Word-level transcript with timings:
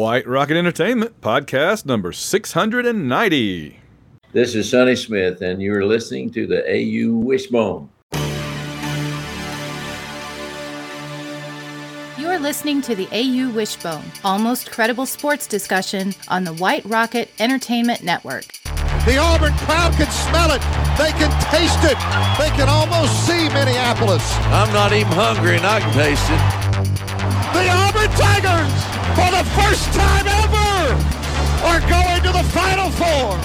White 0.00 0.26
Rocket 0.26 0.56
Entertainment, 0.56 1.20
podcast 1.20 1.84
number 1.84 2.10
690. 2.10 3.76
This 4.32 4.54
is 4.54 4.70
Sonny 4.70 4.96
Smith, 4.96 5.42
and 5.42 5.60
you're 5.60 5.84
listening 5.84 6.30
to 6.30 6.46
the 6.46 6.64
AU 6.66 7.12
Wishbone. 7.18 7.90
You're 12.18 12.38
listening 12.38 12.80
to 12.80 12.94
the 12.94 13.08
AU 13.12 13.50
Wishbone, 13.50 14.04
almost 14.24 14.70
credible 14.70 15.04
sports 15.04 15.46
discussion 15.46 16.14
on 16.28 16.44
the 16.44 16.54
White 16.54 16.86
Rocket 16.86 17.30
Entertainment 17.38 18.02
Network. 18.02 18.46
The 19.04 19.18
Auburn 19.18 19.52
crowd 19.58 19.92
can 19.92 20.10
smell 20.10 20.50
it. 20.52 20.62
They 20.96 21.12
can 21.12 21.30
taste 21.52 21.84
it. 21.84 21.98
They 22.40 22.48
can 22.56 22.70
almost 22.70 23.26
see 23.26 23.50
Minneapolis. 23.50 24.24
I'm 24.46 24.72
not 24.72 24.94
even 24.94 25.12
hungry 25.12 25.56
and 25.56 25.66
I 25.66 25.80
can 25.80 25.92
taste 25.92 26.24
it. 26.24 26.70
The 27.52 27.68
Auburn 27.68 28.08
Tigers, 28.16 28.99
for 29.14 29.30
the 29.30 29.44
first 29.58 29.86
time 29.92 30.26
ever, 30.26 30.94
are 31.66 31.80
going 31.80 32.22
to 32.22 32.32
the 32.32 32.44
Final 32.50 32.90
Four. 32.90 33.38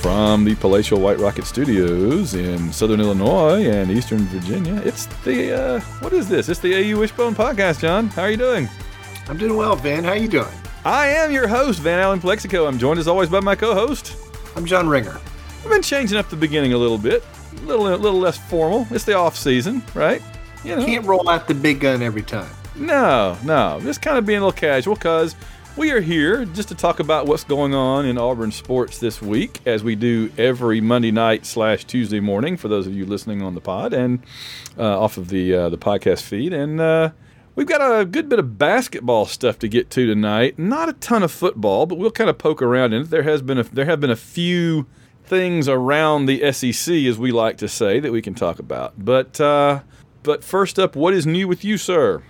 From 0.00 0.44
the 0.44 0.54
Palatial 0.54 0.98
White 1.00 1.18
Rocket 1.18 1.44
Studios 1.44 2.34
in 2.34 2.72
Southern 2.72 3.00
Illinois 3.00 3.66
and 3.66 3.90
Eastern 3.90 4.20
Virginia, 4.20 4.80
it's 4.84 5.06
the, 5.24 5.52
uh, 5.52 5.80
what 6.00 6.12
is 6.12 6.28
this? 6.28 6.48
It's 6.48 6.60
the 6.60 6.74
AU 6.74 6.98
Wishbone 6.98 7.34
podcast, 7.34 7.80
John. 7.80 8.08
How 8.08 8.22
are 8.22 8.30
you 8.30 8.36
doing? 8.36 8.68
I'm 9.28 9.38
doing 9.38 9.56
well, 9.56 9.76
Van. 9.76 10.04
How 10.04 10.10
are 10.10 10.16
you 10.16 10.28
doing? 10.28 10.61
I 10.84 11.06
am 11.06 11.30
your 11.30 11.46
host, 11.46 11.78
Van 11.78 12.00
Allen 12.00 12.18
Plexico. 12.18 12.66
I'm 12.66 12.76
joined 12.76 12.98
as 12.98 13.06
always 13.06 13.28
by 13.28 13.38
my 13.38 13.54
co-host. 13.54 14.16
I'm 14.56 14.66
John 14.66 14.88
Ringer. 14.88 15.20
We've 15.62 15.70
been 15.70 15.80
changing 15.80 16.18
up 16.18 16.28
the 16.28 16.34
beginning 16.34 16.72
a 16.72 16.76
little 16.76 16.98
bit, 16.98 17.22
a 17.56 17.60
little, 17.60 17.86
a 17.86 17.94
little 17.94 18.18
less 18.18 18.36
formal. 18.36 18.88
It's 18.90 19.04
the 19.04 19.14
off 19.14 19.36
season, 19.36 19.84
right? 19.94 20.20
You 20.64 20.74
know, 20.74 20.84
can't 20.84 21.06
roll 21.06 21.28
out 21.28 21.46
the 21.46 21.54
big 21.54 21.78
gun 21.78 22.02
every 22.02 22.22
time. 22.22 22.50
No, 22.74 23.38
no, 23.44 23.78
just 23.82 24.02
kind 24.02 24.18
of 24.18 24.26
being 24.26 24.40
a 24.40 24.44
little 24.44 24.58
casual 24.58 24.96
because 24.96 25.36
we 25.76 25.92
are 25.92 26.00
here 26.00 26.46
just 26.46 26.68
to 26.70 26.74
talk 26.74 26.98
about 26.98 27.26
what's 27.26 27.44
going 27.44 27.74
on 27.74 28.04
in 28.04 28.18
Auburn 28.18 28.50
sports 28.50 28.98
this 28.98 29.22
week, 29.22 29.60
as 29.64 29.84
we 29.84 29.94
do 29.94 30.32
every 30.36 30.80
Monday 30.80 31.12
night 31.12 31.46
slash 31.46 31.84
Tuesday 31.84 32.18
morning. 32.18 32.56
For 32.56 32.66
those 32.66 32.88
of 32.88 32.92
you 32.92 33.06
listening 33.06 33.40
on 33.40 33.54
the 33.54 33.60
pod 33.60 33.92
and 33.92 34.20
uh, 34.76 35.00
off 35.00 35.16
of 35.16 35.28
the 35.28 35.54
uh, 35.54 35.68
the 35.68 35.78
podcast 35.78 36.22
feed, 36.22 36.52
and 36.52 36.80
uh, 36.80 37.10
we've 37.54 37.66
got 37.66 37.80
a 37.80 38.04
good 38.04 38.28
bit 38.28 38.38
of 38.38 38.58
basketball 38.58 39.26
stuff 39.26 39.58
to 39.60 39.68
get 39.68 39.90
to 39.90 40.06
tonight. 40.06 40.58
Not 40.58 40.88
a 40.88 40.94
ton 40.94 41.22
of 41.22 41.30
football, 41.30 41.86
but 41.86 41.98
we'll 41.98 42.10
kind 42.10 42.30
of 42.30 42.38
poke 42.38 42.62
around 42.62 42.92
in 42.92 43.02
it. 43.02 43.10
There 43.10 43.22
has 43.22 43.42
been 43.42 43.58
a, 43.58 43.64
there 43.64 43.84
have 43.84 44.00
been 44.00 44.10
a 44.10 44.16
few 44.16 44.86
things 45.24 45.68
around 45.68 46.26
the 46.26 46.52
SEC, 46.52 46.94
as 46.94 47.18
we 47.18 47.32
like 47.32 47.58
to 47.58 47.68
say, 47.68 48.00
that 48.00 48.12
we 48.12 48.22
can 48.22 48.34
talk 48.34 48.58
about. 48.58 48.94
But 49.02 49.40
uh, 49.40 49.80
but 50.22 50.44
first 50.44 50.78
up, 50.78 50.96
what 50.96 51.14
is 51.14 51.26
new 51.26 51.48
with 51.48 51.64
you, 51.64 51.78
sir? 51.78 52.22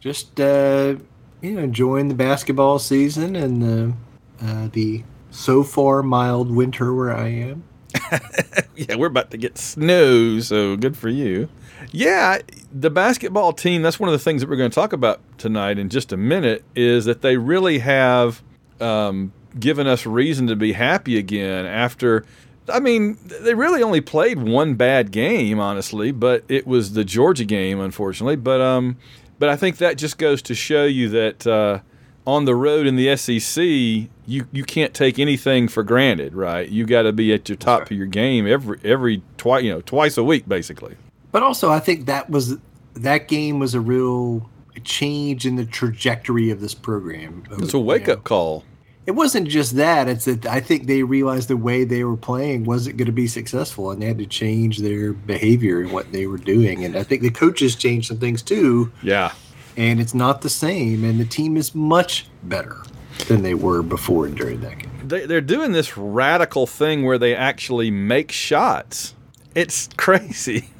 Just 0.00 0.40
uh, 0.40 0.96
you 1.40 1.52
know, 1.52 1.62
enjoying 1.62 2.08
the 2.08 2.14
basketball 2.14 2.78
season 2.78 3.36
and 3.36 3.62
the 3.62 3.94
uh, 4.42 4.68
the 4.72 5.04
so 5.30 5.62
far 5.62 6.02
mild 6.02 6.50
winter 6.50 6.94
where 6.94 7.14
I 7.14 7.28
am. 7.28 7.64
yeah, 8.76 8.96
we're 8.96 9.06
about 9.06 9.30
to 9.30 9.36
get 9.36 9.56
snow, 9.58 10.40
so 10.40 10.76
good 10.76 10.96
for 10.96 11.08
you. 11.08 11.48
Yeah, 11.92 12.38
the 12.72 12.90
basketball 12.90 13.52
team, 13.52 13.82
that's 13.82 14.00
one 14.00 14.08
of 14.08 14.12
the 14.12 14.18
things 14.18 14.40
that 14.40 14.50
we're 14.50 14.56
going 14.56 14.70
to 14.70 14.74
talk 14.74 14.92
about 14.92 15.20
tonight 15.38 15.78
in 15.78 15.88
just 15.88 16.12
a 16.12 16.16
minute, 16.16 16.64
is 16.74 17.04
that 17.04 17.22
they 17.22 17.36
really 17.36 17.80
have 17.80 18.42
um, 18.80 19.32
given 19.58 19.86
us 19.86 20.06
reason 20.06 20.46
to 20.48 20.56
be 20.56 20.72
happy 20.72 21.18
again 21.18 21.66
after. 21.66 22.24
I 22.68 22.80
mean, 22.80 23.18
they 23.40 23.54
really 23.54 23.82
only 23.82 24.00
played 24.00 24.42
one 24.42 24.74
bad 24.74 25.10
game, 25.10 25.60
honestly, 25.60 26.12
but 26.12 26.44
it 26.48 26.66
was 26.66 26.94
the 26.94 27.04
Georgia 27.04 27.44
game, 27.44 27.78
unfortunately. 27.80 28.36
But 28.36 28.60
um, 28.60 28.96
but 29.38 29.48
I 29.48 29.56
think 29.56 29.78
that 29.78 29.98
just 29.98 30.18
goes 30.18 30.40
to 30.42 30.54
show 30.54 30.84
you 30.84 31.08
that 31.10 31.46
uh, 31.46 31.80
on 32.26 32.46
the 32.46 32.54
road 32.54 32.86
in 32.86 32.96
the 32.96 33.14
SEC, 33.16 33.62
you 33.62 34.46
you 34.50 34.64
can't 34.64 34.94
take 34.94 35.18
anything 35.18 35.68
for 35.68 35.82
granted, 35.82 36.34
right? 36.34 36.68
You 36.68 36.86
got 36.86 37.02
to 37.02 37.12
be 37.12 37.32
at 37.34 37.48
your 37.48 37.56
top 37.56 37.82
of 37.82 37.92
your 37.92 38.06
game 38.06 38.46
every 38.46 38.78
every 38.82 39.22
twice 39.36 39.62
you 39.62 39.70
know 39.70 39.80
twice 39.82 40.16
a 40.16 40.24
week, 40.24 40.48
basically. 40.48 40.96
But 41.34 41.42
also, 41.42 41.68
I 41.68 41.80
think 41.80 42.06
that 42.06 42.30
was 42.30 42.58
that 42.94 43.26
game 43.26 43.58
was 43.58 43.74
a 43.74 43.80
real 43.80 44.48
change 44.84 45.44
in 45.44 45.56
the 45.56 45.66
trajectory 45.66 46.50
of 46.50 46.60
this 46.60 46.74
program. 46.74 47.42
It's 47.58 47.74
a 47.74 47.78
wake 47.80 48.08
up 48.08 48.22
call 48.22 48.62
it 49.06 49.10
wasn't 49.10 49.48
just 49.48 49.76
that. 49.76 50.08
It's 50.08 50.24
that 50.24 50.46
I 50.46 50.60
think 50.60 50.86
they 50.86 51.02
realized 51.02 51.48
the 51.48 51.56
way 51.56 51.84
they 51.84 52.04
were 52.04 52.16
playing 52.16 52.64
wasn't 52.64 52.96
going 52.96 53.06
to 53.06 53.12
be 53.12 53.26
successful, 53.26 53.90
and 53.90 54.00
they 54.00 54.06
had 54.06 54.18
to 54.18 54.26
change 54.26 54.78
their 54.78 55.12
behavior 55.12 55.80
and 55.80 55.92
what 55.92 56.10
they 56.12 56.26
were 56.26 56.38
doing. 56.38 56.84
And 56.84 56.96
I 56.96 57.02
think 57.02 57.22
the 57.22 57.30
coaches 57.30 57.74
changed 57.74 58.08
some 58.08 58.18
things 58.18 58.42
too. 58.42 58.92
Yeah. 59.02 59.32
And 59.76 60.00
it's 60.00 60.14
not 60.14 60.42
the 60.42 60.48
same, 60.48 61.04
and 61.04 61.20
the 61.20 61.24
team 61.24 61.56
is 61.56 61.74
much 61.74 62.28
better 62.44 62.82
than 63.28 63.42
they 63.42 63.54
were 63.54 63.82
before 63.82 64.26
and 64.26 64.36
during 64.36 64.60
that 64.60 64.78
game. 64.78 64.90
They, 65.04 65.26
they're 65.26 65.40
doing 65.40 65.72
this 65.72 65.96
radical 65.96 66.66
thing 66.66 67.04
where 67.04 67.18
they 67.18 67.34
actually 67.34 67.90
make 67.90 68.32
shots. 68.32 69.14
It's 69.54 69.88
crazy. 69.96 70.70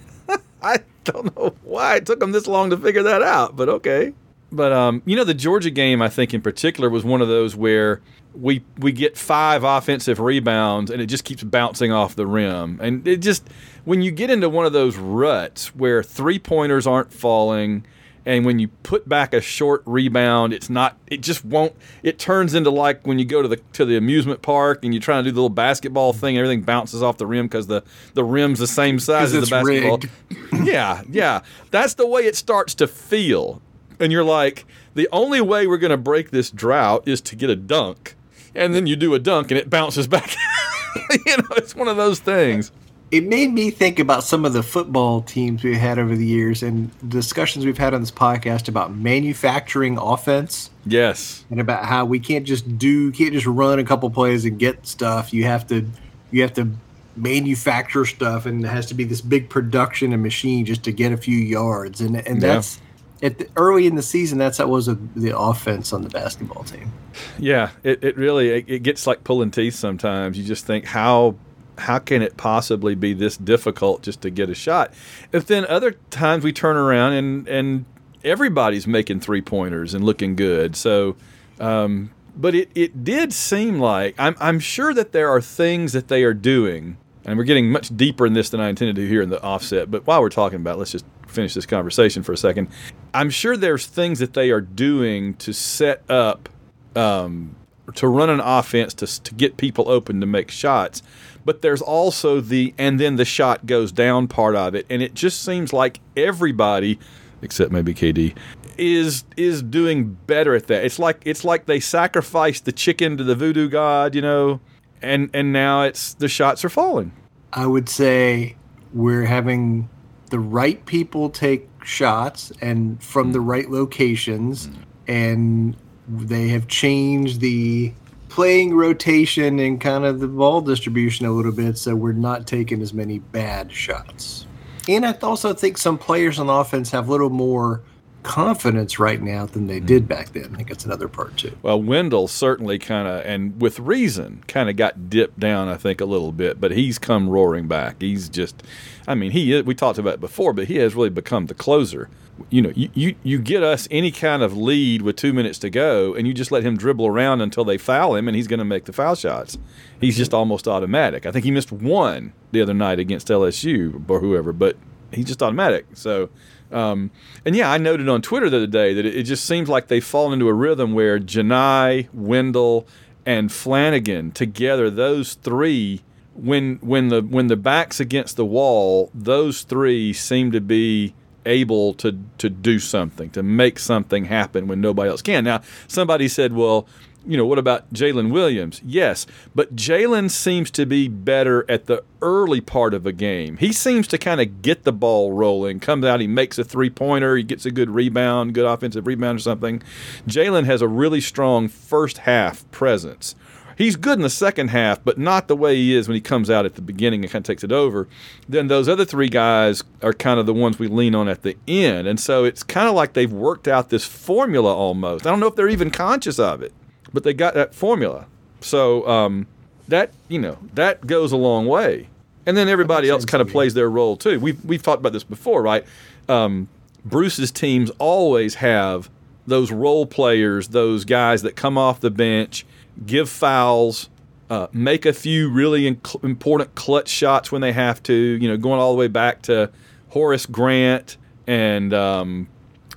I 0.68 0.78
don't 1.04 1.36
know 1.36 1.54
why 1.62 1.96
it 1.96 2.06
took 2.06 2.20
them 2.20 2.32
this 2.32 2.46
long 2.46 2.70
to 2.70 2.76
figure 2.78 3.02
that 3.02 3.22
out, 3.22 3.54
but 3.54 3.68
okay. 3.68 4.14
But 4.50 4.72
um, 4.72 5.02
you 5.04 5.16
know, 5.16 5.24
the 5.24 5.34
Georgia 5.34 5.70
game, 5.70 6.00
I 6.00 6.08
think 6.08 6.32
in 6.32 6.40
particular, 6.40 6.88
was 6.88 7.04
one 7.04 7.20
of 7.20 7.28
those 7.28 7.54
where 7.54 8.00
we 8.34 8.64
we 8.78 8.92
get 8.92 9.18
five 9.18 9.64
offensive 9.64 10.18
rebounds 10.20 10.90
and 10.90 11.02
it 11.02 11.06
just 11.06 11.24
keeps 11.24 11.42
bouncing 11.42 11.92
off 11.92 12.16
the 12.16 12.26
rim, 12.26 12.78
and 12.80 13.06
it 13.06 13.18
just 13.18 13.48
when 13.84 14.00
you 14.00 14.10
get 14.10 14.30
into 14.30 14.48
one 14.48 14.64
of 14.64 14.72
those 14.72 14.96
ruts 14.96 15.74
where 15.74 16.02
three 16.02 16.38
pointers 16.38 16.86
aren't 16.86 17.12
falling. 17.12 17.84
And 18.26 18.46
when 18.46 18.58
you 18.58 18.68
put 18.68 19.08
back 19.08 19.34
a 19.34 19.40
short 19.40 19.82
rebound, 19.84 20.52
it's 20.52 20.70
not. 20.70 20.96
It 21.06 21.20
just 21.20 21.44
won't. 21.44 21.74
It 22.02 22.18
turns 22.18 22.54
into 22.54 22.70
like 22.70 23.06
when 23.06 23.18
you 23.18 23.24
go 23.24 23.42
to 23.42 23.48
the 23.48 23.56
to 23.74 23.84
the 23.84 23.96
amusement 23.96 24.40
park 24.40 24.80
and 24.82 24.94
you're 24.94 25.00
trying 25.00 25.24
to 25.24 25.30
do 25.30 25.34
the 25.34 25.40
little 25.40 25.50
basketball 25.50 26.12
thing. 26.12 26.38
Everything 26.38 26.62
bounces 26.62 27.02
off 27.02 27.18
the 27.18 27.26
rim 27.26 27.46
because 27.46 27.66
the 27.66 27.82
the 28.14 28.24
rim's 28.24 28.58
the 28.58 28.66
same 28.66 28.98
size 28.98 29.34
as 29.34 29.48
the 29.48 29.54
basketball. 29.54 30.00
yeah, 30.64 31.02
yeah. 31.10 31.42
That's 31.70 31.94
the 31.94 32.06
way 32.06 32.22
it 32.22 32.36
starts 32.36 32.74
to 32.76 32.86
feel 32.86 33.60
and 34.00 34.12
you're 34.12 34.24
like, 34.24 34.66
the 34.94 35.08
only 35.12 35.40
way 35.40 35.66
we're 35.66 35.78
going 35.78 35.90
to 35.90 35.96
break 35.96 36.30
this 36.30 36.50
drought 36.50 37.06
is 37.06 37.20
to 37.22 37.36
get 37.36 37.50
a 37.50 37.56
dunk. 37.56 38.16
And 38.54 38.74
then 38.74 38.86
you 38.86 38.96
do 38.96 39.14
a 39.14 39.18
dunk 39.18 39.50
and 39.50 39.58
it 39.58 39.70
bounces 39.70 40.06
back. 40.06 40.34
you 41.10 41.36
know, 41.36 41.48
it's 41.52 41.74
one 41.74 41.88
of 41.88 41.96
those 41.96 42.20
things. 42.20 42.70
It 43.10 43.24
made 43.24 43.52
me 43.52 43.70
think 43.70 43.98
about 43.98 44.24
some 44.24 44.44
of 44.44 44.52
the 44.52 44.62
football 44.62 45.22
teams 45.22 45.62
we've 45.62 45.76
had 45.76 45.98
over 45.98 46.16
the 46.16 46.26
years 46.26 46.62
and 46.62 46.90
discussions 47.08 47.64
we've 47.64 47.78
had 47.78 47.94
on 47.94 48.00
this 48.00 48.10
podcast 48.10 48.68
about 48.68 48.94
manufacturing 48.94 49.98
offense. 49.98 50.70
Yes. 50.84 51.44
And 51.50 51.60
about 51.60 51.84
how 51.84 52.04
we 52.04 52.18
can't 52.18 52.44
just 52.44 52.76
do 52.78 53.12
can't 53.12 53.32
just 53.32 53.46
run 53.46 53.78
a 53.78 53.84
couple 53.84 54.10
plays 54.10 54.44
and 54.44 54.58
get 54.58 54.86
stuff. 54.86 55.32
You 55.32 55.44
have 55.44 55.66
to 55.68 55.86
you 56.30 56.42
have 56.42 56.54
to 56.54 56.68
manufacture 57.16 58.04
stuff 58.04 58.46
and 58.46 58.64
it 58.64 58.68
has 58.68 58.86
to 58.86 58.94
be 58.94 59.04
this 59.04 59.20
big 59.20 59.48
production 59.48 60.12
and 60.12 60.22
machine 60.22 60.64
just 60.64 60.82
to 60.84 60.92
get 60.92 61.12
a 61.12 61.16
few 61.16 61.38
yards. 61.38 62.00
And 62.00 62.16
and 62.16 62.42
yeah. 62.42 62.54
that's 62.54 62.80
at 63.22 63.38
the, 63.38 63.48
early 63.56 63.86
in 63.86 63.94
the 63.94 64.02
season, 64.02 64.38
that's 64.38 64.58
that 64.58 64.68
was 64.68 64.88
a, 64.88 64.94
the 65.16 65.36
offense 65.36 65.92
on 65.92 66.02
the 66.02 66.10
basketball 66.10 66.64
team. 66.64 66.92
Yeah, 67.38 67.70
it, 67.82 68.02
it 68.04 68.16
really 68.16 68.50
it, 68.50 68.64
it 68.68 68.82
gets 68.82 69.06
like 69.06 69.24
pulling 69.24 69.50
teeth 69.50 69.74
sometimes. 69.74 70.36
You 70.36 70.44
just 70.44 70.66
think 70.66 70.84
how 70.84 71.36
how 71.78 71.98
can 71.98 72.22
it 72.22 72.36
possibly 72.36 72.94
be 72.94 73.12
this 73.12 73.36
difficult 73.36 74.02
just 74.02 74.20
to 74.22 74.30
get 74.30 74.48
a 74.48 74.54
shot? 74.54 74.92
If 75.32 75.46
then 75.46 75.66
other 75.66 75.92
times 76.10 76.44
we 76.44 76.52
turn 76.52 76.76
around 76.76 77.12
and 77.14 77.48
and 77.48 77.84
everybody's 78.24 78.86
making 78.86 79.20
three 79.20 79.42
pointers 79.42 79.94
and 79.94 80.04
looking 80.04 80.34
good. 80.34 80.74
So, 80.74 81.16
um, 81.60 82.10
but 82.36 82.54
it, 82.54 82.70
it 82.74 83.04
did 83.04 83.32
seem 83.32 83.78
like 83.78 84.14
I'm 84.18 84.34
I'm 84.40 84.58
sure 84.58 84.94
that 84.94 85.12
there 85.12 85.28
are 85.28 85.40
things 85.40 85.92
that 85.92 86.08
they 86.08 86.24
are 86.24 86.34
doing, 86.34 86.96
and 87.24 87.38
we're 87.38 87.44
getting 87.44 87.70
much 87.70 87.96
deeper 87.96 88.26
in 88.26 88.32
this 88.32 88.50
than 88.50 88.60
I 88.60 88.68
intended 88.68 88.96
to 88.96 89.06
here 89.06 89.22
in 89.22 89.28
the 89.28 89.42
offset. 89.42 89.90
But 89.90 90.06
while 90.06 90.20
we're 90.20 90.30
talking 90.30 90.56
about, 90.56 90.76
it, 90.76 90.78
let's 90.78 90.92
just 90.92 91.04
finish 91.28 91.54
this 91.54 91.66
conversation 91.66 92.22
for 92.22 92.32
a 92.32 92.36
second. 92.36 92.68
I'm 93.12 93.30
sure 93.30 93.56
there's 93.56 93.86
things 93.86 94.18
that 94.18 94.34
they 94.34 94.50
are 94.50 94.60
doing 94.60 95.34
to 95.34 95.52
set 95.52 96.08
up 96.10 96.48
um, 96.96 97.56
to 97.94 98.08
run 98.08 98.30
an 98.30 98.40
offense 98.40 98.94
to 98.94 99.22
to 99.22 99.34
get 99.34 99.56
people 99.56 99.88
open 99.88 100.20
to 100.20 100.26
make 100.26 100.50
shots. 100.50 101.02
But 101.44 101.62
there's 101.62 101.82
also 101.82 102.40
the 102.40 102.74
and 102.78 102.98
then 102.98 103.16
the 103.16 103.24
shot 103.24 103.66
goes 103.66 103.92
down 103.92 104.28
part 104.28 104.56
of 104.56 104.74
it, 104.74 104.86
and 104.88 105.02
it 105.02 105.14
just 105.14 105.42
seems 105.42 105.72
like 105.72 106.00
everybody, 106.16 106.98
except 107.42 107.70
maybe 107.70 107.94
KD, 107.94 108.36
is 108.78 109.24
is 109.36 109.62
doing 109.62 110.16
better 110.26 110.54
at 110.54 110.66
that. 110.68 110.84
It's 110.84 110.98
like 110.98 111.20
it's 111.24 111.44
like 111.44 111.66
they 111.66 111.80
sacrificed 111.80 112.64
the 112.64 112.72
chicken 112.72 113.16
to 113.18 113.24
the 113.24 113.34
voodoo 113.34 113.68
god, 113.68 114.14
you 114.14 114.22
know, 114.22 114.60
and 115.02 115.30
and 115.34 115.52
now 115.52 115.82
it's 115.82 116.14
the 116.14 116.28
shots 116.28 116.64
are 116.64 116.70
falling. 116.70 117.12
I 117.52 117.66
would 117.66 117.88
say 117.88 118.56
we're 118.92 119.26
having 119.26 119.88
the 120.30 120.38
right 120.38 120.84
people 120.86 121.30
take 121.30 121.68
shots 121.84 122.52
and 122.60 123.02
from 123.02 123.32
the 123.32 123.38
mm. 123.38 123.48
right 123.48 123.70
locations 123.70 124.68
mm. 124.68 124.76
and 125.06 125.76
they 126.08 126.48
have 126.48 126.66
changed 126.66 127.40
the 127.40 127.92
playing 128.34 128.74
rotation 128.74 129.60
and 129.60 129.80
kind 129.80 130.04
of 130.04 130.18
the 130.18 130.26
ball 130.26 130.60
distribution 130.60 131.24
a 131.24 131.30
little 131.30 131.52
bit, 131.52 131.78
so 131.78 131.94
we're 131.94 132.10
not 132.10 132.48
taking 132.48 132.82
as 132.82 132.92
many 132.92 133.20
bad 133.20 133.70
shots. 133.70 134.44
And 134.88 135.06
I 135.06 135.12
also 135.22 135.54
think 135.54 135.78
some 135.78 135.96
players 135.96 136.40
on 136.40 136.50
offense 136.50 136.90
have 136.90 137.06
a 137.06 137.12
little 137.12 137.30
more 137.30 137.80
confidence 138.24 138.98
right 138.98 139.22
now 139.22 139.46
than 139.46 139.66
they 139.66 139.78
did 139.78 140.08
back 140.08 140.32
then. 140.32 140.50
I 140.52 140.56
think 140.56 140.68
that's 140.68 140.84
another 140.84 141.06
part 141.08 141.36
too. 141.36 141.56
Well, 141.62 141.80
Wendell 141.80 142.26
certainly 142.26 142.78
kind 142.78 143.06
of, 143.06 143.24
and 143.24 143.60
with 143.60 143.78
reason, 143.78 144.42
kind 144.48 144.68
of 144.68 144.76
got 144.76 145.08
dipped 145.08 145.38
down, 145.38 145.68
I 145.68 145.76
think, 145.76 146.00
a 146.00 146.04
little 146.04 146.32
bit, 146.32 146.60
but 146.60 146.72
he's 146.72 146.98
come 146.98 147.28
roaring 147.28 147.68
back. 147.68 148.00
He's 148.00 148.28
just, 148.28 148.62
I 149.06 149.14
mean, 149.14 149.30
he 149.30 149.60
we 149.62 149.74
talked 149.74 149.98
about 149.98 150.14
it 150.14 150.20
before, 150.20 150.52
but 150.52 150.66
he 150.66 150.76
has 150.78 150.94
really 150.94 151.10
become 151.10 151.46
the 151.46 151.54
closer. 151.54 152.08
You 152.50 152.62
know, 152.62 152.72
you, 152.74 152.88
you, 152.94 153.14
you 153.22 153.38
get 153.38 153.62
us 153.62 153.86
any 153.92 154.10
kind 154.10 154.42
of 154.42 154.56
lead 154.56 155.02
with 155.02 155.14
two 155.14 155.32
minutes 155.32 155.58
to 155.60 155.70
go, 155.70 156.14
and 156.14 156.26
you 156.26 156.34
just 156.34 156.50
let 156.50 156.64
him 156.64 156.76
dribble 156.76 157.06
around 157.06 157.42
until 157.42 157.64
they 157.64 157.78
foul 157.78 158.16
him, 158.16 158.26
and 158.26 158.36
he's 158.36 158.48
going 158.48 158.58
to 158.58 158.64
make 158.64 158.86
the 158.86 158.92
foul 158.92 159.14
shots. 159.14 159.56
He's 160.00 160.16
just 160.16 160.34
almost 160.34 160.66
automatic. 160.66 161.26
I 161.26 161.30
think 161.30 161.44
he 161.44 161.52
missed 161.52 161.70
one 161.70 162.32
the 162.50 162.60
other 162.60 162.74
night 162.74 162.98
against 162.98 163.28
LSU 163.28 164.02
or 164.10 164.18
whoever, 164.18 164.52
but 164.52 164.76
he's 165.12 165.26
just 165.26 165.42
automatic. 165.42 165.86
So, 165.92 166.30
um, 166.74 167.10
and 167.44 167.54
yeah, 167.54 167.70
I 167.70 167.78
noted 167.78 168.08
on 168.08 168.20
Twitter 168.20 168.50
the 168.50 168.56
other 168.58 168.66
day 168.66 168.92
that 168.94 169.06
it, 169.06 169.16
it 169.16 169.22
just 169.22 169.44
seems 169.44 169.68
like 169.68 169.86
they've 169.86 170.04
fallen 170.04 170.34
into 170.34 170.48
a 170.48 170.52
rhythm 170.52 170.92
where 170.92 171.18
Janai, 171.18 172.08
Wendell, 172.12 172.86
and 173.24 173.50
Flanigan 173.50 174.34
together, 174.34 174.90
those 174.90 175.34
three, 175.34 176.02
when 176.34 176.76
when 176.76 177.08
the 177.08 177.22
when 177.22 177.46
the 177.46 177.56
back's 177.56 178.00
against 178.00 178.36
the 178.36 178.44
wall, 178.44 179.10
those 179.14 179.62
three 179.62 180.12
seem 180.12 180.50
to 180.50 180.60
be 180.60 181.14
able 181.46 181.94
to 181.94 182.18
to 182.38 182.50
do 182.50 182.78
something, 182.78 183.30
to 183.30 183.42
make 183.42 183.78
something 183.78 184.24
happen 184.24 184.66
when 184.66 184.80
nobody 184.80 185.10
else 185.10 185.22
can. 185.22 185.44
Now, 185.44 185.62
somebody 185.86 186.26
said, 186.26 186.52
well, 186.52 186.86
you 187.26 187.36
know, 187.36 187.46
what 187.46 187.58
about 187.58 187.92
Jaylin 187.92 188.30
Williams? 188.30 188.80
Yes, 188.84 189.26
but 189.54 189.74
Jaylin 189.74 190.30
seems 190.30 190.70
to 190.72 190.86
be 190.86 191.08
better 191.08 191.64
at 191.70 191.86
the 191.86 192.04
early 192.20 192.60
part 192.60 192.94
of 192.94 193.06
a 193.06 193.12
game. 193.12 193.56
He 193.56 193.72
seems 193.72 194.06
to 194.08 194.18
kind 194.18 194.40
of 194.40 194.62
get 194.62 194.84
the 194.84 194.92
ball 194.92 195.32
rolling, 195.32 195.80
comes 195.80 196.04
out, 196.04 196.20
he 196.20 196.26
makes 196.26 196.58
a 196.58 196.64
three 196.64 196.90
pointer, 196.90 197.36
he 197.36 197.42
gets 197.42 197.66
a 197.66 197.70
good 197.70 197.90
rebound, 197.90 198.54
good 198.54 198.66
offensive 198.66 199.06
rebound 199.06 199.38
or 199.38 199.42
something. 199.42 199.82
Jaylin 200.26 200.64
has 200.64 200.82
a 200.82 200.88
really 200.88 201.20
strong 201.20 201.68
first 201.68 202.18
half 202.18 202.70
presence. 202.70 203.34
He's 203.76 203.96
good 203.96 204.18
in 204.18 204.22
the 204.22 204.30
second 204.30 204.68
half, 204.68 205.02
but 205.02 205.18
not 205.18 205.48
the 205.48 205.56
way 205.56 205.74
he 205.74 205.96
is 205.96 206.06
when 206.06 206.14
he 206.14 206.20
comes 206.20 206.48
out 206.48 206.64
at 206.64 206.76
the 206.76 206.82
beginning 206.82 207.24
and 207.24 207.32
kind 207.32 207.42
of 207.42 207.46
takes 207.46 207.64
it 207.64 207.72
over. 207.72 208.06
Then 208.48 208.68
those 208.68 208.88
other 208.88 209.04
three 209.04 209.28
guys 209.28 209.82
are 210.00 210.12
kind 210.12 210.38
of 210.38 210.46
the 210.46 210.54
ones 210.54 210.78
we 210.78 210.86
lean 210.86 211.12
on 211.14 211.28
at 211.28 211.42
the 211.42 211.56
end. 211.66 212.06
And 212.06 212.20
so 212.20 212.44
it's 212.44 212.62
kind 212.62 212.88
of 212.88 212.94
like 212.94 213.14
they've 213.14 213.32
worked 213.32 213.66
out 213.66 213.90
this 213.90 214.04
formula 214.04 214.72
almost. 214.72 215.26
I 215.26 215.30
don't 215.30 215.40
know 215.40 215.48
if 215.48 215.56
they're 215.56 215.68
even 215.68 215.90
conscious 215.90 216.38
of 216.38 216.62
it 216.62 216.72
but 217.14 217.22
they 217.22 217.32
got 217.32 217.54
that 217.54 217.74
formula. 217.74 218.26
So 218.60 219.06
um, 219.08 219.46
that 219.88 220.10
you 220.28 220.38
know 220.38 220.58
that 220.74 221.06
goes 221.06 221.32
a 221.32 221.36
long 221.36 221.66
way. 221.66 222.08
And 222.46 222.54
then 222.58 222.68
everybody 222.68 223.08
else 223.08 223.24
kind 223.24 223.40
of 223.40 223.48
plays 223.48 223.72
their 223.72 223.88
role 223.88 224.18
too. 224.18 224.38
We've 224.38 224.62
we've 224.64 224.82
talked 224.82 225.00
about 225.00 225.14
this 225.14 225.24
before, 225.24 225.62
right? 225.62 225.86
Um, 226.28 226.68
Bruce's 227.04 227.50
teams 227.50 227.90
always 227.98 228.56
have 228.56 229.08
those 229.46 229.70
role 229.70 230.04
players, 230.04 230.68
those 230.68 231.04
guys 231.04 231.42
that 231.42 231.56
come 231.56 231.78
off 231.78 232.00
the 232.00 232.10
bench, 232.10 232.66
give 233.06 233.28
fouls, 233.28 234.08
uh, 234.50 234.66
make 234.72 235.06
a 235.06 235.12
few 235.12 235.50
really 235.50 235.94
inc- 235.94 236.22
important 236.24 236.74
clutch 236.74 237.08
shots 237.08 237.50
when 237.52 237.62
they 237.62 237.72
have 237.72 238.02
to. 238.04 238.14
You 238.14 238.48
know, 238.48 238.56
going 238.56 238.80
all 238.80 238.92
the 238.92 238.98
way 238.98 239.08
back 239.08 239.42
to 239.42 239.70
Horace 240.10 240.46
Grant 240.46 241.16
and 241.46 241.94
um, 241.94 242.48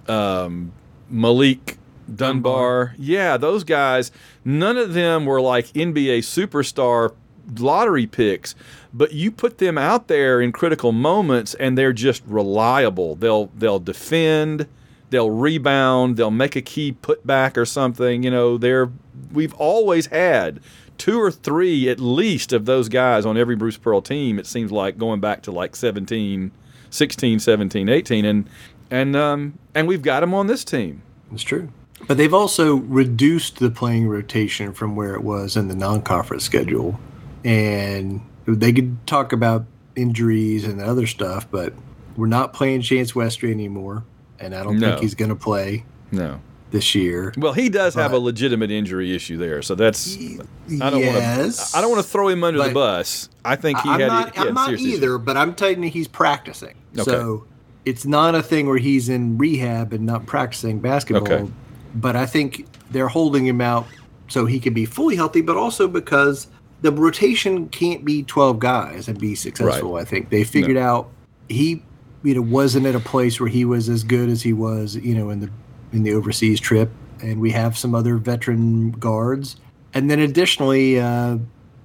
um, 0.08 0.72
Malik 1.10 1.78
Dunbar. 2.14 2.96
Yeah, 2.98 3.38
those 3.38 3.64
guys, 3.64 4.12
none 4.46 4.78
of 4.78 4.94
them 4.94 5.26
were 5.26 5.42
like 5.42 5.68
NBA 5.68 6.20
superstar 6.20 7.14
lottery 7.58 8.08
picks, 8.08 8.56
but 8.94 9.14
you 9.14 9.32
put 9.32 9.58
them 9.58 9.78
out 9.78 10.08
there 10.08 10.42
in 10.42 10.52
critical 10.52 10.92
moments 10.92 11.54
and 11.56 11.78
they're 11.78 11.94
just 11.94 12.24
reliable. 12.26 13.16
They'll 13.16 13.48
they'll 13.48 13.80
defend, 13.80 14.68
they'll 15.10 15.32
rebound, 15.32 16.18
they'll 16.18 16.32
make 16.32 16.56
a 16.56 16.62
key 16.62 16.94
putback 17.02 17.58
or 17.58 17.66
something. 17.66 18.24
You 18.24 18.32
know, 18.32 18.58
they're 18.58 18.90
we've 19.32 19.54
always 19.56 20.08
had 20.08 20.60
two 20.98 21.22
or 21.22 21.32
three 21.32 21.90
at 21.90 22.00
least 22.00 22.52
of 22.52 22.66
those 22.66 22.90
guys 22.90 23.26
on 23.26 23.38
every 23.38 23.56
Bruce 23.56 23.78
Pearl 23.78 24.02
team. 24.02 24.40
It 24.40 24.48
seems 24.48 24.72
like 24.72 24.98
going 24.98 25.20
back 25.20 25.44
to 25.44 25.52
like 25.52 25.76
17, 25.76 26.52
16, 26.90 27.40
17, 27.40 27.90
18 27.90 28.26
and 28.26 28.50
and 28.90 29.16
um 29.16 29.60
and 29.76 29.88
we've 29.88 30.02
got 30.02 30.22
them 30.22 30.34
on 30.34 30.48
this 30.48 30.64
team. 30.64 31.02
It's 31.32 31.44
true. 31.44 31.70
But 32.08 32.18
they've 32.18 32.34
also 32.34 32.76
reduced 32.76 33.60
the 33.60 33.70
playing 33.70 34.08
rotation 34.08 34.74
from 34.74 34.96
where 34.96 35.14
it 35.14 35.24
was 35.24 35.58
in 35.58 35.68
the 35.68 35.76
non-conference 35.76 36.44
schedule, 36.44 37.00
and 37.44 38.22
they 38.46 38.72
could 38.72 39.06
talk 39.06 39.34
about 39.34 39.66
injuries 39.96 40.64
and 40.66 40.80
other 40.82 41.06
stuff, 41.06 41.48
but 41.52 41.74
we're 42.16 42.28
not 42.28 42.54
playing 42.54 42.82
Chance 42.82 43.12
Westry 43.12 43.52
anymore, 43.52 44.04
and 44.40 44.56
I 44.56 44.64
don't 44.64 44.80
No. 44.80 44.90
think 44.92 45.02
he's 45.02 45.16
going 45.16 45.30
to 45.30 45.36
play 45.36 45.84
No. 46.12 46.40
this 46.72 46.96
year. 46.96 47.34
Well, 47.38 47.54
he 47.54 47.68
does 47.68 47.94
have 47.96 48.14
a 48.14 48.20
legitimate 48.20 48.72
injury 48.72 49.14
issue 49.14 49.38
there, 49.38 49.62
so 49.62 49.76
that's 49.76 50.16
I 50.16 50.90
don't 50.90 51.00
yes, 51.02 51.58
want 51.58 51.72
to 51.72 51.78
I 51.78 51.82
don't 51.82 51.92
want 51.92 52.04
to 52.06 52.10
throw 52.10 52.30
him 52.30 52.44
under 52.44 52.64
the 52.64 52.74
bus. 52.74 53.28
I 53.44 53.56
think 53.58 53.80
he 53.82 53.90
I'm 53.90 54.00
had 54.00 54.08
not, 54.08 54.40
I'm 54.40 54.54
not 54.54 54.74
either, 54.80 55.18
but 55.18 55.36
I'm 55.36 55.54
telling 55.56 55.84
you, 55.84 55.90
he's 55.90 56.08
practicing. 56.08 56.76
Okay. 56.98 57.04
So 57.04 57.46
it's 57.86 58.06
not 58.06 58.34
a 58.36 58.44
thing 58.44 58.68
where 58.68 58.78
he's 58.78 59.10
in 59.10 59.38
rehab 59.38 59.92
and 59.94 60.06
not 60.06 60.26
practicing 60.26 60.80
basketball. 60.80 61.24
Okay. 61.24 61.52
But 62.00 62.16
I 62.16 62.26
think 62.26 62.66
they're 62.92 63.08
holding 63.08 63.46
him 63.46 63.62
out 63.62 63.88
so 64.28 64.46
he 64.46 64.60
can 64.60 64.74
be 64.74 64.86
fully 64.86 65.16
healthy, 65.16 65.42
but 65.42 65.58
also 65.58 65.88
because 65.88 66.48
the 66.82 66.92
rotation 66.92 67.70
can't 67.70 68.06
be 68.06 68.24
12 68.24 68.60
guys 68.60 69.08
and 69.08 69.20
be 69.20 69.36
successful. 69.36 69.96
I 69.96 70.04
think 70.06 70.30
they 70.30 70.44
figured 70.44 70.78
out 70.78 71.10
he, 71.50 71.82
you 72.24 72.36
know, 72.36 72.42
wasn't 72.42 72.86
at 72.86 72.96
a 72.96 73.00
place 73.00 73.40
where 73.40 73.50
he 73.50 73.66
was 73.66 73.90
as 73.90 74.04
good 74.04 74.30
as 74.30 74.42
he 74.42 74.54
was, 74.54 74.96
you 74.96 75.16
know, 75.16 75.30
in 75.30 75.40
the 75.40 75.50
in 75.92 76.04
the 76.04 76.14
overseas 76.14 76.60
trip. 76.60 76.92
And 77.22 77.40
we 77.42 77.52
have 77.52 77.78
some 77.78 77.96
other 77.96 78.18
veteran 78.18 78.92
guards. 78.92 79.56
And 79.94 80.12
then 80.12 80.20
additionally, 80.20 81.00
uh, 81.00 81.38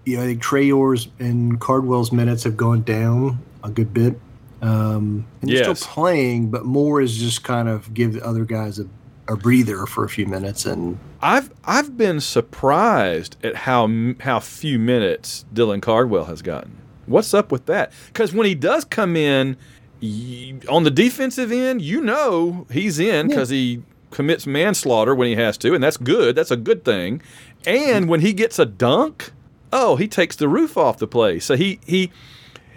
you 0.05 0.17
know, 0.17 0.25
I 0.25 0.27
think 0.27 0.43
Traore's 0.43 1.09
and 1.19 1.59
Cardwell's 1.61 2.13
minutes 2.13 2.45
have 2.45 2.57
gone 2.57 2.83
down 2.83 3.39
a 3.65 3.71
good 3.71 3.95
bit. 3.95 4.19
Um, 4.61 5.27
and 5.41 5.51
they're 5.51 5.75
still 5.75 5.89
playing, 5.89 6.51
but 6.51 6.65
more 6.65 7.01
is 7.01 7.17
just 7.17 7.43
kind 7.45 7.69
of 7.69 7.93
give 7.95 8.13
the 8.13 8.25
other 8.25 8.45
guys 8.45 8.79
a, 8.79 8.87
a 9.29 9.37
breather 9.37 9.87
for 9.87 10.05
a 10.05 10.09
few 10.09 10.27
minutes. 10.27 10.67
And 10.67 10.99
I've 11.21 11.51
I've 11.65 11.97
been 11.97 12.21
surprised 12.21 13.37
at 13.45 13.57
how 13.57 13.89
how 14.21 14.41
few 14.41 14.79
minutes 14.79 15.45
Dylan 15.55 15.81
Cardwell 15.83 16.25
has 16.27 16.43
gotten. 16.43 16.79
What's 17.07 17.35
up 17.35 17.51
with 17.51 17.67
that? 17.67 17.93
Because 18.09 18.33
when 18.33 18.47
he 18.47 18.55
does 18.55 18.85
come 18.85 19.17
in 19.17 19.57
y- 20.01 20.55
on 20.69 20.85
the 20.85 20.91
defensive 20.91 21.51
end, 21.53 21.83
you 21.83 22.01
know 22.01 22.67
he's 22.71 22.99
in 22.99 23.29
because 23.29 23.49
he 23.51 23.83
commits 24.11 24.47
manslaughter 24.47 25.15
when 25.15 25.29
he 25.29 25.37
has 25.37 25.57
to, 25.59 25.75
and 25.75 25.83
that's 25.83 25.97
good. 25.97 26.37
That's 26.37 26.51
a 26.51 26.57
good 26.57 26.85
thing. 26.85 27.23
And 27.67 28.09
when 28.09 28.21
he 28.21 28.33
gets 28.33 28.59
a 28.59 28.67
dunk, 28.67 29.33
oh, 29.73 29.97
he 29.97 30.07
takes 30.09 30.37
the 30.37 30.49
roof 30.49 30.77
off 30.77 30.99
the 30.99 31.07
place. 31.07 31.45
So 31.45 31.57
he 31.57 31.81
he 31.87 32.11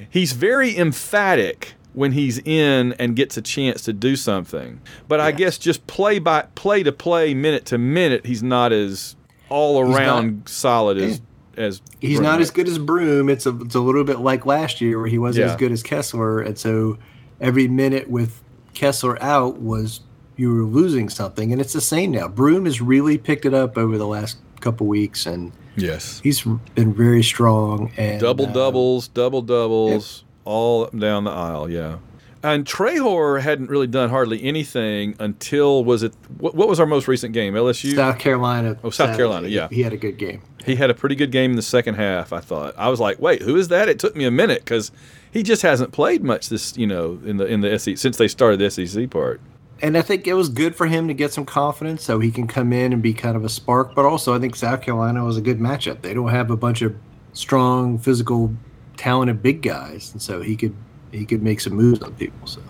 he's 0.09 0.33
very 0.33 0.77
emphatic 0.77 1.73
when 1.95 2.11
he's 2.11 2.39
in 2.39 2.93
and 2.93 3.15
gets 3.15 3.37
a 3.37 3.41
chance 3.41 3.81
to 3.83 3.93
do 3.93 4.15
something. 4.15 4.81
But 5.07 5.19
I 5.19 5.31
guess 5.31 5.57
just 5.57 5.87
play 5.87 6.19
by 6.19 6.43
play 6.55 6.83
to 6.83 6.91
play, 6.91 7.33
minute 7.33 7.65
to 7.67 7.77
minute, 7.77 8.25
he's 8.25 8.43
not 8.43 8.71
as 8.71 9.15
all 9.49 9.79
around 9.79 10.47
solid 10.47 10.97
as 10.97 11.21
as 11.57 11.81
he's 12.01 12.17
Broome. 12.17 12.23
not 12.23 12.41
as 12.41 12.51
good 12.51 12.67
as 12.67 12.77
Broome. 12.77 13.29
It's 13.29 13.45
a, 13.45 13.57
it's 13.61 13.75
a 13.75 13.79
little 13.79 14.03
bit 14.03 14.19
like 14.19 14.45
last 14.45 14.81
year 14.81 14.99
where 14.99 15.07
he 15.07 15.17
wasn't 15.17 15.45
Yeah. 15.47 15.53
as 15.53 15.57
good 15.57 15.71
as 15.71 15.81
Kessler. 15.83 16.41
And 16.41 16.57
so 16.57 16.97
every 17.39 17.67
minute 17.67 18.09
with 18.09 18.41
Kessler 18.73 19.21
out 19.23 19.61
was 19.61 20.01
you 20.35 20.53
were 20.53 20.63
losing 20.63 21.07
something. 21.07 21.53
And 21.53 21.61
it's 21.61 21.71
the 21.71 21.79
same 21.79 22.11
now. 22.11 22.27
Broome 22.27 22.65
has 22.65 22.81
really 22.81 23.17
picked 23.17 23.45
it 23.45 23.53
up 23.53 23.77
over 23.77 23.97
the 23.97 24.05
last 24.07 24.37
couple 24.59 24.85
weeks 24.87 25.25
and 25.25 25.53
yes. 25.77 26.19
he's 26.21 26.43
been 26.73 26.93
very 26.93 27.23
strong. 27.23 27.89
And 27.95 28.19
Double 28.19 28.47
uh, 28.47 28.51
doubles, 28.51 29.07
double 29.07 29.41
doubles, 29.41 30.24
all 30.45 30.85
up 30.85 30.93
and 30.93 31.01
down 31.01 31.25
the 31.25 31.31
aisle. 31.31 31.69
Yeah. 31.69 31.97
And 32.43 32.63
Traore 32.63 33.41
hadn't 33.41 33.71
really 33.71 33.87
done 33.87 34.11
hardly 34.11 34.43
anything 34.43 35.15
until 35.19 35.83
was 35.83 36.03
it 36.03 36.13
what, 36.37 36.53
what 36.53 36.67
was 36.67 36.79
our 36.79 36.85
most 36.85 37.07
recent 37.07 37.33
game? 37.33 37.55
LSU. 37.55 37.95
South 37.95 38.19
Carolina. 38.19 38.77
Oh, 38.83 38.91
South 38.91 39.17
Carolina, 39.17 39.47
yeah. 39.47 39.67
He 39.71 39.81
had 39.81 39.93
a 39.93 39.97
good 39.97 40.17
game. 40.17 40.43
He 40.63 40.75
had 40.75 40.91
a 40.91 40.93
pretty 40.93 41.15
good 41.15 41.31
game 41.31 41.51
in 41.51 41.55
the 41.55 41.63
second 41.63 41.95
half. 41.95 42.31
I 42.31 42.39
thought. 42.39 42.75
I 42.77 42.89
was 42.89 42.99
like, 42.99 43.19
wait, 43.19 43.41
who 43.41 43.55
is 43.55 43.69
that? 43.69 43.89
It 43.89 43.97
took 43.97 44.15
me 44.15 44.25
a 44.25 44.31
minute 44.31 44.59
because 44.59 44.91
he 45.31 45.41
just 45.41 45.63
hasn't 45.63 45.91
played 45.91 46.23
much 46.23 46.49
this, 46.49 46.77
you 46.77 46.85
know, 46.85 47.19
in 47.25 47.37
the 47.37 47.45
in 47.45 47.61
the 47.61 47.79
SEC 47.79 47.97
since 47.97 48.17
they 48.17 48.27
started 48.27 48.59
the 48.59 48.69
SEC 48.69 49.09
part. 49.09 49.41
And 49.81 49.97
I 49.97 50.01
think 50.01 50.27
it 50.27 50.35
was 50.35 50.49
good 50.49 50.75
for 50.75 50.85
him 50.85 51.07
to 51.07 51.13
get 51.13 51.33
some 51.33 51.45
confidence 51.45 52.03
so 52.03 52.19
he 52.19 52.31
can 52.31 52.47
come 52.47 52.71
in 52.71 52.93
and 52.93 53.01
be 53.01 53.13
kind 53.13 53.35
of 53.35 53.43
a 53.43 53.49
spark. 53.49 53.93
But 53.95 54.05
also, 54.05 54.35
I 54.35 54.39
think 54.39 54.55
South 54.55 54.81
Carolina 54.81 55.23
was 55.23 55.35
a 55.35 55.41
good 55.41 55.59
matchup. 55.59 56.01
They 56.01 56.13
don't 56.13 56.29
have 56.29 56.51
a 56.51 56.55
bunch 56.55 56.81
of 56.81 56.95
strong, 57.33 57.97
physical, 57.97 58.55
talented 58.97 59.41
big 59.41 59.61
guys, 59.61 60.11
and 60.11 60.21
so 60.21 60.41
he 60.41 60.55
could 60.55 60.75
he 61.11 61.25
could 61.25 61.41
make 61.41 61.61
some 61.61 61.73
moves 61.73 62.01
on 62.01 62.13
people. 62.15 62.47
So 62.47 62.61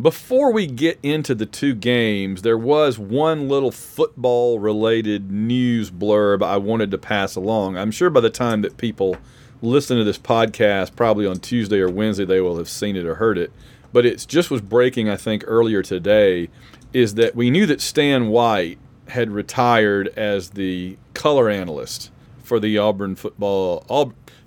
Before 0.00 0.52
we 0.52 0.66
get 0.66 0.98
into 1.02 1.34
the 1.34 1.46
two 1.46 1.74
games, 1.74 2.42
there 2.42 2.58
was 2.58 2.98
one 2.98 3.48
little 3.48 3.70
football 3.70 4.58
related 4.58 5.30
news 5.30 5.90
blurb 5.90 6.42
I 6.42 6.56
wanted 6.56 6.90
to 6.90 6.98
pass 6.98 7.36
along. 7.36 7.76
I'm 7.76 7.90
sure 7.90 8.10
by 8.10 8.20
the 8.20 8.30
time 8.30 8.62
that 8.62 8.76
people 8.76 9.16
listen 9.60 9.96
to 9.96 10.04
this 10.04 10.18
podcast, 10.18 10.96
probably 10.96 11.26
on 11.26 11.38
Tuesday 11.38 11.78
or 11.78 11.88
Wednesday, 11.88 12.24
they 12.24 12.40
will 12.40 12.56
have 12.56 12.68
seen 12.68 12.96
it 12.96 13.06
or 13.06 13.16
heard 13.16 13.38
it. 13.38 13.52
But 13.92 14.06
it 14.06 14.24
just 14.26 14.50
was 14.50 14.60
breaking, 14.60 15.08
I 15.08 15.16
think, 15.16 15.44
earlier 15.46 15.82
today, 15.82 16.48
is 16.92 17.14
that 17.14 17.36
we 17.36 17.50
knew 17.50 17.66
that 17.66 17.80
Stan 17.80 18.28
White 18.28 18.78
had 19.08 19.30
retired 19.30 20.08
as 20.16 20.50
the 20.50 20.96
color 21.14 21.48
analyst 21.48 22.10
for 22.42 22.58
the 22.58 22.78
Auburn 22.78 23.14
football 23.14 23.84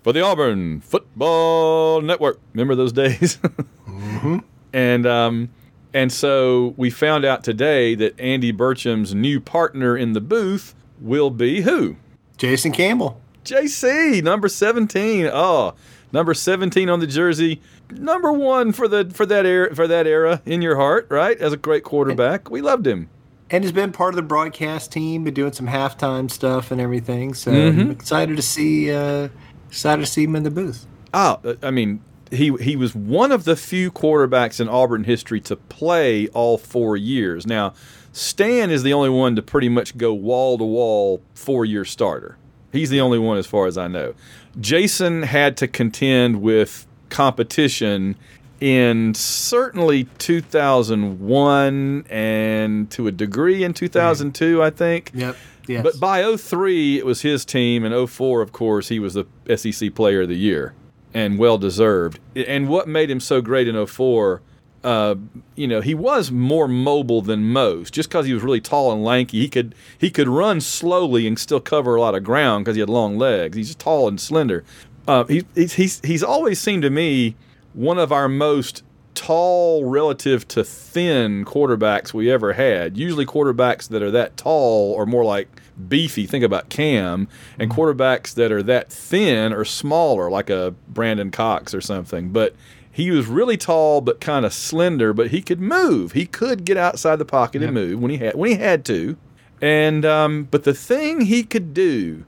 for 0.06 0.14
the 0.14 0.22
Auburn 0.22 0.82
Football 0.82 2.00
Network. 2.02 2.40
Remember 2.54 2.76
those 2.76 2.94
days? 2.94 3.38
mm-hmm. 3.88 4.38
And 4.72 5.08
um, 5.08 5.50
and 5.96 6.14
so 6.14 6.76
we 6.78 6.92
found 6.92 7.26
out 7.26 7.44
today 7.44 7.96
that 7.96 8.20
Andy 8.20 8.52
Burcham's 8.52 9.16
new 9.16 9.42
partner 9.42 9.98
in 9.98 10.14
the 10.14 10.22
booth 10.22 10.76
will 11.02 11.32
be 11.32 11.62
who? 11.62 11.96
Jason 12.38 12.72
Campbell. 12.72 13.20
JC, 13.46 14.22
number 14.22 14.48
17. 14.48 15.28
Oh, 15.34 15.74
number 16.12 16.36
17 16.36 16.88
on 16.88 17.00
the 17.00 17.08
jersey. 17.08 17.60
Number 17.90 18.32
1 18.32 18.74
for 18.74 18.88
the 18.88 19.10
for 19.12 19.26
that 19.26 19.48
era 19.48 19.74
for 19.74 19.88
that 19.88 20.06
era 20.06 20.40
in 20.46 20.62
your 20.62 20.76
heart, 20.76 21.08
right? 21.10 21.36
As 21.40 21.52
a 21.52 21.58
great 21.58 21.84
quarterback. 21.84 22.52
We 22.52 22.62
loved 22.62 22.86
him. 22.86 23.10
And 23.50 23.64
he's 23.64 23.74
been 23.74 23.92
part 23.92 24.14
of 24.14 24.18
the 24.18 24.22
broadcast 24.22 24.92
team, 24.92 25.24
been 25.24 25.34
doing 25.34 25.54
some 25.54 25.68
halftime 25.68 26.30
stuff 26.30 26.70
and 26.70 26.80
everything. 26.80 27.34
So 27.34 27.52
mm-hmm. 27.52 27.80
I'm 27.80 27.92
excited 27.92 28.36
to 28.36 28.44
see 28.44 28.92
uh, 28.92 29.30
excited 29.75 30.05
to 30.05 30.10
see 30.10 30.24
him 30.24 30.36
in 30.38 30.44
the 30.44 30.51
booth. 30.51 30.86
Oh, 31.13 31.39
uh, 31.44 31.55
I 31.62 31.70
mean, 31.70 32.01
he 32.32 32.55
he 32.62 32.75
was 32.75 32.96
one 32.96 33.32
of 33.32 33.44
the 33.44 33.55
few 33.58 33.91
quarterbacks 33.91 34.62
in 34.62 34.70
Auburn 34.70 35.03
history 35.03 35.41
to 35.41 35.55
play 35.55 36.27
all 36.29 36.58
four 36.58 36.96
years. 36.96 37.46
Now, 37.46 37.74
Stan 38.13 38.72
is 38.72 38.84
the 38.84 38.94
only 38.94 39.10
one 39.10 39.36
to 39.36 39.41
pretty 39.41 39.67
much 39.67 39.98
go 39.98 40.13
wall 40.13 40.58
to 40.58 40.63
wall 40.63 41.22
four 41.34 41.65
year 41.65 41.84
starter. 41.84 42.38
He's 42.72 42.89
the 42.89 43.01
only 43.01 43.20
one 43.20 43.38
as 43.38 43.46
far 43.46 43.67
as 43.67 43.77
I 43.77 43.88
know. 43.88 44.13
Jason 44.60 45.24
had 45.24 45.58
to 45.58 45.67
contend 45.67 46.41
with 46.41 46.88
competition 47.10 48.15
in 48.62 49.13
certainly 49.13 50.05
2001 50.17 52.05
and 52.10 52.89
to 52.91 53.08
a 53.08 53.12
degree 53.12 53.63
in 53.63 53.74
2002, 53.74 54.63
I 54.63 54.70
think. 54.70 55.12
Yep. 55.13 55.36
Yes. 55.67 55.84
But 55.84 56.00
by 56.00 56.36
03, 56.36 56.98
it 57.00 57.05
was 57.05 57.22
his 57.22 57.45
team, 57.45 57.84
and 57.84 58.10
04, 58.10 58.41
of 58.41 58.51
course, 58.51 58.89
he 58.89 59.00
was 59.00 59.13
the 59.15 59.25
SEC 59.55 59.93
Player 59.95 60.22
of 60.22 60.29
the 60.29 60.38
Year 60.38 60.74
and 61.15 61.39
well 61.39 61.57
deserved. 61.57 62.19
And 62.36 62.67
what 62.67 62.88
made 62.88 63.10
him 63.10 63.22
so 63.22 63.41
great 63.41 63.67
in 63.67 63.86
04, 63.88 64.41
uh, 64.84 65.15
you 65.55 65.65
know, 65.65 65.81
he 65.81 65.95
was 65.95 66.29
more 66.29 66.67
mobile 66.67 67.22
than 67.22 67.45
most. 67.45 67.93
Just 67.93 68.10
because 68.10 68.25
he 68.25 68.34
was 68.34 68.43
really 68.43 68.62
tall 68.62 68.91
and 68.91 69.03
lanky, 69.03 69.39
he 69.39 69.48
could 69.48 69.74
he 69.98 70.12
could 70.12 70.27
run 70.27 70.62
slowly 70.62 71.25
and 71.25 71.39
still 71.39 71.62
cover 71.62 71.95
a 71.95 72.01
lot 72.01 72.13
of 72.13 72.24
ground 72.24 72.65
because 72.65 72.75
he 72.75 72.81
had 72.81 72.89
long 72.89 73.17
legs. 73.17 73.55
He's 73.55 73.74
tall 73.74 74.07
and 74.07 74.19
slender. 74.19 74.63
Uh, 75.07 75.24
he, 75.24 75.45
he's, 75.55 75.74
he's 75.74 76.01
he's 76.01 76.24
always 76.24 76.60
seemed 76.60 76.84
to 76.84 76.89
me 76.89 77.36
one 77.74 77.98
of 77.98 78.12
our 78.12 78.27
most 78.27 78.84
tall 79.15 79.86
relative 79.86 80.48
to 80.50 80.63
thin 80.63 81.45
quarterbacks 81.45 82.13
we 82.13 82.31
ever 82.31 82.53
had. 82.53 82.98
Usually 82.98 83.25
quarterbacks 83.25 83.88
that 83.89 84.03
are 84.03 84.12
that 84.12 84.38
tall 84.38 84.95
are 84.95 85.05
more 85.05 85.25
like 85.25 85.48
beefy. 85.88 86.25
Think 86.25 86.43
about 86.43 86.69
Cam. 86.69 87.27
And 87.57 87.72
mm-hmm. 87.72 87.79
quarterbacks 87.79 88.34
that 88.36 88.51
are 88.51 88.63
that 88.63 88.91
thin 88.91 89.53
are 89.53 89.65
smaller, 89.65 90.29
like 90.29 90.50
a 90.50 90.75
Brandon 90.88 91.31
Cox 91.31 91.74
or 91.74 91.81
something. 91.81 92.29
But 92.29 92.55
he 92.91 93.12
was 93.12 93.27
really 93.27 93.57
tall 93.57 94.01
but 94.01 94.22
kind 94.22 94.45
of 94.45 94.53
slender, 94.53 95.13
but 95.13 95.31
he 95.31 95.41
could 95.41 95.60
move. 95.60 96.13
He 96.13 96.25
could 96.25 96.63
get 96.63 96.77
outside 96.77 97.17
the 97.17 97.25
pocket 97.25 97.62
yep. 97.62 97.69
and 97.69 97.75
move 97.75 98.00
when 98.00 98.12
he 98.12 98.17
had 98.17 98.36
when 98.36 98.51
he 98.51 98.57
had 98.57 98.86
to. 98.86 99.17
And 99.62 100.05
um, 100.05 100.48
but 100.50 100.63
the 100.63 100.74
thing 100.74 101.22
he 101.22 101.43
could 101.43 101.74
do 101.74 102.25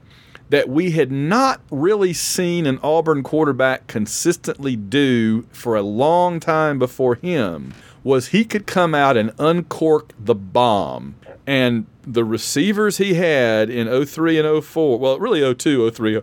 that 0.50 0.68
we 0.68 0.92
had 0.92 1.12
not 1.12 1.60
really 1.70 2.12
seen 2.12 2.66
an 2.66 2.78
Auburn 2.82 3.22
quarterback 3.22 3.86
consistently 3.86 4.76
do 4.76 5.42
for 5.52 5.76
a 5.76 5.82
long 5.82 6.40
time 6.40 6.78
before 6.78 7.16
him 7.16 7.74
was 8.02 8.28
he 8.28 8.44
could 8.44 8.66
come 8.66 8.94
out 8.94 9.16
and 9.16 9.32
uncork 9.38 10.12
the 10.18 10.34
bomb. 10.34 11.14
And 11.46 11.86
the 12.02 12.24
receivers 12.24 12.98
he 12.98 13.14
had 13.14 13.68
in 13.68 14.06
03 14.06 14.38
and 14.38 14.64
04, 14.64 14.98
well, 14.98 15.18
really 15.18 15.54
02, 15.54 15.90
03, 15.90 16.20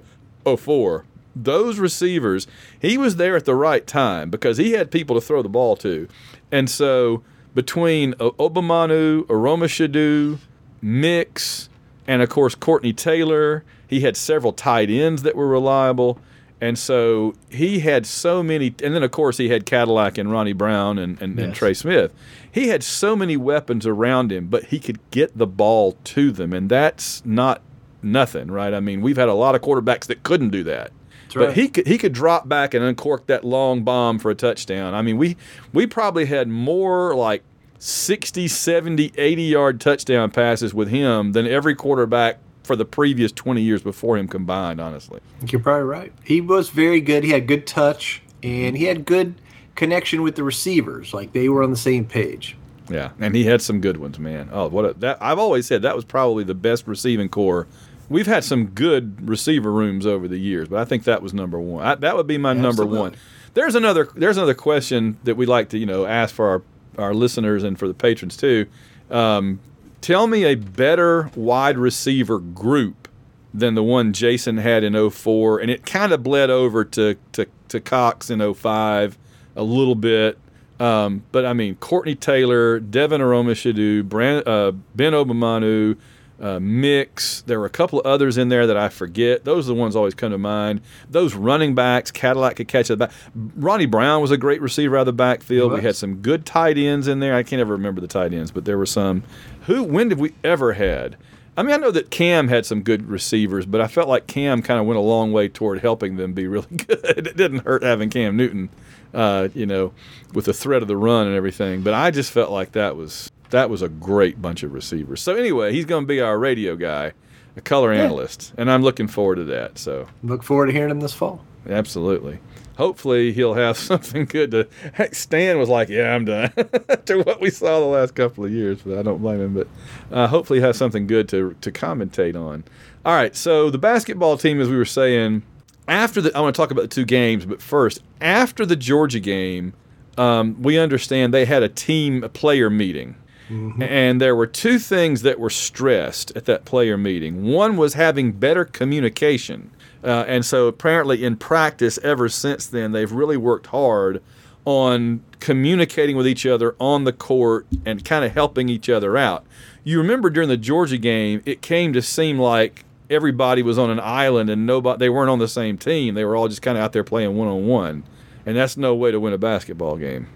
04, 0.58 1.06
those 1.36 1.80
receivers, 1.80 2.48
he 2.80 2.98
was 2.98 3.18
there 3.18 3.36
at 3.36 3.46
the 3.46 3.56
right 3.56 3.86
time 3.86 4.30
because 4.30 4.58
he 4.58 4.72
had 4.72 4.90
people 4.90 5.16
to 5.16 5.22
throw 5.22 5.42
the 5.42 5.50
ball 5.50 5.76
to. 5.78 6.08
And 6.52 6.70
so 6.70 7.24
between 7.54 8.14
Obomanu, 8.14 9.26
Aromashodu, 9.28 10.40
Mix, 10.82 11.70
and 12.08 12.22
of 12.22 12.30
course 12.30 12.56
Courtney 12.56 12.94
Taylor, 12.94 13.64
he 13.96 14.02
had 14.02 14.18
several 14.18 14.52
tight 14.52 14.90
ends 14.90 15.24
that 15.24 15.38
were 15.38 15.48
reliable. 15.48 16.20
And 16.60 16.78
so 16.78 17.34
he 17.50 17.80
had 17.80 18.06
so 18.06 18.44
many, 18.44 18.76
and 18.84 18.94
then 18.94 19.04
of 19.04 19.12
course 19.12 19.38
he 19.38 19.48
had 19.48 19.66
Cadillac 19.66 20.18
and 20.18 20.30
Ronnie 20.30 20.52
Brown 20.52 20.98
and, 20.98 21.22
and, 21.22 21.38
yes. 21.38 21.46
and, 21.46 21.56
Trey 21.56 21.74
Smith. 21.74 22.14
He 22.52 22.68
had 22.68 22.84
so 22.84 23.16
many 23.16 23.38
weapons 23.38 23.86
around 23.86 24.34
him, 24.34 24.48
but 24.48 24.66
he 24.66 24.80
could 24.80 25.00
get 25.12 25.38
the 25.38 25.48
ball 25.48 25.98
to 26.04 26.32
them, 26.34 26.52
and 26.52 26.70
that's 26.70 27.26
not 27.26 27.62
nothing, 28.02 28.52
right? 28.52 28.74
I 28.74 28.82
mean, 28.82 29.00
we've 29.02 29.16
had 29.16 29.30
a 29.30 29.34
lot 29.34 29.56
of 29.56 29.62
quarterbacks 29.62 30.08
that 30.08 30.24
couldn't 30.24 30.50
do 30.50 30.64
that. 30.66 30.92
But 31.34 31.54
he 31.54 31.68
could 31.68 31.86
he 31.86 31.98
could 31.98 32.14
drop 32.14 32.48
back 32.48 32.74
and 32.74 32.84
uncork 32.84 33.28
that 33.28 33.44
long 33.44 33.84
bomb 33.84 34.20
for 34.20 34.32
a 34.32 34.36
touchdown. 34.36 34.94
I 34.94 35.02
mean, 35.02 35.18
we 35.18 35.36
we 35.74 35.86
probably 35.86 36.26
had 36.26 36.48
more 36.48 37.14
like 37.14 37.44
60, 37.80 38.48
70, 38.48 39.12
80 39.18 39.44
yard 39.44 39.82
touchdown 39.82 40.32
passes 40.32 40.74
with 40.74 40.88
him 40.88 41.34
than 41.34 41.46
every 41.46 41.76
quarterback 41.76 42.40
for 42.66 42.76
the 42.76 42.86
previous 42.86 43.32
20 43.32 43.62
years 43.62 43.82
before 43.82 44.18
him 44.18 44.28
combined, 44.28 44.82
honestly. 44.82 45.20
You're 45.48 45.62
probably 45.62 45.84
right. 45.84 46.14
He 46.24 46.42
was 46.42 46.70
very 46.70 47.02
good. 47.02 47.24
He 47.24 47.32
had 47.32 47.48
good 47.48 47.66
touch 47.68 48.22
and 48.44 48.78
he 48.78 48.86
had 48.86 49.06
good 49.06 49.36
connection 49.76 50.22
with 50.22 50.36
the 50.36 50.44
receivers. 50.44 51.14
Like 51.14 51.34
they 51.34 51.50
were 51.50 51.64
on 51.64 51.72
the 51.72 51.78
same 51.78 52.06
page. 52.06 52.58
Yeah, 52.90 53.12
and 53.20 53.36
he 53.36 53.46
had 53.46 53.62
some 53.62 53.82
good 53.82 53.98
ones, 53.98 54.20
man. 54.20 54.50
Oh, 54.52 54.68
what 54.68 54.86
a, 54.86 54.94
that 54.96 55.18
I've 55.20 55.40
always 55.40 55.66
said 55.66 55.82
that 55.82 55.96
was 55.96 56.06
probably 56.06 56.44
the 56.44 56.54
best 56.54 56.88
receiving 56.88 57.30
core. 57.30 57.68
We've 58.10 58.28
had 58.28 58.44
some 58.44 58.68
good 58.68 59.28
receiver 59.28 59.72
rooms 59.72 60.06
over 60.06 60.28
the 60.28 60.38
years, 60.38 60.68
but 60.68 60.80
I 60.80 60.86
think 60.86 61.06
that 61.06 61.24
was 61.24 61.34
number 61.34 61.60
one. 61.60 61.84
I, 61.84 61.96
that 61.96 62.16
would 62.16 62.28
be 62.28 62.38
my 62.38 62.52
Absolutely. 62.52 62.86
number 62.86 63.00
one. 63.02 63.16
There's 63.56 63.74
another 63.74 64.10
there's 64.16 64.38
another 64.38 64.54
question 64.54 65.18
that 65.24 65.36
we 65.36 65.48
like 65.48 65.70
to 65.70 65.80
you 65.80 65.88
know 65.88 66.06
ask 66.06 66.36
for 66.36 66.48
our 66.48 66.62
our 66.98 67.14
listeners 67.14 67.64
and 67.64 67.78
for 67.80 67.88
the 67.88 67.94
patrons 67.94 68.38
too. 68.38 68.68
Um, 69.10 69.60
tell 70.02 70.28
me 70.28 70.44
a 70.46 70.56
better 70.56 71.32
wide 71.36 71.78
receiver 71.78 72.40
group 72.40 73.08
than 73.54 73.76
the 73.76 73.84
one 73.84 74.14
Jason 74.14 74.58
had 74.58 74.84
in 74.84 75.10
04, 75.10 75.60
and 75.60 75.72
it 75.72 75.86
kind 75.86 76.12
of 76.12 76.24
bled 76.24 76.50
over 76.50 76.84
to, 76.84 77.16
to, 77.32 77.48
to 77.70 77.80
Cox 77.80 78.30
in 78.30 78.54
05 78.54 79.18
a 79.56 79.64
little 79.64 79.96
bit. 79.96 80.38
Um, 80.80 81.24
but 81.32 81.46
I 81.46 81.54
mean, 81.54 81.76
Courtney 81.76 82.16
Taylor, 82.16 82.80
Devin 82.80 83.22
Aromashodu, 83.22 84.04
Brand, 84.04 84.46
uh, 84.46 84.74
Ben 84.94 85.14
Obomanu, 85.14 85.98
uh, 86.40 86.60
Mix. 86.60 87.42
There 87.44 87.60
were 87.60 87.66
a 87.66 87.70
couple 87.70 88.00
of 88.00 88.06
others 88.06 88.38
in 88.38 88.50
there 88.50 88.68
that 88.68 88.76
I 88.76 88.90
forget. 88.90 89.46
Those 89.46 89.68
are 89.68 89.74
the 89.74 89.80
ones 89.80 89.96
always 89.96 90.14
come 90.14 90.32
to 90.32 90.38
mind. 90.38 90.82
Those 91.10 91.34
running 91.34 91.76
backs, 91.76 92.12
Cadillac 92.12 92.58
could 92.58 92.68
catch 92.68 92.92
it 92.92 93.00
back. 93.00 93.12
Ronnie 93.34 93.86
Brown 93.86 94.22
was 94.22 94.32
a 94.32 94.38
great 94.38 94.62
receiver 94.62 94.98
out 94.98 95.02
of 95.02 95.06
the 95.06 95.14
backfield. 95.14 95.72
We 95.72 95.82
had 95.82 95.96
some 95.96 96.18
good 96.18 96.46
tight 96.46 96.78
ends 96.78 97.08
in 97.08 97.20
there. 97.20 97.36
I 97.36 97.44
can't 97.44 97.62
ever 97.62 97.74
remember 97.74 98.02
the 98.02 98.08
tight 98.08 98.34
ends, 98.34 98.52
but 98.52 98.66
there 98.66 98.78
were 98.78 98.86
some. 98.86 99.24
Who? 99.66 99.84
When 99.84 100.10
did 100.10 100.20
we 100.20 100.34
ever 100.44 100.74
had? 100.74 101.18
I 101.58 101.64
mean, 101.64 101.74
I 101.74 101.78
know 101.78 101.92
that 101.92 102.12
Cam 102.12 102.50
had 102.50 102.66
some 102.66 102.82
good 102.82 103.08
receivers, 103.10 103.66
but 103.66 103.80
I 103.80 103.88
felt 103.88 104.10
like 104.10 104.28
Cam 104.28 104.62
kind 104.62 104.80
of 104.80 104.86
went 104.86 104.98
a 104.98 105.02
long 105.02 105.32
way 105.32 105.48
toward 105.48 105.80
helping 105.80 106.18
them 106.18 106.34
be 106.34 106.48
really 106.48 106.68
good. 106.76 107.28
it 107.28 107.38
didn't 107.38 107.66
hurt 107.66 107.82
having 107.84 108.10
Cam 108.10 108.36
Newton, 108.36 108.70
uh, 109.14 109.48
you 109.54 109.66
know, 109.66 109.94
with 110.34 110.46
the 110.46 110.54
threat 110.54 110.82
of 110.82 110.88
the 110.88 110.98
run 110.98 111.28
and 111.28 111.36
everything. 111.36 111.82
But 111.82 111.94
I 111.94 112.12
just 112.12 112.32
felt 112.32 112.52
like 112.52 112.74
that 112.74 112.98
was 112.98 113.32
that 113.52 113.70
was 113.70 113.82
a 113.82 113.90
great 113.90 114.42
bunch 114.42 114.64
of 114.64 114.74
receivers. 114.74 115.22
So 115.22 115.36
anyway, 115.36 115.72
he's 115.72 115.86
going 115.86 116.04
to 116.04 116.08
be 116.08 116.20
our 116.20 116.38
radio 116.38 116.76
guy, 116.76 117.14
a 117.56 117.62
color 117.62 117.94
yeah. 117.94 118.04
analyst, 118.04 118.54
and 118.58 118.70
I'm 118.70 118.82
looking 118.82 119.08
forward 119.08 119.36
to 119.36 119.46
that. 119.46 119.78
So 119.78 120.08
look 120.24 120.44
forward 120.44 120.68
to 120.68 120.72
hearing 120.74 120.92
him 120.92 121.00
this 121.00 121.14
fall. 121.14 121.46
Absolutely. 121.70 122.40
Hopefully 122.78 123.32
he'll 123.32 123.54
have 123.54 123.78
something 123.92 124.26
good 124.26 124.52
to. 124.52 124.68
Heck, 124.94 125.16
Stan 125.16 125.58
was 125.58 125.70
like, 125.70 125.90
"Yeah, 125.90 126.14
I'm 126.14 126.26
done." 126.26 126.52
to 127.06 127.22
what 127.24 127.42
we 127.42 127.50
saw 127.50 127.80
the 127.80 127.86
last 127.86 128.16
couple 128.16 128.46
of 128.46 128.52
years, 128.52 128.82
but 128.82 128.98
I 128.98 129.02
don't 129.02 129.22
blame 129.22 129.42
him. 129.42 129.54
But 129.54 129.68
uh, 130.12 130.28
hopefully, 130.28 130.60
he 130.60 130.66
has 130.66 130.78
something 130.78 131.08
good 131.08 131.30
to 131.30 131.56
to 131.62 131.72
commentate 131.72 132.36
on. 132.36 132.64
All 133.06 133.14
right, 133.14 133.36
so 133.36 133.70
the 133.70 133.78
basketball 133.78 134.38
team, 134.38 134.60
as 134.60 134.70
we 134.70 134.78
were 134.78 134.86
saying, 134.86 135.44
after 135.88 136.22
the 136.22 136.36
I 136.36 136.42
want 136.42 136.56
to 136.56 136.62
talk 136.62 136.72
about 136.72 136.84
the 136.84 136.88
two 136.88 137.06
games, 137.06 137.46
but 137.46 137.62
first, 137.62 138.02
after 138.22 138.66
the 138.66 138.76
Georgia 138.76 139.20
game, 139.20 139.74
um, 140.18 140.62
we 140.62 140.78
understand 140.78 141.34
they 141.34 141.46
had 141.46 141.64
a 141.64 141.70
team 141.70 142.24
a 142.24 142.30
player 142.30 142.70
meeting 142.70 143.16
Mm-hmm. 143.50 143.84
And 143.84 144.20
there 144.20 144.36
were 144.36 144.48
two 144.48 144.80
things 144.80 145.22
that 145.22 145.40
were 145.40 145.50
stressed 145.50 146.36
at 146.36 146.46
that 146.46 146.66
player 146.66 146.98
meeting. 146.98 147.44
One 147.44 147.78
was 147.78 147.94
having 147.94 148.32
better 148.32 148.66
communication. 148.66 149.72
Uh, 150.04 150.26
and 150.28 150.46
so 150.46 150.68
apparently, 150.68 151.24
in 151.24 151.36
practice, 151.36 151.98
ever 152.04 152.30
since 152.30 152.68
then, 152.68 152.92
they've 152.92 153.12
really 153.12 153.38
worked 153.38 153.68
hard 153.68 154.22
on 154.66 155.24
communicating 155.40 156.18
with 156.18 156.28
each 156.28 156.46
other 156.46 156.76
on 156.80 157.04
the 157.04 157.14
court 157.14 157.68
and 157.86 158.04
kind 158.04 158.26
of 158.26 158.32
helping 158.34 158.68
each 158.68 158.90
other 158.90 159.16
out. 159.16 159.46
You 159.84 160.00
remember 160.00 160.30
during 160.32 160.50
the 160.50 160.58
Georgia 160.58 160.98
game, 160.98 161.42
it 161.46 161.62
came 161.62 161.94
to 161.94 162.02
seem 162.02 162.40
like 162.40 162.84
everybody 163.10 163.62
was 163.62 163.78
on 163.78 163.92
an 163.92 164.00
island 164.00 164.50
and 164.50 164.66
nobody 164.66 164.98
they 164.98 165.10
weren't 165.10 165.30
on 165.30 165.38
the 165.40 165.48
same 165.48 165.78
team. 165.78 166.16
They 166.16 166.26
were 166.26 166.36
all 166.36 166.48
just 166.48 166.64
kind 166.64 166.78
of 166.78 166.84
out 166.84 166.94
there 166.94 167.04
playing 167.04 167.36
one 167.38 167.48
on 167.48 167.68
one, 167.68 168.04
and 168.46 168.58
that's 168.58 168.78
no 168.78 168.96
way 168.96 169.12
to 169.12 169.20
win 169.20 169.34
a 169.34 169.38
basketball 169.38 169.98
game. 169.98 170.28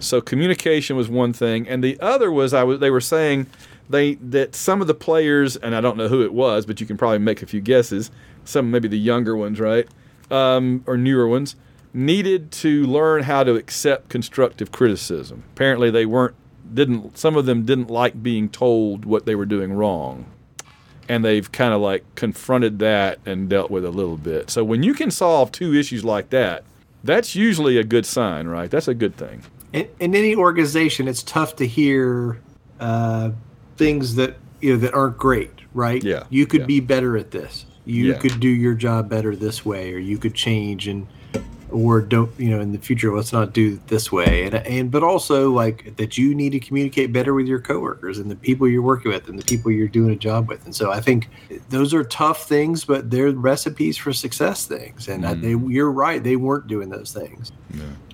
So 0.00 0.20
communication 0.20 0.96
was 0.96 1.08
one 1.08 1.32
thing, 1.32 1.66
and 1.66 1.82
the 1.82 1.98
other 2.00 2.30
was 2.30 2.52
I 2.52 2.62
was 2.62 2.80
they 2.80 2.90
were 2.90 3.00
saying 3.00 3.46
they 3.88 4.16
that 4.16 4.54
some 4.54 4.82
of 4.82 4.86
the 4.86 4.94
players, 4.94 5.56
and 5.56 5.74
I 5.74 5.80
don't 5.80 5.96
know 5.96 6.08
who 6.08 6.22
it 6.22 6.34
was, 6.34 6.66
but 6.66 6.78
you 6.78 6.86
can 6.86 6.98
probably 6.98 7.18
make 7.20 7.40
a 7.42 7.46
few 7.46 7.62
guesses. 7.62 8.10
Some 8.44 8.70
maybe 8.70 8.88
the 8.88 8.98
younger 8.98 9.36
ones, 9.36 9.60
right, 9.60 9.88
um, 10.30 10.82
or 10.86 10.96
newer 10.96 11.28
ones, 11.28 11.56
needed 11.92 12.50
to 12.52 12.84
learn 12.84 13.24
how 13.24 13.44
to 13.44 13.54
accept 13.54 14.08
constructive 14.08 14.72
criticism. 14.72 15.44
Apparently, 15.52 15.90
they 15.90 16.06
weren't 16.06 16.34
didn't 16.72 17.18
some 17.18 17.36
of 17.36 17.46
them 17.46 17.64
didn't 17.64 17.90
like 17.90 18.22
being 18.22 18.48
told 18.48 19.04
what 19.04 19.26
they 19.26 19.34
were 19.34 19.46
doing 19.46 19.72
wrong 19.72 20.26
and 21.10 21.24
they've 21.24 21.50
kind 21.50 21.74
of 21.74 21.80
like 21.80 22.04
confronted 22.14 22.78
that 22.78 23.18
and 23.26 23.48
dealt 23.48 23.68
with 23.68 23.84
a 23.84 23.90
little 23.90 24.16
bit. 24.16 24.48
So 24.48 24.62
when 24.62 24.84
you 24.84 24.94
can 24.94 25.10
solve 25.10 25.50
two 25.50 25.74
issues 25.74 26.04
like 26.04 26.30
that, 26.30 26.62
that's 27.02 27.34
usually 27.34 27.78
a 27.78 27.82
good 27.82 28.06
sign, 28.06 28.46
right? 28.46 28.70
That's 28.70 28.86
a 28.86 28.94
good 28.94 29.16
thing. 29.16 29.42
in, 29.72 29.88
in 29.98 30.14
any 30.14 30.36
organization, 30.36 31.08
it's 31.08 31.24
tough 31.24 31.56
to 31.56 31.66
hear 31.66 32.40
uh, 32.78 33.32
things 33.76 34.14
that 34.14 34.36
you 34.60 34.74
know 34.74 34.78
that 34.78 34.94
aren't 34.94 35.18
great, 35.18 35.50
right? 35.74 36.02
Yeah, 36.02 36.24
you 36.30 36.46
could 36.46 36.60
yeah. 36.60 36.66
be 36.66 36.80
better 36.80 37.16
at 37.16 37.32
this. 37.32 37.66
You 37.90 38.12
Yeah. 38.12 38.18
could 38.18 38.40
do 38.40 38.48
your 38.48 38.74
job 38.74 39.08
better 39.08 39.34
this 39.34 39.64
way, 39.64 39.92
or 39.92 39.98
you 39.98 40.18
could 40.18 40.34
change 40.34 40.86
and 40.88 41.06
or 41.72 42.00
don't 42.00 42.30
you 42.36 42.50
know 42.50 42.60
in 42.60 42.72
the 42.72 42.78
future 42.78 43.14
let's 43.14 43.32
not 43.32 43.52
do 43.52 43.74
it 43.74 43.86
this 43.86 44.10
way. 44.10 44.44
And 44.44 44.54
and 44.54 44.90
but 44.90 45.02
also 45.02 45.50
like 45.52 45.96
that 45.96 46.18
you 46.18 46.34
need 46.34 46.50
to 46.50 46.58
communicate 46.60 47.12
better 47.12 47.32
with 47.32 47.46
your 47.46 47.60
coworkers 47.60 48.18
and 48.18 48.28
the 48.30 48.34
people 48.36 48.66
you're 48.66 48.82
working 48.82 49.12
with 49.12 49.28
and 49.28 49.38
the 49.38 49.44
people 49.44 49.70
you're 49.70 49.86
doing 49.88 50.10
a 50.10 50.16
job 50.16 50.48
with. 50.48 50.64
And 50.64 50.74
so 50.74 50.90
i 50.90 51.00
think 51.00 51.28
those 51.68 51.94
are 51.94 52.02
tough 52.04 52.48
things 52.48 52.84
but 52.84 53.10
they're 53.10 53.30
recipes 53.30 53.96
for 53.96 54.12
success 54.12 54.66
things. 54.66 55.08
And 55.08 55.24
I, 55.24 55.34
mm. 55.34 55.42
they, 55.42 55.72
you're 55.72 55.92
right 55.92 56.22
they 56.22 56.36
weren't 56.36 56.66
doing 56.66 56.88
those 56.88 57.12
things. 57.12 57.52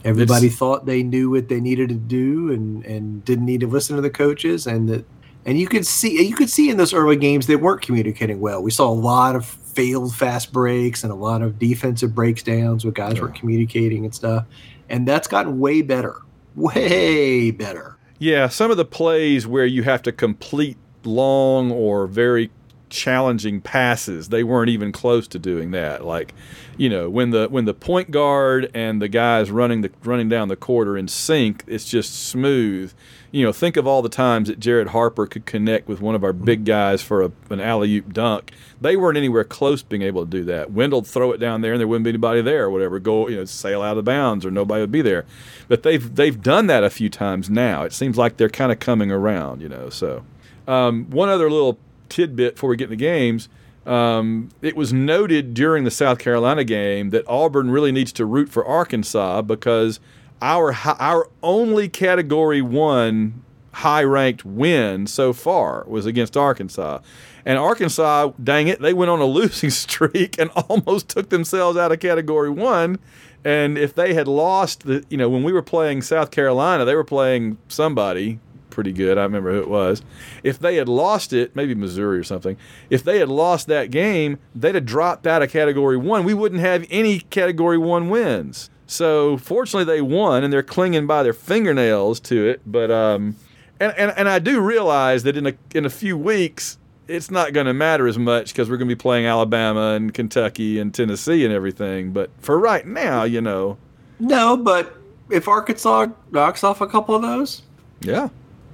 Everybody 0.05 0.47
It's- 0.47 0.59
thought 0.59 0.85
they 0.87 1.03
knew 1.03 1.31
what 1.31 1.49
they 1.49 1.61
needed 1.61 1.89
to 1.89 1.95
do 1.95 2.53
and 2.53 2.85
and 2.85 3.25
didn't 3.25 3.47
need 3.47 3.61
to 3.61 3.67
listen 3.69 3.97
to 3.97 4.03
the 4.03 4.11
coaches 4.11 4.67
and 4.67 4.89
that 4.91 5.05
and 5.47 5.59
you 5.59 5.67
could 5.67 5.87
see 5.87 6.23
you 6.27 6.35
could 6.35 6.51
see 6.51 6.69
in 6.69 6.77
those 6.77 6.93
early 6.93 7.17
games 7.17 7.47
they 7.47 7.57
weren't 7.57 7.81
communicating 7.81 8.39
well. 8.41 8.63
We 8.63 8.71
saw 8.71 8.91
a 8.91 9.01
lot 9.13 9.35
of 9.35 9.57
failed 9.77 10.15
fast 10.15 10.53
breaks 10.53 11.05
and 11.05 11.13
a 11.13 11.15
lot 11.15 11.43
of 11.43 11.59
defensive 11.59 12.15
breaks 12.15 12.43
downs 12.43 12.85
where 12.85 12.93
guys 12.93 13.21
weren't 13.21 13.35
communicating 13.35 14.05
and 14.05 14.15
stuff. 14.15 14.47
And 14.89 15.07
that's 15.07 15.29
gotten 15.29 15.61
way 15.61 15.83
better. 15.83 16.17
Way 16.55 17.51
better. 17.51 17.97
Yeah, 18.19 18.49
some 18.49 18.71
of 18.71 18.79
the 18.79 18.87
plays 18.87 19.47
where 19.47 19.67
you 19.67 19.83
have 19.83 20.01
to 20.03 20.13
complete 20.13 20.79
long 21.05 21.71
or 21.71 22.07
very 22.07 22.51
challenging 22.97 23.61
passes, 23.61 24.31
they 24.31 24.43
weren't 24.43 24.71
even 24.71 24.91
close 24.91 25.29
to 25.29 25.39
doing 25.39 25.71
that. 25.73 26.05
Like, 26.05 26.35
you 26.77 26.89
know, 26.89 27.09
when 27.09 27.31
the 27.31 27.47
when 27.49 27.67
the 27.67 27.75
point 27.75 28.11
guard 28.11 28.71
and 28.75 29.01
the 29.01 29.09
guys 29.09 29.51
running 29.51 29.83
the 29.83 29.91
running 30.03 30.29
down 30.29 30.49
the 30.49 30.57
court 30.57 30.89
are 30.89 30.97
in 30.97 31.07
sync, 31.07 31.63
it's 31.67 31.85
just 31.85 32.27
smooth. 32.29 32.93
You 33.31 33.45
know, 33.45 33.53
think 33.53 33.77
of 33.77 33.87
all 33.87 34.01
the 34.01 34.09
times 34.09 34.49
that 34.49 34.59
Jared 34.59 34.89
Harper 34.89 35.27
could 35.27 35.45
connect 35.45 35.89
with 35.89 36.01
one 36.01 36.15
of 36.15 36.25
our 36.25 36.33
big 36.33 36.65
guys 36.65 37.03
for 37.03 37.23
a, 37.23 37.31
an 37.51 37.61
alley 37.61 37.95
oop 37.97 38.15
dunk. 38.15 38.53
They 38.81 38.97
weren't 38.97 39.19
anywhere 39.19 39.45
close 39.45 39.83
being 39.83 40.03
able 40.03 40.25
to 40.25 40.31
do 40.31 40.45
that. 40.45 40.73
Wendell'd 40.73 41.07
throw 41.07 41.33
it 41.33 41.39
down 41.39 41.61
there 41.61 41.73
and 41.73 41.81
there 41.81 41.87
wouldn't 41.87 42.05
be 42.05 42.11
anybody 42.11 42.41
there 42.41 42.65
or 42.65 42.71
whatever. 42.71 42.99
Go, 42.99 43.29
you 43.29 43.37
know, 43.37 43.45
sail 43.45 43.83
out 43.83 43.99
of 43.99 44.05
bounds 44.05 44.47
or 44.47 44.51
nobody 44.51 44.81
would 44.81 44.93
be 44.93 45.03
there. 45.03 45.27
But 45.69 45.83
they've 45.83 46.15
they've 46.15 46.41
done 46.41 46.67
that 46.69 46.83
a 46.83 46.91
few 46.91 47.11
times 47.11 47.51
now. 47.51 47.83
It 47.83 47.93
seems 47.93 48.17
like 48.17 48.39
they're 48.39 48.49
kind 48.49 48.73
of 48.73 48.81
coming 48.81 49.11
around, 49.11 49.61
you 49.61 49.69
know. 49.69 49.91
So 49.91 50.25
um, 50.67 51.07
one 51.11 51.29
other 51.29 51.51
little 51.51 51.79
tidbit 52.09 52.55
before 52.55 52.71
we 52.71 52.77
get 52.77 52.85
into 52.85 52.97
games. 52.97 53.49
Um, 53.87 54.49
it 54.63 54.77
was 54.77 54.93
noted 54.93 55.55
during 55.55 55.85
the 55.85 55.91
South 55.91 56.19
Carolina 56.19 56.65
game 56.65 57.11
that 57.11 57.27
Auburn 57.29 57.71
really 57.71 57.93
needs 57.93 58.13
to 58.15 58.27
root 58.27 58.49
for 58.49 58.65
Arkansas 58.65 59.43
because 59.43 60.01
our 60.43 60.73
our 60.99 61.29
only 61.43 61.89
Category 61.89 62.61
One 62.61 63.45
high 63.73 64.03
ranked 64.03 64.45
win 64.45 65.07
so 65.07 65.33
far 65.33 65.85
was 65.87 66.07
against 66.07 66.37
Arkansas. 66.37 66.99
And 67.45 67.59
Arkansas, 67.59 68.33
dang 68.43 68.69
it, 68.69 68.81
they 68.81 68.95
went 68.95 69.11
on 69.11 69.21
a 69.21 69.27
losing 69.41 69.71
streak 69.71 70.39
and 70.39 70.51
almost 70.51 71.09
took 71.09 71.29
themselves 71.29 71.79
out 71.79 71.93
of 71.93 72.01
Category 72.01 72.51
One. 72.51 72.99
And 73.45 73.79
if 73.79 73.95
they 73.95 74.15
had 74.15 74.27
lost, 74.27 74.87
the, 74.87 75.05
you 75.09 75.17
know, 75.17 75.29
when 75.29 75.45
we 75.45 75.53
were 75.53 75.63
playing 75.63 76.03
South 76.03 76.33
Carolina, 76.33 76.85
they 76.85 76.97
were 76.97 77.05
playing 77.05 77.59
somebody 77.69 78.41
pretty 78.77 78.93
good. 78.93 79.17
I 79.17 79.23
remember 79.23 79.53
who 79.53 79.59
it 79.59 79.71
was. 79.71 80.03
If 80.43 80.59
they 80.59 80.77
had 80.77 80.87
lost 80.87 81.33
it, 81.33 81.57
maybe 81.57 81.75
Missouri 81.75 82.19
or 82.19 82.23
something, 82.23 82.59
if 82.91 83.03
they 83.03 83.19
had 83.19 83.31
lost 83.31 83.69
that 83.69 83.91
game, 83.91 84.39
they'd 84.55 84.75
have 84.75 84.85
dropped 84.85 85.27
out 85.27 85.43
of 85.43 85.51
Category 85.51 85.97
One. 85.97 86.25
We 86.25 86.35
wouldn't 86.35 86.61
have 86.61 86.87
any 86.91 87.21
Category 87.21 87.79
One 87.79 88.11
wins. 88.11 88.69
So 88.87 89.39
fortunately, 89.39 89.91
they 89.91 90.03
won, 90.03 90.45
and 90.45 90.53
they're 90.53 90.63
clinging 90.63 91.07
by 91.07 91.23
their 91.23 91.33
fingernails 91.33 92.21
to 92.21 92.47
it. 92.47 92.61
But 92.67 92.91
um, 92.91 93.37
and 93.81 93.95
and, 93.97 94.13
and 94.15 94.29
I 94.29 94.39
do 94.39 94.61
realize 94.61 95.23
that 95.23 95.39
in 95.39 95.47
a 95.47 95.55
in 95.75 95.85
a 95.85 95.91
few 95.91 96.17
weeks. 96.17 96.79
It's 97.09 97.31
not 97.31 97.53
going 97.53 97.67
to 97.67 97.73
matter 97.73 98.09
as 98.09 98.19
much 98.19 98.53
because 98.53 98.69
we're 98.69 98.79
going 98.79 98.89
to 98.89 98.97
be 98.97 98.99
playing 98.99 99.27
Alabama 99.27 99.93
and 99.93 100.13
Kentucky 100.13 100.81
and 100.81 100.93
Tennessee 100.93 101.45
and 101.45 101.55
everything. 101.55 102.11
But 102.11 102.31
for 102.41 102.59
right 102.59 102.85
now, 102.85 103.23
you 103.23 103.41
know, 103.41 103.79
no 104.19 104.57
but 104.57 104.97
if 105.31 105.47
arkansas 105.47 106.09
knocks 106.33 106.65
off 106.65 106.81
a 106.81 106.87
couple 106.89 107.15
of 107.15 107.23
those 107.23 107.63
yeah, 108.01 108.29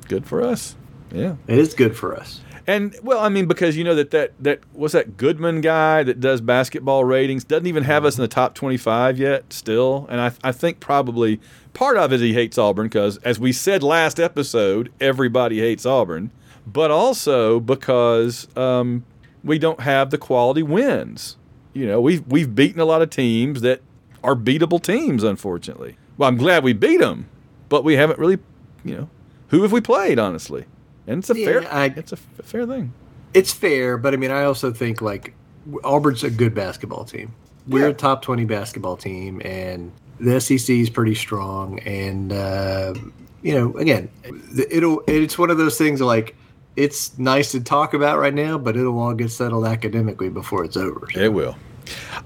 good 0.08 0.26
for 0.26 0.42
us. 0.42 0.76
Yeah. 1.12 1.36
it 1.46 1.58
is 1.58 1.74
good 1.74 1.94
for 1.96 2.16
us 2.16 2.40
And 2.66 2.96
well, 3.02 3.18
I 3.18 3.28
mean, 3.28 3.46
because 3.46 3.76
you 3.76 3.84
know 3.84 3.94
that 3.96 4.12
that 4.12 4.32
that 4.40 4.60
was 4.72 4.92
that 4.92 5.16
Goodman 5.16 5.60
guy 5.60 6.04
that 6.04 6.20
does 6.20 6.40
basketball 6.40 7.04
ratings 7.04 7.44
doesn't 7.44 7.66
even 7.66 7.82
have 7.82 8.04
us 8.04 8.16
in 8.16 8.22
the 8.22 8.28
top 8.28 8.54
twenty-five 8.54 9.18
yet, 9.18 9.52
still. 9.52 10.06
And 10.08 10.20
I 10.20 10.32
I 10.44 10.52
think 10.52 10.78
probably 10.80 11.40
part 11.74 11.96
of 11.96 12.12
it 12.12 12.20
he 12.20 12.34
hates 12.34 12.58
Auburn 12.58 12.86
because, 12.86 13.16
as 13.18 13.40
we 13.40 13.52
said 13.52 13.82
last 13.82 14.20
episode, 14.20 14.92
everybody 15.00 15.58
hates 15.58 15.84
Auburn, 15.84 16.30
but 16.64 16.90
also 16.92 17.58
because 17.58 18.46
um, 18.56 19.04
we 19.42 19.58
don't 19.58 19.80
have 19.80 20.10
the 20.10 20.18
quality 20.18 20.62
wins. 20.62 21.36
You 21.74 21.86
know, 21.86 22.00
we've 22.00 22.24
we've 22.28 22.54
beaten 22.54 22.80
a 22.80 22.84
lot 22.84 23.02
of 23.02 23.10
teams 23.10 23.60
that 23.62 23.80
are 24.22 24.36
beatable 24.36 24.80
teams, 24.80 25.24
unfortunately. 25.24 25.96
Well, 26.16 26.28
I'm 26.28 26.36
glad 26.36 26.62
we 26.62 26.74
beat 26.74 27.00
them, 27.00 27.28
but 27.68 27.82
we 27.82 27.94
haven't 27.94 28.20
really, 28.20 28.38
you 28.84 28.94
know, 28.96 29.08
who 29.52 29.62
have 29.62 29.70
we 29.70 29.80
played 29.80 30.18
honestly? 30.18 30.64
And 31.06 31.20
it's 31.20 31.30
a 31.30 31.38
Yeah, 31.38 31.46
fair, 31.46 31.72
I- 31.72 31.94
it's 31.96 32.10
a 32.12 32.16
f- 32.16 32.44
fair 32.46 32.66
thing. 32.66 32.92
It's 33.34 33.52
fair, 33.52 33.96
but 33.96 34.12
I 34.12 34.16
mean, 34.16 34.30
I 34.32 34.42
also 34.44 34.72
think 34.72 35.00
like 35.00 35.34
Auburn's 35.84 36.24
a 36.24 36.30
good 36.30 36.54
basketball 36.54 37.04
team. 37.04 37.32
We're 37.68 37.84
Yeah. 37.84 37.90
a 37.90 37.94
top 37.94 38.22
twenty 38.22 38.44
basketball 38.44 38.96
team, 38.96 39.40
and 39.44 39.92
the 40.18 40.40
SEC 40.40 40.80
is 40.80 40.90
pretty 40.90 41.14
strong. 41.14 41.78
And 41.80 42.32
uh, 42.32 42.94
you 43.42 43.54
know, 43.54 43.76
again, 43.76 44.08
it'll 44.70 45.02
it's 45.06 45.38
one 45.38 45.50
of 45.50 45.58
those 45.58 45.78
things 45.78 46.00
like 46.00 46.34
it's 46.76 47.16
nice 47.18 47.52
to 47.52 47.60
talk 47.60 47.94
about 47.94 48.18
right 48.18 48.34
now, 48.34 48.56
but 48.58 48.76
it'll 48.76 48.98
all 48.98 49.12
get 49.14 49.30
settled 49.30 49.66
academically 49.66 50.28
before 50.30 50.64
it's 50.64 50.76
over. 50.76 51.06
So, 51.12 51.20
It 51.20 51.32
will. 51.32 51.56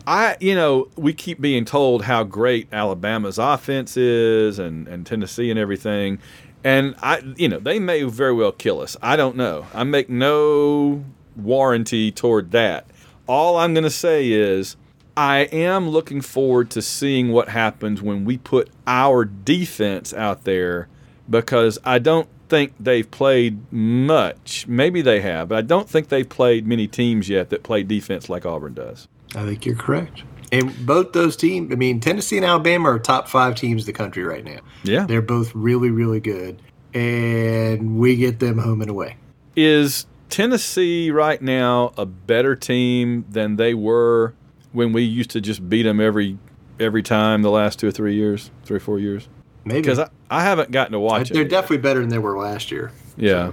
I, 0.07 0.37
you 0.39 0.55
know, 0.55 0.89
we 0.97 1.13
keep 1.15 1.41
being 1.41 1.65
told 1.65 2.03
how 2.05 2.23
great 2.23 2.69
Alabama's 2.73 3.39
offense 3.39 3.97
is 3.97 4.59
and, 4.59 4.87
and 4.87 5.05
Tennessee 5.07 5.51
and 5.51 5.59
everything. 5.59 6.19
And 6.67 6.97
I, 7.01 7.23
you 7.37 7.49
know, 7.49 7.61
they 7.61 7.79
may 7.79 8.03
very 8.03 8.33
well 8.33 8.51
kill 8.51 8.81
us. 8.81 8.97
I 9.01 9.15
don't 9.15 9.37
know. 9.37 9.69
I 9.73 9.85
make 9.85 10.11
no 10.11 11.05
warranty 11.37 12.11
toward 12.11 12.51
that. 12.51 12.89
All 13.29 13.57
I'm 13.57 13.73
going 13.73 13.85
to 13.85 13.91
say 13.91 14.33
is 14.33 14.77
I 15.17 15.43
am 15.53 15.89
looking 15.89 16.21
forward 16.21 16.71
to 16.73 16.83
seeing 16.83 17.31
what 17.31 17.51
happens 17.51 18.03
when 18.03 18.25
we 18.25 18.37
put 18.37 18.69
our 18.85 19.25
defense 19.25 20.13
out 20.13 20.43
there 20.43 20.89
because 21.31 21.79
I 21.85 22.01
don't 22.01 22.29
think 22.49 22.73
they've 22.81 23.09
played 23.09 23.73
much. 23.73 24.67
Maybe 24.67 25.03
they 25.03 25.21
have, 25.21 25.51
but 25.51 25.59
I 25.59 25.63
don't 25.63 25.89
think 25.89 26.09
they've 26.09 26.29
played 26.29 26.67
many 26.67 26.89
teams 26.89 27.29
yet 27.29 27.51
that 27.51 27.63
play 27.63 27.85
defense 27.85 28.29
like 28.29 28.45
Auburn 28.45 28.75
does. 28.75 29.07
I 29.37 29.45
think 29.45 29.67
you're 29.67 29.77
correct. 29.77 30.25
And 30.53 30.87
both 30.87 31.13
those 31.13 31.37
teams, 31.37 31.73
I 31.73 31.75
mean, 31.77 32.01
Tennessee 32.01 32.37
and 32.37 32.47
Alabama 32.47 32.91
are 32.91 32.99
top 32.99 33.29
five 33.29 33.57
teams 33.57 33.83
in 33.83 33.87
the 33.87 33.93
country 33.93 34.23
right 34.25 34.45
now. 34.45 34.59
Yeah. 34.85 35.05
They're 35.07 35.23
both 35.23 35.55
really, 35.55 35.91
really 35.91 36.21
good, 36.21 36.61
and 36.95 37.99
we 37.99 38.17
get 38.17 38.39
them 38.41 38.59
home 38.59 38.81
and 38.83 38.91
away. 38.91 39.17
Is 39.55 40.07
Tennessee 40.29 41.11
right 41.11 41.41
now 41.41 41.93
a 41.97 42.07
better 42.07 42.55
team 42.57 43.25
than 43.31 43.57
they 43.57 43.75
were 43.75 44.35
when 44.73 44.93
we 44.93 45.03
used 45.03 45.31
to 45.31 45.41
just 45.41 45.69
beat 45.69 45.83
them 45.83 46.01
every 46.01 46.39
every 46.79 47.03
time 47.03 47.43
the 47.43 47.51
last 47.51 47.79
two 47.79 47.89
or 47.89 47.93
three 47.93 48.15
years, 48.15 48.51
three 48.65 48.77
or 48.77 48.81
four 48.81 48.99
years? 48.99 49.29
Maybe 49.65 49.81
Because 49.81 49.99
I, 49.99 50.09
I 50.31 50.43
haven't 50.45 50.71
gotten 50.71 50.93
to 50.93 51.01
watch 51.01 51.31
it. 51.31 51.35
they're 51.35 51.45
definitely 51.45 51.79
better 51.79 52.01
than 52.01 52.09
they 52.09 52.19
were 52.19 52.39
last 52.39 52.71
year. 52.71 52.93
Yeah, 53.17 53.53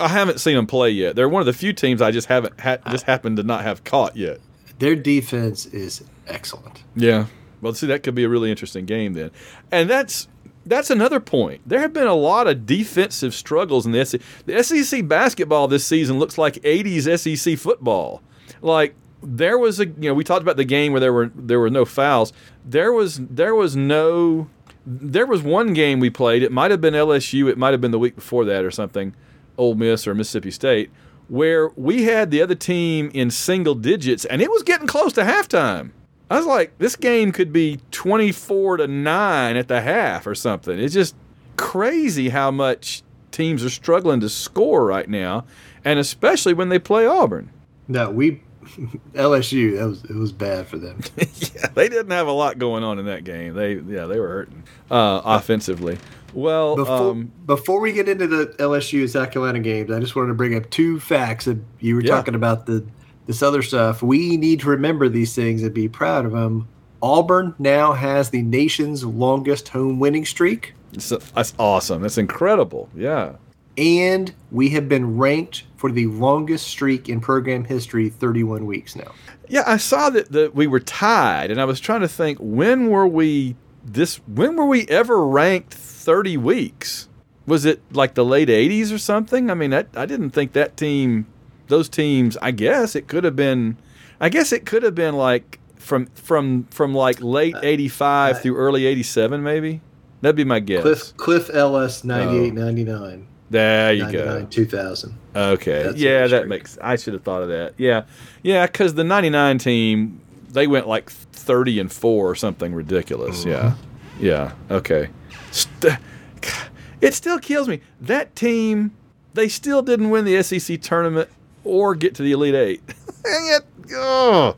I 0.00 0.08
haven't 0.08 0.40
seen 0.40 0.56
them 0.56 0.66
play 0.66 0.90
yet. 0.90 1.16
They're 1.16 1.28
one 1.28 1.40
of 1.40 1.46
the 1.46 1.52
few 1.52 1.72
teams 1.72 2.02
I 2.02 2.10
just 2.10 2.26
haven't 2.26 2.60
ha- 2.60 2.78
just 2.90 3.04
happened 3.06 3.36
to 3.38 3.42
not 3.44 3.62
have 3.62 3.82
caught 3.84 4.16
yet. 4.16 4.40
Their 4.80 4.96
defense 4.96 5.66
is 5.66 6.02
excellent. 6.26 6.82
Yeah, 6.94 7.26
Well, 7.60 7.74
see, 7.74 7.86
that 7.86 8.02
could 8.02 8.14
be 8.14 8.24
a 8.24 8.28
really 8.28 8.50
interesting 8.50 8.86
game 8.86 9.14
then, 9.14 9.30
and 9.70 9.88
that's 9.88 10.28
that's 10.66 10.90
another 10.90 11.20
point. 11.20 11.60
There 11.66 11.80
have 11.80 11.92
been 11.92 12.06
a 12.06 12.14
lot 12.14 12.46
of 12.46 12.66
defensive 12.66 13.34
struggles 13.34 13.86
in 13.86 13.92
the 13.92 14.04
SEC. 14.04 14.20
The 14.46 14.62
SEC 14.62 15.06
basketball 15.06 15.68
this 15.68 15.86
season 15.86 16.18
looks 16.18 16.38
like 16.38 16.54
'80s 16.56 17.18
SEC 17.18 17.58
football. 17.58 18.22
Like 18.62 18.94
there 19.22 19.58
was 19.58 19.80
a 19.80 19.86
you 19.86 20.08
know 20.08 20.14
we 20.14 20.24
talked 20.24 20.42
about 20.42 20.56
the 20.56 20.64
game 20.64 20.92
where 20.92 21.00
there 21.00 21.12
were 21.12 21.30
there 21.34 21.60
were 21.60 21.70
no 21.70 21.84
fouls. 21.84 22.32
There 22.64 22.92
was 22.92 23.18
there 23.18 23.54
was 23.54 23.76
no 23.76 24.48
there 24.86 25.26
was 25.26 25.42
one 25.42 25.72
game 25.72 26.00
we 26.00 26.10
played. 26.10 26.42
It 26.42 26.52
might 26.52 26.70
have 26.70 26.80
been 26.80 26.94
LSU. 26.94 27.48
It 27.48 27.58
might 27.58 27.72
have 27.72 27.80
been 27.80 27.90
the 27.90 27.98
week 27.98 28.16
before 28.16 28.44
that 28.44 28.64
or 28.64 28.70
something, 28.70 29.14
Ole 29.56 29.74
Miss 29.74 30.06
or 30.06 30.14
Mississippi 30.14 30.50
State, 30.50 30.90
where 31.28 31.68
we 31.70 32.04
had 32.04 32.30
the 32.30 32.42
other 32.42 32.54
team 32.54 33.10
in 33.14 33.30
single 33.30 33.74
digits 33.74 34.24
and 34.24 34.42
it 34.42 34.50
was 34.50 34.62
getting 34.62 34.86
close 34.86 35.12
to 35.14 35.22
halftime. 35.22 35.90
I 36.30 36.36
was 36.38 36.46
like, 36.46 36.76
this 36.78 36.96
game 36.96 37.32
could 37.32 37.52
be 37.52 37.80
24 37.90 38.78
to 38.78 38.86
9 38.86 39.56
at 39.56 39.68
the 39.68 39.80
half 39.82 40.26
or 40.26 40.34
something. 40.34 40.78
It's 40.78 40.94
just 40.94 41.14
crazy 41.56 42.30
how 42.30 42.50
much 42.50 43.02
teams 43.30 43.64
are 43.64 43.70
struggling 43.70 44.20
to 44.20 44.28
score 44.28 44.86
right 44.86 45.08
now, 45.08 45.44
and 45.84 45.98
especially 45.98 46.54
when 46.54 46.68
they 46.70 46.78
play 46.78 47.06
Auburn. 47.06 47.50
No, 47.88 48.10
we 48.10 48.40
LSU. 49.14 49.76
That 49.78 49.86
was 49.86 50.04
it 50.04 50.14
was 50.14 50.32
bad 50.32 50.66
for 50.66 50.78
them. 50.78 51.00
yeah, 51.18 51.66
they 51.74 51.88
didn't 51.88 52.12
have 52.12 52.26
a 52.26 52.32
lot 52.32 52.58
going 52.58 52.82
on 52.84 52.98
in 52.98 53.06
that 53.06 53.24
game. 53.24 53.54
They 53.54 53.74
yeah, 53.74 54.06
they 54.06 54.18
were 54.18 54.28
hurting 54.28 54.62
uh, 54.90 55.20
offensively. 55.24 55.98
Well, 56.32 56.74
Before, 56.74 57.10
um, 57.12 57.30
before 57.46 57.80
we 57.80 57.92
get 57.92 58.08
into 58.08 58.26
the 58.26 58.46
LSU 58.58 59.08
South 59.08 59.30
Carolina 59.30 59.60
games, 59.60 59.90
I 59.92 60.00
just 60.00 60.16
wanted 60.16 60.28
to 60.28 60.34
bring 60.34 60.56
up 60.56 60.68
two 60.70 60.98
facts 60.98 61.44
that 61.44 61.58
you 61.78 61.94
were 61.94 62.00
Yeah. 62.00 62.10
talking 62.10 62.34
about 62.34 62.66
the 62.66 62.84
this 63.26 63.42
other 63.42 63.62
stuff. 63.62 64.02
We 64.02 64.36
need 64.36 64.60
to 64.60 64.68
remember 64.68 65.08
these 65.08 65.34
things 65.34 65.62
and 65.62 65.72
be 65.72 65.88
proud 65.88 66.26
of 66.26 66.32
them. 66.32 66.68
Auburn 67.02 67.54
now 67.58 67.92
has 67.92 68.30
the 68.30 68.42
nation's 68.42 69.04
longest 69.04 69.68
home 69.68 69.98
winning 69.98 70.24
streak, 70.24 70.74
it's, 70.94 71.08
that's 71.08 71.54
awesome. 71.58 72.02
That's 72.02 72.18
incredible. 72.18 72.88
Yeah. 72.94 73.36
and 73.76 74.32
we 74.52 74.68
have 74.70 74.88
been 74.88 75.16
ranked 75.18 75.64
for 75.76 75.90
the 75.90 76.06
longest 76.06 76.68
streak 76.68 77.08
in 77.08 77.20
program 77.20 77.64
history, 77.64 78.08
31 78.08 78.66
weeks 78.66 78.94
now. 78.94 79.12
Yeah, 79.48 79.64
I 79.66 79.76
saw 79.76 80.10
that, 80.10 80.30
that 80.32 80.54
we 80.54 80.66
were 80.66 80.80
tied, 80.80 81.50
and 81.50 81.60
I 81.60 81.64
was 81.64 81.80
trying 81.80 82.00
to 82.00 82.08
think 82.08 82.38
when 82.38 82.88
were 82.88 83.06
we 83.06 83.56
this 83.84 84.16
when 84.26 84.56
were 84.56 84.66
we 84.66 84.86
ever 84.86 85.26
ranked 85.26 85.74
30 85.74 86.38
weeks? 86.38 87.08
Was 87.46 87.66
it 87.66 87.82
like 87.92 88.14
the 88.14 88.24
late 88.24 88.48
80s 88.48 88.94
or 88.94 88.96
something? 88.96 89.50
I 89.50 89.54
mean, 89.54 89.74
I, 89.74 89.84
I 89.94 90.06
didn't 90.06 90.30
think 90.30 90.52
that 90.54 90.78
team, 90.78 91.26
those 91.68 91.88
teams. 91.88 92.36
I 92.42 92.50
guess 92.50 92.94
it 92.94 93.06
could 93.06 93.24
have 93.24 93.36
been. 93.36 93.76
I 94.20 94.28
guess 94.28 94.52
it 94.52 94.64
could 94.64 94.82
have 94.82 94.94
been 94.94 95.16
like 95.16 95.58
from 95.76 96.06
from 96.14 96.64
from 96.70 96.94
like 96.94 97.20
late 97.20 97.54
uh, 97.54 97.60
85 97.62 98.36
uh, 98.36 98.38
through 98.38 98.56
early 98.56 98.86
87, 98.86 99.42
maybe. 99.42 99.80
That'd 100.20 100.36
be 100.36 100.44
my 100.44 100.60
guess. 100.60 100.82
Cliff 100.82 101.16
Cliff 101.16 101.50
Ellis, 101.52 102.02
98, 102.04 102.54
99, 102.54 103.26
there 103.50 103.92
you 103.92 104.04
99, 104.04 104.40
go. 104.40 104.46
2000. 104.46 105.18
Okay. 105.36 105.82
That's 105.82 105.96
yeah, 105.96 106.26
that 106.26 106.48
makes. 106.48 106.78
I 106.80 106.96
should 106.96 107.12
have 107.12 107.22
thought 107.22 107.42
of 107.42 107.48
that. 107.48 107.74
Yeah, 107.76 108.04
yeah, 108.42 108.66
because 108.66 108.94
the 108.94 109.04
'99 109.04 109.58
team 109.58 110.20
they 110.48 110.66
went 110.66 110.86
like 110.88 111.10
30 111.10 111.80
and 111.80 111.92
four 111.92 112.30
or 112.30 112.34
something 112.34 112.72
ridiculous. 112.72 113.44
Mm-hmm. 113.44 113.50
Yeah, 113.50 113.74
yeah. 114.18 114.52
Okay. 114.70 115.10
St- 115.50 115.98
it 117.00 117.12
still 117.12 117.38
kills 117.38 117.68
me. 117.68 117.80
That 118.00 118.34
team, 118.34 118.92
they 119.34 119.48
still 119.48 119.82
didn't 119.82 120.10
win 120.10 120.24
the 120.24 120.42
SEC 120.42 120.80
tournament 120.80 121.28
or 121.64 121.94
get 121.94 122.14
to 122.16 122.22
the 122.22 122.32
Elite 122.32 122.54
Eight. 122.54 122.86
Dang 123.24 123.48
it! 123.56 123.64
Oh. 123.92 124.56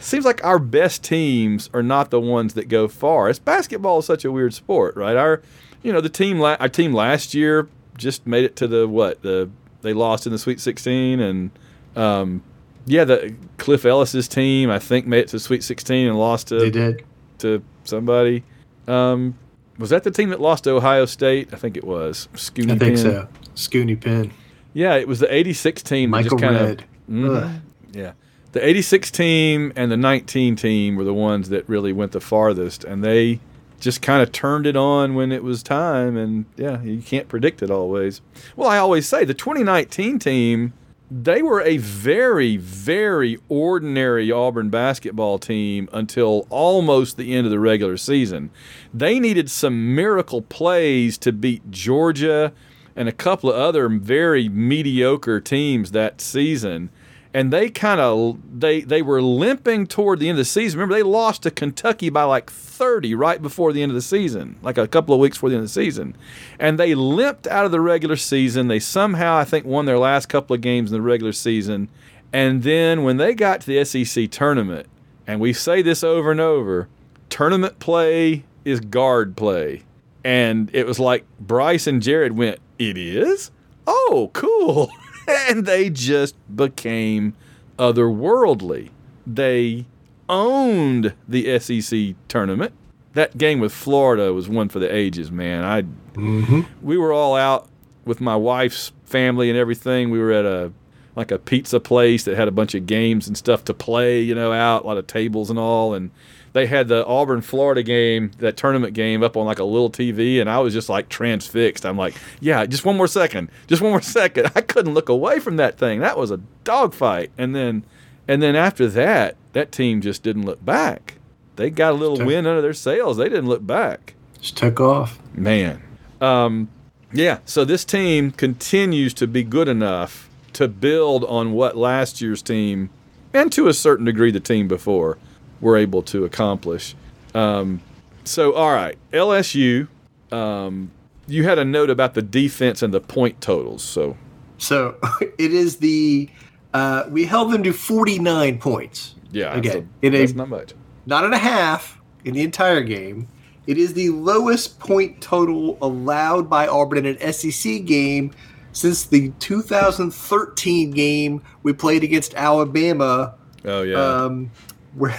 Seems 0.00 0.24
like 0.24 0.44
our 0.44 0.60
best 0.60 1.02
teams 1.02 1.68
are 1.74 1.82
not 1.82 2.10
the 2.10 2.20
ones 2.20 2.54
that 2.54 2.68
go 2.68 2.86
far. 2.86 3.28
It's 3.28 3.40
basketball 3.40 3.98
is 3.98 4.06
such 4.06 4.24
a 4.24 4.30
weird 4.30 4.54
sport, 4.54 4.94
right? 4.96 5.16
Our, 5.16 5.42
you 5.82 5.92
know, 5.92 6.00
the 6.00 6.08
team, 6.08 6.38
la- 6.38 6.56
our 6.60 6.68
team 6.68 6.92
last 6.92 7.34
year 7.34 7.68
just 7.98 8.24
made 8.26 8.44
it 8.44 8.54
to 8.56 8.68
the 8.68 8.86
what 8.86 9.22
the 9.22 9.50
they 9.80 9.92
lost 9.92 10.24
in 10.26 10.32
the 10.32 10.38
Sweet 10.38 10.60
16, 10.60 11.18
and 11.18 11.50
um, 11.96 12.42
yeah, 12.86 13.02
the 13.02 13.34
Cliff 13.58 13.84
Ellis's 13.84 14.28
team 14.28 14.70
I 14.70 14.78
think 14.78 15.06
made 15.06 15.20
it 15.20 15.28
to 15.28 15.36
the 15.36 15.40
Sweet 15.40 15.64
16 15.64 16.06
and 16.06 16.16
lost 16.16 16.48
to 16.48 16.60
They 16.60 16.70
did. 16.70 17.04
to 17.38 17.60
somebody. 17.82 18.44
Um, 18.86 19.36
was 19.78 19.90
that 19.90 20.04
the 20.04 20.10
team 20.12 20.28
that 20.30 20.40
lost 20.40 20.62
to 20.64 20.70
Ohio 20.76 21.06
State? 21.06 21.52
I 21.52 21.56
think 21.56 21.76
it 21.76 21.82
was. 21.84 22.28
Scooney 22.34 22.72
I 22.72 22.78
think 22.78 22.80
Penn. 22.80 22.96
so. 22.98 23.28
Scooney 23.56 24.00
Penn. 24.00 24.32
Yeah, 24.74 24.94
it 24.96 25.06
was 25.08 25.18
the 25.20 25.32
'86 25.32 25.82
team. 25.82 26.10
Michael 26.10 26.38
just 26.38 26.42
kinda, 26.42 26.64
Redd. 26.64 26.84
Mhm. 27.10 27.36
Ugh. 27.44 27.50
Yeah, 27.92 28.12
the 28.52 28.66
'86 28.66 29.10
team 29.10 29.72
and 29.76 29.90
the 29.92 29.96
'19 29.96 30.56
team 30.56 30.96
were 30.96 31.04
the 31.04 31.14
ones 31.14 31.48
that 31.50 31.68
really 31.68 31.92
went 31.92 32.12
the 32.12 32.20
farthest, 32.20 32.84
and 32.84 33.04
they 33.04 33.40
just 33.80 34.00
kind 34.00 34.22
of 34.22 34.30
turned 34.32 34.66
it 34.66 34.76
on 34.76 35.14
when 35.14 35.32
it 35.32 35.42
was 35.42 35.62
time. 35.62 36.16
And 36.16 36.44
yeah, 36.56 36.80
you 36.82 37.02
can't 37.02 37.28
predict 37.28 37.62
it 37.62 37.70
always. 37.70 38.20
Well, 38.56 38.68
I 38.68 38.78
always 38.78 39.06
say 39.08 39.24
the 39.24 39.34
2019 39.34 40.18
team. 40.18 40.72
They 41.14 41.42
were 41.42 41.60
a 41.60 41.76
very, 41.76 42.56
very 42.56 43.36
ordinary 43.50 44.32
Auburn 44.32 44.70
basketball 44.70 45.38
team 45.38 45.86
until 45.92 46.46
almost 46.48 47.18
the 47.18 47.34
end 47.34 47.44
of 47.46 47.50
the 47.50 47.60
regular 47.60 47.98
season. 47.98 48.48
They 48.94 49.20
needed 49.20 49.50
some 49.50 49.94
miracle 49.94 50.40
plays 50.40 51.18
to 51.18 51.30
beat 51.30 51.70
Georgia 51.70 52.52
and 52.96 53.08
a 53.08 53.12
couple 53.12 53.50
of 53.50 53.56
other 53.56 53.88
very 53.88 54.48
mediocre 54.48 55.40
teams 55.40 55.92
that 55.92 56.20
season. 56.20 56.90
And 57.34 57.50
they 57.50 57.70
kind 57.70 58.00
of 58.00 58.38
they 58.60 58.82
they 58.82 59.00
were 59.00 59.22
limping 59.22 59.86
toward 59.86 60.18
the 60.18 60.28
end 60.28 60.36
of 60.36 60.44
the 60.44 60.44
season. 60.44 60.78
Remember, 60.78 60.94
they 60.94 61.02
lost 61.02 61.42
to 61.44 61.50
Kentucky 61.50 62.10
by 62.10 62.24
like 62.24 62.50
30 62.50 63.14
right 63.14 63.40
before 63.40 63.72
the 63.72 63.82
end 63.82 63.90
of 63.90 63.94
the 63.94 64.02
season, 64.02 64.56
like 64.60 64.76
a 64.76 64.86
couple 64.86 65.14
of 65.14 65.20
weeks 65.20 65.38
before 65.38 65.48
the 65.48 65.54
end 65.54 65.62
of 65.62 65.68
the 65.68 65.72
season. 65.72 66.14
And 66.58 66.78
they 66.78 66.94
limped 66.94 67.46
out 67.46 67.64
of 67.64 67.70
the 67.70 67.80
regular 67.80 68.16
season. 68.16 68.68
They 68.68 68.80
somehow, 68.80 69.36
I 69.36 69.44
think, 69.44 69.64
won 69.64 69.86
their 69.86 69.98
last 69.98 70.28
couple 70.28 70.54
of 70.54 70.60
games 70.60 70.90
in 70.90 70.98
the 70.98 71.02
regular 71.02 71.32
season. 71.32 71.88
And 72.32 72.62
then 72.62 73.02
when 73.02 73.16
they 73.16 73.34
got 73.34 73.62
to 73.62 73.66
the 73.66 73.84
SEC 73.84 74.30
tournament, 74.30 74.86
and 75.26 75.40
we 75.40 75.52
say 75.52 75.80
this 75.80 76.02
over 76.02 76.30
and 76.30 76.40
over, 76.40 76.88
tournament 77.30 77.78
play 77.78 78.44
is 78.64 78.80
guard 78.80 79.36
play. 79.36 79.82
And 80.24 80.70
it 80.72 80.86
was 80.86 81.00
like 81.00 81.24
Bryce 81.40 81.86
and 81.86 82.02
Jared 82.02 82.36
went, 82.36 82.58
It 82.82 82.98
is? 82.98 83.52
Oh, 83.86 84.30
cool. 84.32 84.90
and 85.28 85.66
they 85.66 85.88
just 85.88 86.34
became 86.54 87.34
otherworldly. 87.78 88.90
They 89.24 89.86
owned 90.28 91.14
the 91.28 91.58
SEC 91.60 92.16
tournament. 92.26 92.72
That 93.12 93.38
game 93.38 93.60
with 93.60 93.72
Florida 93.72 94.32
was 94.32 94.48
one 94.48 94.68
for 94.68 94.80
the 94.80 94.92
ages, 94.92 95.30
man. 95.30 95.64
I 95.64 95.82
mm-hmm. 95.82 96.62
we 96.80 96.96
were 96.96 97.12
all 97.12 97.36
out 97.36 97.68
with 98.04 98.20
my 98.20 98.34
wife's 98.34 98.90
family 99.04 99.48
and 99.48 99.56
everything. 99.56 100.10
We 100.10 100.18
were 100.18 100.32
at 100.32 100.44
a 100.44 100.72
like 101.14 101.30
a 101.30 101.38
pizza 101.38 101.78
place 101.78 102.24
that 102.24 102.36
had 102.36 102.48
a 102.48 102.52
bunch 102.52 102.74
of 102.74 102.86
games 102.86 103.28
and 103.28 103.36
stuff 103.36 103.64
to 103.66 103.74
play, 103.74 104.20
you 104.22 104.34
know, 104.34 104.52
out, 104.52 104.82
a 104.82 104.86
lot 104.86 104.96
of 104.96 105.06
tables 105.06 105.50
and 105.50 105.58
all. 105.58 105.94
And 105.94 106.10
they 106.52 106.66
had 106.66 106.88
the 106.88 107.04
Auburn 107.06 107.40
Florida 107.40 107.82
game, 107.82 108.30
that 108.38 108.56
tournament 108.56 108.94
game, 108.94 109.22
up 109.22 109.36
on 109.36 109.46
like 109.46 109.58
a 109.58 109.64
little 109.64 109.90
TV, 109.90 110.40
and 110.40 110.50
I 110.50 110.58
was 110.58 110.72
just 110.72 110.88
like 110.88 111.08
transfixed. 111.08 111.86
I'm 111.86 111.96
like, 111.96 112.14
yeah, 112.40 112.64
just 112.66 112.84
one 112.84 112.96
more 112.96 113.08
second, 113.08 113.50
just 113.66 113.80
one 113.82 113.90
more 113.90 114.00
second. 114.02 114.52
I 114.54 114.60
couldn't 114.60 114.94
look 114.94 115.08
away 115.08 115.40
from 115.40 115.56
that 115.56 115.78
thing. 115.78 116.00
That 116.00 116.18
was 116.18 116.30
a 116.30 116.38
dogfight. 116.64 117.30
And 117.38 117.54
then, 117.54 117.84
and 118.28 118.42
then 118.42 118.54
after 118.54 118.86
that, 118.88 119.36
that 119.52 119.72
team 119.72 120.00
just 120.00 120.22
didn't 120.22 120.44
look 120.44 120.64
back. 120.64 121.14
They 121.56 121.70
got 121.70 121.92
a 121.92 121.96
little 121.96 122.24
wind 122.24 122.46
under 122.46 122.62
their 122.62 122.72
sails. 122.72 123.16
They 123.18 123.28
didn't 123.28 123.48
look 123.48 123.66
back. 123.66 124.14
Just 124.40 124.56
took 124.56 124.80
off. 124.80 125.18
Man. 125.34 125.82
Um, 126.20 126.68
yeah, 127.12 127.40
so 127.44 127.64
this 127.64 127.84
team 127.84 128.30
continues 128.30 129.12
to 129.14 129.26
be 129.26 129.42
good 129.42 129.68
enough 129.68 130.30
to 130.54 130.68
build 130.68 131.24
on 131.24 131.52
what 131.52 131.76
last 131.76 132.20
year's 132.20 132.42
team, 132.42 132.90
and 133.34 133.52
to 133.52 133.68
a 133.68 133.74
certain 133.74 134.04
degree 134.04 134.30
the 134.30 134.40
team 134.40 134.68
before, 134.68 135.18
were 135.62 135.78
able 135.78 136.02
to 136.02 136.26
accomplish. 136.26 136.94
Um, 137.34 137.80
so, 138.24 138.52
all 138.52 138.72
right, 138.72 138.98
LSU, 139.12 139.88
um, 140.30 140.90
you 141.26 141.44
had 141.44 141.58
a 141.58 141.64
note 141.64 141.88
about 141.88 142.12
the 142.12 142.20
defense 142.22 142.82
and 142.82 142.92
the 142.92 143.00
point 143.00 143.40
totals. 143.40 143.82
So, 143.82 144.16
So 144.58 144.96
it 145.38 145.52
is 145.54 145.78
the 145.78 146.28
uh, 146.74 147.04
we 147.10 147.24
held 147.24 147.52
them 147.52 147.62
to 147.62 147.72
49 147.72 148.58
points. 148.58 149.14
yeah, 149.30 149.54
Okay, 149.56 149.70
so 149.70 149.86
in 150.02 150.14
a- 150.14 150.26
not 150.34 150.48
much. 150.50 150.72
not 151.06 151.24
and 151.24 151.32
a 151.34 151.38
half 151.38 151.98
in 152.24 152.34
the 152.34 152.42
entire 152.42 152.80
game. 152.82 153.28
It 153.66 153.78
is 153.78 153.94
the 153.94 154.08
lowest 154.10 154.80
point 154.80 155.20
total 155.20 155.78
allowed 155.80 156.50
by 156.50 156.66
Auburn 156.66 157.06
in 157.06 157.16
an 157.16 157.32
SEC 157.32 157.84
game 157.84 158.32
since 158.72 159.04
the 159.04 159.30
2013 159.38 160.90
game 160.90 161.42
we 161.62 161.72
played 161.72 162.02
against 162.02 162.34
Alabama, 162.34 163.34
Oh, 163.64 163.82
yeah. 163.82 163.96
um, 164.24 164.50
where 164.94 165.18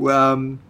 um, 0.08 0.60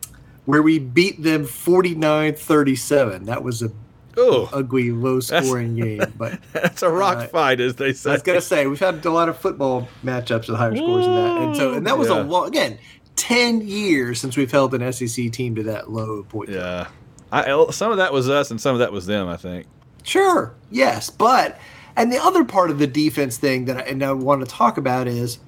where 0.46 0.62
we 0.62 0.78
beat 0.78 1.22
them 1.22 1.44
49-37. 1.44 3.26
That 3.26 3.42
was 3.42 3.62
a 3.62 3.70
oh, 4.16 4.48
ugly, 4.52 4.90
low-scoring 4.90 5.76
game. 5.80 6.02
But 6.16 6.40
that's 6.52 6.82
a 6.82 6.90
rock 6.90 7.18
uh, 7.18 7.26
fight, 7.28 7.60
as 7.60 7.76
they 7.76 7.92
say. 7.92 8.10
I 8.10 8.12
was 8.14 8.22
gonna 8.22 8.40
say 8.40 8.66
we've 8.66 8.78
had 8.78 9.04
a 9.04 9.10
lot 9.10 9.28
of 9.28 9.38
football 9.38 9.88
matchups 10.04 10.48
with 10.48 10.56
higher 10.58 10.76
scores 10.76 11.04
than 11.04 11.14
that, 11.14 11.36
and 11.42 11.56
so 11.56 11.72
and 11.74 11.86
that 11.86 11.98
was 11.98 12.08
Yeah. 12.08 12.20
a 12.20 12.22
long 12.22 12.48
again. 12.48 12.78
ten 13.16 13.60
years 13.60 14.18
since 14.20 14.36
we've 14.36 14.50
held 14.50 14.72
an 14.74 14.92
SEC 14.92 15.30
team 15.30 15.54
to 15.54 15.62
that 15.64 15.90
low 15.90 16.22
point. 16.24 16.48
Yeah, 16.50 16.88
I, 17.30 17.70
some 17.70 17.90
of 17.92 17.98
that 17.98 18.12
was 18.12 18.28
us, 18.28 18.50
and 18.50 18.60
some 18.60 18.74
of 18.74 18.78
that 18.80 18.92
was 18.92 19.06
them. 19.06 19.28
I 19.28 19.36
think. 19.36 19.66
Sure. 20.02 20.54
Yes, 20.70 21.10
but 21.10 21.58
and 21.96 22.10
the 22.10 22.16
other 22.22 22.44
part 22.44 22.70
of 22.70 22.78
the 22.78 22.86
defense 22.86 23.36
thing 23.36 23.66
that 23.66 23.76
I, 23.76 23.80
and 23.82 24.02
I 24.02 24.12
want 24.12 24.40
to 24.40 24.46
talk 24.46 24.78
about 24.78 25.06
is 25.06 25.38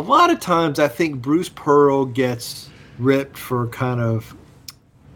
a 0.00 0.02
lot 0.02 0.30
of 0.30 0.40
times 0.40 0.78
I 0.78 0.88
think 0.88 1.20
Bruce 1.20 1.50
Pearl 1.50 2.06
gets 2.06 2.70
ripped 2.98 3.36
for 3.36 3.68
kind 3.68 4.00
of 4.00 4.34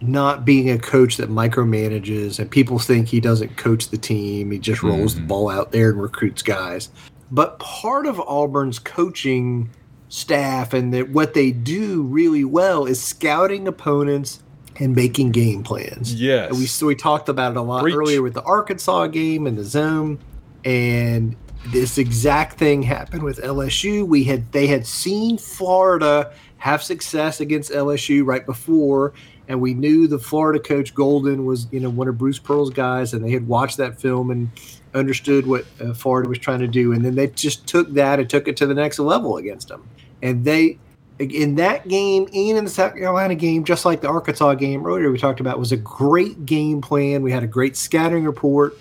not 0.02 0.44
being 0.44 0.68
a 0.68 0.78
coach 0.78 1.16
that 1.16 1.30
micromanages 1.30 2.38
and 2.38 2.50
people 2.50 2.78
think 2.78 3.08
he 3.08 3.18
doesn't 3.18 3.56
coach 3.56 3.88
the 3.88 3.96
team. 3.96 4.50
He 4.50 4.58
just 4.58 4.82
rolls 4.82 5.14
mm-hmm. 5.14 5.22
the 5.22 5.26
ball 5.26 5.48
out 5.48 5.72
there 5.72 5.88
and 5.88 6.02
recruits 6.02 6.42
guys. 6.42 6.90
But 7.30 7.58
part 7.60 8.04
of 8.04 8.20
auburn's 8.20 8.78
coaching 8.78 9.70
staff 10.10 10.74
and 10.74 10.92
that 10.92 11.08
what 11.08 11.32
they 11.32 11.50
do 11.50 12.02
really 12.02 12.44
well 12.44 12.84
is 12.84 13.02
scouting 13.02 13.66
opponents 13.66 14.42
and 14.78 14.94
making 14.94 15.30
game 15.30 15.62
plans. 15.62 16.14
Yes. 16.14 16.50
And 16.50 16.58
we 16.58 16.66
so 16.66 16.86
we 16.86 16.94
talked 16.94 17.30
about 17.30 17.52
it 17.52 17.56
a 17.56 17.62
lot 17.62 17.82
Preach. 17.82 17.94
earlier 17.94 18.20
with 18.20 18.34
the 18.34 18.42
arkansas 18.42 19.06
game 19.06 19.46
and 19.46 19.56
the 19.56 19.64
zone. 19.64 20.18
And 20.62 21.36
this 21.68 21.98
exact 21.98 22.58
thing 22.58 22.82
happened 22.82 23.22
with 23.22 23.40
lsu 23.40 24.06
we 24.06 24.24
had 24.24 24.50
they 24.52 24.66
had 24.66 24.86
seen 24.86 25.38
florida 25.38 26.32
have 26.58 26.82
success 26.82 27.40
against 27.40 27.70
lsu 27.70 28.24
right 28.24 28.46
before 28.46 29.12
and 29.48 29.60
we 29.60 29.74
knew 29.74 30.06
the 30.06 30.18
Florida 30.18 30.58
coach 30.58 30.94
Golden 30.94 31.44
was, 31.44 31.66
you 31.70 31.80
know, 31.80 31.90
one 31.90 32.08
of 32.08 32.16
Bruce 32.16 32.38
Pearl's 32.38 32.70
guys, 32.70 33.12
and 33.12 33.24
they 33.24 33.30
had 33.30 33.46
watched 33.46 33.76
that 33.76 34.00
film 34.00 34.30
and 34.30 34.50
understood 34.94 35.46
what 35.46 35.66
uh, 35.80 35.92
Florida 35.92 36.28
was 36.28 36.38
trying 36.38 36.60
to 36.60 36.68
do, 36.68 36.92
and 36.92 37.04
then 37.04 37.14
they 37.14 37.26
just 37.28 37.66
took 37.66 37.92
that 37.92 38.18
and 38.18 38.30
took 38.30 38.48
it 38.48 38.56
to 38.58 38.66
the 38.66 38.74
next 38.74 38.98
level 38.98 39.36
against 39.36 39.68
them, 39.68 39.86
and 40.22 40.44
they. 40.44 40.78
In 41.20 41.54
that 41.54 41.86
game 41.86 42.26
and 42.34 42.58
in 42.58 42.64
the 42.64 42.70
South 42.70 42.94
Carolina 42.94 43.36
game, 43.36 43.62
just 43.62 43.84
like 43.84 44.00
the 44.00 44.08
Arkansas 44.08 44.54
game 44.54 44.84
earlier, 44.84 45.12
we 45.12 45.16
talked 45.18 45.38
about 45.38 45.60
was 45.60 45.70
a 45.70 45.76
great 45.76 46.44
game 46.44 46.80
plan. 46.80 47.22
We 47.22 47.30
had 47.30 47.44
a 47.44 47.46
great 47.46 47.76
scattering 47.76 48.24
report, 48.24 48.76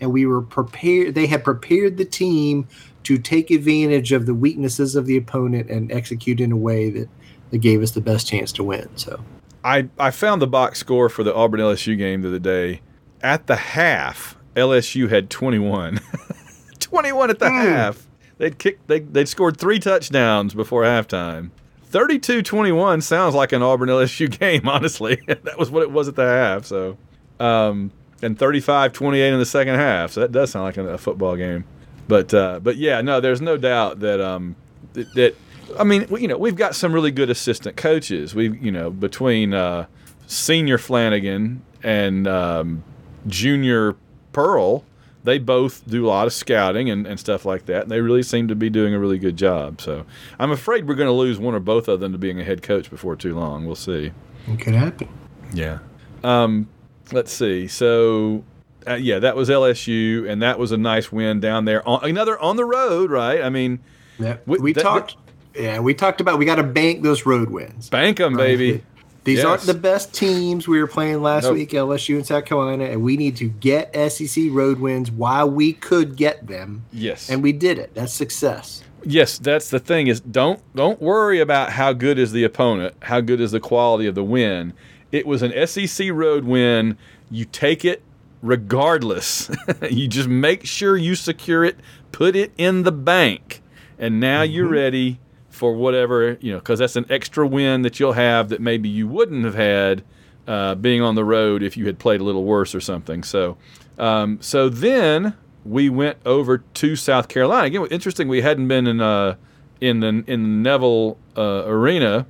and 0.00 0.12
we 0.12 0.26
were 0.26 0.42
prepared. 0.42 1.14
They 1.14 1.26
had 1.26 1.44
prepared 1.44 1.96
the 1.96 2.04
team 2.04 2.68
to 3.04 3.18
take 3.18 3.50
advantage 3.50 4.12
of 4.12 4.26
the 4.26 4.34
weaknesses 4.34 4.94
of 4.94 5.06
the 5.06 5.16
opponent 5.16 5.70
and 5.70 5.90
execute 5.90 6.40
in 6.40 6.52
a 6.52 6.56
way 6.56 6.90
that, 6.90 7.08
that 7.50 7.58
gave 7.58 7.82
us 7.82 7.92
the 7.92 8.00
best 8.00 8.28
chance 8.28 8.52
to 8.52 8.64
win. 8.64 8.88
So 8.96 9.20
I, 9.64 9.88
I 9.98 10.10
found 10.10 10.42
the 10.42 10.46
box 10.46 10.78
score 10.78 11.08
for 11.08 11.22
the 11.22 11.34
Auburn 11.34 11.60
LSU 11.60 11.96
game 11.96 12.22
the 12.22 12.28
other 12.28 12.38
day. 12.38 12.80
At 13.22 13.46
the 13.46 13.56
half, 13.56 14.36
LSU 14.54 15.08
had 15.08 15.30
21. 15.30 16.00
21 16.80 17.30
at 17.30 17.38
the 17.38 17.46
mm. 17.46 17.62
half. 17.62 18.06
They'd 18.38 18.58
kicked 18.58 18.86
they 18.86 19.00
they'd 19.00 19.28
scored 19.28 19.56
three 19.56 19.80
touchdowns 19.80 20.54
before 20.54 20.84
halftime. 20.84 21.50
32-21 21.90 23.02
sounds 23.02 23.34
like 23.34 23.52
an 23.52 23.62
Auburn 23.62 23.88
LSU 23.88 24.30
game, 24.38 24.68
honestly. 24.68 25.20
that 25.26 25.58
was 25.58 25.70
what 25.70 25.82
it 25.82 25.90
was 25.90 26.08
at 26.08 26.16
the 26.16 26.26
half, 26.26 26.64
so 26.64 26.96
um, 27.40 27.90
and 28.22 28.38
35-28 28.38 29.32
in 29.32 29.38
the 29.38 29.46
second 29.46 29.74
half. 29.76 30.12
So 30.12 30.20
that 30.20 30.32
does 30.32 30.50
sound 30.50 30.64
like 30.64 30.76
a, 30.76 30.94
a 30.94 30.98
football 30.98 31.36
game. 31.36 31.64
But 32.06 32.32
uh, 32.32 32.60
but 32.60 32.76
yeah, 32.76 33.02
no, 33.02 33.20
there's 33.20 33.42
no 33.42 33.58
doubt 33.58 34.00
that 34.00 34.20
um, 34.20 34.56
that, 34.94 35.14
that 35.14 35.36
I 35.78 35.84
mean, 35.84 36.06
you 36.18 36.28
know, 36.28 36.38
we've 36.38 36.56
got 36.56 36.74
some 36.74 36.92
really 36.92 37.10
good 37.10 37.30
assistant 37.30 37.76
coaches. 37.76 38.34
We, 38.34 38.50
you 38.58 38.72
know, 38.72 38.90
between 38.90 39.52
uh, 39.52 39.86
senior 40.26 40.78
Flanigan 40.78 41.58
and 41.82 42.26
um, 42.26 42.84
junior 43.26 43.96
Pearl, 44.32 44.84
they 45.24 45.38
both 45.38 45.86
do 45.86 46.06
a 46.06 46.08
lot 46.08 46.26
of 46.26 46.32
scouting 46.32 46.88
and, 46.88 47.06
and 47.06 47.20
stuff 47.20 47.44
like 47.44 47.66
that. 47.66 47.82
And 47.82 47.90
they 47.90 48.00
really 48.00 48.22
seem 48.22 48.48
to 48.48 48.54
be 48.54 48.70
doing 48.70 48.94
a 48.94 48.98
really 48.98 49.18
good 49.18 49.36
job. 49.36 49.80
So 49.80 50.06
I'm 50.38 50.50
afraid 50.50 50.88
we're 50.88 50.94
going 50.94 51.08
to 51.08 51.12
lose 51.12 51.38
one 51.38 51.54
or 51.54 51.60
both 51.60 51.88
of 51.88 52.00
them 52.00 52.12
to 52.12 52.18
being 52.18 52.40
a 52.40 52.44
head 52.44 52.62
coach 52.62 52.88
before 52.88 53.16
too 53.16 53.34
long. 53.34 53.66
We'll 53.66 53.74
see. 53.74 54.12
It 54.46 54.60
could 54.60 54.74
happen. 54.74 55.08
Yeah. 55.52 55.80
Um, 56.24 56.68
let's 57.12 57.32
see. 57.32 57.68
So 57.68 58.44
uh, 58.86 58.94
yeah, 58.94 59.18
that 59.18 59.36
was 59.36 59.48
LSU, 59.48 60.28
and 60.28 60.42
that 60.42 60.58
was 60.58 60.72
a 60.72 60.76
nice 60.76 61.12
win 61.12 61.40
down 61.40 61.64
there. 61.64 61.86
On, 61.86 62.02
another 62.08 62.38
on 62.38 62.56
the 62.56 62.64
road, 62.64 63.10
right? 63.10 63.42
I 63.42 63.50
mean, 63.50 63.80
yeah, 64.18 64.38
we, 64.46 64.58
we 64.58 64.72
that, 64.72 64.82
talked. 64.82 65.16
Yeah, 65.54 65.80
we 65.80 65.94
talked 65.94 66.20
about 66.20 66.38
we 66.38 66.44
got 66.44 66.56
to 66.56 66.62
bank 66.62 67.02
those 67.02 67.26
road 67.26 67.50
wins. 67.50 67.88
Bank 67.88 68.18
them, 68.18 68.34
right? 68.34 68.44
baby. 68.44 68.84
These 69.24 69.38
yes. 69.38 69.46
aren't 69.46 69.62
the 69.62 69.74
best 69.74 70.14
teams 70.14 70.66
we 70.66 70.80
were 70.80 70.86
playing 70.86 71.20
last 71.20 71.44
nope. 71.44 71.54
week, 71.54 71.70
LSU 71.72 72.16
and 72.16 72.26
South 72.26 72.46
Carolina, 72.46 72.84
and 72.84 73.02
we 73.02 73.18
need 73.18 73.36
to 73.36 73.48
get 73.48 73.94
SEC 74.10 74.44
road 74.50 74.80
wins 74.80 75.10
while 75.10 75.50
we 75.50 75.74
could 75.74 76.16
get 76.16 76.46
them. 76.46 76.86
Yes, 76.92 77.28
and 77.28 77.42
we 77.42 77.52
did 77.52 77.78
it. 77.78 77.94
That's 77.94 78.12
success. 78.12 78.82
Yes, 79.04 79.38
that's 79.38 79.68
the 79.68 79.80
thing 79.80 80.06
is 80.06 80.20
don't 80.20 80.62
don't 80.74 81.00
worry 81.02 81.40
about 81.40 81.72
how 81.72 81.92
good 81.92 82.18
is 82.18 82.32
the 82.32 82.44
opponent, 82.44 82.94
how 83.02 83.20
good 83.20 83.40
is 83.40 83.50
the 83.50 83.60
quality 83.60 84.06
of 84.06 84.14
the 84.14 84.24
win. 84.24 84.72
It 85.10 85.26
was 85.26 85.42
an 85.42 85.66
SEC 85.66 86.10
road 86.12 86.44
win. 86.44 86.98
You 87.30 87.44
take 87.44 87.84
it 87.84 88.02
regardless. 88.42 89.50
you 89.90 90.08
just 90.08 90.28
make 90.28 90.66
sure 90.66 90.96
you 90.96 91.14
secure 91.14 91.64
it, 91.64 91.78
put 92.12 92.36
it 92.36 92.52
in 92.58 92.82
the 92.82 92.92
bank, 92.92 93.62
and 93.98 94.20
now 94.20 94.42
mm-hmm. 94.42 94.52
you're 94.52 94.68
ready 94.68 95.20
for 95.48 95.74
whatever 95.74 96.38
you 96.40 96.52
know, 96.52 96.58
because 96.58 96.78
that's 96.78 96.94
an 96.94 97.06
extra 97.10 97.46
win 97.46 97.82
that 97.82 97.98
you'll 97.98 98.12
have 98.12 98.48
that 98.48 98.60
maybe 98.60 98.88
you 98.88 99.08
wouldn't 99.08 99.44
have 99.44 99.56
had 99.56 100.04
uh, 100.46 100.74
being 100.76 101.02
on 101.02 101.16
the 101.16 101.24
road 101.24 101.62
if 101.62 101.76
you 101.76 101.84
had 101.86 101.98
played 101.98 102.20
a 102.20 102.24
little 102.24 102.44
worse 102.44 102.74
or 102.74 102.80
something. 102.80 103.24
So, 103.24 103.56
um, 103.98 104.38
so 104.40 104.68
then 104.68 105.34
we 105.64 105.90
went 105.90 106.18
over 106.24 106.58
to 106.58 106.96
South 106.96 107.28
Carolina. 107.28 107.66
Again, 107.66 107.86
interesting. 107.90 108.28
We 108.28 108.42
hadn't 108.42 108.68
been 108.68 108.86
in 108.86 109.00
uh, 109.00 109.36
in 109.80 110.00
the 110.00 110.24
in 110.26 110.62
Neville 110.62 111.18
uh, 111.36 111.64
Arena 111.66 112.26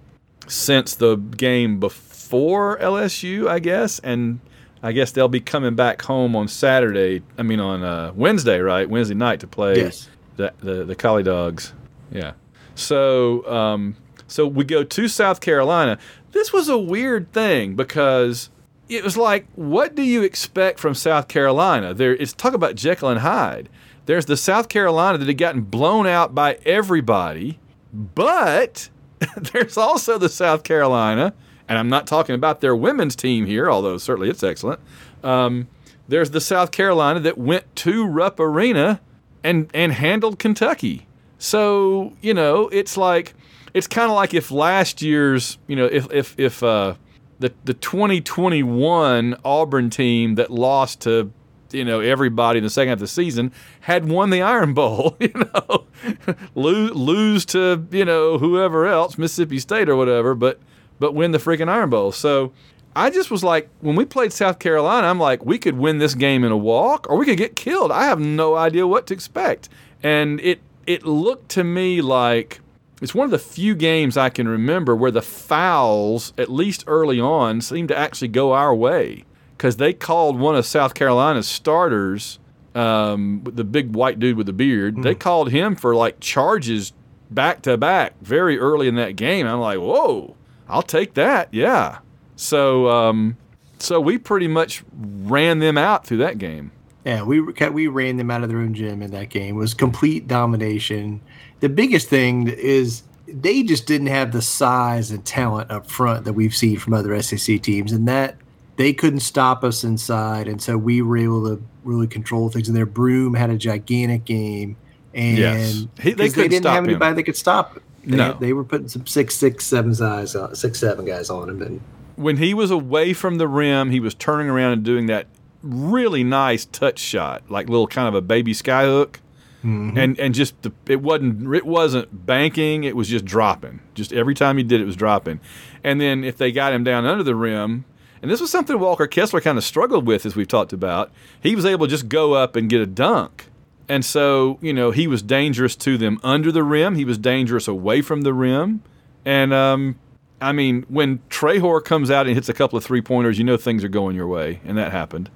since 0.47 0.95
the 0.95 1.17
game 1.17 1.79
before 1.79 2.08
LSU, 2.33 3.49
I 3.49 3.59
guess, 3.59 3.99
and 4.01 4.41
I 4.83 4.93
guess 4.93 5.13
they'll 5.13 5.29
be 5.29 5.41
coming 5.41 5.75
back 5.75 6.03
home 6.03 6.37
on 6.37 6.49
Saturday. 6.49 7.23
I 7.37 7.43
mean, 7.43 7.61
on 7.61 7.83
uh, 7.83 8.13
Wednesday, 8.15 8.61
right? 8.61 8.89
Wednesday 8.89 9.15
night 9.15 9.41
to 9.41 9.47
play 9.47 9.77
yes. 9.77 10.09
the 10.37 10.53
the, 10.61 10.85
the 10.85 10.95
Collie 10.95 11.23
Dogs. 11.23 11.73
Yeah. 12.11 12.33
So, 12.75 13.47
um, 13.51 13.97
so 14.29 14.47
we 14.47 14.65
go 14.65 14.85
to 14.85 15.09
South 15.09 15.41
Carolina. 15.41 15.99
This 16.33 16.53
was 16.53 16.69
a 16.69 16.79
weird 16.79 17.33
thing 17.33 17.75
because 17.75 18.51
it 18.89 19.03
was 19.03 19.17
like, 19.17 19.47
what 19.55 19.95
do 19.95 20.03
you 20.03 20.23
expect 20.23 20.79
from 20.79 20.95
South 20.95 21.29
Carolina? 21.29 21.93
There, 21.93 22.15
it's 22.15 22.33
talk 22.33 22.55
about 22.55 22.75
Jekyll 22.75 23.09
and 23.09 23.21
Hyde. 23.21 23.69
There's 24.07 24.27
the 24.27 24.37
South 24.37 24.69
Carolina 24.69 25.19
that 25.19 25.29
had 25.29 25.39
gotten 25.39 25.63
blown 25.63 26.07
out 26.07 26.35
by 26.35 26.59
everybody, 26.65 27.59
but 27.93 28.89
there's 29.37 29.77
also 29.77 30.17
the 30.17 30.29
South 30.31 30.63
Carolina, 30.63 31.35
and 31.69 31.79
I'm 31.79 31.89
not 31.89 32.07
talking 32.07 32.35
about 32.35 32.61
their 32.61 32.75
women's 32.75 33.15
team 33.15 33.47
here, 33.47 33.71
although 33.71 33.99
certainly 33.99 34.31
it's 34.31 34.43
excellent. 34.43 34.81
Um, 35.23 35.69
there's 36.09 36.31
the 36.31 36.41
South 36.41 36.71
Carolina 36.71 37.21
that 37.21 37.37
went 37.37 37.75
to 37.77 38.07
Rupp 38.07 38.41
Arena 38.41 39.01
and 39.45 39.71
and 39.75 39.93
handled 39.93 40.39
Kentucky. 40.39 41.07
So 41.39 42.15
you 42.21 42.35
know, 42.35 42.69
it's 42.69 42.97
like 42.97 43.35
it's 43.75 43.87
kind 43.87 44.11
of 44.11 44.17
like 44.17 44.35
if 44.35 44.51
last 44.51 45.03
year's, 45.03 45.59
you 45.67 45.77
know, 45.77 45.87
if 45.87 46.11
if 46.13 46.35
if 46.39 46.63
uh, 46.63 46.95
the 47.39 47.53
the 47.65 47.75
2021 47.75 49.37
Auburn 49.45 49.91
team 49.91 50.37
that 50.37 50.51
lost 50.51 51.01
to 51.03 51.33
you 51.71 51.85
know 51.85 52.01
everybody 52.01 52.59
in 52.59 52.65
the 52.65 52.71
second 52.71 52.89
half 52.89 52.97
of 52.97 53.01
the 53.01 53.07
season 53.07 53.53
had 53.81 54.09
won 54.09 54.31
the 54.31 54.41
Iron 54.41 54.73
Bowl, 54.73 55.17
you 55.21 55.33
know, 55.35 55.85
lose 56.55 56.93
lose 56.93 57.45
to 57.47 57.87
you 57.91 58.05
know 58.05 58.39
whoever 58.39 58.87
else, 58.87 59.19
Mississippi 59.19 59.59
State 59.59 59.89
or 59.89 59.97
whatever, 59.97 60.35
but 60.35 60.59
but 60.99 61.15
win 61.15 61.33
the 61.33 61.39
freaking 61.39 61.69
Iron 61.69 61.91
Bowl. 61.91 62.13
So 62.13 62.53
I 62.97 63.11
just 63.11 63.31
was 63.31 63.45
like, 63.45 63.69
when 63.81 63.97
we 63.97 64.05
played 64.05 64.33
South 64.33 64.59
Carolina, 64.59 65.07
I'm 65.07 65.21
like, 65.21 65.45
we 65.45 65.59
could 65.59 65.77
win 65.77 65.99
this 65.99 66.15
game 66.15 66.45
in 66.45 66.53
a 66.53 66.57
walk 66.57 67.07
or 67.09 67.17
we 67.17 67.27
could 67.27 67.39
get 67.39 67.57
killed. 67.57 67.93
I 67.93 68.05
have 68.05 68.21
no 68.21 68.57
idea 68.57 68.87
what 68.87 69.07
to 69.09 69.15
expect, 69.15 69.69
and 70.03 70.41
it 70.41 70.61
it 70.87 71.05
looked 71.05 71.51
to 71.51 71.65
me 71.65 72.01
like 72.01 72.61
it's 73.01 73.15
one 73.15 73.25
of 73.25 73.31
the 73.31 73.39
few 73.39 73.75
games 73.75 74.17
I 74.17 74.31
can 74.31 74.49
remember 74.49 74.97
where 74.97 75.11
the 75.11 75.23
fouls, 75.23 76.33
at 76.37 76.51
least 76.51 76.85
early 76.87 77.21
on, 77.21 77.61
seemed 77.61 77.89
to 77.89 77.97
actually 77.97 78.29
go 78.29 78.53
our 78.53 78.75
way 78.75 79.25
because 79.57 79.77
they 79.77 79.93
called 79.93 80.39
one 80.39 80.57
of 80.57 80.67
South 80.67 80.95
Carolina's 80.95 81.49
starters, 81.49 82.39
um, 82.75 83.43
the 83.45 83.65
big 83.65 83.95
white 83.95 84.19
dude 84.19 84.37
with 84.37 84.47
the 84.47 84.53
beard. 84.53 84.97
Mm. 84.97 85.03
They 85.03 85.15
called 85.15 85.51
him 85.51 85.77
for 85.77 85.95
like 85.95 86.21
charges 86.21 86.93
back 87.31 87.63
to 87.63 87.77
back 87.77 88.15
very 88.21 88.59
early 88.59 88.89
in 88.89 88.97
that 88.97 89.17
game. 89.17 89.47
I'm 89.47 89.61
like, 89.61 89.79
whoa, 89.79 90.37
I'll 90.69 90.83
take 90.83 91.15
that. 91.15 91.53
Yeah. 91.53 91.99
So, 92.37 92.89
um, 92.89 93.37
so 93.79 94.01
we 94.01 94.19
pretty 94.19 94.49
much 94.49 94.85
ran 94.97 95.59
them 95.59 95.79
out 95.79 96.07
through 96.07 96.19
that 96.19 96.39
game. 96.39 96.73
Yeah, 97.05 97.23
we 97.23 97.41
we 97.41 97.87
ran 97.87 98.17
them 98.17 98.31
out 98.31 98.43
of 98.43 98.49
their 98.49 98.59
own 98.59 98.75
gym 98.75 99.03
in 99.03 99.13
that 99.13 99.31
game. 99.31 99.57
It 99.57 99.59
was 99.59 99.73
complete 99.73 100.29
domination. 100.29 101.21
The 101.61 101.69
biggest 101.69 102.09
thing 102.09 102.49
is 102.49 103.03
they 103.27 103.63
just 103.63 103.87
didn't 103.87 104.09
have 104.09 104.33
the 104.33 104.43
size 104.43 105.11
and 105.11 105.25
talent 105.25 105.71
up 105.71 105.91
front 105.91 106.25
that 106.25 106.35
we've 106.35 106.55
seen 106.55 106.79
from 106.79 106.95
other 106.95 107.21
SEC 107.23 107.63
teams, 107.63 107.93
and 107.93 108.07
that 108.09 108.37
they 108.77 108.93
couldn't 108.93 109.21
stop 109.21 109.65
us 109.65 109.85
inside, 109.85 110.49
and 110.49 110.61
so 110.61 110.77
we 110.77 111.01
were 111.01 111.17
able 111.17 111.45
to 111.49 111.63
really 111.83 112.07
control 112.07 112.49
things. 112.49 112.69
And 112.69 112.77
their 112.77 112.87
Broome 112.87 113.35
had 113.35 113.51
a 113.51 113.57
gigantic 113.57 114.25
game, 114.25 114.77
and 115.15 115.39
yes. 115.39 115.87
he, 116.01 116.13
they, 116.13 116.29
they, 116.29 116.49
didn't 116.49 116.67
have 116.67 116.85
anybody 116.85 117.11
him. 117.11 117.17
that 117.17 117.23
could 117.23 117.37
stop. 117.37 117.81
They, 118.09 118.17
No. 118.17 118.37
they 118.41 118.53
were 118.53 118.65
putting 118.65 118.89
some 118.89 119.07
six, 119.07 119.35
six, 119.37 119.65
seven 119.67 119.93
guys, 119.93 120.35
uh, 120.35 120.45
on, 120.45 120.55
six, 120.55 120.81
seven 120.81 121.05
guys 121.05 121.31
on 121.31 121.49
him, 121.49 121.63
and 121.63 121.81
when 122.17 122.39
he 122.39 122.53
was 122.53 122.71
away 122.71 123.13
from 123.13 123.39
the 123.39 123.47
rim, 123.47 123.91
he 123.91 124.01
was 124.01 124.15
turning 124.15 124.49
around 124.49 124.73
and 124.73 124.83
doing 124.83 125.07
that 125.07 125.27
really 125.63 126.25
nice 126.25 126.65
touch 126.65 126.99
shot, 126.99 127.49
like 127.49 127.69
little 127.69 127.87
kind 127.87 128.09
of 128.09 128.15
a 128.15 128.21
baby 128.21 128.53
skyhook. 128.53 129.17
Mm-hmm. 129.65 129.99
And 129.99 130.19
and 130.21 130.35
just 130.35 130.61
the, 130.63 130.73
it 130.87 131.03
wasn't 131.03 131.53
it 131.55 131.67
wasn't 131.67 132.27
banking, 132.27 132.85
it 132.85 132.95
was 132.97 133.09
just 133.09 133.25
dropping. 133.25 133.81
Just 133.95 134.13
every 134.13 134.35
time 134.35 134.57
he 134.57 134.63
did 134.65 134.81
it 134.81 134.85
was 134.85 134.95
dropping. 134.97 135.41
And 135.83 136.01
then 136.01 136.23
if 136.25 136.37
they 136.39 136.53
got 136.53 136.73
him 136.73 136.85
down 136.85 137.05
under 137.07 137.25
the 137.25 137.35
rim, 137.35 137.85
and 138.23 138.31
this 138.31 138.41
was 138.41 138.51
something 138.51 138.79
Walker 138.79 139.09
Kessler 139.09 139.41
kind 139.41 139.59
of 139.59 139.65
struggled 139.65 140.07
with 140.07 140.25
as 140.25 140.37
we've 140.37 140.47
talked 140.49 140.73
about, 140.73 141.11
he 141.43 141.57
was 141.57 141.65
able 141.67 141.87
to 141.87 141.91
just 141.91 142.09
go 142.09 142.35
up 142.35 142.55
and 142.55 142.71
get 142.71 142.81
a 142.81 142.87
dunk. 142.87 143.48
And 143.89 144.05
so, 144.05 144.59
you 144.61 144.73
know, 144.73 144.91
he 144.91 145.07
was 145.07 145.23
dangerous 145.23 145.75
to 145.77 145.97
them 145.97 146.21
under 146.23 146.53
the 146.53 146.63
rim. 146.63 146.95
He 146.95 147.05
was 147.05 147.17
dangerous 147.17 147.67
away 147.67 148.03
from 148.03 148.23
the 148.23 148.35
rim. 148.35 148.83
And 149.25 149.53
um, 149.55 149.99
I 150.41 150.53
mean, 150.53 150.85
when 150.89 151.19
Traore 151.31 151.85
comes 151.85 152.11
out 152.11 152.27
and 152.27 152.35
hits 152.35 152.49
a 152.49 152.55
couple 152.55 152.77
of 152.77 152.85
three 152.85 153.01
pointers, 153.01 153.39
you 153.39 153.45
know 153.45 153.57
things 153.57 153.83
are 153.85 153.89
going 153.89 154.15
your 154.15 154.27
way, 154.27 154.61
and 154.65 154.77
that 154.79 154.93
happened. 154.93 155.31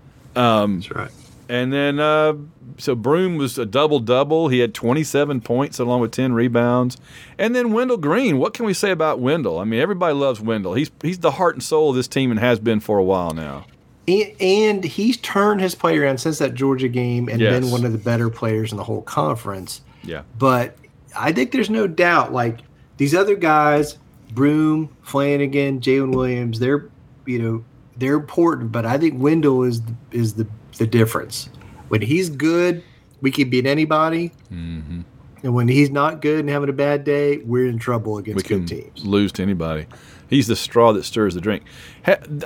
that's 0.80 0.90
right. 0.90 1.10
And 1.48 1.72
then, 1.72 1.98
uh, 1.98 2.34
so 2.78 2.94
Broome 2.94 3.36
was 3.36 3.58
a 3.58 3.66
double 3.66 3.98
double. 3.98 4.48
He 4.48 4.60
had 4.60 4.72
27 4.72 5.40
points 5.42 5.78
along 5.78 6.00
with 6.00 6.12
10 6.12 6.32
rebounds. 6.32 6.96
And 7.36 7.54
then 7.54 7.72
Wendell 7.72 7.98
Green. 7.98 8.38
What 8.38 8.54
can 8.54 8.64
we 8.64 8.72
say 8.72 8.90
about 8.90 9.18
Wendell? 9.18 9.58
I 9.58 9.64
mean, 9.64 9.80
everybody 9.80 10.14
loves 10.14 10.40
Wendell. 10.40 10.74
He's 10.74 10.90
he's 11.02 11.18
the 11.18 11.32
heart 11.32 11.54
and 11.54 11.62
soul 11.62 11.90
of 11.90 11.96
this 11.96 12.08
team 12.08 12.30
and 12.30 12.40
has 12.40 12.58
been 12.58 12.80
for 12.80 12.96
a 12.96 13.04
while 13.04 13.32
now. 13.32 13.66
And, 14.12 14.40
and 14.40 14.84
he's 14.84 15.16
turned 15.18 15.60
his 15.60 15.74
play 15.74 15.96
around 15.98 16.18
since 16.18 16.38
that 16.38 16.54
Georgia 16.54 16.88
game 16.88 17.28
and 17.28 17.40
Yes. 17.40 17.58
been 17.60 17.70
one 17.70 17.84
of 17.84 17.92
the 17.92 17.98
better 17.98 18.28
players 18.30 18.70
in 18.72 18.76
the 18.76 18.84
whole 18.84 19.02
conference. 19.02 19.80
Yeah. 20.04 20.22
But 20.38 20.76
I 21.16 21.32
think 21.32 21.52
there's 21.52 21.70
no 21.70 21.86
doubt, 21.86 22.32
like 22.32 22.60
these 22.96 23.14
other 23.14 23.36
guys, 23.36 23.98
Broome, 24.32 24.88
Flanigan, 25.06 25.80
Jaylin 25.80 26.14
Williams, 26.14 26.58
they're 26.58 26.88
you 27.26 27.38
know 27.40 27.64
they're 27.96 28.14
important, 28.14 28.72
but 28.72 28.84
I 28.86 28.98
think 28.98 29.20
Wendell 29.22 29.62
is 29.62 29.80
is 30.10 30.34
the 30.34 30.46
the 30.78 30.86
difference. 30.86 31.48
When 31.88 32.00
he's 32.02 32.30
good, 32.30 32.82
we 33.20 33.30
can 33.30 33.50
beat 33.50 33.66
anybody, 33.66 34.32
Mm-hmm. 34.50 35.00
and 35.44 35.54
when 35.54 35.68
he's 35.68 35.90
not 35.90 36.22
good 36.22 36.40
and 36.40 36.48
having 36.48 36.70
a 36.70 36.72
bad 36.72 37.04
day, 37.04 37.38
we're 37.44 37.66
in 37.68 37.78
trouble 37.78 38.14
We 38.14 38.22
against 38.22 38.46
can 38.46 38.60
good 38.64 38.68
teams. 38.68 39.04
lose 39.04 39.30
to 39.32 39.42
anybody. 39.42 39.86
He's 40.32 40.46
the 40.46 40.56
straw 40.56 40.94
that 40.94 41.04
stirs 41.04 41.34
the 41.34 41.42
drink. 41.42 41.62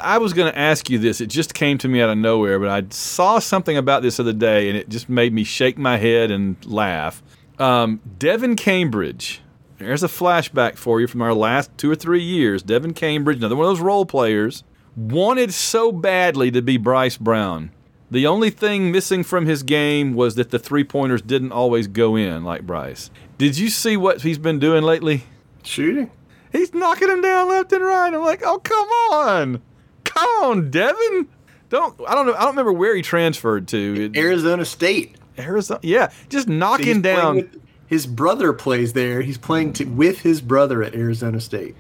I 0.03 0.19
was 0.19 0.33
going 0.33 0.53
to 0.53 0.59
ask 0.59 0.91
you 0.91 0.99
this. 0.99 1.21
It 1.21 1.29
just 1.29 1.55
came 1.55 1.79
to 1.79 1.87
me 1.87 2.03
out 2.03 2.11
of 2.11 2.19
nowhere, 2.19 2.59
but 2.59 2.69
I 2.69 2.85
saw 2.91 3.39
something 3.39 3.77
about 3.77 4.03
this 4.03 4.19
other 4.19 4.33
day, 4.33 4.69
and 4.69 4.77
it 4.77 4.89
just 4.89 5.09
made 5.09 5.33
me 5.33 5.45
shake 5.45 5.79
my 5.79 5.97
head 5.97 6.33
and 6.33 6.57
laugh. 6.67 7.23
Um, 7.61 8.01
Devin 8.19 8.57
Cambridge. 8.57 9.41
There's 9.79 10.03
a 10.03 10.09
flashback 10.09 10.75
for 10.75 11.01
you 11.01 11.07
from 11.07 11.23
our 11.23 11.33
last 11.33 11.71
two 11.79 11.89
or 11.89 11.95
three 11.95 12.25
years. 12.25 12.61
Devin 12.61 12.93
Cambridge, 12.93 13.39
another 13.39 13.55
one 13.55 13.67
of 13.67 13.71
those 13.71 13.81
role 13.81 14.05
players, 14.05 14.65
wanted 14.97 15.55
so 15.55 15.93
badly 15.93 16.51
to 16.51 16.63
be 16.63 16.79
Bryce 16.79 17.17
Brown. 17.17 17.71
The 18.11 18.27
only 18.27 18.51
thing 18.51 18.91
missing 18.91 19.23
from 19.23 19.47
his 19.47 19.63
game 19.63 20.15
was 20.15 20.35
that 20.35 20.51
the 20.51 20.59
three 20.59 20.83
pointers 20.83 21.23
didn't 21.23 21.53
always 21.53 21.87
go 21.87 22.17
in 22.17 22.43
like 22.43 22.67
Bryce. 22.67 23.13
Did 23.39 23.57
you 23.57 23.69
see 23.69 23.97
what 23.97 24.23
he's 24.23 24.39
been 24.39 24.59
doing 24.59 24.83
lately? 24.83 25.23
Shooting. 25.63 26.11
He's 26.57 26.73
knocking 26.75 27.09
him 27.11 27.21
down 27.21 27.49
left 27.49 27.73
and 27.73 27.83
right. 27.85 28.13
I'm 28.13 28.23
like, 28.23 28.43
oh 28.45 28.59
come 28.59 28.89
on, 29.13 29.63
come 30.05 30.29
on, 30.43 30.71
Devin. 30.71 31.29
Don't 31.69 32.01
I 32.09 32.15
don't 32.15 32.27
know. 32.27 32.35
I 32.35 32.41
don't 32.41 32.51
remember 32.51 32.73
where 32.73 32.95
he 32.95 33.03
transferred 33.03 33.69
to. 33.69 34.11
It- 34.15 34.17
Arizona 34.17 34.65
State. 34.65 35.17
Arizona. 35.39 35.81
Yeah, 35.83 36.11
just 36.29 36.49
knocking 36.49 37.03
playing 37.03 37.03
down. 37.03 37.37
with- 37.37 37.61
his 37.89 38.05
brother 38.07 38.53
plays 38.53 38.95
there. 38.95 39.21
He's 39.23 39.39
playing 39.39 39.75
to, 39.75 39.85
with 39.85 40.21
his 40.23 40.41
brother 40.41 40.83
at 40.83 40.93
Arizona 40.97 41.41
State. 41.41 41.77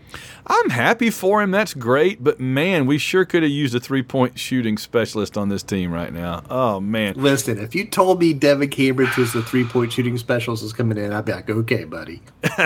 I'm 0.46 0.70
happy 0.70 1.10
for 1.10 1.42
him. 1.42 1.50
That's 1.50 1.74
great. 1.74 2.22
But 2.22 2.38
man, 2.38 2.86
we 2.86 2.96
sure 2.96 3.24
could 3.24 3.42
have 3.42 3.50
used 3.50 3.74
a 3.74 3.80
three 3.80 4.04
point 4.04 4.38
shooting 4.38 4.78
specialist 4.78 5.36
on 5.36 5.48
this 5.48 5.64
team 5.64 5.90
right 5.92 6.12
now. 6.12 6.44
Oh 6.48 6.78
man. 6.78 7.14
Listen, 7.16 7.58
if 7.58 7.74
you 7.74 7.86
told 7.86 8.20
me 8.20 8.32
Devin 8.34 8.68
Cambridge 8.70 9.16
was 9.16 9.32
the 9.32 9.42
three 9.42 9.64
point 9.64 9.92
shooting 9.92 10.16
specialist 10.16 10.62
was 10.62 10.72
coming 10.72 10.96
in, 10.96 11.12
I'd 11.12 11.24
be 11.24 11.32
like, 11.32 11.50
okay, 11.50 11.82
buddy. 11.84 12.22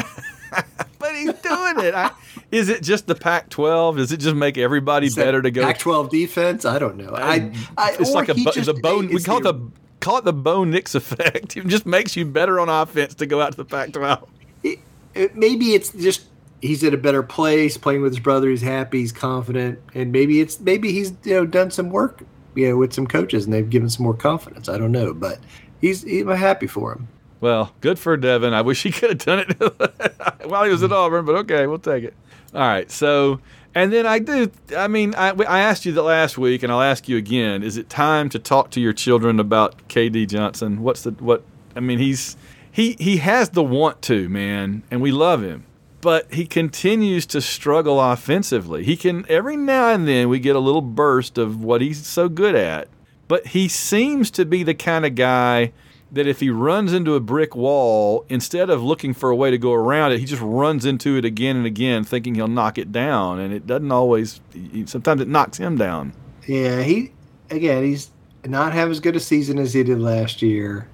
But 1.26 1.34
he's 1.36 1.42
doing 1.42 1.86
it. 1.86 1.94
I, 1.94 2.10
is 2.50 2.68
it 2.68 2.82
just 2.82 3.06
the 3.06 3.14
Pac-12? 3.14 3.96
Does 3.96 4.12
it 4.12 4.18
just 4.18 4.36
make 4.36 4.58
everybody 4.58 5.06
Is 5.08 5.16
better 5.16 5.40
to 5.42 5.50
go? 5.50 5.62
Pac-12 5.62 6.10
defense. 6.10 6.64
I 6.64 6.78
don't 6.78 6.96
know. 6.96 7.14
I, 7.14 7.52
I 7.76 7.96
it's 7.98 8.10
like 8.12 8.28
a, 8.28 8.34
bo- 8.34 8.50
just- 8.52 8.66
the 8.66 8.74
bone. 8.74 9.08
We 9.08 9.16
it's 9.16 9.24
call 9.26 9.38
it 9.38 9.42
the 9.44 9.70
call 10.00 10.18
it 10.18 10.24
the 10.24 10.32
Bo 10.32 10.64
Nix 10.64 10.94
effect. 10.94 11.56
It 11.56 11.66
just 11.66 11.84
makes 11.86 12.16
you 12.16 12.24
better 12.24 12.58
on 12.58 12.68
offense 12.68 13.14
to 13.16 13.26
go 13.26 13.40
out 13.40 13.52
to 13.52 13.56
the 13.58 13.64
Pac-12. 13.64 14.28
it- 14.62 14.78
it- 15.14 15.36
maybe 15.36 15.74
it's 15.74 15.92
just 15.92 16.22
he's 16.62 16.84
at 16.84 16.92
a 16.94 16.98
better 16.98 17.22
place 17.22 17.76
playing 17.76 18.02
with 18.02 18.12
his 18.12 18.20
brother. 18.20 18.48
He's 18.48 18.62
happy. 18.62 19.00
He's 19.00 19.12
confident, 19.12 19.78
and 19.94 20.12
maybe 20.12 20.40
it's 20.40 20.60
maybe 20.60 20.92
he's 20.92 21.12
you 21.24 21.34
know 21.34 21.46
done 21.46 21.70
some 21.70 21.90
work 21.90 22.22
you 22.54 22.68
know 22.68 22.76
with 22.76 22.92
some 22.92 23.06
coaches 23.06 23.44
and 23.44 23.52
they've 23.54 23.68
given 23.70 23.88
some 23.88 24.04
more 24.04 24.14
confidence. 24.14 24.68
I 24.68 24.76
don't 24.78 24.92
know, 24.92 25.14
but 25.14 25.38
he's, 25.80 26.02
he's 26.02 26.26
I'm 26.26 26.36
happy 26.36 26.66
for 26.66 26.92
him. 26.92 27.08
Well, 27.40 27.72
good 27.80 27.98
for 27.98 28.16
Devin. 28.16 28.52
I 28.52 28.62
wish 28.62 28.82
he 28.82 28.90
could 28.92 29.10
have 29.10 29.18
done 29.18 29.46
it 29.48 30.44
while 30.48 30.64
he 30.64 30.70
was 30.70 30.82
at 30.82 30.92
Auburn, 30.92 31.24
but 31.24 31.36
okay, 31.36 31.66
we'll 31.66 31.78
take 31.78 32.04
it. 32.04 32.14
All 32.54 32.60
right. 32.60 32.90
So, 32.90 33.40
and 33.74 33.92
then 33.92 34.06
I 34.06 34.18
do. 34.18 34.50
I 34.76 34.88
mean, 34.88 35.14
I, 35.14 35.30
I 35.30 35.60
asked 35.60 35.86
you 35.86 35.92
that 35.92 36.02
last 36.02 36.36
week, 36.36 36.62
and 36.62 36.72
I'll 36.72 36.82
ask 36.82 37.08
you 37.08 37.16
again. 37.16 37.62
Is 37.62 37.76
it 37.76 37.88
time 37.88 38.28
to 38.30 38.38
talk 38.38 38.70
to 38.70 38.80
your 38.80 38.92
children 38.92 39.38
about 39.38 39.88
KD 39.88 40.28
Johnson? 40.28 40.82
What's 40.82 41.02
the 41.02 41.12
what? 41.12 41.44
I 41.76 41.80
mean, 41.80 41.98
he's 41.98 42.36
he 42.70 42.96
he 42.98 43.18
has 43.18 43.50
the 43.50 43.62
want 43.62 44.02
to 44.02 44.28
man, 44.28 44.82
and 44.90 45.00
we 45.00 45.12
love 45.12 45.42
him, 45.42 45.64
but 46.00 46.32
he 46.32 46.46
continues 46.46 47.26
to 47.26 47.40
struggle 47.40 48.00
offensively. 48.00 48.82
He 48.82 48.96
can 48.96 49.24
every 49.28 49.56
now 49.56 49.90
and 49.90 50.08
then 50.08 50.28
we 50.28 50.40
get 50.40 50.56
a 50.56 50.60
little 50.60 50.82
burst 50.82 51.38
of 51.38 51.62
what 51.62 51.80
he's 51.80 52.04
so 52.04 52.28
good 52.28 52.56
at, 52.56 52.88
but 53.28 53.48
he 53.48 53.68
seems 53.68 54.32
to 54.32 54.44
be 54.44 54.64
the 54.64 54.74
kind 54.74 55.06
of 55.06 55.14
guy 55.14 55.70
that 56.12 56.26
if 56.26 56.40
he 56.40 56.50
runs 56.50 56.92
into 56.92 57.14
a 57.14 57.20
brick 57.20 57.54
wall, 57.54 58.24
instead 58.28 58.68
of 58.68 58.82
looking 58.82 59.14
for 59.14 59.30
a 59.30 59.36
way 59.36 59.50
to 59.50 59.58
go 59.58 59.72
around 59.72 60.12
it, 60.12 60.18
he 60.18 60.26
just 60.26 60.42
runs 60.42 60.84
into 60.84 61.16
it 61.16 61.24
again 61.24 61.56
and 61.56 61.66
again, 61.66 62.04
thinking 62.04 62.34
he'll 62.34 62.48
knock 62.48 62.78
it 62.78 62.90
down, 62.90 63.38
and 63.38 63.54
it 63.54 63.66
doesn't 63.66 63.92
always. 63.92 64.40
Sometimes 64.86 65.20
it 65.20 65.28
knocks 65.28 65.58
him 65.58 65.76
down. 65.76 66.12
Yeah, 66.46 66.82
he 66.82 67.12
again 67.50 67.84
he's 67.84 68.10
not 68.44 68.72
have 68.72 68.90
as 68.90 69.00
good 69.00 69.16
a 69.16 69.20
season 69.20 69.58
as 69.58 69.74
he 69.74 69.82
did 69.82 70.00
last 70.00 70.42
year, 70.42 70.88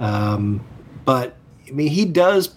um, 0.00 0.64
but 1.04 1.36
I 1.68 1.70
mean 1.70 1.88
he 1.88 2.04
does 2.04 2.52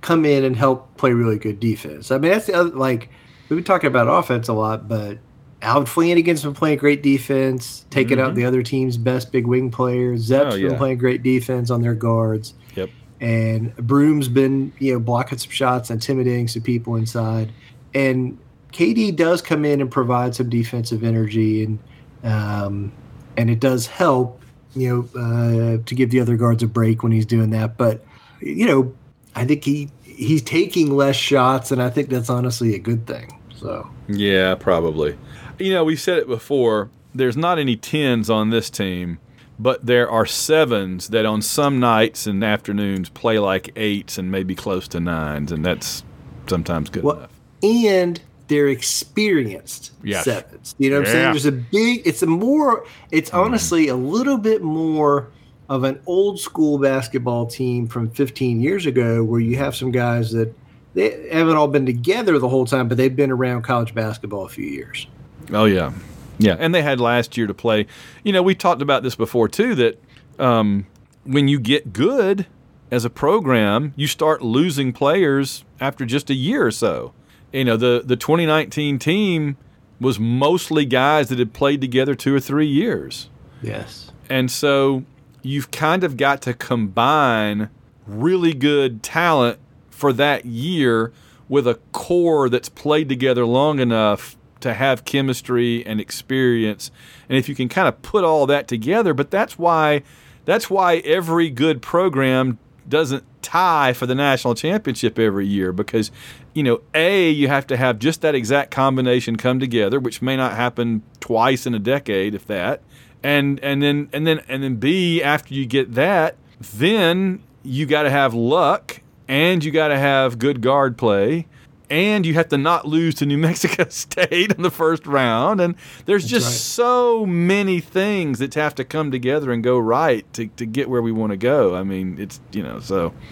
come 0.00 0.24
in 0.24 0.44
and 0.44 0.56
help 0.56 0.96
play 0.96 1.12
really 1.12 1.38
good 1.38 1.60
defense. 1.60 2.10
I 2.10 2.18
mean 2.18 2.32
that's 2.32 2.46
the 2.46 2.54
other 2.54 2.70
like 2.70 3.10
we've 3.48 3.58
been 3.58 3.64
talking 3.64 3.88
about 3.88 4.08
offense 4.08 4.48
a 4.48 4.54
lot, 4.54 4.88
but 4.88 5.18
Allen 5.60 5.86
Flanigan's 5.86 6.42
been 6.44 6.54
playing 6.54 6.78
great 6.78 7.02
defense, 7.02 7.84
taking 7.90 8.20
out 8.20 8.34
the 8.36 8.44
other 8.44 8.62
team's 8.62 8.96
best 8.96 9.32
big 9.32 9.46
wing 9.46 9.70
players. 9.70 10.30
Mm-hmm. 10.30 10.64
Oh, 10.64 10.68
been 10.68 10.78
playing 10.78 10.98
great 10.98 11.22
defense 11.22 11.70
on 11.70 11.82
their 11.82 11.94
guards, 11.94 12.54
Yep. 12.76 12.90
and 13.20 13.74
Broome's 13.76 14.28
been 14.28 14.72
you 14.78 14.92
know 14.92 15.00
blocking 15.00 15.38
some 15.38 15.50
shots, 15.50 15.90
intimidating 15.90 16.46
some 16.48 16.62
people 16.62 16.94
inside, 16.96 17.52
and 17.94 18.38
KD 18.72 19.16
does 19.16 19.42
come 19.42 19.64
in 19.64 19.80
and 19.80 19.90
provide 19.90 20.34
some 20.34 20.48
defensive 20.48 21.02
energy, 21.02 21.64
and 21.64 21.78
um, 22.22 22.92
and 23.36 23.50
it 23.50 23.60
does 23.60 23.86
help, 23.86 24.40
you 24.76 25.08
know, 25.14 25.20
uh, 25.20 25.82
to 25.84 25.94
give 25.94 26.10
the 26.10 26.20
other 26.20 26.36
guards 26.36 26.62
a 26.62 26.66
break 26.68 27.02
when 27.02 27.10
he's 27.12 27.26
doing 27.26 27.50
that. 27.50 27.76
But 27.76 28.04
you 28.40 28.66
know, 28.66 28.94
I 29.34 29.44
think 29.44 29.64
he 29.64 29.90
he's 30.04 30.42
taking 30.42 30.94
less 30.96 31.16
shots, 31.16 31.72
and 31.72 31.82
I 31.82 31.90
think 31.90 32.10
that's 32.10 32.30
honestly 32.30 32.74
a 32.74 32.78
good 32.78 33.06
thing. 33.08 33.34
So 33.60 33.88
Yeah, 34.08 34.54
probably. 34.54 35.16
You 35.58 35.72
know, 35.72 35.84
we've 35.84 36.00
said 36.00 36.18
it 36.18 36.28
before. 36.28 36.90
There's 37.14 37.36
not 37.36 37.58
any 37.58 37.76
tens 37.76 38.30
on 38.30 38.50
this 38.50 38.70
team, 38.70 39.18
but 39.58 39.84
there 39.86 40.08
are 40.08 40.26
sevens 40.26 41.08
that 41.08 41.26
on 41.26 41.42
some 41.42 41.80
nights 41.80 42.26
and 42.26 42.44
afternoons 42.44 43.08
play 43.08 43.38
like 43.38 43.70
eights 43.76 44.18
and 44.18 44.30
maybe 44.30 44.54
close 44.54 44.86
to 44.88 45.00
nines, 45.00 45.50
and 45.50 45.64
that's 45.64 46.04
sometimes 46.46 46.90
good 46.90 47.02
Well, 47.02 47.16
enough. 47.16 47.30
and 47.62 48.20
they're 48.46 48.68
experienced 48.68 49.92
Yes. 50.02 50.24
sevens. 50.24 50.74
You 50.78 50.90
know 50.90 51.00
what 51.00 51.08
I'm 51.08 51.12
saying? 51.12 51.32
There's 51.32 51.46
a 51.46 51.52
big. 51.52 52.02
It's 52.04 52.22
a 52.22 52.26
more. 52.26 52.84
It's 53.10 53.30
mm-hmm. 53.30 53.40
honestly 53.40 53.88
a 53.88 53.96
little 53.96 54.38
bit 54.38 54.62
more 54.62 55.28
of 55.68 55.84
an 55.84 56.00
old 56.06 56.38
school 56.40 56.78
basketball 56.78 57.46
team 57.46 57.86
from 57.88 58.08
15 58.10 58.60
years 58.60 58.86
ago, 58.86 59.22
where 59.24 59.40
you 59.40 59.56
have 59.56 59.74
some 59.76 59.90
guys 59.90 60.32
that 60.32 60.54
they 60.94 61.28
haven't 61.30 61.56
all 61.56 61.68
been 61.68 61.86
together 61.86 62.38
the 62.38 62.48
whole 62.48 62.64
time, 62.64 62.88
but 62.88 62.96
they've 62.96 63.14
been 63.14 63.30
around 63.30 63.62
college 63.62 63.94
basketball 63.94 64.44
a 64.44 64.48
few 64.48 64.66
years. 64.66 65.06
Oh 65.52 65.64
yeah, 65.66 65.92
yeah, 66.38 66.56
and 66.58 66.74
they 66.74 66.82
had 66.82 67.00
last 67.00 67.36
year 67.36 67.46
to 67.46 67.54
play. 67.54 67.86
You 68.24 68.32
know, 68.32 68.42
we 68.42 68.54
talked 68.54 68.82
about 68.82 69.02
this 69.02 69.14
before 69.14 69.48
too. 69.48 69.74
That 69.74 70.02
um, 70.38 70.86
when 71.24 71.48
you 71.48 71.60
get 71.60 71.92
good 71.92 72.46
as 72.90 73.04
a 73.04 73.10
program, 73.10 73.92
you 73.96 74.06
start 74.06 74.40
losing 74.42 74.92
players 74.92 75.64
after 75.80 76.04
just 76.06 76.30
a 76.30 76.34
year 76.34 76.66
or 76.66 76.70
so. 76.70 77.12
You 77.52 77.64
know, 77.64 77.76
the 77.76 78.02
the 78.04 78.16
2019 78.16 78.98
team 78.98 79.56
was 80.00 80.18
mostly 80.20 80.84
guys 80.84 81.28
that 81.28 81.38
had 81.38 81.52
played 81.52 81.80
together 81.80 82.14
two 82.14 82.34
or 82.34 82.40
three 82.40 82.66
years, 82.68 83.28
Yes. 83.62 84.12
and 84.30 84.48
so 84.50 85.02
you've 85.42 85.70
kind 85.72 86.04
of 86.04 86.16
got 86.16 86.40
to 86.42 86.54
combine 86.54 87.68
really 88.06 88.52
good 88.54 89.02
talent 89.02 89.58
for 89.98 90.12
that 90.12 90.46
year 90.46 91.12
with 91.48 91.66
a 91.66 91.74
core 91.90 92.48
that's 92.48 92.68
played 92.68 93.08
together 93.08 93.44
long 93.44 93.80
enough 93.80 94.36
to 94.60 94.74
have 94.74 95.04
chemistry 95.04 95.84
and 95.84 96.00
experience. 96.00 96.92
And 97.28 97.36
if 97.36 97.48
you 97.48 97.56
can 97.56 97.68
kind 97.68 97.88
of 97.88 98.00
put 98.02 98.22
all 98.22 98.46
that 98.46 98.68
together, 98.68 99.12
but 99.12 99.30
that's 99.30 99.58
why 99.58 100.02
that's 100.44 100.70
why 100.70 100.98
every 100.98 101.50
good 101.50 101.82
program 101.82 102.58
doesn't 102.88 103.24
tie 103.42 103.92
for 103.92 104.06
the 104.06 104.14
national 104.14 104.54
championship 104.54 105.18
every 105.18 105.46
year 105.46 105.72
because 105.72 106.10
you 106.54 106.62
know 106.62 106.80
a 106.94 107.28
you 107.28 107.48
have 107.48 107.66
to 107.66 107.76
have 107.76 107.98
just 107.98 108.20
that 108.20 108.34
exact 108.34 108.70
combination 108.70 109.36
come 109.36 109.60
together 109.60 110.00
which 110.00 110.22
may 110.22 110.36
not 110.36 110.52
happen 110.52 111.02
twice 111.20 111.66
in 111.66 111.74
a 111.74 111.78
decade 111.78 112.34
if 112.34 112.46
that 112.46 112.82
and 113.22 113.60
and 113.60 113.82
then 113.82 114.08
and 114.12 114.26
then 114.26 114.40
and 114.48 114.62
then 114.62 114.76
b 114.76 115.22
after 115.22 115.54
you 115.54 115.66
get 115.66 115.94
that 115.94 116.36
then 116.60 117.42
you 117.62 117.86
got 117.86 118.02
to 118.02 118.10
have 118.10 118.34
luck 118.34 119.00
and 119.28 119.62
you 119.62 119.70
got 119.70 119.88
to 119.88 119.98
have 119.98 120.38
good 120.38 120.60
guard 120.60 120.96
play 120.98 121.46
and 121.90 122.26
you 122.26 122.34
have 122.34 122.48
to 122.48 122.58
not 122.58 122.86
lose 122.86 123.14
to 123.16 123.26
New 123.26 123.38
Mexico 123.48 123.86
State 123.88 124.52
in 124.52 124.62
the 124.62 124.70
first 124.70 125.06
round. 125.06 125.60
And 125.60 125.74
there's 126.06 126.26
just 126.26 126.46
right. 126.46 126.52
so 126.52 127.24
many 127.26 127.80
things 127.80 128.38
that 128.40 128.52
have 128.54 128.74
to 128.74 128.84
come 128.84 129.10
together 129.10 129.52
and 129.52 129.62
go 129.64 129.78
right 129.78 130.30
to, 130.34 130.48
to 130.48 130.66
get 130.66 130.90
where 130.90 131.00
we 131.00 131.12
want 131.12 131.30
to 131.30 131.36
go. 131.38 131.74
I 131.74 131.82
mean, 131.84 132.16
it's, 132.18 132.40
you 132.52 132.62
know, 132.62 132.80
so. 132.80 133.14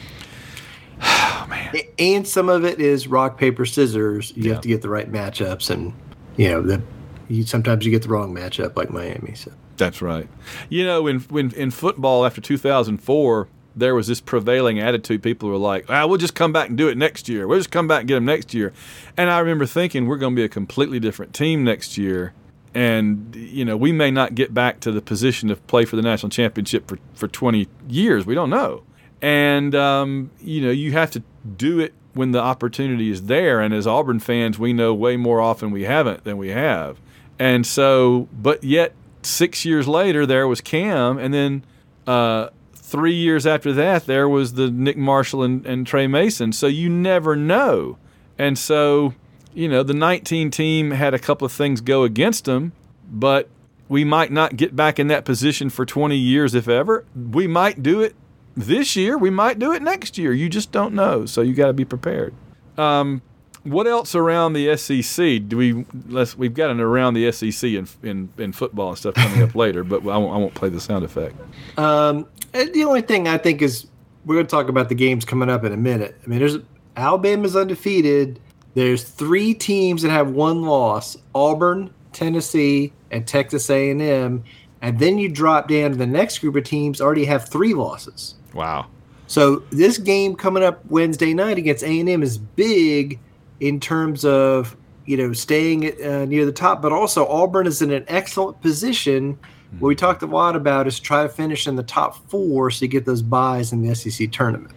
Oh, 1.02 1.48
A- 1.74 1.90
And 1.98 2.26
some 2.26 2.48
of 2.48 2.64
it 2.64 2.80
is 2.80 3.06
rock 3.06 3.38
paper 3.38 3.66
scissors. 3.66 4.32
You 4.36 4.44
Yeah. 4.44 4.52
have 4.54 4.62
to 4.62 4.68
get 4.68 4.82
the 4.82 4.88
right 4.88 5.10
matchups, 5.10 5.68
and 5.70 5.92
you 6.36 6.48
know 6.48 6.62
the 6.62 6.82
you 7.28 7.42
sometimes 7.44 7.84
you 7.84 7.90
get 7.90 8.02
the 8.02 8.08
wrong 8.08 8.34
matchup 8.34 8.76
like 8.76 8.90
Miami. 8.90 9.34
So 9.34 9.52
That's 9.76 10.00
right. 10.00 10.28
You 10.70 10.84
know, 10.86 11.06
in 11.06 11.20
when 11.20 11.52
in 11.52 11.70
football 11.70 12.24
after 12.24 12.40
2004, 12.40 13.48
there 13.76 13.94
was 13.94 14.06
this 14.06 14.20
prevailing 14.20 14.80
attitude. 14.80 15.22
People 15.22 15.48
were 15.48 15.56
like, 15.56 15.84
"Ah, 15.88 16.06
we'll 16.06 16.18
just 16.18 16.34
come 16.34 16.52
back 16.52 16.68
and 16.68 16.78
do 16.78 16.88
it 16.88 16.96
next 16.96 17.28
year. 17.28 17.46
We'll 17.46 17.58
just 17.58 17.70
come 17.70 17.86
back 17.86 18.00
and 18.00 18.08
get 18.08 18.14
them 18.14 18.24
next 18.24 18.54
year." 18.54 18.72
And 19.16 19.30
I 19.30 19.38
remember 19.38 19.66
thinking, 19.66 20.06
we're 20.06 20.16
going 20.16 20.34
to 20.34 20.36
be 20.36 20.44
a 20.44 20.48
completely 20.48 20.98
different 20.98 21.34
team 21.34 21.62
next 21.62 21.98
year, 21.98 22.32
and 22.74 23.34
you 23.36 23.64
know, 23.64 23.76
we 23.76 23.92
may 23.92 24.10
not 24.10 24.34
get 24.34 24.54
back 24.54 24.80
to 24.80 24.92
the 24.92 25.00
position 25.02 25.50
of 25.50 25.64
play 25.66 25.84
for 25.84 25.96
the 25.96 26.02
national 26.02 26.30
championship 26.30 26.88
for 26.88 26.98
for 27.14 27.28
20 27.28 27.68
years. 27.88 28.26
We 28.26 28.34
don't 28.34 28.50
know. 28.50 28.82
And 29.22 29.74
um, 29.74 30.30
you 30.40 30.60
know, 30.62 30.70
you 30.70 30.92
have 30.92 31.10
to 31.12 31.22
do 31.56 31.78
it 31.78 31.94
when 32.14 32.32
the 32.32 32.40
opportunity 32.40 33.10
is 33.10 33.24
there. 33.24 33.60
And 33.60 33.74
as 33.74 33.86
Auburn 33.86 34.20
fans, 34.20 34.58
we 34.58 34.72
know 34.72 34.94
way 34.94 35.16
more 35.16 35.40
often 35.40 35.70
we 35.70 35.82
haven't 35.82 36.24
than 36.24 36.38
we 36.38 36.48
have. 36.48 36.98
And 37.38 37.66
so, 37.66 38.28
but 38.32 38.64
yet 38.64 38.94
six 39.22 39.64
years 39.64 39.86
later, 39.86 40.24
there 40.24 40.48
was 40.48 40.60
Cam, 40.60 41.18
and 41.18 41.34
then 41.34 41.64
uh, 42.06 42.48
three 42.86 43.14
years 43.14 43.46
after 43.46 43.72
that, 43.72 44.06
there 44.06 44.28
was 44.28 44.54
the 44.54 44.70
Nick 44.70 44.96
Marshall 44.96 45.42
and, 45.42 45.66
and 45.66 45.84
Tre 45.84 46.06
Mason. 46.06 46.52
So 46.52 46.68
you 46.68 46.88
never 46.88 47.34
know. 47.34 47.98
And 48.38 48.56
so, 48.56 49.12
you 49.52 49.68
know, 49.68 49.82
the 49.82 49.92
19 49.92 50.52
team 50.52 50.92
had 50.92 51.12
a 51.12 51.18
couple 51.18 51.44
of 51.44 51.50
things 51.50 51.80
go 51.80 52.04
against 52.04 52.44
them, 52.44 52.72
but 53.10 53.48
we 53.88 54.04
might 54.04 54.30
not 54.30 54.56
get 54.56 54.76
back 54.76 55.00
in 55.00 55.08
that 55.08 55.24
position 55.24 55.68
for 55.68 55.84
20 55.84 56.16
years, 56.16 56.54
if 56.54 56.68
ever. 56.68 57.04
We 57.16 57.48
might 57.48 57.82
do 57.82 58.02
it 58.02 58.14
this 58.56 58.94
year. 58.94 59.18
We 59.18 59.30
might 59.30 59.58
do 59.58 59.72
it 59.72 59.82
next 59.82 60.16
year. 60.16 60.32
You 60.32 60.48
just 60.48 60.70
don't 60.70 60.94
know. 60.94 61.26
So 61.26 61.42
you 61.42 61.54
got 61.54 61.66
to 61.66 61.72
be 61.72 61.84
prepared. 61.84 62.34
Um, 62.78 63.20
what 63.66 63.86
else 63.86 64.14
around 64.14 64.52
the 64.52 64.76
SEC 64.76 65.48
do 65.48 65.56
we? 65.56 65.84
Let's 66.08 66.36
we've 66.36 66.54
got 66.54 66.70
an 66.70 66.80
around 66.80 67.14
the 67.14 67.30
SEC 67.32 67.70
in 67.70 67.88
in, 68.02 68.28
in 68.38 68.52
football 68.52 68.90
and 68.90 68.98
stuff 68.98 69.14
coming 69.14 69.42
up 69.42 69.54
later, 69.56 69.82
but 69.82 70.02
I 70.02 70.16
won't, 70.16 70.34
I 70.34 70.38
won't 70.38 70.54
play 70.54 70.68
the 70.68 70.80
sound 70.80 71.04
effect. 71.04 71.34
Um, 71.78 72.26
the 72.52 72.84
only 72.84 73.02
thing 73.02 73.28
I 73.28 73.38
think 73.38 73.62
is 73.62 73.86
we're 74.24 74.36
going 74.36 74.46
to 74.46 74.50
talk 74.50 74.68
about 74.68 74.88
the 74.88 74.94
games 74.94 75.24
coming 75.24 75.50
up 75.50 75.64
in 75.64 75.72
a 75.72 75.76
minute. 75.76 76.16
I 76.24 76.26
mean, 76.28 76.38
there's 76.38 76.58
Alabama's 76.96 77.56
undefeated. 77.56 78.40
There's 78.74 79.04
three 79.04 79.54
teams 79.54 80.02
that 80.02 80.10
have 80.10 80.30
one 80.30 80.62
loss: 80.62 81.16
Auburn, 81.34 81.92
Tennessee, 82.12 82.92
and 83.10 83.26
Texas 83.26 83.68
A&M. 83.68 84.44
And 84.82 84.98
then 84.98 85.18
you 85.18 85.28
drop 85.28 85.68
down 85.68 85.90
to 85.90 85.96
the 85.96 86.06
next 86.06 86.38
group 86.38 86.54
of 86.54 86.64
teams 86.64 87.00
already 87.00 87.24
have 87.24 87.48
three 87.48 87.74
losses. 87.74 88.34
Wow. 88.54 88.86
So 89.26 89.64
this 89.70 89.98
game 89.98 90.36
coming 90.36 90.62
up 90.62 90.84
Wednesday 90.86 91.34
night 91.34 91.58
against 91.58 91.82
A&M 91.82 92.22
is 92.22 92.38
big 92.38 93.18
in 93.60 93.80
terms 93.80 94.24
of 94.24 94.76
you 95.04 95.16
know 95.16 95.32
staying 95.32 96.02
uh, 96.02 96.24
near 96.24 96.44
the 96.44 96.52
top, 96.52 96.82
but 96.82 96.92
also 96.92 97.26
Auburn 97.26 97.66
is 97.66 97.82
in 97.82 97.90
an 97.90 98.04
excellent 98.08 98.60
position. 98.60 99.38
What 99.78 99.88
we 99.88 99.94
talked 99.94 100.22
a 100.22 100.26
lot 100.26 100.56
about 100.56 100.86
is 100.86 100.98
try 100.98 101.24
to 101.24 101.28
finish 101.28 101.66
in 101.66 101.76
the 101.76 101.82
top 101.82 102.28
four 102.30 102.70
so 102.70 102.84
you 102.84 102.88
get 102.88 103.04
those 103.04 103.20
buys 103.20 103.72
in 103.72 103.82
the 103.82 103.94
SEC 103.94 104.30
tournament. 104.30 104.74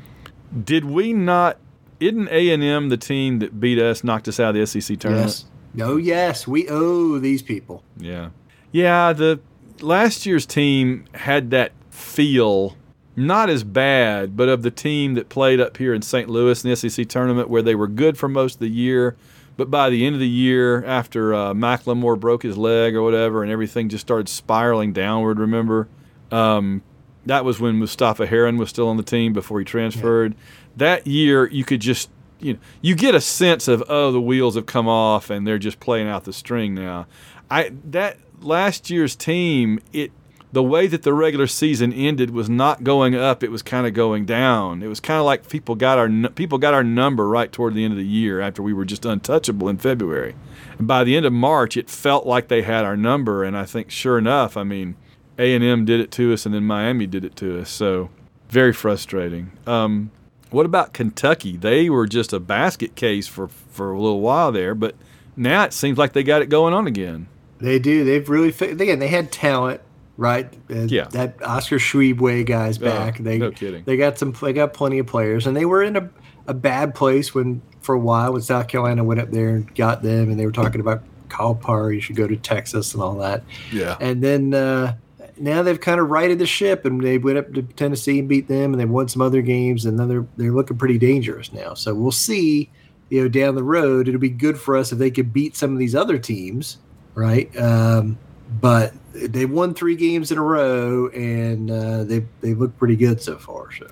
Did 0.64 0.86
we 0.86 1.14
not? 1.14 1.58
Isn't 2.00 2.30
A 2.30 2.50
and 2.50 2.64
M 2.64 2.90
the 2.90 2.98
team 2.98 3.40
that 3.40 3.60
beat 3.60 3.80
us, 3.80 4.04
knocked 4.04 4.28
us 4.28 4.40
out 4.40 4.56
of 4.56 4.56
the 4.56 4.66
SEC 4.82 5.00
tournament? 5.00 5.28
Yes. 5.28 5.46
No, 5.74 5.98
yes, 5.98 6.48
we 6.48 6.68
owe 6.68 7.20
these 7.20 7.42
people. 7.42 7.84
Yeah. 7.98 8.30
Yeah, 8.72 9.14
the 9.14 9.40
last 9.82 10.26
year's 10.26 10.46
team 10.46 11.06
had 11.14 11.52
that 11.52 11.72
feel 11.92 12.76
not 13.16 13.50
as 13.50 13.64
bad, 13.64 14.38
but 14.38 14.50
of 14.50 14.62
the 14.62 14.72
team 14.72 15.16
that 15.16 15.30
played 15.30 15.60
up 15.60 15.78
here 15.78 15.94
in 15.94 16.02
St. 16.02 16.30
Louis 16.30 16.64
in 16.64 16.70
the 16.70 16.76
SEC 16.76 17.08
tournament 17.08 17.50
where 17.50 17.62
they 17.62 17.76
were 17.76 17.88
good 17.88 18.18
for 18.18 18.30
most 18.30 18.56
of 18.56 18.60
the 18.60 18.70
year, 18.70 19.18
but 19.58 19.70
by 19.70 19.90
the 19.90 20.06
end 20.06 20.16
of 20.16 20.22
the 20.22 20.28
year 20.28 20.86
after 20.86 21.34
uh, 21.34 21.54
McLemore 21.54 22.20
broke 22.20 22.44
his 22.44 22.58
leg 22.58 22.96
or 22.96 23.04
whatever 23.04 23.44
and 23.44 23.52
everything 23.52 23.90
just 23.90 24.06
started 24.06 24.30
spiraling 24.30 24.94
downward, 24.94 25.38
remember? 25.38 25.90
Um, 26.32 26.82
that 27.26 27.44
was 27.44 27.60
when 27.60 27.78
Mustapha 27.78 28.26
Heron 28.26 28.58
was 28.58 28.70
still 28.70 28.88
on 28.88 28.98
the 28.98 29.04
team 29.04 29.34
before 29.34 29.60
he 29.60 29.66
transferred. 29.66 30.36
That 30.78 31.06
year 31.08 31.48
you 31.48 31.64
could 31.66 31.82
just 31.82 32.10
you 32.40 32.54
know, 32.54 32.60
you 32.82 32.96
get 32.96 33.16
a 33.16 33.22
sense 33.22 33.68
of 33.68 33.84
oh 33.90 34.12
the 34.12 34.22
wheels 34.22 34.56
have 34.56 34.66
come 34.66 34.88
off 34.88 35.30
and 35.30 35.46
they're 35.46 35.58
just 35.58 35.80
playing 35.80 36.08
out 36.08 36.24
the 36.24 36.34
string 36.34 36.74
now. 36.74 37.06
I 37.52 37.72
that 37.86 38.18
last 38.42 38.90
year's 38.90 39.16
team 39.16 39.80
it 39.92 40.12
the 40.52 40.64
way 40.64 40.88
that 40.88 41.04
the 41.04 41.14
regular 41.14 41.48
season 41.48 41.94
ended 41.94 42.32
was 42.32 42.50
not 42.50 42.84
going 42.84 43.14
up 43.14 43.44
it 43.44 43.52
was 43.52 43.62
kind 43.62 43.86
of 43.86 43.94
going 43.94 44.26
down. 44.26 44.82
It 44.82 44.88
was 44.88 45.00
kind 45.00 45.20
of 45.20 45.26
like 45.26 45.48
people 45.48 45.76
got 45.76 45.98
our 45.98 46.10
people 46.30 46.58
got 46.58 46.74
our 46.74 46.84
number 46.84 47.28
right 47.28 47.52
toward 47.52 47.76
the 47.76 47.84
end 47.84 47.94
of 47.94 48.00
the 48.00 48.06
year 48.06 48.42
after 48.42 48.64
we 48.64 48.74
were 48.74 48.86
just 48.86 49.06
untouchable 49.06 49.70
in 49.70 49.78
february. 49.78 50.36
And 50.78 50.88
by 50.88 51.04
the 51.04 51.16
end 51.16 51.26
of 51.26 51.34
march 51.34 51.78
it 51.78 51.90
felt 51.90 52.26
like 52.26 52.48
they 52.48 52.64
had 52.64 52.86
our 52.86 52.98
number 52.98 53.44
and 53.44 53.58
i 53.58 53.66
think 53.66 53.92
sure 53.92 54.18
enough 54.18 54.58
i 54.58 54.64
mean 54.64 54.96
a&m 55.38 55.86
did 55.86 56.00
it 56.00 56.12
to 56.12 56.34
us 56.34 56.46
and 56.46 56.56
then 56.56 56.64
miami 56.64 57.06
did 57.06 57.24
it 57.24 57.36
to 57.38 57.62
us 57.62 57.70
so 57.70 58.10
very 58.50 58.74
frustrating. 58.74 59.52
Um, 59.68 60.10
what 60.50 60.66
about 60.66 60.94
kentucky? 60.94 61.56
They 61.58 61.90
were 61.90 62.08
just 62.08 62.34
a 62.34 62.40
basket 62.40 62.96
case 62.96 63.28
for, 63.28 63.48
for 63.48 63.92
a 63.92 64.00
little 64.00 64.22
while 64.22 64.52
there 64.52 64.74
but 64.74 64.96
now 65.36 65.64
it 65.64 65.74
seems 65.74 65.98
like 65.98 66.14
they 66.14 66.24
got 66.24 66.42
it 66.42 66.50
going 66.50 66.74
on 66.74 66.88
again. 66.88 67.28
They 67.60 67.78
do. 67.78 68.04
They've 68.04 68.28
really 68.28 68.50
again. 68.50 69.00
They 69.00 69.08
had 69.08 69.32
talent, 69.32 69.82
right? 70.20 70.54
Yeah. 70.70 71.06
That 71.06 71.42
Oscar 71.44 71.78
Tshiebwe 71.78 72.46
guy's 72.46 72.78
Oh, 72.82 72.86
back. 72.86 73.18
they 73.20 73.38
no 73.40 73.52
kidding. 73.52 73.84
They 73.86 73.98
got 73.98 74.18
some. 74.20 74.34
They 74.34 74.54
got 74.54 74.74
plenty 74.74 75.00
of 75.00 75.08
players, 75.08 75.48
and 75.48 75.56
they 75.56 75.66
were 75.66 75.82
in 75.82 75.96
a, 75.96 76.10
a 76.48 76.54
bad 76.54 76.94
place 76.94 77.34
when 77.34 77.62
for 77.82 77.96
a 77.96 78.00
while 78.00 78.34
when 78.34 78.42
South 78.42 78.68
Carolina 78.68 79.04
went 79.04 79.20
up 79.22 79.32
there 79.32 79.50
and 79.50 79.74
got 79.76 80.04
them, 80.04 80.30
and 80.30 80.40
they 80.40 80.46
were 80.46 80.52
talking 80.52 80.82
about 80.82 81.02
Calipari. 81.30 81.96
You 81.96 82.02
should 82.02 82.16
go 82.18 82.28
to 82.28 82.36
Texas 82.36 82.94
and 82.94 83.02
all 83.02 83.16
that. 83.20 83.44
yeah 83.72 83.96
And 84.02 84.22
then 84.22 84.54
uh, 84.54 84.96
now 85.38 85.64
they've 85.64 85.80
kind 85.80 86.00
of 86.02 86.10
righted 86.10 86.38
the 86.40 86.46
ship, 86.46 86.84
and 86.86 87.02
they 87.02 87.18
went 87.18 87.38
up 87.38 87.54
to 87.54 87.62
Tennessee 87.64 88.20
and 88.20 88.28
beat 88.28 88.48
them, 88.50 88.74
and 88.74 88.80
they 88.80 88.86
won 88.86 89.08
some 89.08 89.22
other 89.22 89.42
games, 89.42 89.86
and 89.86 89.98
then 89.98 90.10
they're 90.10 90.26
they're 90.38 90.52
looking 90.52 90.78
pretty 90.78 90.98
dangerous 90.98 91.54
now. 91.54 91.74
So 91.74 91.94
we'll 91.96 92.12
see. 92.12 92.70
You 93.12 93.24
know, 93.24 93.28
down 93.30 93.56
the 93.56 93.64
road, 93.64 94.08
it'll 94.08 94.20
be 94.20 94.30
good 94.30 94.60
for 94.60 94.78
us 94.78 94.92
if 94.92 95.00
they 95.00 95.10
could 95.10 95.34
beat 95.34 95.56
some 95.56 95.74
of 95.74 95.80
these 95.80 95.96
other 95.96 96.20
teams, 96.20 96.78
right? 97.16 97.50
Um, 97.58 98.20
but 98.62 98.94
they 99.14 99.46
won 99.46 99.74
three 99.74 99.96
games 99.96 100.32
in 100.32 100.38
a 100.38 100.44
row, 100.44 101.08
and 101.10 101.70
uh, 101.70 102.04
they 102.04 102.26
they 102.42 102.54
look 102.54 102.78
pretty 102.78 102.96
good 102.96 103.22
so 103.22 103.38
far. 103.38 103.72
So 103.72 103.88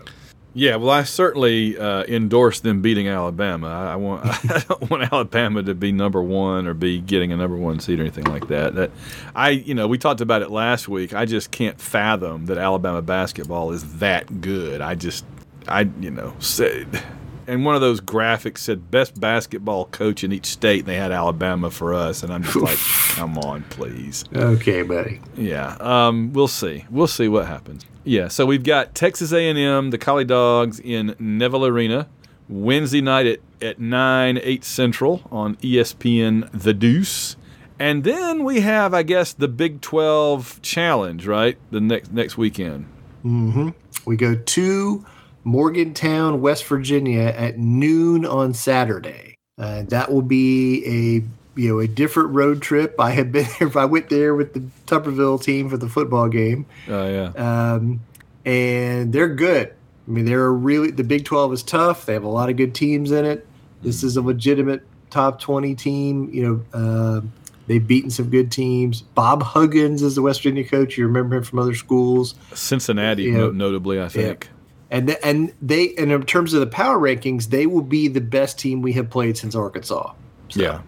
Yeah, 0.54 0.78
well, 0.78 0.90
I 0.90 1.04
certainly 1.04 1.78
uh, 1.78 2.04
endorse 2.06 2.62
them 2.62 2.82
beating 2.82 3.08
Alabama. 3.08 3.68
I, 3.68 3.94
I 3.94 3.96
want 3.96 4.26
I 4.52 4.64
don't 4.68 4.90
want 4.90 5.12
Alabama 5.12 5.62
to 5.64 5.76
be 5.76 5.92
number 5.92 6.22
one 6.22 6.68
or 6.68 6.74
be 6.74 7.00
getting 7.00 7.32
a 7.32 7.38
number 7.38 7.56
one 7.56 7.80
seed 7.80 8.00
or 8.00 8.02
anything 8.02 8.26
like 8.26 8.48
that. 8.48 8.76
That 8.76 8.92
I, 9.36 9.50
you 9.50 9.74
know, 9.76 9.88
we 9.88 9.98
talked 9.98 10.22
about 10.22 10.42
it 10.42 10.50
last 10.50 10.88
week. 10.88 11.14
I 11.14 11.26
just 11.26 11.52
can't 11.52 11.80
fathom 11.80 12.48
that 12.48 12.58
Alabama 12.58 13.02
basketball 13.02 13.72
is 13.72 14.00
that 14.00 14.42
good. 14.42 14.82
I 14.82 14.96
just, 14.96 15.26
I, 15.68 15.82
you 16.00 16.12
know, 16.12 16.34
said. 16.40 17.04
And 17.48 17.64
one 17.64 17.76
of 17.76 17.82
those 17.82 18.02
graphics 18.02 18.58
said 18.60 18.92
best 18.92 19.20
basketball 19.20 19.86
coach 19.86 20.24
in 20.24 20.34
each 20.34 20.48
state, 20.48 20.80
and 20.80 20.88
they 20.88 20.98
had 20.98 21.14
Alabama 21.14 21.72
for 21.72 21.94
us. 21.94 22.22
And 22.22 22.34
I'm 22.34 22.44
just 22.44 22.58
like, 22.58 22.78
come 23.16 23.38
on, 23.38 23.64
please. 23.70 24.26
okay, 24.36 24.82
buddy. 24.82 25.22
Yeah, 25.36 25.78
um, 25.80 26.34
we'll 26.34 26.50
see. 26.50 26.86
We'll 26.92 27.08
see 27.08 27.30
what 27.30 27.48
happens. 27.48 27.86
Yeah, 28.04 28.28
so 28.28 28.46
we've 28.46 28.64
got 28.64 28.96
Texas 28.96 29.32
A&M, 29.32 29.90
the 29.92 29.98
Collie 29.98 30.26
Dogs 30.26 30.80
in 30.80 31.16
Neville 31.20 31.66
Arena, 31.66 32.08
Wednesday 32.50 33.02
night 33.02 33.26
at, 33.26 33.40
at 33.62 33.80
9, 33.80 34.40
8 34.42 34.64
Central 34.64 35.22
on 35.32 35.56
ESPN 35.58 36.50
The 36.52 36.74
Deuce. 36.74 37.38
And 37.80 38.04
then 38.04 38.44
we 38.44 38.62
have, 38.62 38.94
I 38.94 39.04
guess, 39.04 39.34
the 39.34 39.48
Big 39.48 39.82
12 39.82 40.62
Challenge, 40.62 41.28
right? 41.28 41.58
The 41.72 41.80
next 41.80 42.12
next 42.12 42.38
weekend. 42.38 42.88
Mm-hmm. 43.24 43.70
We 44.06 44.16
go 44.16 44.36
to 44.36 45.06
Morgantown, 45.48 46.42
West 46.42 46.66
Virginia 46.66 47.22
at 47.22 47.58
noon 47.58 48.26
on 48.26 48.54
Saturday. 48.54 49.36
Uh, 49.58 49.84
that 49.88 50.12
will 50.12 50.22
be 50.22 50.84
a 50.86 51.60
you 51.60 51.70
know 51.70 51.80
a 51.80 51.88
different 51.88 52.30
road 52.36 52.62
trip. 52.62 52.96
I 53.00 53.12
have 53.12 53.32
been 53.32 53.48
there. 53.60 53.76
I 53.78 53.86
went 53.86 54.10
there 54.10 54.36
with 54.36 54.54
the 54.54 54.60
Tuberville 54.86 55.42
team 55.42 55.70
for 55.70 55.78
the 55.78 55.90
football 55.90 56.28
game, 56.30 56.66
Oh 56.88 57.08
yeah. 57.10 57.74
um, 57.74 58.02
and 58.46 59.12
they're 59.14 59.34
good. 59.34 59.74
I 60.08 60.12
mean, 60.12 60.26
they're 60.26 60.46
a 60.46 60.52
really 60.52 60.92
the 60.92 61.04
Big 61.04 61.26
Twelve 61.26 61.52
is 61.54 61.64
tough. 61.64 62.06
They 62.06 62.14
have 62.14 62.24
a 62.24 62.30
lot 62.30 62.50
of 62.50 62.58
good 62.58 62.76
teams 62.76 63.12
in 63.12 63.26
it. 63.26 63.48
This 63.82 64.04
is 64.04 64.18
a 64.18 64.22
legitimate 64.22 64.84
top 65.10 65.40
twenty 65.42 65.74
team. 65.76 66.30
You 66.32 66.44
know, 66.74 66.78
uh, 66.78 67.22
they've 67.68 67.86
beaten 67.86 68.10
some 68.12 68.30
good 68.30 68.52
teams. 68.52 69.02
Bob 69.02 69.42
Huggins 69.44 70.02
is 70.04 70.16
the 70.16 70.22
West 70.22 70.42
Virginia 70.44 70.68
coach. 70.68 70.98
You 70.98 71.08
remember 71.08 71.38
him 71.38 71.44
from 71.44 71.60
other 71.60 71.74
schools. 71.74 72.36
Cincinnati, 72.54 73.24
Yeah. 73.24 73.38
no- 73.38 73.52
notably, 73.52 74.02
I 74.02 74.10
think. 74.10 74.50
And 74.90 75.08
th- 75.08 75.20
and 75.24 75.54
they 75.62 75.94
and 75.96 76.12
in 76.12 76.24
terms 76.24 76.54
of 76.54 76.62
the 76.62 76.68
power 76.68 76.98
rankings, 76.98 77.48
they 77.48 77.66
will 77.68 77.82
be 77.82 78.08
the 78.08 78.22
best 78.22 78.58
team 78.58 78.82
we 78.82 78.94
have 78.94 79.10
played 79.10 79.38
since 79.38 79.56
Arkansas. 79.56 80.14
So, 80.50 80.62
Yeah. 80.62 80.82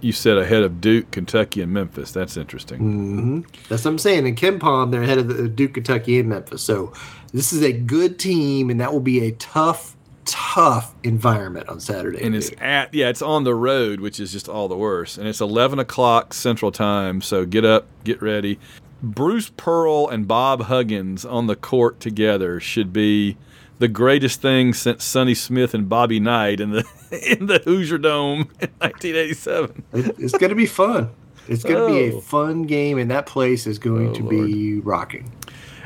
You 0.00 0.12
said 0.12 0.36
ahead 0.38 0.62
of 0.64 0.80
Duke, 0.80 1.10
Kentucky, 1.12 1.60
and 1.60 1.72
Memphis. 1.72 2.12
That's 2.12 2.36
interesting. 2.36 2.78
hmm 2.78 3.40
That's 3.68 3.84
what 3.84 3.92
I'm 3.92 3.98
saying. 3.98 4.26
In 4.26 4.34
KenPom, 4.36 4.90
they're 4.90 5.02
ahead 5.02 5.18
of 5.18 5.28
the 5.28 5.48
Duke, 5.48 5.74
Kentucky, 5.74 6.18
and 6.20 6.28
Memphis. 6.28 6.62
So 6.62 6.92
this 7.32 7.52
is 7.52 7.62
a 7.62 7.72
good 7.72 8.18
team, 8.18 8.70
and 8.70 8.80
that 8.80 8.92
will 8.92 9.00
be 9.00 9.26
a 9.26 9.32
tough, 9.32 9.96
tough 10.24 10.94
environment 11.02 11.68
on 11.68 11.80
Saturday. 11.80 12.22
And 12.24 12.34
it's 12.36 12.50
at 12.60 12.94
yeah, 12.94 13.08
it's 13.08 13.22
on 13.22 13.42
the 13.44 13.54
road, 13.54 14.00
which 14.00 14.20
is 14.20 14.30
just 14.32 14.48
all 14.48 14.68
the 14.68 14.76
worse. 14.76 15.18
And 15.18 15.26
it's 15.26 15.40
eleven 15.40 15.78
o'clock 15.80 16.32
Central 16.34 16.70
Time, 16.72 17.20
so 17.20 17.44
get 17.44 17.64
up, 17.64 17.86
get 18.04 18.20
ready. 18.22 18.58
Bruce 19.02 19.50
Pearl 19.56 20.08
and 20.08 20.28
Bob 20.28 20.62
Huggins 20.64 21.24
on 21.24 21.46
the 21.46 21.56
court 21.56 21.98
together 22.00 22.60
should 22.60 22.92
be 22.92 23.36
the 23.78 23.88
greatest 23.88 24.40
thing 24.40 24.72
since 24.74 25.02
Sonny 25.02 25.34
Smith 25.34 25.74
and 25.74 25.88
Bobby 25.88 26.20
Knight 26.20 26.60
in 26.60 26.70
the 26.70 26.84
in 27.38 27.46
the 27.46 27.58
Hoosier 27.64 27.98
Dome 27.98 28.42
in 28.60 28.70
1987. 28.78 29.82
It's 29.92 30.32
going 30.38 30.50
to 30.50 30.54
be 30.56 30.66
fun. 30.66 31.10
It's 31.48 31.64
going 31.64 31.88
to 31.88 31.92
be 32.10 32.14
Oh. 32.14 32.18
a 32.18 32.20
fun 32.20 32.62
game, 32.62 32.98
and 32.98 33.10
that 33.10 33.26
place 33.26 33.66
is 33.66 33.78
going 33.80 34.10
Oh, 34.10 34.14
to 34.14 34.22
be 34.28 34.78
rocking. 34.80 35.32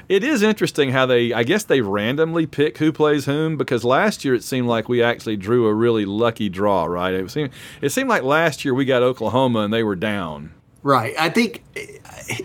It 0.09 0.23
is 0.23 0.43
interesting 0.43 0.91
how 0.91 1.07
they, 1.07 1.33
I 1.33 1.43
guess 1.43 1.65
they 1.65 1.81
randomly 1.81 2.47
pick 2.47 2.79
who 2.79 2.93
plays 2.93 3.25
whom 3.25 3.57
because 3.57 3.83
last 3.83 4.25
year 4.25 4.35
it 4.35 4.45
seemed 4.45 4.69
like 4.69 4.89
we 4.89 5.03
actually 5.03 5.37
drew 5.37 5.67
a 5.67 5.75
really 5.75 6.05
lucky 6.05 6.49
draw, 6.49 6.85
right? 6.85 7.13
It 7.15 7.29
seemed, 7.31 7.51
it 7.81 7.89
seemed 7.91 8.09
like 8.09 8.23
last 8.23 8.65
year 8.65 8.73
we 8.75 8.85
got 8.85 9.03
Oklahoma 9.03 9.61
and 9.61 9.73
they 9.75 9.83
were 9.83 9.97
down. 9.97 10.53
Right. 10.85 11.15
I 11.19 11.31
think 11.31 11.65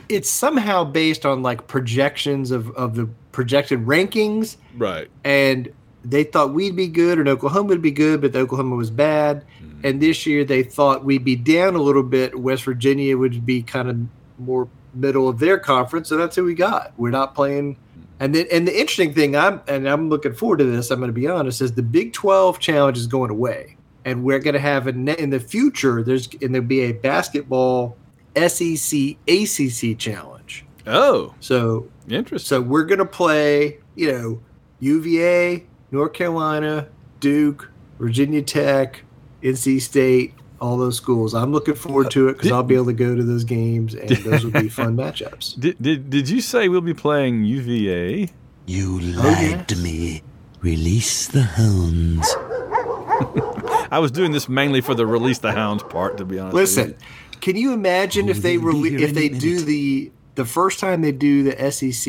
it's 0.10 0.30
somehow 0.30 0.84
based 0.84 1.26
on 1.26 1.42
like 1.42 1.68
projections 1.68 2.52
of, 2.52 2.70
of 2.76 2.96
the 2.96 3.08
projected 3.32 3.86
rankings. 3.86 4.58
Right. 4.78 5.10
and 5.24 5.72
they 6.04 6.24
thought 6.24 6.54
we'd 6.54 6.76
be 6.76 6.88
good 6.88 7.20
and 7.20 7.28
Oklahoma 7.28 7.70
would 7.70 7.82
be 7.82 7.92
good, 7.92 8.22
but 8.22 8.36
Oklahoma 8.36 8.76
was 8.76 8.90
bad. 8.90 9.46
Hmm. 9.60 9.82
And 9.84 10.02
this 10.02 10.26
year 10.26 10.44
they 10.44 10.64
thought 10.64 11.04
we'd 11.04 11.24
be 11.24 11.36
down 11.36 11.76
a 11.76 11.82
little 11.82 12.04
bit. 12.04 12.40
West 12.40 12.64
Virginia 12.64 13.18
would 13.18 13.46
be 13.46 13.62
kind 13.62 13.90
of 13.90 13.98
more 14.40 14.68
middle 14.94 15.30
of 15.30 15.40
their 15.40 15.58
conference, 15.58 16.10
so 16.10 16.18
that's 16.18 16.36
who 16.36 16.44
we 16.44 16.54
got. 16.54 16.94
We're 16.98 17.12
not 17.12 17.36
playing. 17.36 17.76
Hmm. 17.76 18.02
And 18.20 18.36
then, 18.36 18.48
and 18.52 18.68
the 18.68 18.80
interesting 18.80 19.14
thing, 19.14 19.36
I'm 19.36 19.62
and 19.68 19.88
I'm 19.88 20.10
looking 20.10 20.34
forward 20.34 20.60
to 20.60 20.66
this. 20.66 20.92
I'm 20.92 21.00
going 21.00 21.10
to 21.10 21.14
be 21.14 21.28
honest, 21.28 21.62
is 21.62 21.74
the 21.74 21.84
Big 21.84 22.14
12 22.14 22.60
challenge 22.60 22.98
is 22.98 23.08
going 23.08 23.32
away, 23.32 23.78
and 24.06 24.24
we're 24.24 24.40
going 24.40 24.54
to 24.54 24.60
have 24.60 24.88
a 24.88 24.92
ne- 24.92 25.18
in 25.18 25.30
the 25.30 25.40
future. 25.40 26.04
There's 26.04 26.28
and 26.42 26.54
there'll 26.54 26.68
be 26.68 26.82
a 26.82 26.92
basketball 26.92 27.98
SEC 28.36 29.18
ACC 29.28 29.98
challenge. 29.98 30.66
Oh, 30.88 31.34
So 31.40 31.90
interesting. 32.10 32.48
so 32.48 32.62
we're 32.62 32.86
gonna 32.86 33.06
play, 33.06 33.80
you 33.96 34.12
know, 34.12 34.42
UVA, 34.80 35.66
North 35.92 36.14
Carolina, 36.14 36.88
Duke, 37.20 37.72
Virginia 38.00 38.42
Tech, 38.42 39.04
NC 39.44 39.82
State, 39.82 40.34
all 40.60 40.78
those 40.78 40.96
schools. 40.96 41.34
I'm 41.34 41.52
looking 41.52 41.76
forward 41.76 42.12
to 42.12 42.30
it 42.30 42.34
because 42.34 42.52
uh, 42.52 42.56
I'll 42.56 42.64
be 42.64 42.76
able 42.76 42.86
to 42.86 42.94
go 42.94 43.16
to 43.16 43.24
those 43.24 43.44
games, 43.44 43.94
and 43.96 44.10
those 44.10 44.44
will 44.44 44.60
be 44.60 44.70
fun 44.70 44.96
matchups. 44.98 45.60
Did, 45.60 45.82
did, 45.82 46.10
did 46.10 46.30
you 46.30 46.42
say 46.42 46.70
we'll 46.70 46.82
be 46.82 46.94
playing 46.94 47.44
UVA? 47.44 48.30
You 48.68 49.00
oh, 49.02 49.22
lied 49.22 49.42
yes. 49.42 49.68
to 49.68 49.76
me. 49.78 50.24
Release 50.62 51.28
the 51.28 51.42
hounds. 51.42 52.28
I 53.92 54.00
was 54.00 54.12
doing 54.12 54.32
this 54.32 54.48
mainly 54.48 54.82
for 54.82 54.94
the 54.94 55.06
release 55.06 55.40
the 55.40 55.52
hounds 55.52 55.84
part, 55.84 56.18
to 56.18 56.26
be 56.26 56.40
honest. 56.40 56.54
with 56.54 56.62
Listen, 56.62 56.96
can 57.42 57.56
you 57.58 57.74
imagine 57.74 58.30
if 58.30 58.42
they 58.42 58.58
We'll 58.58 58.76
rele- 58.76 59.00
if 59.00 59.14
they 59.14 59.30
do 59.30 59.52
minute. 59.56 59.66
the 59.66 60.12
the 60.36 60.46
first 60.46 60.80
time 60.80 61.02
they 61.02 61.12
do 61.12 61.44
the 61.44 61.72
SEC 61.72 62.08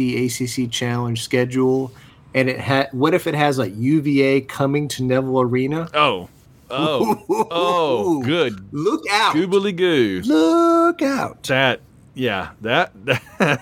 ACC 0.65 0.71
challenge 0.71 1.23
schedule, 1.23 1.91
and 2.35 2.49
it 2.49 2.61
had 2.61 2.89
what 2.93 3.15
if 3.15 3.27
it 3.27 3.35
has 3.35 3.59
like 3.59 3.73
UVA 3.77 4.43
coming 4.43 4.89
to 4.89 5.03
Neville 5.03 5.41
Arena? 5.41 5.81
you. 5.83 5.89
Oh, 5.95 6.29
oh, 6.71 7.47
oh, 7.51 8.23
good. 8.25 8.73
Look 8.73 9.03
out! 9.11 9.35
Goobly 9.35 9.75
goo. 9.77 10.23
Look 10.25 11.03
out! 11.03 11.43
That, 11.45 11.81
yeah, 12.15 12.51
that, 12.63 12.93
that, 13.39 13.61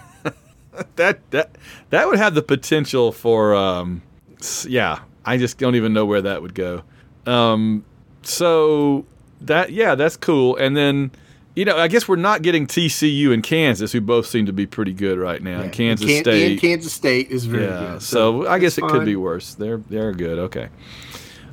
that, 0.96 1.30
that 1.30 1.50
that 1.90 2.06
would 2.06 2.18
have 2.18 2.34
the 2.34 2.42
potential 2.42 3.10
for, 3.10 3.54
um, 3.54 4.02
yeah, 4.66 5.00
I 5.24 5.38
just 5.38 5.58
don't 5.58 5.74
even 5.74 5.92
know 5.92 6.04
where 6.06 6.22
that 6.22 6.40
would 6.42 6.54
go. 6.54 6.82
Um, 7.26 7.84
so 8.22 9.04
that, 9.40 9.72
yeah, 9.72 9.94
that's 9.96 10.16
cool. 10.16 10.56
And 10.56 10.76
then, 10.76 11.10
you 11.60 11.66
know, 11.66 11.76
I 11.76 11.88
guess 11.88 12.08
we're 12.08 12.16
not 12.16 12.40
getting 12.40 12.66
TCU 12.66 13.34
and 13.34 13.42
Kansas, 13.42 13.92
who 13.92 14.00
both 14.00 14.24
seem 14.24 14.46
to 14.46 14.52
be 14.52 14.64
pretty 14.64 14.94
good 14.94 15.18
right 15.18 15.42
now. 15.42 15.60
And 15.60 15.70
Kansas 15.70 16.06
Can- 16.06 16.24
State. 16.24 16.52
and 16.52 16.58
Kansas 16.58 16.90
State 16.90 17.30
is 17.30 17.44
very 17.44 17.64
yeah, 17.64 17.80
good. 17.92 18.02
so, 18.02 18.46
I 18.48 18.58
guess 18.58 18.78
it 18.78 18.84
it's 18.84 18.90
could 18.94 19.04
be 19.04 19.14
worse. 19.14 19.52
They're 19.52 19.76
they're 19.76 20.14
good. 20.14 20.38
Okay. 20.38 20.70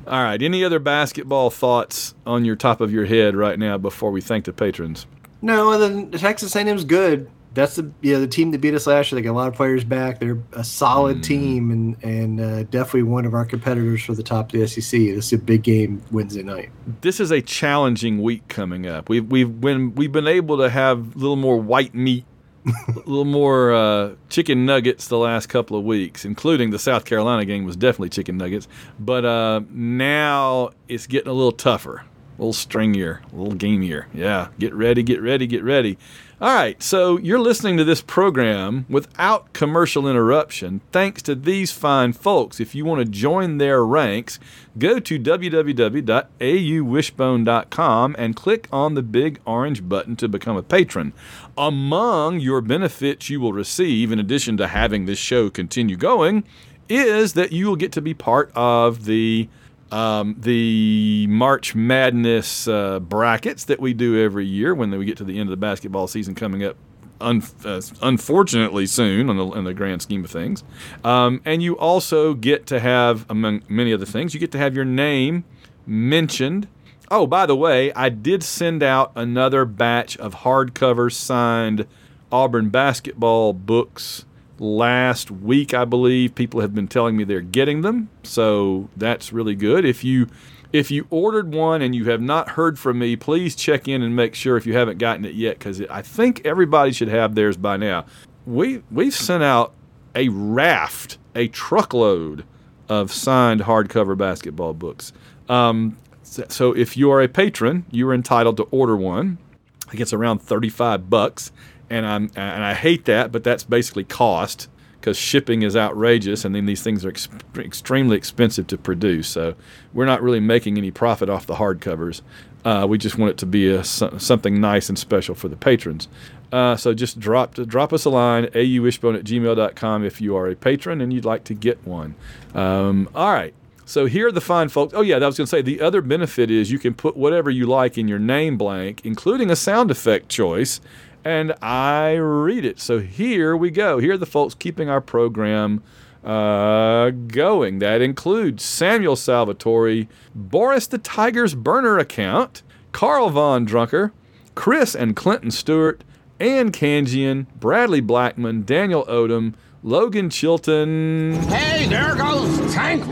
All 0.06 0.22
right. 0.22 0.42
Any 0.42 0.64
other 0.64 0.78
basketball 0.78 1.50
thoughts 1.50 2.14
on 2.24 2.46
your 2.46 2.56
top 2.56 2.80
of 2.80 2.90
your 2.90 3.04
head 3.04 3.36
right 3.36 3.58
now 3.58 3.76
before 3.76 4.10
we 4.10 4.22
thank 4.22 4.46
the 4.46 4.54
patrons? 4.54 5.04
No, 5.42 5.72
other 5.72 5.90
than 5.90 6.10
Texas 6.12 6.56
A&M's 6.56 6.84
good. 6.84 7.30
That's 7.58 7.74
the 7.74 7.90
yeah 8.02 8.20
the 8.20 8.28
team 8.28 8.52
that 8.52 8.60
beat 8.60 8.74
us 8.74 8.86
last 8.86 9.10
year. 9.10 9.20
They 9.20 9.24
got 9.24 9.32
a 9.32 9.34
lot 9.34 9.48
of 9.48 9.54
players 9.54 9.82
back. 9.82 10.20
They're 10.20 10.38
a 10.52 10.62
solid 10.62 11.24
team 11.24 11.72
and 11.72 12.04
and 12.04 12.40
uh, 12.40 12.62
definitely 12.62 13.02
one 13.02 13.24
of 13.24 13.34
our 13.34 13.44
competitors 13.44 14.04
for 14.04 14.14
the 14.14 14.22
top 14.22 14.52
of 14.54 14.60
the 14.60 14.68
SEC. 14.68 14.92
This 14.92 15.26
is 15.26 15.32
a 15.32 15.38
big 15.38 15.64
game 15.64 16.00
Wednesday 16.12 16.44
night. 16.44 16.70
This 17.00 17.18
is 17.18 17.32
a 17.32 17.42
challenging 17.42 18.22
week 18.22 18.46
coming 18.46 18.86
up. 18.86 19.08
We've 19.08 19.26
we've 19.26 19.50
when 19.50 19.92
we've 19.96 20.12
been 20.12 20.28
able 20.28 20.58
to 20.58 20.70
have 20.70 21.16
a 21.16 21.18
little 21.18 21.34
more 21.34 21.60
white 21.60 21.96
meat, 21.96 22.24
a 22.64 22.70
little 22.94 23.24
more 23.24 23.74
uh, 23.74 24.14
chicken 24.28 24.64
nuggets 24.64 25.08
the 25.08 25.18
last 25.18 25.48
couple 25.48 25.76
of 25.76 25.82
weeks, 25.82 26.24
including 26.24 26.70
the 26.70 26.78
South 26.78 27.06
Carolina 27.06 27.44
game 27.44 27.64
was 27.64 27.74
definitely 27.74 28.10
chicken 28.10 28.36
nuggets. 28.36 28.68
But 29.00 29.24
uh, 29.24 29.62
now 29.70 30.70
it's 30.86 31.08
getting 31.08 31.28
a 31.28 31.34
little 31.34 31.50
tougher, 31.50 32.04
a 32.38 32.40
little 32.40 32.52
stringier, 32.52 33.20
a 33.32 33.36
little 33.36 33.58
gamier. 33.58 34.04
Yeah, 34.14 34.50
get 34.60 34.72
ready, 34.74 35.02
get 35.02 35.20
ready, 35.20 35.48
get 35.48 35.64
ready. 35.64 35.98
All 36.40 36.54
right, 36.54 36.80
so 36.80 37.18
you're 37.18 37.40
listening 37.40 37.78
to 37.78 37.84
this 37.84 38.00
program 38.00 38.86
without 38.88 39.52
commercial 39.52 40.06
interruption 40.06 40.82
thanks 40.92 41.20
to 41.22 41.34
these 41.34 41.72
fine 41.72 42.12
folks. 42.12 42.60
If 42.60 42.76
you 42.76 42.84
want 42.84 43.00
to 43.00 43.06
join 43.10 43.58
their 43.58 43.84
ranks, 43.84 44.38
go 44.78 45.00
to 45.00 45.18
www.auwishbone.com 45.18 48.16
and 48.16 48.36
click 48.36 48.68
on 48.70 48.94
the 48.94 49.02
big 49.02 49.40
orange 49.44 49.88
button 49.88 50.14
to 50.14 50.28
become 50.28 50.56
a 50.56 50.62
patron. 50.62 51.12
Among 51.56 52.38
your 52.38 52.60
benefits 52.60 53.28
you 53.28 53.40
will 53.40 53.52
receive, 53.52 54.12
in 54.12 54.20
addition 54.20 54.56
to 54.58 54.68
having 54.68 55.06
this 55.06 55.18
show 55.18 55.50
continue 55.50 55.96
going, 55.96 56.44
is 56.88 57.32
that 57.32 57.50
you 57.50 57.66
will 57.66 57.74
get 57.74 57.90
to 57.90 58.00
be 58.00 58.14
part 58.14 58.52
of 58.54 59.06
the 59.06 59.48
um, 59.90 60.36
the 60.38 61.26
March 61.28 61.74
Madness 61.74 62.68
uh, 62.68 63.00
brackets 63.00 63.64
that 63.64 63.80
we 63.80 63.94
do 63.94 64.22
every 64.22 64.46
year 64.46 64.74
when 64.74 64.90
we 64.90 65.04
get 65.04 65.16
to 65.18 65.24
the 65.24 65.38
end 65.38 65.48
of 65.48 65.50
the 65.50 65.56
basketball 65.56 66.06
season 66.06 66.34
coming 66.34 66.64
up. 66.64 66.76
Un- 67.20 67.42
uh, 67.64 67.80
unfortunately, 68.00 68.86
soon 68.86 69.28
on 69.28 69.36
the, 69.36 69.46
in 69.50 69.64
the 69.64 69.74
grand 69.74 70.00
scheme 70.02 70.24
of 70.24 70.30
things, 70.30 70.62
um, 71.02 71.40
and 71.44 71.62
you 71.62 71.76
also 71.76 72.32
get 72.32 72.64
to 72.66 72.78
have, 72.78 73.26
among 73.28 73.62
many 73.68 73.92
other 73.92 74.06
things, 74.06 74.34
you 74.34 74.40
get 74.40 74.52
to 74.52 74.58
have 74.58 74.76
your 74.76 74.84
name 74.84 75.44
mentioned. 75.84 76.68
Oh, 77.10 77.26
by 77.26 77.46
the 77.46 77.56
way, 77.56 77.92
I 77.94 78.08
did 78.08 78.44
send 78.44 78.84
out 78.84 79.10
another 79.16 79.64
batch 79.64 80.16
of 80.18 80.36
hardcover 80.36 81.12
signed 81.12 81.86
Auburn 82.30 82.68
basketball 82.68 83.52
books 83.52 84.24
last 84.60 85.30
week, 85.30 85.74
I 85.74 85.84
believe. 85.84 86.34
People 86.34 86.60
have 86.60 86.74
been 86.74 86.88
telling 86.88 87.16
me 87.16 87.24
they're 87.24 87.40
getting 87.40 87.82
them, 87.82 88.08
so 88.22 88.88
that's 88.96 89.32
really 89.32 89.54
good. 89.54 89.84
If 89.84 90.04
you 90.04 90.28
if 90.72 90.90
you 90.90 91.06
ordered 91.10 91.54
one 91.54 91.80
and 91.80 91.94
you 91.94 92.04
have 92.10 92.20
not 92.20 92.50
heard 92.50 92.78
from 92.78 92.98
me, 92.98 93.16
please 93.16 93.56
check 93.56 93.88
in 93.88 94.02
and 94.02 94.14
make 94.14 94.34
sure 94.34 94.56
if 94.56 94.66
you 94.66 94.74
haven't 94.74 94.98
gotten 94.98 95.24
it 95.24 95.34
yet, 95.34 95.58
because 95.58 95.80
I 95.88 96.02
think 96.02 96.42
everybody 96.44 96.92
should 96.92 97.08
have 97.08 97.34
theirs 97.34 97.56
by 97.56 97.76
now. 97.76 98.04
We 98.46 98.82
we've 98.90 99.14
sent 99.14 99.42
out 99.42 99.72
a 100.14 100.28
raft, 100.28 101.18
a 101.34 101.48
truckload 101.48 102.44
of 102.88 103.12
signed 103.12 103.62
hardcover 103.62 104.16
basketball 104.16 104.74
books. 104.74 105.12
Um, 105.48 105.96
so- 106.22 106.72
if 106.74 106.96
you 106.96 107.10
are 107.10 107.22
a 107.22 107.28
patron, 107.28 107.84
you 107.90 108.08
are 108.08 108.14
entitled 108.14 108.56
to 108.58 108.64
order 108.70 108.96
one. 108.96 109.38
I 109.86 109.90
think 109.92 110.00
it's 110.02 110.12
around 110.12 110.40
35 110.42 111.08
bucks, 111.08 111.50
and 111.90 112.06
I'm 112.06 112.30
and 112.36 112.64
I 112.64 112.74
hate 112.74 113.04
that, 113.06 113.32
but 113.32 113.44
that's 113.44 113.64
basically 113.64 114.04
cost 114.04 114.68
because 115.00 115.16
shipping 115.16 115.62
is 115.62 115.76
outrageous, 115.76 116.44
and 116.44 116.54
then 116.54 116.66
these 116.66 116.82
things 116.82 117.04
are 117.04 117.10
ex- 117.10 117.28
extremely 117.56 118.16
expensive 118.16 118.66
to 118.66 118.76
produce. 118.76 119.28
So 119.28 119.54
we're 119.92 120.06
not 120.06 120.22
really 120.22 120.40
making 120.40 120.76
any 120.76 120.90
profit 120.90 121.28
off 121.28 121.46
the 121.46 121.54
hardcovers. 121.54 122.20
Uh, 122.64 122.86
we 122.88 122.98
just 122.98 123.16
want 123.16 123.30
it 123.30 123.38
to 123.38 123.46
be 123.46 123.68
a, 123.68 123.84
something 123.84 124.60
nice 124.60 124.88
and 124.88 124.98
special 124.98 125.34
for 125.34 125.48
the 125.48 125.56
patrons. 125.56 126.08
Uh, 126.52 126.76
so 126.76 126.94
just 126.94 127.20
drop 127.20 127.54
drop 127.54 127.92
us 127.92 128.04
a 128.04 128.10
line, 128.10 128.46
auwishbone 128.46 129.16
at 129.16 129.24
gmail.com 129.24 130.04
if 130.04 130.20
you 130.20 130.34
are 130.36 130.48
a 130.48 130.56
patron 130.56 131.00
and 131.00 131.12
you'd 131.12 131.24
like 131.24 131.44
to 131.44 131.54
get 131.54 131.86
one. 131.86 132.14
Um, 132.54 133.08
all 133.14 133.32
right. 133.32 133.54
So 133.84 134.04
here 134.04 134.28
are 134.28 134.32
the 134.32 134.42
fine 134.42 134.68
folks. 134.68 134.92
Oh, 134.94 135.00
yeah, 135.00 135.16
I 135.16 135.20
was 135.20 135.38
going 135.38 135.46
to 135.46 135.50
say 135.50 135.62
the 135.62 135.80
other 135.80 136.02
benefit 136.02 136.50
is 136.50 136.70
you 136.70 136.78
can 136.78 136.92
put 136.92 137.16
whatever 137.16 137.50
you 137.50 137.64
like 137.64 137.96
in 137.96 138.06
your 138.06 138.18
name 138.18 138.58
blank, 138.58 139.00
including 139.02 139.50
a 139.50 139.56
sound 139.56 139.90
effect 139.90 140.28
choice, 140.28 140.82
and 141.28 141.52
I 141.60 142.14
read 142.14 142.64
it. 142.64 142.80
So 142.80 143.00
here 143.00 143.54
we 143.54 143.70
go. 143.70 143.98
Here 143.98 144.14
are 144.14 144.18
the 144.18 144.24
folks 144.24 144.54
keeping 144.54 144.88
our 144.88 145.02
program 145.02 145.82
uh, 146.24 147.10
going. 147.10 147.80
That 147.80 148.00
includes 148.00 148.64
Samuel 148.64 149.14
Salvatore, 149.14 150.08
Boris 150.34 150.86
the 150.86 150.96
Tiger's 150.96 151.54
burner 151.54 151.98
account, 151.98 152.62
Carl 152.92 153.28
Von 153.28 153.66
Drunker, 153.66 154.14
Chris 154.54 154.94
and 154.94 155.14
Clinton 155.14 155.50
Stewart, 155.50 156.02
Ann 156.40 156.72
Kangian, 156.72 157.46
Bradley 157.60 158.00
Blackman, 158.00 158.64
Daniel 158.64 159.04
Odom, 159.04 159.52
Logan 159.82 160.30
Chilton, 160.30 161.34
Hey, 161.42 161.86
there 161.86 162.16
goes 162.16 162.72
Tank. 162.72 163.04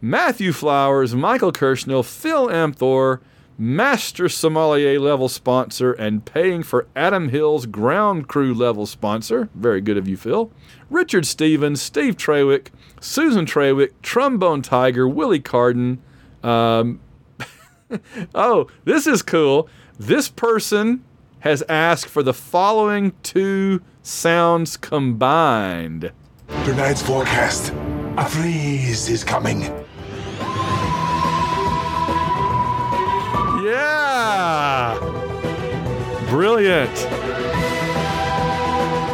Matthew 0.00 0.52
Flowers, 0.52 1.14
Michael 1.14 1.52
Kirshnell, 1.52 2.02
Phil 2.02 2.48
Amthor, 2.48 3.20
Master 3.60 4.28
Sommelier 4.28 5.00
level 5.00 5.28
sponsor, 5.28 5.92
and 5.92 6.24
paying 6.24 6.62
for 6.62 6.86
Adam 6.94 7.30
Hill's 7.30 7.66
ground 7.66 8.28
crew 8.28 8.54
level 8.54 8.86
sponsor. 8.86 9.48
Very 9.52 9.80
good 9.80 9.96
of 9.96 10.06
you, 10.06 10.16
Phil. 10.16 10.52
Richard 10.88 11.26
Stevens, 11.26 11.82
Steve 11.82 12.16
Trawick, 12.16 12.68
Susan 13.00 13.46
Trawick, 13.46 13.90
Trombone 14.00 14.62
Tiger, 14.62 15.08
Willie 15.08 15.40
Carden. 15.40 16.00
Um, 16.44 17.00
oh, 18.34 18.68
this 18.84 19.08
is 19.08 19.22
cool. 19.22 19.68
This 19.98 20.28
person 20.28 21.04
has 21.40 21.64
asked 21.68 22.08
for 22.08 22.22
the 22.22 22.34
following 22.34 23.12
two 23.24 23.82
sounds 24.02 24.76
combined. 24.76 26.12
Tonight's 26.64 27.02
forecast. 27.02 27.72
A 28.16 28.24
freeze 28.24 29.08
is 29.08 29.24
coming. 29.24 29.72
Yeah! 33.88 34.98
Brilliant. 36.30 36.94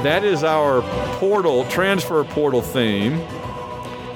That 0.02 0.24
is 0.24 0.42
our 0.44 0.82
portal, 1.18 1.64
transfer 1.66 2.24
portal 2.24 2.60
theme. 2.60 3.20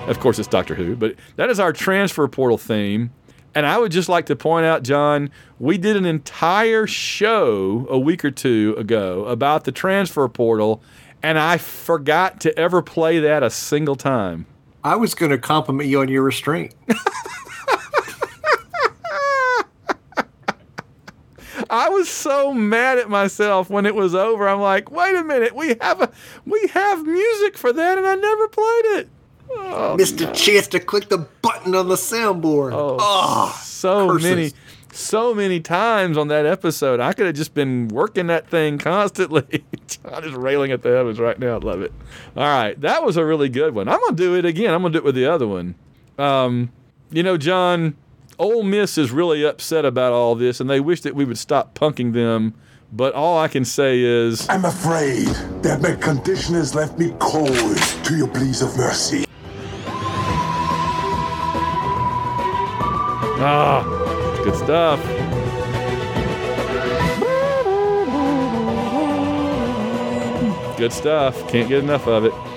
Of 0.08 0.20
course, 0.20 0.38
it's 0.38 0.48
Doctor 0.48 0.74
Who, 0.74 0.96
but 0.96 1.14
that 1.36 1.48
is 1.48 1.60
our 1.60 1.72
transfer 1.72 2.26
portal 2.28 2.58
theme. 2.58 3.10
And 3.54 3.66
I 3.66 3.78
would 3.78 3.92
just 3.92 4.08
like 4.08 4.26
to 4.26 4.36
point 4.36 4.66
out, 4.66 4.82
John, 4.82 5.30
we 5.58 5.78
did 5.78 5.96
an 5.96 6.04
entire 6.04 6.86
show 6.86 7.86
a 7.88 7.98
week 7.98 8.24
or 8.24 8.30
two 8.30 8.74
ago 8.78 9.24
about 9.24 9.64
the 9.64 9.72
transfer 9.72 10.28
portal, 10.28 10.82
and 11.22 11.38
I 11.38 11.56
forgot 11.58 12.40
to 12.40 12.56
ever 12.58 12.82
play 12.82 13.18
that 13.20 13.42
a 13.42 13.50
single 13.50 13.96
time. 13.96 14.46
I 14.84 14.96
was 14.96 15.14
going 15.14 15.30
to 15.30 15.38
compliment 15.38 15.88
you 15.88 16.00
on 16.00 16.08
your 16.08 16.22
restraint. 16.22 16.74
I 21.70 21.88
was 21.88 22.08
so 22.08 22.52
mad 22.52 22.98
at 22.98 23.10
myself 23.10 23.68
when 23.70 23.86
it 23.86 23.94
was 23.94 24.14
over. 24.14 24.48
I'm 24.48 24.60
like, 24.60 24.90
wait 24.90 25.14
a 25.16 25.24
minute, 25.24 25.54
we 25.54 25.76
have 25.80 26.00
a 26.00 26.10
we 26.46 26.68
have 26.72 27.04
music 27.06 27.56
for 27.58 27.72
that, 27.72 27.98
and 27.98 28.06
I 28.06 28.14
never 28.14 28.48
played 28.48 28.84
it. 29.00 29.08
Missed 29.96 30.20
a 30.20 30.30
chance 30.32 30.66
to 30.68 30.80
click 30.80 31.08
the 31.08 31.18
button 31.42 31.74
on 31.74 31.88
the 31.88 31.94
soundboard. 31.94 32.72
Oh, 32.74 33.58
so 33.62 34.08
curses. 34.08 34.28
many, 34.28 34.52
so 34.92 35.34
many 35.34 35.60
times 35.60 36.18
on 36.18 36.28
that 36.28 36.44
episode. 36.44 37.00
I 37.00 37.12
could 37.14 37.26
have 37.26 37.34
just 37.34 37.54
been 37.54 37.88
working 37.88 38.26
that 38.26 38.48
thing 38.48 38.78
constantly. 38.78 39.64
John 39.86 40.24
is 40.24 40.32
railing 40.32 40.70
at 40.70 40.82
the 40.82 40.90
heavens 40.90 41.18
right 41.18 41.38
now. 41.38 41.54
I 41.54 41.58
love 41.58 41.80
it. 41.80 41.92
All 42.36 42.44
right, 42.44 42.78
that 42.80 43.04
was 43.04 43.16
a 43.16 43.24
really 43.24 43.48
good 43.48 43.74
one. 43.74 43.88
I'm 43.88 44.00
gonna 44.00 44.16
do 44.16 44.34
it 44.34 44.44
again. 44.44 44.74
I'm 44.74 44.82
gonna 44.82 44.92
do 44.92 44.98
it 44.98 45.04
with 45.04 45.14
the 45.14 45.26
other 45.26 45.46
one. 45.46 45.74
Um, 46.18 46.70
you 47.10 47.22
know, 47.22 47.36
John, 47.38 47.96
Ole 48.38 48.62
Miss 48.62 48.96
is 48.96 49.10
really 49.10 49.44
upset 49.44 49.84
about 49.84 50.12
all 50.12 50.36
this, 50.36 50.60
and 50.60 50.70
they 50.70 50.78
wish 50.78 51.00
that 51.00 51.16
we 51.16 51.24
would 51.24 51.38
stop 51.38 51.74
punking 51.74 52.12
them. 52.12 52.54
But 52.92 53.12
all 53.14 53.36
I 53.36 53.48
can 53.48 53.64
say 53.64 54.00
is, 54.00 54.48
I'm 54.48 54.64
afraid 54.64 55.26
that 55.62 55.82
my 55.82 55.94
condition 55.96 56.54
has 56.54 56.74
left 56.74 56.98
me 56.98 57.12
cold 57.18 57.48
to 58.04 58.16
your 58.16 58.28
pleas 58.28 58.62
of 58.62 58.76
mercy. 58.76 59.24
ah, 63.40 63.82
good 64.44 64.54
stuff. 64.54 65.00
Good 70.78 70.92
stuff. 70.92 71.36
Can't 71.50 71.68
get 71.68 71.80
enough 71.82 72.06
of 72.06 72.24
it. 72.24 72.47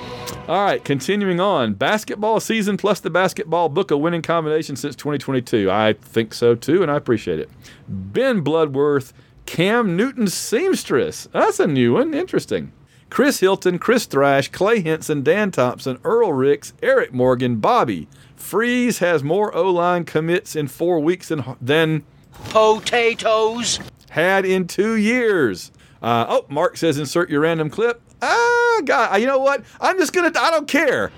All 0.47 0.65
right, 0.65 0.83
continuing 0.83 1.39
on. 1.39 1.75
Basketball 1.75 2.39
season 2.39 2.75
plus 2.75 2.99
the 2.99 3.09
basketball 3.09 3.69
book 3.69 3.91
a 3.91 3.97
winning 3.97 4.23
combination 4.23 4.75
since 4.75 4.95
2022. 4.95 5.69
I 5.71 5.93
think 5.93 6.33
so 6.33 6.55
too, 6.55 6.81
and 6.81 6.91
I 6.91 6.97
appreciate 6.97 7.39
it. 7.39 7.49
Ben 7.87 8.41
Bloodworth, 8.41 9.13
Cam 9.45 9.95
Newton 9.95 10.27
seamstress. 10.27 11.29
That's 11.31 11.59
a 11.59 11.67
new 11.67 11.93
one. 11.93 12.13
Interesting. 12.13 12.73
Chris 13.09 13.39
Hilton, 13.39 13.77
Chris 13.77 14.05
Thrash, 14.05 14.49
Clay 14.49 14.81
Henson, 14.81 15.21
Dan 15.21 15.51
Thompson, 15.51 15.99
Earl 16.03 16.33
Ricks, 16.33 16.73
Eric 16.81 17.13
Morgan, 17.13 17.57
Bobby. 17.57 18.07
Freeze 18.35 18.99
has 18.99 19.23
more 19.23 19.55
O 19.55 19.69
line 19.69 20.05
commits 20.05 20.55
in 20.55 20.67
four 20.67 20.99
weeks 20.99 21.27
than, 21.27 21.43
than 21.61 22.03
Potatoes. 22.49 23.79
had 24.09 24.43
in 24.43 24.65
two 24.65 24.95
years. 24.95 25.71
Uh, 26.01 26.25
oh, 26.27 26.45
Mark 26.49 26.77
says 26.77 26.97
insert 26.97 27.29
your 27.29 27.41
random 27.41 27.69
clip. 27.69 28.01
Ah, 28.21 28.81
God, 28.85 29.19
you 29.19 29.27
know 29.27 29.39
what? 29.39 29.63
I'm 29.79 29.97
just 29.97 30.13
gonna. 30.13 30.31
I 30.37 30.51
don't 30.51 30.67
care. 30.67 31.11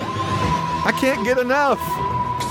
I 0.00 0.92
can't 1.00 1.24
get 1.24 1.38
enough. 1.38 1.80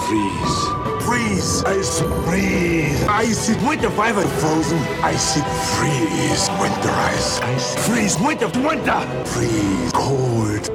Freeze. 0.07 1.05
Freeze. 1.05 1.63
Ice. 1.63 2.01
Freeze. 2.27 3.03
Icy. 3.07 3.65
Winter 3.65 3.89
five 3.91 4.15
frozen. 4.39 4.77
Icy. 5.03 5.41
Freeze. 5.41 6.49
Winter 6.59 6.89
ice. 6.89 7.39
Ice. 7.41 7.87
Freeze. 7.87 8.19
Winter. 8.19 8.47
Winter. 8.59 9.01
Freeze. 9.25 9.91
Cold. 9.93 10.69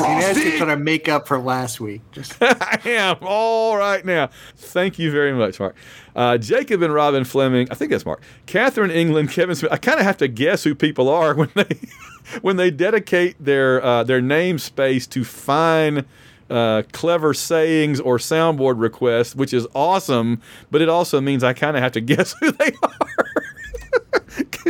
And 0.00 0.22
that's 0.22 0.38
Frosty. 0.38 0.50
to 0.52 0.56
try 0.58 0.66
to 0.68 0.76
make 0.76 1.08
up 1.08 1.26
for 1.26 1.38
last 1.38 1.80
week. 1.80 2.02
Just 2.12 2.36
I 2.40 2.78
am 2.84 3.16
all 3.22 3.76
right 3.76 4.04
now. 4.04 4.30
Thank 4.56 4.98
you 4.98 5.10
very 5.10 5.32
much, 5.32 5.58
Mark. 5.58 5.74
Uh, 6.14 6.38
Jacob 6.38 6.82
and 6.82 6.92
Robin 6.94 7.24
Fleming. 7.24 7.68
I 7.70 7.74
think 7.74 7.90
that's 7.90 8.06
Mark. 8.06 8.22
Catherine 8.46 8.90
England, 8.90 9.30
Kevin 9.30 9.54
Smith. 9.56 9.72
I 9.72 9.76
kind 9.76 9.98
of 9.98 10.06
have 10.06 10.16
to 10.18 10.28
guess 10.28 10.62
who 10.64 10.74
people 10.74 11.08
are 11.08 11.34
when 11.34 11.50
they 11.54 11.66
when 12.42 12.56
they 12.56 12.70
dedicate 12.70 13.36
their 13.42 13.82
uh, 13.84 14.04
their 14.04 14.20
namespace 14.20 15.08
to 15.10 15.24
fine. 15.24 16.04
Uh, 16.50 16.82
clever 16.92 17.34
sayings 17.34 18.00
or 18.00 18.16
soundboard 18.16 18.80
requests, 18.80 19.36
which 19.36 19.52
is 19.52 19.66
awesome, 19.74 20.40
but 20.70 20.80
it 20.80 20.88
also 20.88 21.20
means 21.20 21.44
I 21.44 21.52
kind 21.52 21.76
of 21.76 21.82
have 21.82 21.92
to 21.92 22.00
guess 22.00 22.34
who 22.40 22.50
they 22.52 22.72
are. 22.82 23.18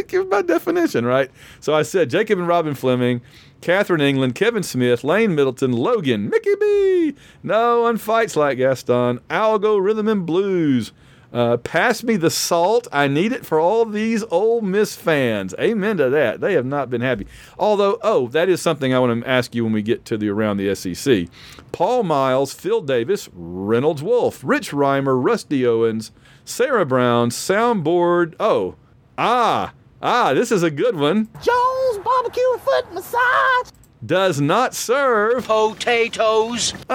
Give 0.09 0.27
my 0.29 0.43
definition, 0.43 1.05
right? 1.05 1.31
So 1.61 1.75
I 1.75 1.83
said 1.83 2.11
Jacob 2.11 2.39
and 2.41 2.49
Robin 2.49 2.75
Fleming, 2.75 3.21
Catherine 3.61 4.01
England, 4.01 4.35
Kevin 4.35 4.63
Smith, 4.63 5.05
Lane 5.05 5.35
Middleton, 5.35 5.73
Logan, 5.73 6.29
Mickey 6.29 6.55
B. 6.61 7.15
No 7.43 7.83
one 7.83 7.97
fights 7.99 8.35
like 8.37 8.59
Gaston. 8.59 9.19
Algo 9.31 9.81
Rhythm 9.83 10.09
and 10.09 10.25
Blues. 10.27 10.93
Uh, 11.33 11.59
pass 11.59 12.03
me 12.03 12.17
the 12.17 12.31
salt. 12.31 12.89
I 12.91 13.07
need 13.07 13.33
it 13.33 13.45
for 13.45 13.61
all 13.61 13.85
these 13.85 14.25
Ole 14.31 14.63
Miss 14.63 14.97
fans. 14.97 15.55
Amen 15.61 15.99
to 15.99 16.09
that. 16.09 16.41
They 16.41 16.55
have 16.55 16.65
not 16.65 16.89
been 16.89 17.03
happy. 17.03 17.27
Although, 17.59 17.99
oh, 18.03 18.29
that 18.29 18.49
is 18.49 18.63
something 18.63 18.95
I 18.95 18.99
want 18.99 19.23
to 19.23 19.29
ask 19.29 19.55
you 19.55 19.65
when 19.65 19.73
we 19.73 19.83
get 19.83 20.05
to 20.07 20.17
the 20.17 20.31
around 20.31 20.57
the 20.57 20.75
SEC. 20.75 21.29
Paul 21.73 22.03
Miles, 22.03 22.55
Phil 22.55 22.81
Davis, 22.81 23.29
Reynolds 23.35 24.03
Wolf, 24.03 24.41
Rich 24.43 24.71
Reimer, 24.71 25.23
Rusty 25.23 25.67
Owens, 25.67 26.13
Sarah 26.45 26.87
Brown, 26.87 27.29
Soundboard. 27.29 28.35
Oh, 28.41 28.77
ah, 29.19 29.75
ah, 30.01 30.33
this 30.33 30.51
is 30.51 30.63
a 30.63 30.71
good 30.71 30.97
one. 30.97 31.29
Jones 31.43 31.99
barbecue 32.05 32.59
foot 32.59 32.93
massage. 32.95 33.71
Does 34.05 34.41
not 34.41 34.75
serve. 34.75 35.47
Potatoes. 35.47 36.73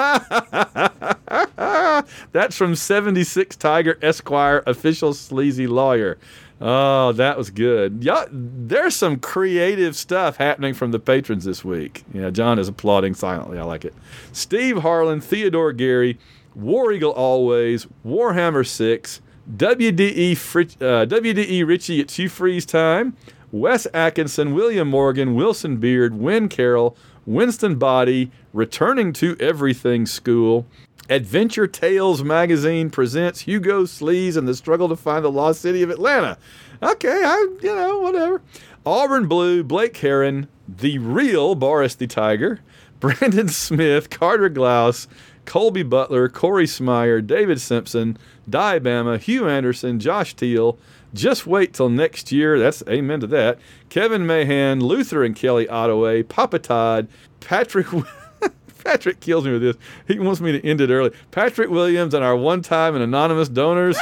That's 2.31 2.57
from 2.57 2.75
76 2.75 3.55
Tiger 3.57 3.99
Esquire, 4.01 4.63
official 4.65 5.13
sleazy 5.13 5.67
lawyer. 5.67 6.17
Oh, 6.61 7.11
that 7.13 7.37
was 7.37 7.49
good. 7.49 8.03
Yeah, 8.03 8.23
there's 8.31 8.95
some 8.95 9.19
creative 9.19 9.97
stuff 9.97 10.37
happening 10.37 10.73
from 10.73 10.91
the 10.91 10.99
patrons 10.99 11.43
this 11.43 11.65
week. 11.65 12.05
Yeah, 12.13 12.29
John 12.29 12.57
is 12.57 12.69
applauding 12.69 13.15
silently. 13.15 13.59
I 13.59 13.63
like 13.63 13.83
it. 13.83 13.93
Steve 14.31 14.77
Harlan, 14.77 15.19
Theodore 15.19 15.73
Gary, 15.73 16.17
War 16.55 16.93
Eagle 16.93 17.11
Always, 17.11 17.85
Warhammer 18.05 18.65
6, 18.65 19.19
WDE, 19.57 20.37
Fritz, 20.37 20.77
uh, 20.79 21.05
WDE 21.05 21.67
Richie 21.67 21.99
at 21.99 22.07
Chief 22.07 22.31
Freeze 22.31 22.65
Time, 22.65 23.17
Wes 23.53 23.85
Atkinson, 23.93 24.55
William 24.55 24.87
Morgan, 24.87 25.35
Wilson 25.35 25.77
Beard, 25.77 26.15
Win 26.15 26.49
Carroll, 26.49 26.97
Winston 27.27 27.75
Body, 27.75 28.31
returning 28.51 29.13
to 29.13 29.37
Everything 29.39 30.07
School. 30.07 30.65
Adventure 31.07 31.67
Tales 31.67 32.23
magazine 32.23 32.89
presents 32.89 33.41
Hugo 33.41 33.83
Sleaze 33.83 34.37
and 34.37 34.47
the 34.47 34.55
struggle 34.55 34.89
to 34.89 34.95
find 34.95 35.23
the 35.23 35.29
lost 35.29 35.61
city 35.61 35.83
of 35.83 35.91
Atlanta. 35.91 36.39
Okay, 36.81 37.21
I, 37.23 37.47
you 37.61 37.75
know, 37.75 37.99
whatever. 37.99 38.41
Auburn 38.87 39.27
Blue, 39.27 39.63
Blake 39.63 39.95
Heron, 39.97 40.47
the 40.67 40.97
real 40.97 41.53
Boris 41.53 41.93
the 41.93 42.07
Tiger, 42.07 42.59
Brandon 42.99 43.49
Smith, 43.49 44.09
Carter 44.09 44.49
Glaus, 44.49 45.05
Colby 45.45 45.83
Butler, 45.83 46.27
Corey 46.27 46.65
Smyer, 46.65 47.21
David 47.21 47.61
Simpson, 47.61 48.17
Diabama, 48.49 49.19
Hugh 49.19 49.47
Anderson, 49.47 49.99
Josh 49.99 50.33
Teal. 50.33 50.79
Just 51.13 51.45
wait 51.45 51.73
till 51.73 51.89
next 51.89 52.31
year. 52.31 52.57
That's 52.57 52.83
amen 52.89 53.19
to 53.21 53.27
that. 53.27 53.59
Kevin 53.89 54.25
Mahan, 54.25 54.79
Luther 54.79 55.23
and 55.23 55.35
Kelly 55.35 55.67
Ottaway, 55.67 56.23
Papa 56.23 56.59
Todd, 56.59 57.07
Patrick. 57.39 57.87
Patrick 58.83 59.21
kills 59.21 59.45
me 59.45 59.53
with 59.53 59.61
this. 59.61 59.77
He 60.07 60.19
wants 60.19 60.41
me 60.41 60.51
to 60.51 60.67
end 60.67 60.81
it 60.81 60.89
early. 60.89 61.11
Patrick 61.31 61.69
Williams 61.69 62.13
and 62.13 62.23
our 62.23 62.35
one-time 62.35 62.95
and 62.95 63.03
anonymous 63.03 63.47
donors. 63.47 63.97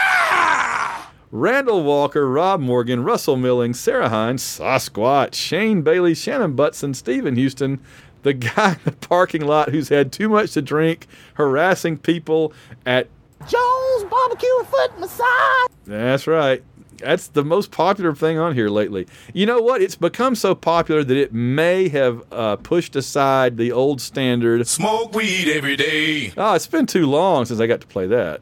Randall 1.30 1.84
Walker, 1.84 2.28
Rob 2.28 2.60
Morgan, 2.60 3.04
Russell 3.04 3.38
Milling, 3.38 3.74
Sarah 3.74 4.10
Hines, 4.10 4.42
Sasquatch, 4.44 5.34
Shane 5.36 5.82
Bailey, 5.82 6.14
Shannon 6.14 6.56
Butson, 6.56 6.94
Stephen 6.94 7.36
Houston, 7.36 7.80
the 8.24 8.34
guy 8.34 8.74
in 8.74 8.80
the 8.84 8.92
parking 8.92 9.46
lot 9.46 9.70
who's 9.70 9.90
had 9.90 10.12
too 10.12 10.28
much 10.28 10.52
to 10.54 10.62
drink, 10.62 11.08
harassing 11.36 11.98
people 11.98 12.52
at 12.86 13.08
Jones 13.48 14.04
Barbecue 14.10 14.64
Foot 14.66 15.00
Massage. 15.00 15.68
That's 15.86 16.28
right. 16.28 16.64
That's 17.02 17.28
the 17.28 17.44
most 17.44 17.72
popular 17.72 18.14
thing 18.16 18.38
on 18.38 18.54
here 18.54 18.70
lately. 18.70 19.08
You 19.34 19.46
know 19.46 19.60
what? 19.60 19.82
It's 19.82 19.96
become 19.96 20.36
so 20.36 20.56
popular 20.56 21.04
that 21.04 21.18
it 21.18 21.34
may 21.34 21.90
have 21.90 22.24
uh, 22.32 22.56
pushed 22.58 22.96
aside 22.96 23.58
the 23.58 23.72
old 23.72 24.02
standard. 24.02 24.66
Smoke 24.68 25.14
weed 25.14 25.50
every 25.50 25.76
day. 25.76 26.34
Oh, 26.38 26.54
it's 26.54 26.68
been 26.68 26.86
too 26.86 27.06
long 27.06 27.46
since 27.46 27.60
I 27.60 27.68
got 27.68 27.82
to 27.82 27.88
play 27.88 28.08
that. 28.08 28.42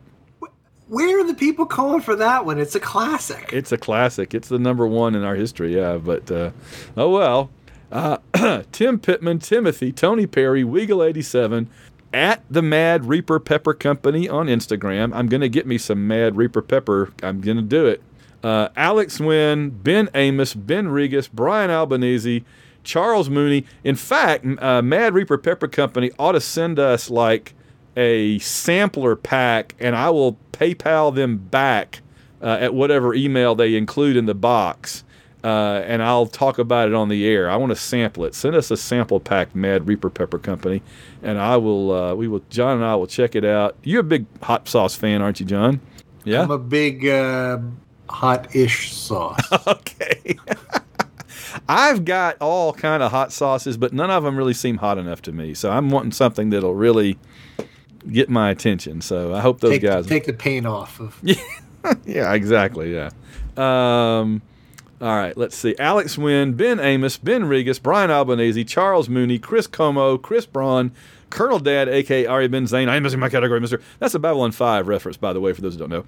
Where 0.88 1.20
are 1.20 1.28
the 1.28 1.36
people 1.36 1.68
calling 1.68 2.02
for 2.02 2.16
that 2.16 2.46
one? 2.46 2.60
It's 2.60 2.74
a 2.74 2.80
classic. 2.80 3.52
It's 3.54 3.72
a 3.72 3.78
classic. 3.78 4.34
It's 4.34 4.48
the 4.50 4.58
number 4.58 4.88
one 4.88 5.14
in 5.14 5.24
our 5.24 5.36
history. 5.36 5.76
Yeah, 5.76 5.98
but 5.98 6.32
uh, 6.32 6.52
oh 6.98 7.10
well. 7.10 7.52
Uh, 7.92 8.18
Tim 8.72 9.00
Pittman, 9.00 9.40
Timothy, 9.40 9.92
Tony 9.92 10.28
Perry, 10.28 10.64
Weagle87, 10.64 11.68
at 12.14 12.44
the 12.50 12.62
Mad 12.62 13.06
Reaper 13.06 13.40
Pepper 13.40 13.74
Company 13.74 14.28
on 14.28 14.48
Instagram. 14.48 15.12
I'm 15.14 15.28
gonna 15.28 15.50
get 15.50 15.68
me 15.68 15.78
some 15.78 16.08
Mad 16.08 16.36
Reaper 16.36 16.62
Pepper. 16.62 17.14
I'm 17.22 17.42
gonna 17.42 17.62
do 17.62 17.86
it. 17.86 18.02
Uh, 18.44 18.70
Alex 18.76 19.20
Wynn, 19.20 19.70
Ben 19.70 20.10
Amos, 20.14 20.54
Ben 20.54 20.88
Regas, 20.88 21.30
Brian 21.32 21.70
Albanese, 21.70 22.44
Charles 22.84 23.30
Mooney. 23.30 23.66
In 23.84 23.96
fact, 23.96 24.46
uh, 24.62 24.82
Mad 24.82 25.14
Reaper 25.14 25.38
Pepper 25.38 25.68
Company 25.68 26.12
ought 26.18 26.32
to 26.34 26.42
send 26.42 26.80
us 26.80 27.10
like 27.10 27.54
a 27.98 28.40
sampler 28.40 29.16
pack, 29.16 29.76
and 29.80 29.96
I 29.96 30.10
will 30.10 30.38
PayPal 30.54 31.14
them 31.14 31.38
back 31.38 32.02
uh, 32.42 32.58
at 32.62 32.74
whatever 32.74 33.14
email 33.14 33.56
they 33.56 33.76
include 33.76 34.16
in 34.16 34.26
the 34.26 34.36
box. 34.36 35.04
Uh, 35.42 35.82
and 35.86 36.04
I'll 36.04 36.26
talk 36.26 36.60
about 36.60 36.90
it 36.90 36.94
on 36.94 37.08
the 37.08 37.26
air. 37.26 37.50
I 37.50 37.56
want 37.56 37.70
to 37.70 37.76
sample 37.76 38.26
it. 38.26 38.36
Send 38.36 38.56
us 38.56 38.72
a 38.72 38.78
sample 38.78 39.22
pack, 39.22 39.56
Mad 39.56 39.88
Reaper 39.88 40.10
Pepper 40.10 40.38
Company, 40.38 40.82
and 41.24 41.40
I 41.40 41.56
will. 41.56 41.94
Uh, 41.94 42.14
we 42.14 42.28
will. 42.28 42.44
John 42.50 42.78
and 42.78 42.86
I 42.86 42.96
will 42.96 43.08
check 43.08 43.36
it 43.36 43.46
out. 43.46 43.78
You're 43.84 44.02
a 44.02 44.04
big 44.04 44.26
hot 44.42 44.68
sauce 44.68 44.96
fan, 44.96 45.22
aren't 45.22 45.40
you, 45.40 45.46
John? 45.46 45.80
Yeah. 46.26 46.42
I'm 46.42 46.52
a 46.52 46.58
big 46.58 47.08
uh, 47.08 47.60
hot-ish 48.10 48.94
sauce. 48.94 49.40
okay. 49.68 50.38
I've 51.68 52.06
got 52.06 52.38
all 52.42 52.74
kind 52.74 53.02
of 53.02 53.12
hot 53.12 53.32
sauces, 53.32 53.78
but 53.78 53.94
none 53.94 54.12
of 54.12 54.24
them 54.24 54.36
really 54.36 54.54
seem 54.54 54.78
hot 54.78 54.98
enough 54.98 55.22
to 55.24 55.32
me. 55.32 55.54
So 55.54 55.72
I'm 55.72 55.90
wanting 55.90 56.12
something 56.12 56.50
that'll 56.50 56.76
really 56.76 57.18
get 58.12 58.30
my 58.30 58.50
attention. 58.50 59.02
So 59.02 59.34
I 59.34 59.42
hope 59.42 59.62
those 59.62 59.72
take, 59.72 59.82
guys. 59.82 60.08
take 60.08 60.26
the 60.26 60.34
paint 60.34 60.66
off 60.66 61.00
of. 61.00 61.20
yeah, 62.06 62.34
exactly. 62.34 62.94
Yeah. 62.94 63.10
Um, 63.58 64.42
all 65.02 65.16
right, 65.16 65.36
let's 65.38 65.56
see. 65.56 65.76
Alex 65.80 66.18
Wynn, 66.18 66.54
Ben 66.54 66.80
Amos, 66.80 67.18
Ben 67.18 67.44
Regas, 67.44 67.82
Brian 67.82 68.12
Albanese, 68.12 68.66
Charles 68.66 69.08
Mooney, 69.08 69.40
Chris 69.40 69.66
Como, 69.66 70.18
Chris 70.18 70.46
Braun, 70.46 70.92
Colonel 71.30 71.60
Dad, 71.60 71.90
aka 71.90 72.26
Ari 72.26 72.48
Ben 72.48 72.68
Zane. 72.68 72.90
I'm 72.90 73.04
missing 73.04 73.20
my 73.20 73.30
category, 73.30 73.60
Mister. 73.60 73.82
That's 74.00 74.16
a 74.16 74.20
Babylon 74.20 74.52
5 74.52 74.88
reference, 74.88 75.18
by 75.18 75.34
the 75.34 75.40
way, 75.40 75.54
for 75.54 75.62
those 75.62 75.74
who 75.74 75.80
don't 75.80 75.90
know. 75.90 76.06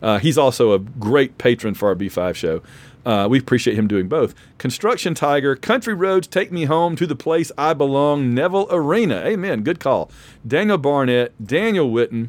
Uh, 0.00 0.18
he's 0.18 0.38
also 0.38 0.72
a 0.72 0.78
great 0.78 1.38
patron 1.38 1.74
for 1.74 1.88
our 1.88 1.94
B5 1.94 2.34
show. 2.34 2.62
Uh, 3.06 3.26
we 3.28 3.38
appreciate 3.38 3.74
him 3.74 3.88
doing 3.88 4.08
both. 4.08 4.34
Construction 4.58 5.14
Tiger, 5.14 5.56
Country 5.56 5.94
Roads, 5.94 6.26
Take 6.26 6.52
Me 6.52 6.64
Home 6.64 6.94
to 6.96 7.06
the 7.06 7.16
Place 7.16 7.50
I 7.56 7.72
Belong, 7.72 8.34
Neville 8.34 8.68
Arena. 8.70 9.22
Amen. 9.24 9.62
Good 9.62 9.80
call. 9.80 10.10
Daniel 10.46 10.78
Barnett, 10.78 11.32
Daniel 11.44 11.90
Witten, 11.90 12.28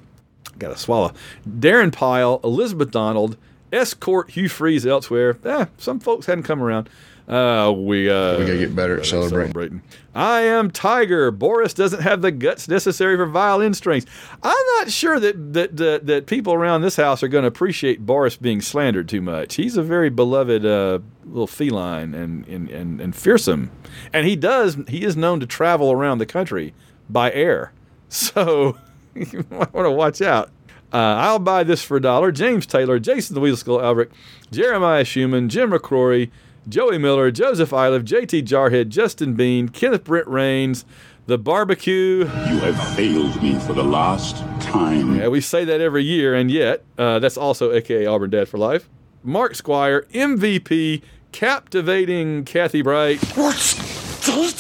got 0.57 0.69
to 0.69 0.77
swallow. 0.77 1.11
Darren 1.47 1.91
Pyle, 1.91 2.39
Elizabeth 2.43 2.91
Donald, 2.91 3.35
Escort 3.73 4.31
Hugh 4.31 4.49
Freeze 4.49 4.85
elsewhere. 4.85 5.37
Eh, 5.43 5.65
some 5.77 5.99
folks 5.99 6.27
hadn't 6.27 6.43
come 6.43 6.63
around. 6.63 6.89
Uh, 7.29 7.71
we 7.71 8.09
uh, 8.09 8.39
We 8.39 8.45
gotta 8.45 8.57
get 8.57 8.75
better 8.75 8.99
at 8.99 9.05
celebrating. 9.05 9.83
I 10.15 10.41
am 10.41 10.71
Tiger. 10.71 11.29
Boris 11.29 11.75
doesn't 11.75 12.01
have 12.01 12.23
the 12.23 12.31
guts 12.31 12.67
necessary 12.67 13.15
for 13.17 13.27
violin 13.27 13.75
strings. 13.75 14.07
I'm 14.41 14.65
not 14.77 14.89
sure 14.89 15.19
that 15.19 15.53
that 15.53 15.77
that, 15.77 16.07
that 16.07 16.25
people 16.25 16.53
around 16.53 16.81
this 16.81 16.95
house 16.95 17.21
are 17.21 17.27
going 17.27 17.43
to 17.43 17.47
appreciate 17.47 18.03
Boris 18.03 18.35
being 18.35 18.61
slandered 18.61 19.07
too 19.07 19.21
much. 19.21 19.55
He's 19.55 19.77
a 19.77 19.83
very 19.83 20.09
beloved 20.09 20.65
uh, 20.65 20.99
little 21.23 21.45
feline 21.45 22.15
and, 22.15 22.47
and 22.47 22.67
and 22.69 22.99
and 22.99 23.15
fearsome, 23.15 23.69
and 24.11 24.25
he 24.25 24.35
does 24.35 24.77
he 24.87 25.03
is 25.03 25.15
known 25.15 25.39
to 25.39 25.45
travel 25.45 25.91
around 25.91 26.17
the 26.17 26.25
country 26.25 26.73
by 27.09 27.31
air. 27.31 27.73
So 28.11 28.75
you 29.13 29.45
might 29.51 29.71
want 29.71 29.85
to 29.85 29.91
watch 29.91 30.19
out. 30.19 30.49
Uh, 30.91 30.97
I'll 30.97 31.37
buy 31.37 31.63
this 31.63 31.83
for 31.83 31.97
a 31.97 32.01
dollar. 32.01 32.31
James 32.31 32.65
Taylor, 32.65 32.97
Jason 32.97 33.35
the 33.35 33.39
Wheel 33.39 33.55
Skull 33.55 33.79
Albrecht, 33.79 34.15
Jeremiah 34.51 35.05
Schumann, 35.05 35.47
Jim 35.47 35.69
McCrory, 35.69 36.31
Joey 36.69 36.99
Miller, 36.99 37.31
Joseph 37.31 37.73
Iliff, 37.73 38.03
JT 38.03 38.43
Jarhead, 38.43 38.89
Justin 38.89 39.33
Bean, 39.33 39.69
Kenneth 39.69 40.03
Brent 40.03 40.27
Rains, 40.27 40.85
The 41.25 41.39
Barbecue. 41.39 42.19
You 42.19 42.25
have 42.25 42.95
failed 42.95 43.41
me 43.41 43.55
for 43.59 43.73
the 43.73 43.83
last 43.83 44.37
time. 44.61 45.17
Yeah, 45.17 45.29
we 45.29 45.41
say 45.41 45.65
that 45.65 45.81
every 45.81 46.03
year, 46.03 46.35
and 46.35 46.51
yet 46.51 46.83
uh, 46.97 47.17
that's 47.17 47.37
also 47.37 47.71
AKA 47.71 48.05
Auburn 48.05 48.29
Dad 48.29 48.47
for 48.47 48.59
Life. 48.59 48.87
Mark 49.23 49.55
Squire, 49.55 50.05
MVP, 50.13 51.01
captivating 51.31 52.45
Kathy 52.45 52.83
Bright. 52.83 53.19
What's 53.35 53.73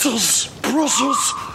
this, 0.03 0.47
precious? 0.63 1.48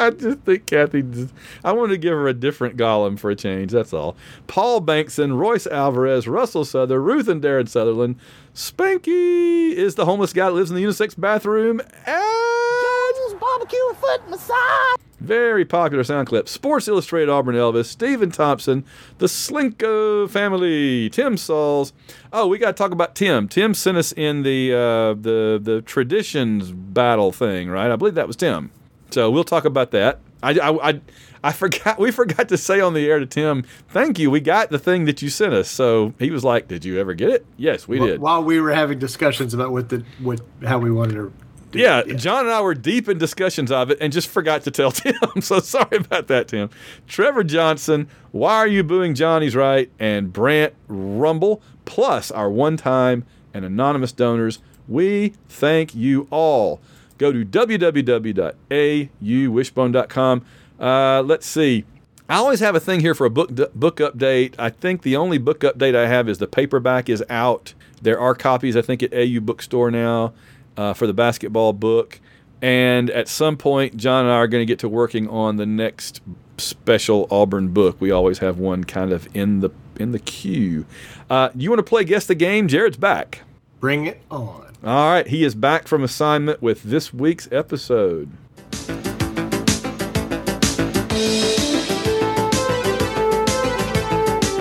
I 0.00 0.10
just 0.10 0.40
think 0.40 0.66
Kathy. 0.66 1.02
Just, 1.02 1.34
I 1.62 1.72
wanted 1.72 1.92
to 1.92 1.98
give 1.98 2.12
her 2.12 2.26
a 2.26 2.32
different 2.34 2.76
Gollum 2.76 3.18
for 3.18 3.30
a 3.30 3.36
change. 3.36 3.70
That's 3.72 3.92
all. 3.92 4.16
Paul 4.46 4.80
Bankson, 4.80 5.38
Royce 5.38 5.66
Alvarez, 5.66 6.26
Russell 6.26 6.64
Souther, 6.64 7.00
Ruth 7.00 7.28
and 7.28 7.42
Darren 7.42 7.68
Sutherland. 7.68 8.16
Spanky 8.54 9.72
is 9.72 9.94
the 9.94 10.04
homeless 10.06 10.32
guy 10.32 10.46
that 10.46 10.52
lives 10.54 10.70
in 10.70 10.76
the 10.76 10.82
unisex 10.82 11.18
bathroom. 11.18 11.80
And 11.80 11.90
Jones 12.06 13.40
Barbecue 13.40 13.78
and 13.88 13.96
Foot 13.98 14.28
Massage. 14.30 14.96
very 15.20 15.64
popular 15.64 16.02
sound 16.02 16.26
clip. 16.28 16.48
Sports 16.48 16.88
Illustrated 16.88 17.28
Auburn 17.28 17.54
Elvis, 17.54 17.86
Stephen 17.86 18.30
Thompson, 18.30 18.84
the 19.18 19.26
Slinko 19.26 20.28
family, 20.30 21.10
Tim 21.10 21.36
Sauls. 21.36 21.92
Oh, 22.32 22.46
we 22.46 22.58
got 22.58 22.68
to 22.68 22.72
talk 22.72 22.92
about 22.92 23.14
Tim. 23.14 23.48
Tim 23.48 23.74
sent 23.74 23.98
us 23.98 24.12
in 24.12 24.42
the 24.42 24.72
uh, 24.72 25.14
the 25.20 25.60
the 25.62 25.82
traditions 25.82 26.72
battle 26.72 27.32
thing, 27.32 27.68
right? 27.70 27.90
I 27.90 27.96
believe 27.96 28.14
that 28.14 28.26
was 28.26 28.36
Tim. 28.36 28.70
So 29.12 29.30
we'll 29.30 29.44
talk 29.44 29.64
about 29.64 29.90
that. 29.92 30.20
I, 30.42 30.50
I, 30.58 30.88
I, 30.90 31.00
I 31.44 31.52
forgot. 31.52 31.98
We 31.98 32.10
forgot 32.10 32.48
to 32.48 32.56
say 32.56 32.80
on 32.80 32.94
the 32.94 33.06
air 33.08 33.18
to 33.18 33.26
Tim, 33.26 33.64
"Thank 33.88 34.18
you. 34.18 34.30
We 34.30 34.40
got 34.40 34.70
the 34.70 34.78
thing 34.78 35.04
that 35.06 35.20
you 35.22 35.28
sent 35.28 35.52
us." 35.54 35.68
So 35.68 36.14
he 36.18 36.30
was 36.30 36.44
like, 36.44 36.68
"Did 36.68 36.84
you 36.84 36.98
ever 36.98 37.14
get 37.14 37.30
it?" 37.30 37.46
Yes, 37.56 37.86
we 37.88 37.98
Wh- 37.98 38.04
did. 38.04 38.20
While 38.20 38.42
we 38.44 38.60
were 38.60 38.72
having 38.72 38.98
discussions 38.98 39.52
about 39.54 39.70
what 39.72 39.88
the 39.88 40.04
what 40.20 40.40
how 40.64 40.78
we 40.78 40.90
wanted 40.90 41.14
to. 41.14 41.32
do 41.72 41.78
Yeah, 41.78 42.00
it. 42.00 42.14
John 42.16 42.46
and 42.46 42.50
I 42.54 42.60
were 42.62 42.74
deep 42.74 43.08
in 43.08 43.18
discussions 43.18 43.70
of 43.70 43.90
it 43.90 43.98
and 44.00 44.12
just 44.12 44.28
forgot 44.28 44.62
to 44.62 44.70
tell 44.70 44.90
Tim. 44.92 45.14
So 45.40 45.60
sorry 45.60 45.98
about 45.98 46.26
that, 46.28 46.48
Tim. 46.48 46.70
Trevor 47.06 47.44
Johnson, 47.44 48.08
why 48.32 48.56
are 48.56 48.66
you 48.66 48.82
booing 48.82 49.14
Johnny's 49.14 49.54
right? 49.54 49.90
And 49.98 50.32
Brant 50.32 50.72
Rumble, 50.88 51.62
plus 51.84 52.30
our 52.30 52.50
one 52.50 52.76
time 52.76 53.24
and 53.54 53.64
anonymous 53.64 54.12
donors. 54.12 54.58
We 54.88 55.34
thank 55.48 55.94
you 55.94 56.26
all. 56.30 56.80
Go 57.20 57.30
to 57.32 57.44
www.auwishbone.com. 57.44 60.44
Uh, 60.80 61.22
let's 61.22 61.46
see. 61.46 61.84
I 62.30 62.36
always 62.36 62.60
have 62.60 62.74
a 62.74 62.80
thing 62.80 63.00
here 63.00 63.14
for 63.14 63.26
a 63.26 63.30
book 63.30 63.50
book 63.74 63.98
update. 63.98 64.54
I 64.58 64.70
think 64.70 65.02
the 65.02 65.16
only 65.16 65.36
book 65.36 65.60
update 65.60 65.94
I 65.94 66.06
have 66.06 66.30
is 66.30 66.38
the 66.38 66.46
paperback 66.46 67.10
is 67.10 67.22
out. 67.28 67.74
There 68.00 68.18
are 68.18 68.34
copies, 68.34 68.74
I 68.74 68.80
think, 68.80 69.02
at 69.02 69.12
AU 69.12 69.40
Bookstore 69.40 69.90
now 69.90 70.32
uh, 70.78 70.94
for 70.94 71.06
the 71.06 71.12
basketball 71.12 71.74
book. 71.74 72.18
And 72.62 73.10
at 73.10 73.28
some 73.28 73.58
point, 73.58 73.98
John 73.98 74.24
and 74.24 74.32
I 74.32 74.36
are 74.36 74.48
going 74.48 74.62
to 74.62 74.66
get 74.66 74.78
to 74.78 74.88
working 74.88 75.28
on 75.28 75.56
the 75.56 75.66
next 75.66 76.22
special 76.56 77.28
Auburn 77.30 77.68
book. 77.68 78.00
We 78.00 78.10
always 78.10 78.38
have 78.38 78.58
one 78.58 78.84
kind 78.84 79.12
of 79.12 79.28
in 79.36 79.60
the 79.60 79.68
in 79.98 80.12
the 80.12 80.20
queue. 80.20 80.86
Uh, 81.28 81.50
you 81.54 81.68
want 81.68 81.80
to 81.80 81.82
play 81.82 82.04
guess 82.04 82.24
the 82.24 82.34
game? 82.34 82.66
Jared's 82.66 82.96
back. 82.96 83.42
Bring 83.78 84.06
it 84.06 84.22
on. 84.30 84.69
All 84.82 85.10
right, 85.10 85.26
he 85.26 85.44
is 85.44 85.54
back 85.54 85.86
from 85.86 86.02
assignment 86.02 86.62
with 86.62 86.84
this 86.84 87.12
week's 87.12 87.46
episode. 87.52 88.30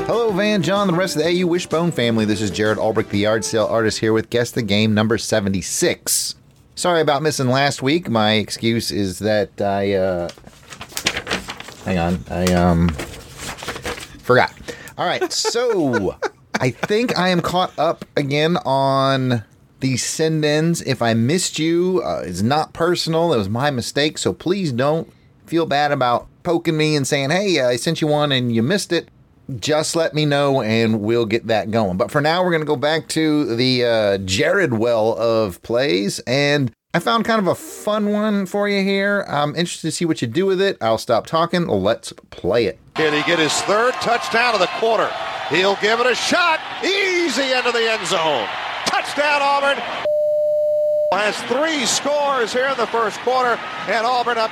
Hello, 0.05 0.31
Van, 0.33 0.61
John, 0.61 0.87
the 0.87 0.93
rest 0.93 1.15
of 1.15 1.23
the 1.23 1.41
AU 1.41 1.47
Wishbone 1.47 1.93
family. 1.93 2.25
This 2.25 2.41
is 2.41 2.51
Jared 2.51 2.77
Albrecht, 2.77 3.11
the 3.11 3.19
yard 3.19 3.45
sale 3.45 3.67
artist, 3.67 3.99
here 3.99 4.11
with 4.11 4.29
Guess 4.29 4.51
the 4.51 4.61
Game 4.61 4.93
number 4.93 5.17
76. 5.17 6.35
Sorry 6.75 6.99
about 6.99 7.21
missing 7.21 7.47
last 7.47 7.81
week. 7.81 8.09
My 8.09 8.33
excuse 8.33 8.91
is 8.91 9.19
that 9.19 9.61
I, 9.61 9.93
uh, 9.93 10.29
hang 11.85 11.97
on, 11.97 12.25
I, 12.29 12.51
um, 12.55 12.89
forgot. 12.89 14.51
All 14.97 15.05
right, 15.05 15.31
so 15.31 16.17
I 16.59 16.71
think 16.71 17.17
I 17.17 17.29
am 17.29 17.39
caught 17.39 17.71
up 17.79 18.03
again 18.17 18.57
on 18.65 19.45
the 19.79 19.97
send 19.97 20.43
ins. 20.45 20.81
If 20.81 21.01
I 21.01 21.13
missed 21.13 21.59
you, 21.59 22.01
uh, 22.03 22.23
it's 22.25 22.41
not 22.41 22.73
personal. 22.73 23.33
It 23.33 23.37
was 23.37 23.49
my 23.49 23.71
mistake, 23.71 24.17
so 24.17 24.33
please 24.33 24.71
don't 24.71 25.11
feel 25.45 25.65
bad 25.65 25.91
about 25.91 26.27
poking 26.43 26.77
me 26.77 26.95
and 26.95 27.07
saying, 27.07 27.31
hey, 27.31 27.61
I 27.61 27.75
sent 27.75 28.01
you 28.01 28.07
one 28.07 28.31
and 28.31 28.53
you 28.53 28.63
missed 28.63 28.91
it 28.91 29.09
just 29.57 29.95
let 29.95 30.13
me 30.13 30.25
know 30.25 30.61
and 30.61 31.01
we'll 31.01 31.25
get 31.25 31.47
that 31.47 31.71
going. 31.71 31.97
But 31.97 32.11
for 32.11 32.21
now, 32.21 32.43
we're 32.43 32.51
going 32.51 32.61
to 32.61 32.67
go 32.67 32.75
back 32.75 33.07
to 33.09 33.55
the 33.55 33.85
uh, 33.85 34.17
Jared 34.19 34.73
well 34.73 35.17
of 35.17 35.61
plays. 35.63 36.19
And 36.27 36.71
I 36.93 36.99
found 36.99 37.25
kind 37.25 37.39
of 37.39 37.47
a 37.47 37.55
fun 37.55 38.11
one 38.11 38.45
for 38.45 38.69
you 38.69 38.83
here. 38.83 39.25
I'm 39.27 39.55
interested 39.55 39.87
to 39.87 39.91
see 39.91 40.05
what 40.05 40.21
you 40.21 40.27
do 40.27 40.45
with 40.45 40.61
it. 40.61 40.77
I'll 40.81 40.97
stop 40.97 41.25
talking. 41.25 41.67
Let's 41.67 42.13
play 42.29 42.65
it. 42.65 42.79
Can 42.95 43.13
he 43.13 43.23
get 43.23 43.39
his 43.39 43.53
third 43.61 43.93
touchdown 43.95 44.53
of 44.53 44.59
the 44.59 44.69
quarter? 44.77 45.11
He'll 45.49 45.77
give 45.77 45.99
it 45.99 46.05
a 46.05 46.15
shot. 46.15 46.59
Easy 46.83 47.51
into 47.51 47.71
the 47.71 47.89
end 47.89 48.05
zone. 48.05 48.47
Touchdown, 48.99 49.41
Auburn. 49.41 49.77
Has 51.13 51.41
three 51.43 51.85
scores 51.85 52.51
here 52.51 52.67
in 52.67 52.75
the 52.75 52.85
first 52.87 53.17
quarter, 53.21 53.57
and 53.87 54.05
Auburn 54.05 54.37
up 54.37 54.51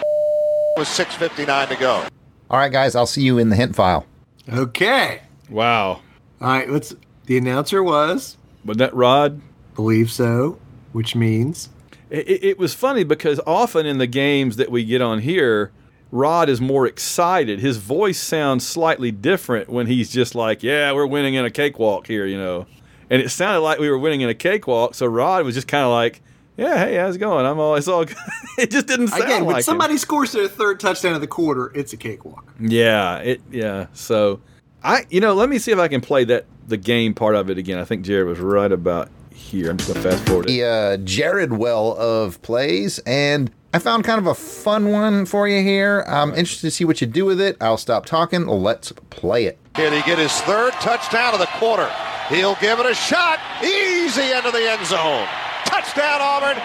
with 0.78 0.88
6.59 0.88 1.68
to 1.68 1.76
go. 1.76 2.06
All 2.50 2.58
right, 2.58 2.72
guys, 2.72 2.96
I'll 2.96 3.06
see 3.06 3.24
you 3.24 3.40
in 3.40 3.50
the 3.50 3.58
hint 3.58 3.76
file. 3.76 4.06
Okay. 4.48 5.20
Wow. 5.50 6.00
All 6.40 6.48
right. 6.48 6.70
Let's. 6.70 6.96
The 7.26 7.38
announcer 7.38 7.84
was. 7.84 8.38
Was 8.64 8.78
that 8.78 8.94
Rod? 8.94 9.42
Believe 9.76 10.10
so. 10.10 10.58
Which 10.94 11.14
means. 11.14 11.68
It, 12.10 12.30
it, 12.30 12.44
it 12.46 12.58
was 12.58 12.74
funny 12.74 13.04
because 13.04 13.42
often 13.46 13.86
in 13.86 13.98
the 13.98 14.08
games 14.08 14.56
that 14.56 14.72
we 14.72 14.86
get 14.86 15.02
on 15.02 15.20
here, 15.20 15.74
Rod 16.10 16.48
is 16.48 16.62
more 16.62 16.88
excited. 16.88 17.60
His 17.60 17.78
voice 17.78 18.20
sounds 18.20 18.66
slightly 18.66 19.12
different 19.12 19.68
when 19.68 19.88
he's 19.88 20.10
just 20.10 20.36
like, 20.36 20.64
"Yeah, 20.64 20.94
we're 20.94 21.06
winning 21.06 21.34
in 21.34 21.44
a 21.44 21.52
cakewalk 21.52 22.08
here," 22.08 22.26
you 22.26 22.38
know. 22.38 22.66
And 23.10 23.22
it 23.22 23.30
sounded 23.30 23.62
like 23.62 23.80
we 23.80 23.90
were 23.90 23.98
winning 23.98 24.22
in 24.22 24.30
a 24.30 24.34
cakewalk. 24.34 24.96
So 24.96 25.06
Rod 25.06 25.46
was 25.46 25.56
just 25.56 25.68
kind 25.68 25.84
of 25.84 25.92
like, 25.92 26.22
"Yeah, 26.58 26.78
hey, 26.78 26.96
how's 26.96 27.16
it 27.16 27.20
going? 27.20 27.46
I'm 27.46 27.60
all 27.60 27.76
it's 27.76 27.88
all 27.88 28.06
good." 28.06 28.18
it 28.58 28.72
just 28.72 28.88
didn't 28.88 29.08
sound 29.10 29.24
Again, 29.24 29.46
when 29.46 29.56
like 29.56 29.64
somebody 29.64 29.94
him. 29.94 30.00
scores 30.00 30.32
their 30.32 30.48
third 30.48 30.80
touchdown 30.80 31.14
of 31.14 31.22
the 31.22 31.28
quarter, 31.28 31.72
it's 31.74 31.94
a 31.94 31.98
cakewalk. 31.98 32.52
Yeah, 32.60 33.18
it 33.20 33.42
yeah. 33.52 33.88
So 33.94 34.42
I 34.84 35.06
you 35.10 35.22
know, 35.22 35.34
let 35.34 35.50
me 35.50 35.58
see 35.60 35.72
if 35.72 35.80
I 35.80 35.88
can 35.88 36.02
play 36.02 36.24
that 36.26 36.46
the 36.68 36.78
game 36.78 37.14
part 37.14 37.36
of 37.36 37.50
it 37.50 37.58
again. 37.58 37.80
I 37.80 37.86
think 37.86 38.04
Jared 38.04 38.28
was 38.28 38.40
right 38.40 38.72
about 38.72 39.10
here. 39.34 39.70
I'm 39.70 39.78
just 39.78 39.94
gonna 39.94 40.02
fast 40.10 40.26
forward 40.28 40.46
it. 40.46 40.48
The 40.54 40.64
uh, 40.66 40.98
Jared 40.98 41.54
well 41.54 41.96
of 41.98 42.42
plays. 42.42 43.00
And 43.06 43.52
I 43.74 43.80
found 43.80 44.04
kind 44.04 44.20
of 44.20 44.28
a 44.28 44.34
fun 44.36 44.92
one 44.92 45.26
for 45.26 45.48
you 45.48 45.62
here. 45.62 46.04
I'm 46.08 46.30
interested 46.32 46.68
to 46.68 46.72
see 46.72 46.84
what 46.84 47.00
you 47.00 47.08
do 47.08 47.24
with 47.26 47.40
it. 47.40 47.56
I'll 47.62 47.78
stop 47.78 48.06
talking. 48.06 48.48
Let's 48.48 48.92
play 49.12 49.46
it. 49.46 49.58
Did 49.76 49.94
he 49.94 50.02
get 50.02 50.18
his 50.18 50.34
third 50.42 50.74
touchdown 50.74 51.34
of 51.34 51.40
the 51.40 51.46
quarter? 51.46 51.90
He'll 52.30 52.56
give 52.56 52.80
it 52.80 52.86
a 52.86 52.94
shot. 52.94 53.40
Easy 53.64 54.32
into 54.32 54.52
the 54.52 54.70
end 54.70 54.86
zone. 54.86 55.26
Touchdown, 55.66 56.20
Auburn. 56.22 56.58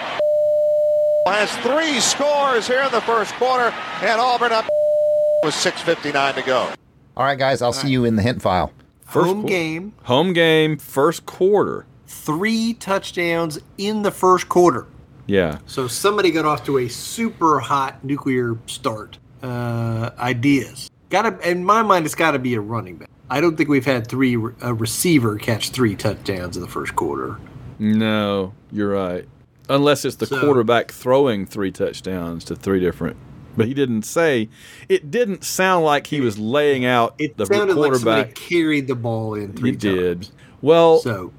Has 1.26 1.50
three 1.58 2.00
scores 2.00 2.66
here 2.66 2.82
in 2.82 2.90
the 2.90 3.00
first 3.02 3.32
quarter, 3.34 3.72
and 4.02 4.20
Auburn 4.20 4.50
up 4.52 4.64
with 5.44 5.54
6.59 5.54 6.34
to 6.34 6.42
go. 6.42 6.68
All 7.16 7.24
right, 7.24 7.38
guys, 7.38 7.62
I'll 7.62 7.72
see 7.72 7.90
you 7.90 8.04
in 8.04 8.16
the 8.16 8.22
hint 8.22 8.42
file. 8.42 8.72
Home 9.06 9.42
qu- 9.42 9.48
game, 9.48 9.92
Home 10.04 10.32
game, 10.32 10.78
first 10.78 11.26
quarter. 11.26 11.86
three 12.06 12.74
touchdowns 12.74 13.58
in 13.78 14.02
the 14.02 14.10
first 14.10 14.48
quarter. 14.48 14.86
Yeah. 15.26 15.58
So 15.66 15.86
somebody 15.86 16.30
got 16.32 16.44
off 16.44 16.64
to 16.66 16.78
a 16.78 16.88
super 16.88 17.60
hot 17.60 18.02
nuclear 18.04 18.56
start. 18.66 19.18
Uh, 19.42 20.10
ideas. 20.18 20.90
Got 21.10 21.22
to 21.40 21.50
in 21.50 21.64
my 21.64 21.82
mind, 21.82 22.04
it's 22.06 22.14
got 22.14 22.32
to 22.32 22.38
be 22.38 22.54
a 22.54 22.60
running 22.60 22.96
back. 22.96 23.10
I 23.32 23.40
don't 23.40 23.56
think 23.56 23.70
we've 23.70 23.86
had 23.86 24.06
three 24.06 24.34
a 24.60 24.74
receiver 24.74 25.38
catch 25.38 25.70
three 25.70 25.96
touchdowns 25.96 26.54
in 26.56 26.62
the 26.62 26.68
first 26.68 26.94
quarter. 26.94 27.38
No, 27.78 28.52
you're 28.70 28.90
right. 28.90 29.26
Unless 29.70 30.04
it's 30.04 30.16
the 30.16 30.26
So- 30.26 30.38
quarterback 30.40 30.90
throwing 30.92 31.46
three 31.46 31.72
touchdowns 31.72 32.44
to 32.44 32.54
three 32.56 32.78
different. 32.78 33.16
But 33.56 33.66
he 33.68 33.74
didn't 33.74 34.02
say. 34.02 34.48
It 34.88 35.10
didn't 35.10 35.44
sound 35.44 35.84
like 35.84 36.08
he 36.08 36.20
was 36.20 36.38
laying 36.38 36.84
out 36.84 37.14
It 37.18 37.36
the 37.38 37.46
sounded 37.46 37.76
like 37.76 37.94
somebody 37.94 38.32
carried 38.32 38.86
the 38.86 38.94
ball 38.94 39.34
in 39.34 39.52
three 39.54 39.70
he 39.70 39.76
did. 39.76 40.28
Well, 40.60 40.98
So 40.98 41.32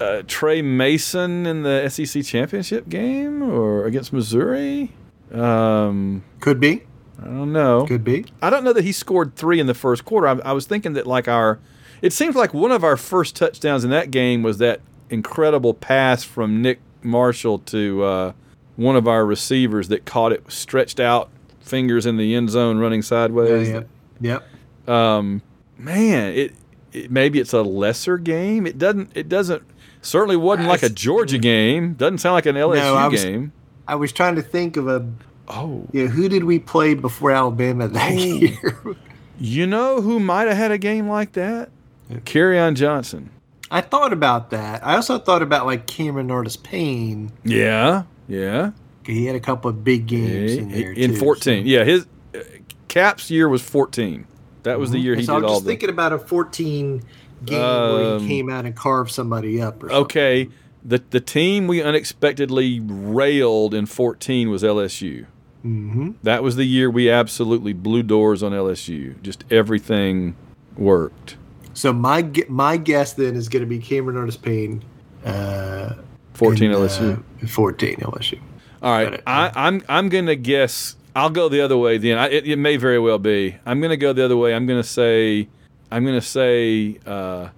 uh, 0.00 0.22
Tre 0.26 0.62
Mason 0.62 1.44
in 1.46 1.62
the 1.62 1.88
SEC 1.90 2.24
championship 2.24 2.88
game 2.88 3.42
or 3.42 3.84
against 3.84 4.12
Missouri. 4.12 4.92
Um, 5.32 6.24
could 6.40 6.60
be, 6.60 6.82
I 7.22 7.26
don't 7.26 7.52
know. 7.52 7.86
could 7.86 8.04
be. 8.04 8.24
I 8.40 8.50
don't 8.50 8.64
know 8.64 8.72
that 8.72 8.84
he 8.84 8.92
scored 8.92 9.36
three 9.36 9.60
in 9.60 9.66
the 9.66 9.74
first 9.74 10.04
quarter. 10.04 10.26
I, 10.28 10.38
I 10.50 10.52
was 10.52 10.66
thinking 10.66 10.92
that 10.94 11.06
like 11.06 11.28
our, 11.28 11.58
it 12.00 12.12
seems 12.12 12.34
like 12.34 12.52
one 12.52 12.72
of 12.72 12.82
our 12.84 12.96
first 12.96 13.36
touchdowns 13.36 13.84
in 13.84 13.90
that 13.90 14.10
game 14.10 14.42
was 14.42 14.58
that 14.58 14.80
incredible 15.10 15.74
pass 15.74 16.24
from 16.24 16.62
Nick 16.62 16.80
Marshall 17.02 17.58
to 17.60 18.02
uh, 18.02 18.32
one 18.76 18.96
of 18.96 19.06
our 19.06 19.24
receivers 19.26 19.88
that 19.88 20.04
caught 20.04 20.32
it 20.32 20.50
stretched 20.50 20.98
out, 21.00 21.30
fingers 21.60 22.06
in 22.06 22.16
the 22.16 22.34
end 22.34 22.50
zone, 22.50 22.78
running 22.78 23.00
Yeah, 23.00 23.06
sideways. 23.06 23.68
yep, 23.68 23.88
yep. 24.20 24.44
Um, 24.88 25.42
man, 25.78 26.32
it, 26.34 26.52
it 26.92 27.10
maybe 27.10 27.38
it's 27.38 27.52
a 27.52 27.62
lesser 27.62 28.18
game. 28.18 28.66
It 28.66 28.78
doesn't. 28.78 29.10
It 29.14 29.28
doesn't. 29.28 29.62
Certainly 30.04 30.36
wasn't 30.36 30.66
like 30.68 30.82
a 30.82 30.88
Georgia 30.88 31.38
game. 31.38 31.94
Doesn't 31.94 32.18
sound 32.18 32.34
like 32.34 32.46
an 32.46 32.56
LSU 32.56 32.74
No, 32.76 32.94
I 32.96 33.06
was- 33.08 33.22
game. 33.22 33.52
I 33.86 33.94
was 33.96 34.12
trying 34.12 34.34
to 34.36 34.42
think 34.42 34.76
of 34.76 34.88
a. 34.88 35.06
Oh, 35.54 35.86
Yeah, 35.92 36.06
who 36.06 36.28
did 36.28 36.44
we 36.44 36.58
play 36.58 36.94
before 36.94 37.30
Alabama 37.30 37.88
that 37.88 38.12
year? 38.14 38.96
you 39.38 39.66
know 39.66 40.00
who 40.00 40.18
might 40.20 40.48
have 40.48 40.56
had 40.56 40.70
a 40.70 40.78
game 40.78 41.08
like 41.08 41.32
that? 41.32 41.70
on 42.10 42.74
Johnson. 42.74 43.30
I 43.70 43.80
thought 43.80 44.12
about 44.12 44.50
that. 44.50 44.86
I 44.86 44.96
also 44.96 45.18
thought 45.18 45.42
about 45.42 45.66
like 45.66 45.86
Cameron 45.86 46.30
Artis 46.30 46.56
Payne. 46.56 47.32
Yeah, 47.44 48.02
yeah. 48.28 48.72
He 49.04 49.24
had 49.26 49.34
a 49.34 49.40
couple 49.40 49.70
of 49.70 49.82
big 49.82 50.06
games 50.06 50.52
in 50.54 50.68
there 50.70 50.92
in 50.92 51.12
too, 51.12 51.16
14. 51.16 51.66
Yeah, 51.66 51.84
his 51.84 52.06
uh, 52.34 52.40
Cap's 52.88 53.30
year 53.30 53.48
was 53.48 53.62
14. 53.62 54.26
That 54.64 54.78
was 54.78 54.90
the 54.92 54.98
year 54.98 55.16
he 55.16 55.24
so 55.24 55.34
I 55.34 55.36
did 55.38 55.42
was 55.44 55.50
all 55.50 55.56
just 55.56 55.64
the. 55.64 55.70
thinking 55.70 55.88
about 55.90 56.12
a 56.12 56.18
14 56.18 57.02
game 57.44 57.58
where 57.58 58.14
Um, 58.16 58.20
he 58.22 58.28
came 58.28 58.48
out 58.50 58.64
and 58.64 58.76
carved 58.76 59.10
somebody 59.10 59.60
up. 59.60 59.82
Or 59.82 59.88
something. 59.88 60.04
Okay, 60.04 60.48
the 60.84 61.02
the 61.10 61.20
team 61.20 61.66
we 61.66 61.82
unexpectedly 61.82 62.78
railed 62.80 63.72
in 63.74 63.86
14 63.86 64.50
was 64.50 64.62
LSU. 64.62 65.26
Mm-hmm. 65.64 66.12
That 66.22 66.42
was 66.42 66.56
the 66.56 66.64
year 66.64 66.90
we 66.90 67.10
absolutely 67.10 67.72
blew 67.72 68.02
doors 68.02 68.42
on 68.42 68.52
LSU. 68.52 69.20
Just 69.22 69.44
everything 69.50 70.36
worked. 70.76 71.36
So 71.74 71.92
my 71.92 72.30
my 72.48 72.76
guess 72.76 73.14
then 73.14 73.36
is 73.36 73.48
going 73.48 73.62
to 73.62 73.68
be 73.68 73.78
Cameron 73.78 74.16
Artis 74.16 74.36
Payne. 74.36 74.84
Uh, 75.24 75.94
14 76.34 76.70
in, 76.70 76.76
LSU. 76.76 77.22
Uh, 77.42 77.46
14 77.46 77.96
LSU. 77.96 78.40
All 78.82 78.90
right, 78.90 79.22
I, 79.26 79.52
I'm 79.54 79.82
I'm 79.88 80.08
gonna 80.08 80.34
guess. 80.34 80.96
I'll 81.14 81.30
go 81.30 81.48
the 81.48 81.60
other 81.60 81.76
way. 81.76 81.98
Then 81.98 82.18
I, 82.18 82.30
it, 82.30 82.48
it 82.48 82.56
may 82.56 82.76
very 82.76 82.98
well 82.98 83.18
be. 83.18 83.56
I'm 83.64 83.80
gonna 83.80 83.96
go 83.96 84.12
the 84.12 84.24
other 84.24 84.36
way. 84.36 84.54
I'm 84.54 84.66
gonna 84.66 84.82
say. 84.82 85.48
I'm 85.90 86.04
gonna 86.04 86.20
say. 86.20 86.98
Uh, 87.06 87.50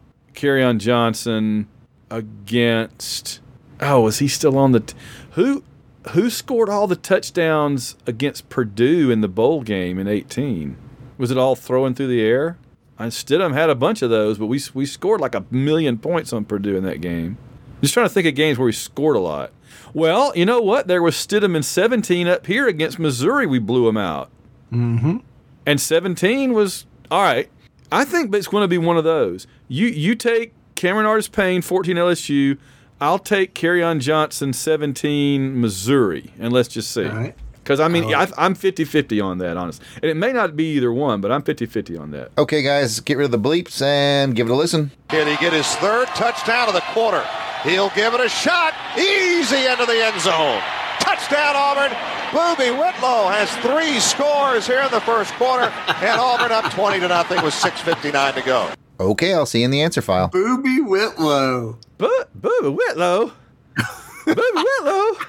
on 0.43 0.79
Johnson 0.79 1.67
against. 2.11 3.41
Oh, 3.81 4.07
is 4.07 4.19
he 4.19 4.29
still 4.29 4.59
on 4.59 4.73
the? 4.73 4.81
T- 4.81 4.95
who 5.31 5.65
who 6.11 6.31
scored 6.31 6.69
all 6.69 6.87
the 6.87 6.97
touchdowns 6.97 7.97
against 8.07 8.49
Purdue 8.49 9.11
in 9.11 9.21
the 9.21 9.29
bowl 9.29 9.63
game 9.63 9.99
in 9.99 10.07
18? 10.07 10.77
Was 11.19 11.31
it 11.31 11.39
all 11.39 11.57
throwing 11.57 11.95
through 11.95 12.09
the 12.09 12.23
air? 12.23 12.59
I 12.99 13.07
Stidham 13.07 13.55
had 13.55 13.71
a 13.71 13.75
bunch 13.75 14.03
of 14.03 14.11
those, 14.11 14.39
but 14.39 14.47
we 14.47 14.61
we 14.73 14.87
scored 14.87 15.21
like 15.21 15.35
a 15.35 15.45
million 15.51 15.99
points 15.99 16.33
on 16.33 16.45
Purdue 16.45 16.77
in 16.77 16.85
that 16.85 17.01
game. 17.01 17.39
Just 17.81 17.95
trying 17.95 18.07
to 18.07 18.13
think 18.13 18.27
of 18.27 18.35
games 18.35 18.59
where 18.59 18.67
we 18.67 18.73
scored 18.73 19.17
a 19.17 19.21
lot. 19.21 19.53
Well, 19.93 20.33
you 20.37 20.45
know 20.45 20.61
what? 20.61 20.87
There 20.87 21.03
was 21.03 21.15
Stidham 21.15 21.57
in 21.57 21.63
17 21.63 22.27
up 22.29 22.47
here 22.47 22.69
against 22.69 22.99
Missouri. 22.99 23.47
We 23.47 23.59
blew 23.59 23.89
him 23.89 23.97
out. 23.97 24.31
Mm-hmm. 24.73 25.19
And 25.67 25.81
17 25.81 26.53
was 26.53 26.87
all 27.11 27.23
right. 27.23 27.51
I 27.91 28.05
think 28.05 28.35
it's 28.35 28.49
going 28.49 28.63
to 28.63 28.69
be 28.69 28.79
one 28.79 28.97
of 28.97 29.05
those. 29.05 29.47
You 29.69 29.87
you 29.87 30.15
take 30.15 30.53
Cameron 30.75 31.07
Artis 31.07 31.29
Payne, 31.29 31.63
14 31.63 31.97
LSU. 31.97 32.59
I'll 33.01 33.19
take 33.19 33.63
on 33.65 34.01
Johnson, 34.01 34.53
17 34.53 35.61
Missouri, 35.61 36.33
and 36.39 36.53
let's 36.53 36.69
just 36.69 36.91
see. 36.91 37.07
All 37.07 37.15
right. 37.15 37.35
Because 37.65 37.81
I 37.81 37.89
mean, 37.89 38.05
I 38.05 38.25
like 38.25 38.39
I, 38.39 38.45
I'm 38.45 38.55
50 38.55 38.85
50 38.85 39.21
on 39.21 39.39
that, 39.39 39.57
honestly. 39.57 39.87
And 40.03 40.11
it 40.11 40.17
may 40.17 40.33
not 40.33 40.55
be 40.55 40.77
either 40.77 40.93
one, 40.93 41.23
but 41.23 41.33
I'm 41.33 41.43
50 41.43 41.65
50 41.65 41.97
on 41.97 42.11
that. 42.11 42.31
Okay, 42.37 42.63
guys, 42.63 43.01
get 43.01 43.17
rid 43.17 43.25
of 43.25 43.31
the 43.31 43.39
bleeps 43.39 43.81
and 43.81 44.37
give 44.37 44.49
it 44.49 44.53
a 44.53 44.55
listen. 44.55 44.91
Can 45.09 45.27
he 45.27 45.37
get 45.37 45.55
his 45.55 45.67
third 45.77 46.07
touchdown 46.09 46.69
of 46.69 46.75
the 46.75 46.83
quarter? 46.93 47.27
He'll 47.63 47.89
give 47.91 48.13
it 48.13 48.21
a 48.21 48.29
shot. 48.29 48.75
Easy 48.99 49.65
into 49.65 49.87
the 49.87 50.05
end 50.05 50.21
zone. 50.21 50.61
Touchdown, 51.01 51.57
Auburn. 51.57 51.97
Boobee 52.31 52.77
Whitlow 52.77 53.29
has 53.29 53.51
three 53.59 53.99
scores 53.99 54.67
here 54.67 54.83
in 54.83 54.91
the 54.91 55.01
first 55.01 55.33
quarter, 55.35 55.73
and 55.87 56.21
Auburn 56.21 56.53
up 56.53 56.71
20 56.73 57.01
to 57.01 57.09
nothing 57.09 57.43
with 57.43 57.55
6.59 57.55 58.35
to 58.35 58.43
go. 58.43 58.69
Okay, 59.01 59.35
I'll 59.35 59.47
see 59.47 59.61
you 59.61 59.65
in 59.65 59.71
the 59.71 59.83
answer 59.83 60.01
file. 60.01 60.31
Boobee 60.31 60.87
Whitlow. 60.87 61.79
But 61.99 62.41
Boobee 62.41 62.77
Whitlow. 62.77 63.33
Boobee 63.77 64.37
Whitlow. 64.37 65.27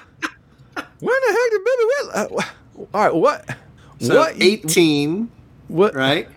When 1.00 1.16
the 1.28 1.32
heck 1.32 1.52
did 1.52 1.62
Boobee 1.62 1.88
Whitlow? 1.88 2.38
Uh, 2.38 2.86
all 2.94 3.04
right, 3.06 3.16
what? 3.16 3.58
So 4.00 4.18
what? 4.18 4.36
18. 4.42 5.32
What? 5.68 5.96
Right? 5.96 6.28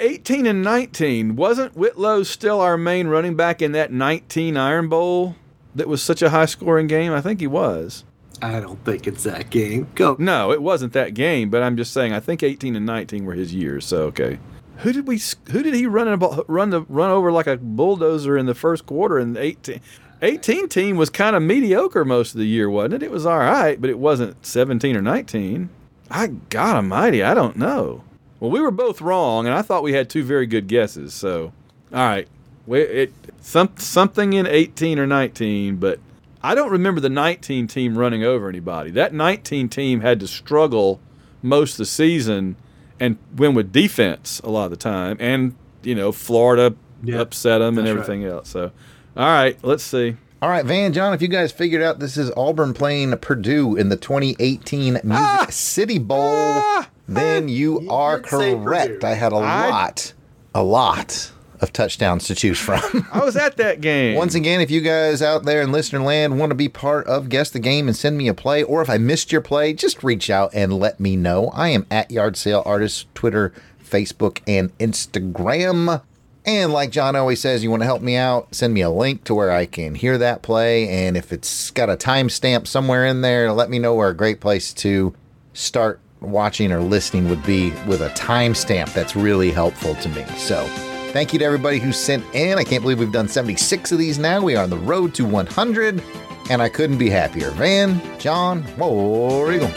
18 0.00 0.46
and 0.46 0.62
19. 0.62 1.36
Wasn't 1.36 1.76
Whitlow 1.76 2.22
still 2.22 2.60
our 2.60 2.76
main 2.76 3.08
running 3.08 3.36
back 3.36 3.62
in 3.62 3.72
that 3.72 3.92
19 3.92 4.56
Iron 4.56 4.88
Bowl 4.88 5.36
that 5.74 5.88
was 5.88 6.02
such 6.02 6.22
a 6.22 6.30
high 6.30 6.46
scoring 6.46 6.86
game? 6.86 7.12
I 7.12 7.20
think 7.20 7.40
he 7.40 7.46
was. 7.46 8.04
I 8.40 8.60
don't 8.60 8.84
think 8.84 9.06
it's 9.06 9.22
that 9.22 9.50
game. 9.50 9.88
Go. 9.94 10.16
No, 10.18 10.50
it 10.52 10.62
wasn't 10.62 10.92
that 10.94 11.14
game, 11.14 11.48
but 11.48 11.62
I'm 11.62 11.76
just 11.76 11.92
saying 11.92 12.12
I 12.12 12.20
think 12.20 12.42
18 12.42 12.74
and 12.76 12.84
19 12.84 13.24
were 13.24 13.34
his 13.34 13.54
years. 13.54 13.86
So 13.86 14.02
okay. 14.04 14.38
Who 14.82 14.92
did 14.92 15.06
we 15.06 15.20
who 15.50 15.62
did 15.62 15.74
he 15.74 15.86
run 15.86 16.08
about, 16.08 16.44
run 16.48 16.70
the 16.70 16.82
run 16.82 17.10
over 17.10 17.30
like 17.30 17.46
a 17.46 17.56
bulldozer 17.56 18.36
in 18.36 18.46
the 18.46 18.54
first 18.54 18.84
quarter 18.84 19.18
in 19.18 19.36
18 19.36 19.80
18 20.22 20.68
team 20.68 20.96
was 20.96 21.10
kind 21.10 21.34
of 21.36 21.42
mediocre 21.42 22.04
most 22.04 22.34
of 22.34 22.38
the 22.38 22.46
year, 22.46 22.68
wasn't 22.68 22.94
it? 22.94 23.02
It 23.02 23.10
was 23.10 23.24
all 23.24 23.38
right, 23.38 23.80
but 23.80 23.90
it 23.90 23.98
wasn't 23.98 24.44
17 24.44 24.96
or 24.96 25.02
19. 25.02 25.68
I 26.10 26.26
God 26.26 26.76
almighty, 26.76 27.22
I 27.22 27.34
don't 27.34 27.56
know. 27.56 28.02
Well, 28.40 28.50
we 28.50 28.60
were 28.60 28.72
both 28.72 29.00
wrong, 29.00 29.46
and 29.46 29.54
I 29.54 29.62
thought 29.62 29.84
we 29.84 29.92
had 29.92 30.10
two 30.10 30.24
very 30.24 30.46
good 30.46 30.66
guesses. 30.66 31.14
So, 31.14 31.52
all 31.92 32.00
right, 32.00 32.26
we, 32.66 32.80
it 32.80 33.12
some 33.40 33.70
something 33.76 34.32
in 34.32 34.46
18 34.48 34.98
or 34.98 35.06
19, 35.06 35.76
but 35.76 36.00
I 36.42 36.56
don't 36.56 36.72
remember 36.72 37.00
the 37.00 37.08
19 37.08 37.68
team 37.68 37.96
running 37.96 38.24
over 38.24 38.48
anybody. 38.48 38.90
That 38.90 39.14
19 39.14 39.68
team 39.68 40.00
had 40.00 40.18
to 40.20 40.26
struggle 40.26 40.98
most 41.40 41.72
of 41.72 41.78
the 41.78 41.86
season 41.86 42.56
and 43.02 43.18
win 43.36 43.54
with 43.54 43.72
defense 43.72 44.40
a 44.44 44.48
lot 44.50 44.64
of 44.66 44.70
the 44.70 44.76
time, 44.76 45.16
and 45.20 45.54
you 45.82 45.94
know 45.94 46.12
Florida 46.12 46.74
Yep, 47.04 47.20
upset 47.20 47.58
them 47.58 47.76
and 47.78 47.86
that's 47.86 47.90
everything 47.90 48.24
else. 48.24 48.48
So, 48.50 48.70
all 49.16 49.26
right, 49.26 49.58
let's 49.64 49.82
see. 49.82 50.16
All 50.40 50.48
right, 50.48 50.64
Van 50.64 50.92
John, 50.92 51.12
if 51.12 51.20
you 51.20 51.26
guys 51.28 51.50
figured 51.50 51.82
out 51.82 51.98
this 51.98 52.16
is 52.16 52.30
Auburn 52.36 52.74
playing 52.74 53.16
Purdue 53.18 53.74
in 53.76 53.88
the 53.88 53.96
2018 53.96 54.92
Music 54.92 55.04
Ah! 55.10 55.46
City 55.50 55.98
Bowl, 55.98 56.62
then 57.08 57.48
you 57.48 57.88
are 57.90 58.20
correct. 58.20 59.02
I 59.02 59.14
had 59.14 59.32
a 59.32 59.36
I- 59.36 59.68
lot, 59.70 60.12
a 60.54 60.62
lot 60.62 61.32
of 61.62 61.72
touchdowns 61.72 62.26
to 62.26 62.34
choose 62.34 62.58
from. 62.58 62.82
I 63.12 63.24
was 63.24 63.36
at 63.36 63.56
that 63.56 63.80
game. 63.80 64.16
Once 64.16 64.34
again, 64.34 64.60
if 64.60 64.70
you 64.70 64.80
guys 64.80 65.22
out 65.22 65.44
there 65.44 65.62
in 65.62 65.72
listener 65.72 66.00
land 66.00 66.38
want 66.38 66.50
to 66.50 66.56
be 66.56 66.68
part 66.68 67.06
of 67.06 67.28
Guess 67.28 67.50
the 67.50 67.60
Game 67.60 67.86
and 67.86 67.96
send 67.96 68.18
me 68.18 68.28
a 68.28 68.34
play, 68.34 68.62
or 68.62 68.82
if 68.82 68.90
I 68.90 68.98
missed 68.98 69.32
your 69.32 69.40
play, 69.40 69.72
just 69.72 70.02
reach 70.02 70.28
out 70.28 70.50
and 70.52 70.78
let 70.78 70.98
me 71.00 71.16
know. 71.16 71.48
I 71.54 71.68
am 71.68 71.86
at 71.90 72.10
Yard 72.10 72.36
Sale 72.36 72.62
Artist, 72.66 73.12
Twitter, 73.14 73.52
Facebook, 73.82 74.40
and 74.46 74.76
Instagram. 74.78 76.02
And 76.44 76.72
like 76.72 76.90
John 76.90 77.14
always 77.14 77.40
says, 77.40 77.62
you 77.62 77.70
want 77.70 77.82
to 77.82 77.86
help 77.86 78.02
me 78.02 78.16
out, 78.16 78.52
send 78.52 78.74
me 78.74 78.80
a 78.80 78.90
link 78.90 79.22
to 79.24 79.34
where 79.34 79.52
I 79.52 79.64
can 79.64 79.94
hear 79.94 80.18
that 80.18 80.42
play. 80.42 80.88
And 80.88 81.16
if 81.16 81.32
it's 81.32 81.70
got 81.70 81.88
a 81.88 81.96
timestamp 81.96 82.66
somewhere 82.66 83.06
in 83.06 83.20
there, 83.20 83.52
let 83.52 83.70
me 83.70 83.78
know 83.78 83.94
where 83.94 84.08
a 84.08 84.16
great 84.16 84.40
place 84.40 84.72
to 84.74 85.14
start 85.52 86.00
watching 86.20 86.72
or 86.72 86.80
listening 86.80 87.28
would 87.28 87.44
be 87.44 87.70
with 87.86 88.00
a 88.00 88.10
timestamp. 88.10 88.92
That's 88.92 89.14
really 89.14 89.52
helpful 89.52 89.94
to 89.96 90.08
me. 90.08 90.24
So 90.36 90.68
thank 91.12 91.32
you 91.32 91.38
to 91.38 91.44
everybody 91.44 91.78
who 91.78 91.92
sent 91.92 92.24
in. 92.34 92.58
I 92.58 92.64
can't 92.64 92.82
believe 92.82 92.98
we've 92.98 93.12
done 93.12 93.28
76 93.28 93.92
of 93.92 93.98
these 93.98 94.18
now. 94.18 94.42
We 94.42 94.56
are 94.56 94.64
on 94.64 94.70
the 94.70 94.78
road 94.78 95.14
to 95.14 95.24
100, 95.24 96.02
and 96.50 96.62
I 96.62 96.68
couldn't 96.68 96.98
be 96.98 97.10
happier. 97.10 97.50
Van, 97.50 98.00
John, 98.18 98.64
War 98.78 99.52
Eagle. 99.52 99.70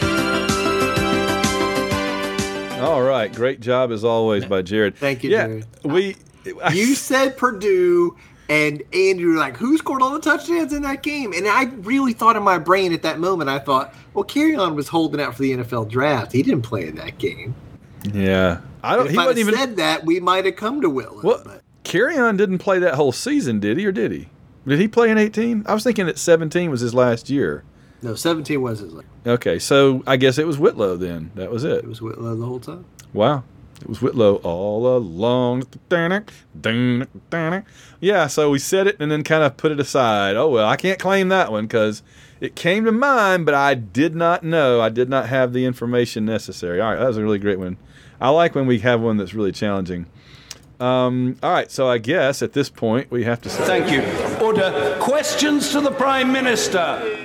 All 2.80 3.02
right, 3.02 3.32
great 3.34 3.60
job 3.60 3.90
as 3.90 4.04
always 4.04 4.44
by 4.44 4.62
Jared. 4.62 4.96
Thank 4.96 5.24
you, 5.24 5.30
yeah, 5.30 5.46
Jared. 5.46 5.66
we. 5.84 6.16
You 6.72 6.94
said 6.94 7.36
Purdue, 7.36 8.16
and 8.48 8.82
and 8.92 9.18
you 9.18 9.30
were 9.30 9.38
like, 9.38 9.56
who 9.56 9.76
scored 9.78 10.02
all 10.02 10.12
the 10.12 10.20
touchdowns 10.20 10.72
in 10.72 10.82
that 10.82 11.02
game? 11.02 11.32
And 11.32 11.48
I 11.48 11.64
really 11.78 12.12
thought 12.12 12.36
in 12.36 12.42
my 12.42 12.58
brain 12.58 12.92
at 12.92 13.02
that 13.02 13.18
moment, 13.18 13.50
I 13.50 13.58
thought, 13.58 13.94
well, 14.14 14.26
on 14.60 14.76
was 14.76 14.88
holding 14.88 15.20
out 15.20 15.34
for 15.34 15.42
the 15.42 15.52
NFL 15.56 15.88
draft. 15.88 16.32
He 16.32 16.42
didn't 16.42 16.62
play 16.62 16.86
in 16.86 16.94
that 16.96 17.18
game. 17.18 17.54
Yeah, 18.12 18.60
I 18.86 18.96
don't. 18.96 19.06
If 19.06 19.12
He 19.12 19.18
I 19.18 19.24
wasn't 19.26 19.38
even. 19.40 19.54
said 19.54 19.76
that, 19.76 20.04
we 20.04 20.20
might 20.20 20.44
have 20.44 20.56
come 20.56 20.80
to 20.80 20.90
Whitlow. 20.90 21.20
Well, 21.22 21.42
but 21.44 21.62
Carry 21.84 22.14
didn't 22.36 22.58
play 22.58 22.78
that 22.78 22.94
whole 22.94 23.12
season, 23.12 23.60
did 23.60 23.78
he, 23.78 23.86
or 23.86 23.92
did 23.92 24.12
he? 24.12 24.28
Did 24.66 24.80
he 24.80 24.88
play 24.88 25.10
in 25.10 25.18
18? 25.18 25.64
I 25.66 25.74
was 25.74 25.84
thinking 25.84 26.06
that 26.06 26.18
17 26.18 26.70
was 26.70 26.80
his 26.80 26.92
last 26.94 27.30
year. 27.30 27.62
no, 28.02 28.14
17 28.14 28.60
was 28.60 28.80
his. 28.80 28.92
Like, 28.92 29.06
Okay, 29.26 29.58
so 29.58 30.02
I 30.06 30.16
guess 30.16 30.38
it 30.38 30.46
was 30.46 30.58
Whitlow 30.58 30.96
then. 30.96 31.30
That 31.36 31.50
was 31.50 31.62
it. 31.64 31.78
it 31.84 31.86
was 31.88 32.00
Whitlow 32.02 32.34
the 32.34 32.44
whole 32.46 32.58
time. 32.60 32.84
Wow. 33.12 33.44
It 33.80 33.88
was 33.88 34.00
Whitlow 34.00 34.36
all 34.36 34.96
along. 34.96 35.64
Yeah, 38.00 38.26
so 38.26 38.50
we 38.50 38.58
said 38.58 38.86
it 38.86 38.96
and 38.98 39.10
then 39.10 39.22
kind 39.22 39.42
of 39.42 39.56
put 39.56 39.72
it 39.72 39.80
aside. 39.80 40.36
Oh, 40.36 40.48
well, 40.48 40.68
I 40.68 40.76
can't 40.76 40.98
claim 40.98 41.28
that 41.28 41.52
one 41.52 41.66
because 41.66 42.02
it 42.40 42.54
came 42.56 42.84
to 42.84 42.92
mind, 42.92 43.46
but 43.46 43.54
I 43.54 43.74
did 43.74 44.14
not 44.14 44.42
know. 44.42 44.80
I 44.80 44.88
did 44.88 45.08
not 45.08 45.28
have 45.28 45.52
the 45.52 45.64
information 45.64 46.24
necessary. 46.24 46.80
All 46.80 46.90
right, 46.90 46.98
that 46.98 47.06
was 47.06 47.16
a 47.16 47.22
really 47.22 47.38
great 47.38 47.58
one. 47.58 47.76
I 48.20 48.30
like 48.30 48.54
when 48.54 48.66
we 48.66 48.78
have 48.80 49.00
one 49.00 49.16
that's 49.18 49.34
really 49.34 49.52
challenging. 49.52 50.06
Um, 50.80 51.38
all 51.42 51.52
right, 51.52 51.70
so 51.70 51.88
I 51.88 51.98
guess 51.98 52.42
at 52.42 52.52
this 52.52 52.68
point 52.68 53.10
we 53.10 53.24
have 53.24 53.40
to 53.42 53.50
say. 53.50 53.64
Thank 53.64 53.90
you. 53.90 54.44
Order. 54.44 54.96
Questions 55.00 55.70
to 55.72 55.80
the 55.80 55.90
Prime 55.90 56.32
Minister. 56.32 57.15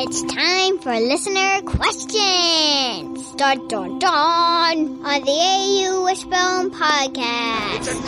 It's 0.00 0.22
time 0.22 0.78
for 0.78 0.92
listener 0.92 1.60
questions. 1.62 3.32
Dun 3.32 3.66
dun 3.66 3.98
dun 3.98 5.04
on 5.04 5.24
the 5.24 5.32
AU 5.32 6.04
Wishbone 6.04 6.70
podcast. 6.70 8.06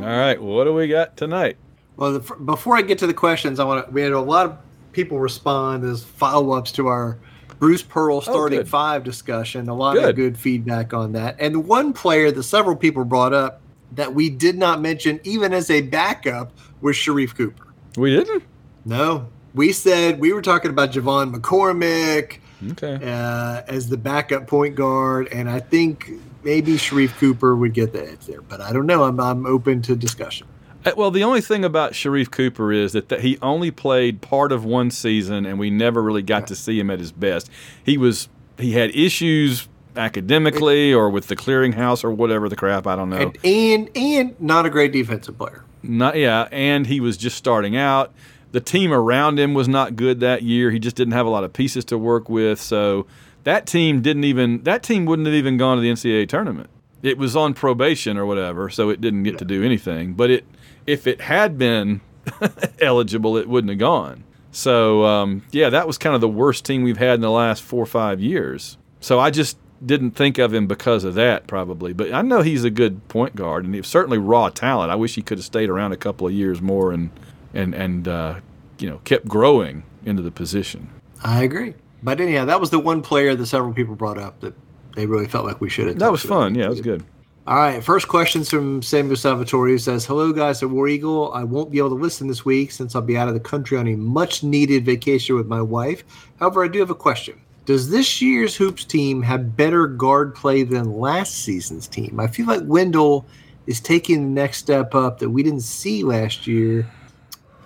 All 0.00 0.08
right, 0.08 0.40
what 0.40 0.64
do 0.64 0.72
we 0.72 0.88
got 0.88 1.14
tonight? 1.18 1.58
Well, 1.98 2.18
the, 2.18 2.34
before 2.36 2.78
I 2.78 2.80
get 2.80 2.98
to 3.00 3.06
the 3.06 3.12
questions, 3.12 3.60
I 3.60 3.64
want 3.64 3.86
to. 3.86 3.92
We 3.92 4.00
had 4.00 4.12
a 4.12 4.20
lot 4.20 4.46
of 4.46 4.56
people 4.92 5.18
respond 5.18 5.84
as 5.84 6.02
follow 6.02 6.52
ups 6.52 6.72
to 6.72 6.86
our 6.86 7.18
Bruce 7.58 7.82
Pearl 7.82 8.16
oh, 8.16 8.20
starting 8.20 8.60
good. 8.60 8.68
five 8.68 9.04
discussion. 9.04 9.68
A 9.68 9.74
lot 9.74 9.96
Good. 9.96 10.08
of 10.08 10.16
good 10.16 10.38
feedback 10.38 10.94
on 10.94 11.12
that. 11.12 11.36
And 11.38 11.56
the 11.56 11.60
one 11.60 11.92
player 11.92 12.30
that 12.30 12.42
several 12.42 12.74
people 12.74 13.04
brought 13.04 13.34
up 13.34 13.60
that 13.92 14.14
we 14.14 14.30
did 14.30 14.56
not 14.56 14.80
mention, 14.80 15.20
even 15.24 15.52
as 15.52 15.70
a 15.70 15.82
backup, 15.82 16.52
was 16.80 16.96
Sharife 16.96 17.34
Cooper. 17.34 17.66
We 17.98 18.16
didn't? 18.16 18.44
No, 18.86 19.28
we 19.56 19.72
said 19.72 20.20
we 20.20 20.32
were 20.32 20.42
talking 20.42 20.70
about 20.70 20.92
J'Von 20.92 21.34
McCormick 21.34 22.38
Okay. 22.72 22.94
uh, 23.02 23.62
as 23.68 23.88
the 23.88 23.96
backup 23.96 24.46
point 24.46 24.76
guard, 24.76 25.28
and 25.32 25.48
I 25.50 25.60
think 25.60 26.10
maybe 26.42 26.72
Sharife 26.74 27.16
Cooper 27.18 27.56
would 27.56 27.74
get 27.74 27.92
the 27.92 28.08
edge 28.08 28.26
there, 28.26 28.40
but 28.40 28.60
I 28.60 28.72
don't 28.72 28.86
know. 28.86 29.04
I'm, 29.04 29.18
I'm 29.20 29.44
open 29.44 29.82
to 29.82 29.96
discussion. 29.96 30.46
Uh, 30.84 30.92
Well, 30.96 31.10
the 31.10 31.22
only 31.24 31.40
thing 31.42 31.64
about 31.64 31.92
Sharife 31.92 32.30
Cooper 32.30 32.72
is 32.72 32.92
that, 32.92 33.20
he 33.20 33.36
only 33.42 33.70
played 33.70 34.20
part 34.22 34.52
of 34.52 34.64
one 34.64 34.90
season, 34.90 35.44
and 35.44 35.58
we 35.58 35.68
never 35.70 36.02
really 36.02 36.22
got 36.22 36.46
to 36.46 36.54
see 36.54 36.78
him 36.80 36.90
at 36.90 36.98
his 36.98 37.12
best. 37.12 37.50
He 37.84 37.98
was 37.98 38.28
he 38.58 38.72
had 38.72 38.94
issues 38.96 39.68
academically 39.96 40.94
or 40.94 41.10
with 41.10 41.26
the 41.26 41.36
clearinghouse 41.36 42.04
or 42.04 42.10
whatever 42.10 42.48
the 42.48 42.56
crap. 42.56 42.86
I 42.86 42.96
don't 42.96 43.10
know. 43.10 43.18
And, 43.18 43.38
and 43.44 43.90
and 43.94 44.40
not 44.40 44.64
a 44.64 44.70
great 44.70 44.92
defensive 44.92 45.36
player. 45.36 45.64
Not 45.82 46.16
yeah, 46.16 46.48
and 46.50 46.86
he 46.86 47.00
was 47.00 47.16
just 47.18 47.36
starting 47.36 47.76
out. 47.76 48.12
The 48.56 48.62
team 48.62 48.90
around 48.90 49.38
him 49.38 49.52
was 49.52 49.68
not 49.68 49.96
good 49.96 50.20
that 50.20 50.42
year. 50.42 50.70
He 50.70 50.78
just 50.78 50.96
didn't 50.96 51.12
have 51.12 51.26
a 51.26 51.28
lot 51.28 51.44
of 51.44 51.52
pieces 51.52 51.84
to 51.84 51.98
work 51.98 52.30
with. 52.30 52.58
So 52.58 53.06
that 53.44 53.66
team 53.66 54.00
didn't 54.00 54.24
even 54.24 54.62
that 54.62 54.82
team 54.82 55.04
wouldn't 55.04 55.26
have 55.26 55.34
even 55.34 55.58
gone 55.58 55.76
to 55.76 55.82
the 55.82 55.90
NCAA 55.90 56.26
tournament. 56.26 56.70
It 57.02 57.18
was 57.18 57.36
on 57.36 57.52
probation 57.52 58.16
or 58.16 58.24
whatever, 58.24 58.70
so 58.70 58.88
it 58.88 59.02
didn't 59.02 59.24
get 59.24 59.36
to 59.40 59.44
do 59.44 59.62
anything. 59.62 60.14
But 60.14 60.30
it 60.30 60.46
if 60.86 61.06
it 61.06 61.20
had 61.20 61.58
been 61.58 62.00
eligible, 62.80 63.36
it 63.36 63.46
wouldn't 63.46 63.68
have 63.68 63.78
gone. 63.78 64.24
So 64.52 65.04
um, 65.04 65.42
yeah, 65.50 65.68
that 65.68 65.86
was 65.86 65.98
kind 65.98 66.14
of 66.14 66.22
the 66.22 66.26
worst 66.26 66.64
team 66.64 66.82
we've 66.82 66.96
had 66.96 67.16
in 67.16 67.20
the 67.20 67.30
last 67.30 67.62
four 67.62 67.82
or 67.82 67.84
five 67.84 68.22
years. 68.22 68.78
So 69.00 69.20
I 69.20 69.28
just 69.28 69.58
didn't 69.84 70.12
think 70.12 70.38
of 70.38 70.54
him 70.54 70.66
because 70.66 71.04
of 71.04 71.12
that, 71.16 71.46
probably. 71.46 71.92
But 71.92 72.14
I 72.14 72.22
know 72.22 72.40
he's 72.40 72.64
a 72.64 72.70
good 72.70 73.06
point 73.08 73.36
guard, 73.36 73.66
and 73.66 73.74
he's 73.74 73.86
certainly 73.86 74.16
raw 74.16 74.48
talent. 74.48 74.90
I 74.90 74.94
wish 74.94 75.14
he 75.14 75.20
could 75.20 75.36
have 75.36 75.44
stayed 75.44 75.68
around 75.68 75.92
a 75.92 75.98
couple 75.98 76.26
of 76.26 76.32
years 76.32 76.62
more 76.62 76.90
and 76.90 77.10
and 77.56 77.74
and 77.74 78.08
uh, 78.08 78.40
you 78.78 78.88
know 78.88 78.98
kept 79.04 79.26
growing 79.26 79.82
into 80.04 80.22
the 80.22 80.30
position. 80.30 80.88
I 81.22 81.42
agree. 81.42 81.74
But 82.02 82.20
anyhow, 82.20 82.44
that 82.44 82.60
was 82.60 82.70
the 82.70 82.78
one 82.78 83.02
player 83.02 83.34
that 83.34 83.46
several 83.46 83.72
people 83.72 83.96
brought 83.96 84.18
up 84.18 84.40
that 84.40 84.54
they 84.94 85.06
really 85.06 85.26
felt 85.26 85.44
like 85.46 85.60
we 85.60 85.68
should 85.68 85.88
have. 85.88 85.98
That 85.98 86.12
was 86.12 86.22
fun. 86.22 86.54
Yeah, 86.54 86.66
it 86.66 86.70
was 86.70 86.80
good. 86.80 87.04
All 87.46 87.56
right, 87.56 87.82
first 87.82 88.08
question's 88.08 88.50
from 88.50 88.82
Samuel 88.82 89.14
Salvatore 89.14 89.68
who 89.68 89.78
says, 89.78 90.04
Hello 90.04 90.32
guys 90.32 90.64
at 90.64 90.70
War 90.70 90.88
Eagle. 90.88 91.32
I 91.32 91.44
won't 91.44 91.70
be 91.70 91.78
able 91.78 91.90
to 91.90 91.94
listen 91.94 92.26
this 92.26 92.44
week 92.44 92.72
since 92.72 92.96
I'll 92.96 93.02
be 93.02 93.16
out 93.16 93.28
of 93.28 93.34
the 93.34 93.40
country 93.40 93.78
on 93.78 93.86
a 93.86 93.94
much 93.94 94.42
needed 94.42 94.84
vacation 94.84 95.36
with 95.36 95.46
my 95.46 95.62
wife. 95.62 96.02
However, 96.40 96.64
I 96.64 96.68
do 96.68 96.80
have 96.80 96.90
a 96.90 96.94
question. 96.96 97.40
Does 97.64 97.88
this 97.88 98.20
year's 98.20 98.56
Hoops 98.56 98.84
team 98.84 99.22
have 99.22 99.56
better 99.56 99.86
guard 99.86 100.34
play 100.34 100.64
than 100.64 100.98
last 100.98 101.34
season's 101.34 101.86
team? 101.86 102.18
I 102.18 102.26
feel 102.26 102.46
like 102.46 102.62
Wendell 102.64 103.26
is 103.68 103.80
taking 103.80 104.22
the 104.22 104.40
next 104.40 104.58
step 104.58 104.96
up 104.96 105.20
that 105.20 105.30
we 105.30 105.44
didn't 105.44 105.60
see 105.60 106.02
last 106.02 106.48
year. 106.48 106.88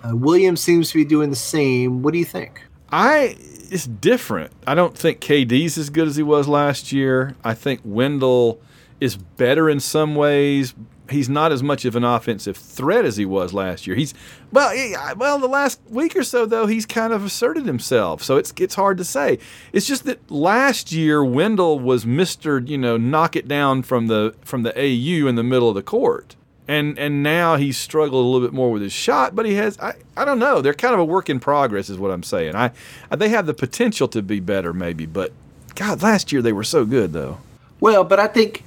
Uh, 0.03 0.15
Williams 0.15 0.61
seems 0.61 0.89
to 0.91 0.97
be 0.97 1.05
doing 1.05 1.29
the 1.29 1.35
same. 1.35 2.01
What 2.01 2.13
do 2.13 2.19
you 2.19 2.25
think? 2.25 2.63
I 2.91 3.35
it's 3.71 3.85
different. 3.87 4.51
I 4.67 4.75
don't 4.75 4.97
think 4.97 5.21
KD's 5.21 5.77
as 5.77 5.89
good 5.89 6.07
as 6.07 6.15
he 6.17 6.23
was 6.23 6.47
last 6.47 6.91
year. 6.91 7.35
I 7.43 7.53
think 7.53 7.81
Wendell 7.85 8.59
is 8.99 9.15
better 9.15 9.69
in 9.69 9.79
some 9.79 10.15
ways. 10.15 10.73
he's 11.09 11.29
not 11.29 11.51
as 11.51 11.61
much 11.63 11.85
of 11.85 11.95
an 11.95 12.03
offensive 12.03 12.57
threat 12.57 13.05
as 13.05 13.17
he 13.17 13.25
was 13.25 13.53
last 13.53 13.85
year. 13.87 13.95
He's 13.95 14.13
well, 14.51 14.71
he, 14.73 14.95
well, 15.17 15.39
the 15.39 15.47
last 15.47 15.79
week 15.89 16.15
or 16.15 16.23
so 16.23 16.45
though, 16.45 16.65
he's 16.65 16.85
kind 16.85 17.13
of 17.13 17.23
asserted 17.23 17.65
himself. 17.65 18.23
So 18.23 18.37
it's 18.37 18.53
it's 18.57 18.75
hard 18.75 18.97
to 18.97 19.05
say. 19.05 19.39
It's 19.71 19.87
just 19.87 20.03
that 20.05 20.29
last 20.31 20.91
year 20.91 21.23
Wendell 21.23 21.79
was 21.79 22.05
Mister, 22.05 22.59
you 22.59 22.77
know, 22.77 22.97
knock 22.97 23.35
it 23.35 23.47
down 23.47 23.83
from 23.83 24.07
the 24.07 24.35
from 24.41 24.63
the 24.63 24.73
AU 24.77 25.27
in 25.27 25.35
the 25.35 25.43
middle 25.43 25.69
of 25.69 25.75
the 25.75 25.83
court. 25.83 26.35
And 26.71 26.97
and 26.97 27.21
now 27.21 27.57
he's 27.57 27.77
struggled 27.77 28.23
a 28.23 28.27
little 28.27 28.47
bit 28.47 28.53
more 28.53 28.71
with 28.71 28.81
his 28.81 28.93
shot, 28.93 29.35
but 29.35 29.45
he 29.45 29.55
has 29.55 29.77
I, 29.79 29.93
I 30.15 30.23
don't 30.25 30.39
know. 30.39 30.61
They're 30.61 30.73
kind 30.73 30.93
of 30.93 30.99
a 30.99 31.05
work 31.05 31.29
in 31.29 31.39
progress, 31.39 31.89
is 31.89 31.97
what 31.97 32.11
I'm 32.11 32.23
saying. 32.23 32.55
I, 32.55 32.71
I 33.09 33.15
they 33.17 33.29
have 33.29 33.45
the 33.45 33.53
potential 33.53 34.07
to 34.09 34.21
be 34.21 34.39
better, 34.39 34.71
maybe, 34.73 35.05
but 35.05 35.33
God, 35.75 36.01
last 36.01 36.31
year 36.31 36.41
they 36.41 36.53
were 36.53 36.63
so 36.63 36.85
good 36.85 37.11
though. 37.13 37.39
Well, 37.79 38.03
but 38.03 38.19
I 38.19 38.27
think 38.27 38.63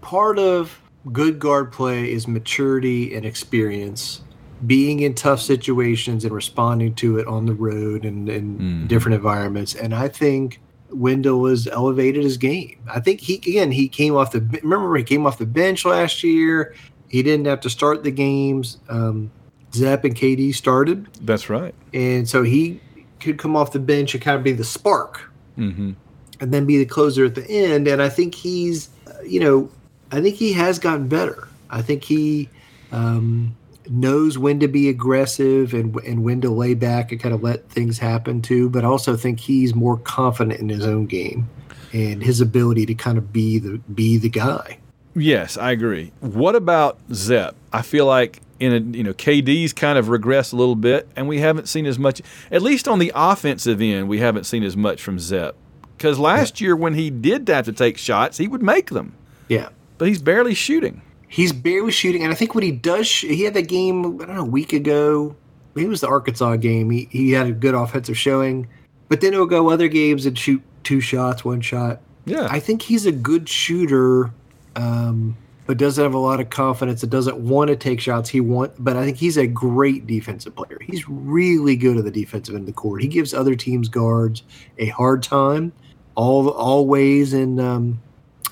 part 0.00 0.38
of 0.38 0.78
good 1.12 1.38
guard 1.38 1.72
play 1.72 2.10
is 2.12 2.28
maturity 2.28 3.14
and 3.14 3.24
experience, 3.24 4.20
being 4.66 5.00
in 5.00 5.14
tough 5.14 5.40
situations 5.40 6.24
and 6.24 6.34
responding 6.34 6.94
to 6.96 7.18
it 7.18 7.26
on 7.26 7.46
the 7.46 7.54
road 7.54 8.04
and 8.04 8.28
in 8.28 8.58
Mm-hmm. 8.58 8.86
different 8.88 9.14
environments. 9.14 9.74
And 9.74 9.94
I 9.94 10.08
think 10.08 10.60
Wendell 10.92 11.46
has 11.46 11.66
elevated 11.68 12.24
his 12.24 12.36
game. 12.36 12.76
I 12.92 13.00
think 13.00 13.20
he 13.20 13.34
again 13.36 13.70
he 13.70 13.88
came 13.88 14.16
off 14.16 14.32
the 14.32 14.40
remember 14.62 14.96
he 14.96 15.04
came 15.04 15.24
off 15.24 15.38
the 15.38 15.46
bench 15.46 15.84
last 15.84 16.22
year. 16.24 16.74
He 17.10 17.22
didn't 17.22 17.44
have 17.46 17.60
to 17.60 17.70
start 17.70 18.02
the 18.04 18.10
games. 18.10 18.78
Um, 18.88 19.30
Zep 19.74 20.04
and 20.04 20.14
KD 20.16 20.54
started, 20.54 21.06
That's 21.20 21.48
right. 21.50 21.74
and 21.92 22.28
so 22.28 22.42
he 22.42 22.80
could 23.20 23.38
come 23.38 23.54
off 23.54 23.72
the 23.72 23.78
bench 23.78 24.14
and 24.14 24.22
kind 24.22 24.36
of 24.36 24.42
be 24.42 24.52
the 24.52 24.64
spark 24.64 25.30
Mm-hmm. 25.58 25.92
and 26.40 26.54
then 26.54 26.64
be 26.64 26.78
the 26.78 26.86
closer 26.86 27.26
at 27.26 27.34
the 27.34 27.46
end. 27.50 27.86
And 27.86 28.00
I 28.00 28.08
think 28.08 28.34
he's, 28.34 28.88
you 29.26 29.38
know, 29.40 29.68
I 30.10 30.20
think 30.22 30.36
he 30.36 30.52
has 30.54 30.78
gotten 30.78 31.06
better. 31.06 31.46
I 31.68 31.82
think 31.82 32.02
he 32.02 32.48
um, 32.92 33.54
knows 33.88 34.38
when 34.38 34.58
to 34.60 34.66
be 34.68 34.88
aggressive 34.88 35.72
and 35.74 35.94
and 36.00 36.24
when 36.24 36.40
to 36.40 36.50
lay 36.50 36.74
back 36.74 37.12
and 37.12 37.20
kind 37.20 37.34
of 37.34 37.42
let 37.42 37.68
things 37.68 37.98
happen 37.98 38.40
too. 38.42 38.70
But 38.70 38.84
I 38.84 38.88
also 38.88 39.16
think 39.16 39.38
he's 39.38 39.74
more 39.74 39.98
confident 39.98 40.58
in 40.60 40.68
his 40.68 40.84
own 40.84 41.06
game 41.06 41.48
and 41.92 42.22
his 42.22 42.40
ability 42.40 42.86
to 42.86 42.94
kind 42.94 43.18
of 43.18 43.32
be 43.32 43.58
the 43.58 43.78
be 43.94 44.16
the 44.18 44.30
guy. 44.30 44.78
Yes, 45.14 45.56
I 45.56 45.72
agree. 45.72 46.12
What 46.20 46.54
about 46.54 46.98
Zep? 47.12 47.54
I 47.72 47.82
feel 47.82 48.06
like 48.06 48.40
in 48.60 48.72
a 48.72 48.96
you 48.96 49.02
know 49.02 49.12
KD's 49.12 49.72
kind 49.72 49.98
of 49.98 50.06
regressed 50.06 50.52
a 50.52 50.56
little 50.56 50.76
bit, 50.76 51.08
and 51.16 51.26
we 51.28 51.38
haven't 51.38 51.68
seen 51.68 51.86
as 51.86 51.98
much. 51.98 52.20
At 52.50 52.62
least 52.62 52.86
on 52.86 52.98
the 52.98 53.12
offensive 53.14 53.80
end, 53.80 54.08
we 54.08 54.18
haven't 54.18 54.44
seen 54.44 54.62
as 54.62 54.76
much 54.76 55.02
from 55.02 55.18
Zep. 55.18 55.56
Because 55.96 56.18
last 56.18 56.60
year, 56.60 56.74
when 56.76 56.94
he 56.94 57.10
did 57.10 57.46
have 57.48 57.66
to 57.66 57.72
take 57.72 57.98
shots, 57.98 58.38
he 58.38 58.48
would 58.48 58.62
make 58.62 58.88
them, 58.90 59.14
Yeah. 59.48 59.68
but 59.98 60.08
he's 60.08 60.22
barely 60.22 60.54
shooting. 60.54 61.02
He's 61.28 61.52
barely 61.52 61.92
shooting, 61.92 62.22
and 62.22 62.32
I 62.32 62.34
think 62.34 62.54
when 62.54 62.64
he 62.64 62.72
does, 62.72 63.08
he 63.10 63.42
had 63.44 63.54
that 63.54 63.68
game 63.68 64.20
I 64.20 64.24
don't 64.26 64.34
know 64.36 64.40
a 64.42 64.44
week 64.44 64.72
ago. 64.72 65.36
Maybe 65.74 65.86
it 65.86 65.90
was 65.90 66.00
the 66.00 66.08
Arkansas 66.08 66.56
game. 66.56 66.90
He 66.90 67.08
he 67.10 67.32
had 67.32 67.46
a 67.46 67.52
good 67.52 67.74
offensive 67.74 68.16
showing, 68.18 68.66
but 69.08 69.20
then 69.20 69.32
he'll 69.32 69.46
go 69.46 69.70
other 69.70 69.88
games 69.88 70.24
and 70.26 70.36
shoot 70.38 70.62
two 70.84 71.00
shots, 71.00 71.44
one 71.44 71.60
shot. 71.60 72.00
Yeah, 72.24 72.48
I 72.50 72.60
think 72.60 72.82
he's 72.82 73.06
a 73.06 73.12
good 73.12 73.48
shooter, 73.48 74.32
um, 74.76 75.36
but 75.66 75.78
doesn't 75.78 76.02
have 76.02 76.14
a 76.14 76.18
lot 76.18 76.40
of 76.40 76.50
confidence. 76.50 77.02
and 77.02 77.12
doesn't 77.12 77.36
want 77.36 77.68
to 77.68 77.76
take 77.76 78.00
shots. 78.00 78.28
He 78.28 78.40
want, 78.40 78.72
but 78.78 78.96
I 78.96 79.04
think 79.04 79.16
he's 79.16 79.36
a 79.36 79.46
great 79.46 80.06
defensive 80.06 80.54
player. 80.56 80.78
He's 80.84 81.08
really 81.08 81.76
good 81.76 81.96
at 81.96 82.04
the 82.04 82.10
defensive 82.10 82.54
end 82.54 82.62
of 82.62 82.66
the 82.66 82.72
court. 82.72 83.02
He 83.02 83.08
gives 83.08 83.32
other 83.32 83.54
teams 83.54 83.88
guards 83.88 84.42
a 84.78 84.86
hard 84.86 85.22
time, 85.22 85.72
all 86.14 86.48
always 86.48 87.32
in 87.32 87.60
um, 87.60 88.00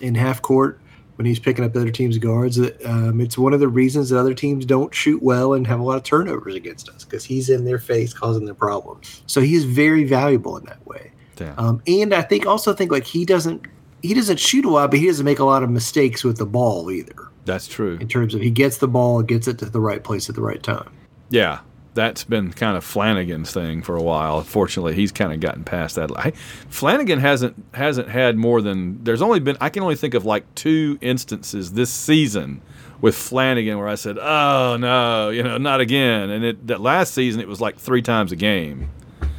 in 0.00 0.14
half 0.14 0.42
court 0.42 0.80
when 1.16 1.26
he's 1.26 1.40
picking 1.40 1.64
up 1.64 1.74
other 1.74 1.90
teams' 1.90 2.16
guards. 2.18 2.60
Um, 2.84 3.20
it's 3.20 3.36
one 3.36 3.52
of 3.52 3.58
the 3.58 3.66
reasons 3.66 4.10
that 4.10 4.18
other 4.20 4.34
teams 4.34 4.64
don't 4.64 4.94
shoot 4.94 5.20
well 5.20 5.54
and 5.54 5.66
have 5.66 5.80
a 5.80 5.82
lot 5.82 5.96
of 5.96 6.04
turnovers 6.04 6.54
against 6.54 6.88
us 6.88 7.04
because 7.04 7.24
he's 7.24 7.50
in 7.50 7.64
their 7.64 7.80
face 7.80 8.14
causing 8.14 8.44
their 8.44 8.54
problems. 8.54 9.22
So 9.26 9.40
he 9.40 9.56
is 9.56 9.64
very 9.64 10.04
valuable 10.04 10.56
in 10.56 10.64
that 10.66 10.86
way. 10.86 11.10
Um, 11.58 11.82
and 11.88 12.14
I 12.14 12.22
think 12.22 12.46
also 12.46 12.72
think 12.72 12.92
like 12.92 13.04
he 13.04 13.24
doesn't 13.24 13.66
he 14.02 14.14
doesn't 14.14 14.38
shoot 14.38 14.64
a 14.64 14.70
lot, 14.70 14.90
but 14.90 15.00
he 15.00 15.06
doesn't 15.06 15.24
make 15.24 15.38
a 15.38 15.44
lot 15.44 15.62
of 15.62 15.70
mistakes 15.70 16.24
with 16.24 16.38
the 16.38 16.46
ball 16.46 16.90
either. 16.90 17.28
That's 17.44 17.66
true. 17.66 17.96
In 18.00 18.08
terms 18.08 18.34
of 18.34 18.40
he 18.40 18.50
gets 18.50 18.78
the 18.78 18.88
ball, 18.88 19.22
gets 19.22 19.48
it 19.48 19.58
to 19.58 19.66
the 19.66 19.80
right 19.80 20.02
place 20.02 20.28
at 20.28 20.34
the 20.34 20.42
right 20.42 20.62
time. 20.62 20.90
Yeah, 21.30 21.60
that's 21.94 22.22
been 22.22 22.52
kind 22.52 22.76
of 22.76 22.84
Flanigan's 22.84 23.52
thing 23.52 23.82
for 23.82 23.96
a 23.96 24.02
while. 24.02 24.42
Fortunately, 24.42 24.94
he's 24.94 25.10
kind 25.10 25.32
of 25.32 25.40
gotten 25.40 25.64
past 25.64 25.96
that. 25.96 26.10
I, 26.16 26.32
Flanigan 26.70 27.18
hasn't 27.18 27.64
hasn't 27.74 28.08
had 28.08 28.36
more 28.36 28.62
than 28.62 29.02
there's 29.02 29.22
only 29.22 29.40
been 29.40 29.56
I 29.60 29.68
can 29.68 29.82
only 29.82 29.96
think 29.96 30.14
of 30.14 30.24
like 30.24 30.54
two 30.54 30.98
instances 31.00 31.72
this 31.72 31.90
season 31.90 32.60
with 33.00 33.14
Flanigan 33.14 33.78
where 33.78 33.88
I 33.88 33.94
said, 33.94 34.18
"Oh 34.18 34.76
no, 34.78 35.30
you 35.30 35.42
know, 35.42 35.58
not 35.58 35.80
again." 35.80 36.30
And 36.30 36.44
it, 36.44 36.66
that 36.66 36.80
last 36.80 37.14
season 37.14 37.40
it 37.40 37.48
was 37.48 37.60
like 37.60 37.78
three 37.78 38.02
times 38.02 38.30
a 38.30 38.36
game. 38.36 38.90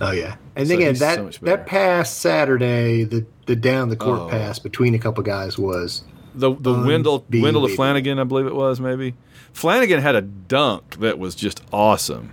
Oh 0.02 0.12
yeah, 0.12 0.36
and 0.56 0.68
So 0.68 0.74
again 0.74 0.90
he's 0.90 1.00
so 1.00 1.30
that 1.30 1.42
that 1.42 1.66
pass 1.66 2.14
Saturday, 2.14 3.04
the 3.04 3.26
the 3.50 3.56
down 3.56 3.90
the 3.90 3.96
court 3.96 4.20
Oh. 4.20 4.30
pass 4.30 4.60
between 4.60 4.94
a 4.94 5.00
couple 5.00 5.24
guys 5.24 5.58
was 5.58 6.04
The 6.36 6.54
the 6.54 6.72
Wendell 6.72 7.26
Wendell 7.32 7.68
to 7.68 7.76
Flanigan, 7.76 8.20
I 8.20 8.24
believe 8.24 8.46
it 8.46 8.54
was 8.56 8.80
maybe. 8.80 9.16
Flanigan 9.54 10.00
had 10.00 10.14
a 10.16 10.22
dunk 10.22 11.00
that 11.00 11.18
was 11.18 11.34
just 11.36 11.62
awesome. 11.74 12.32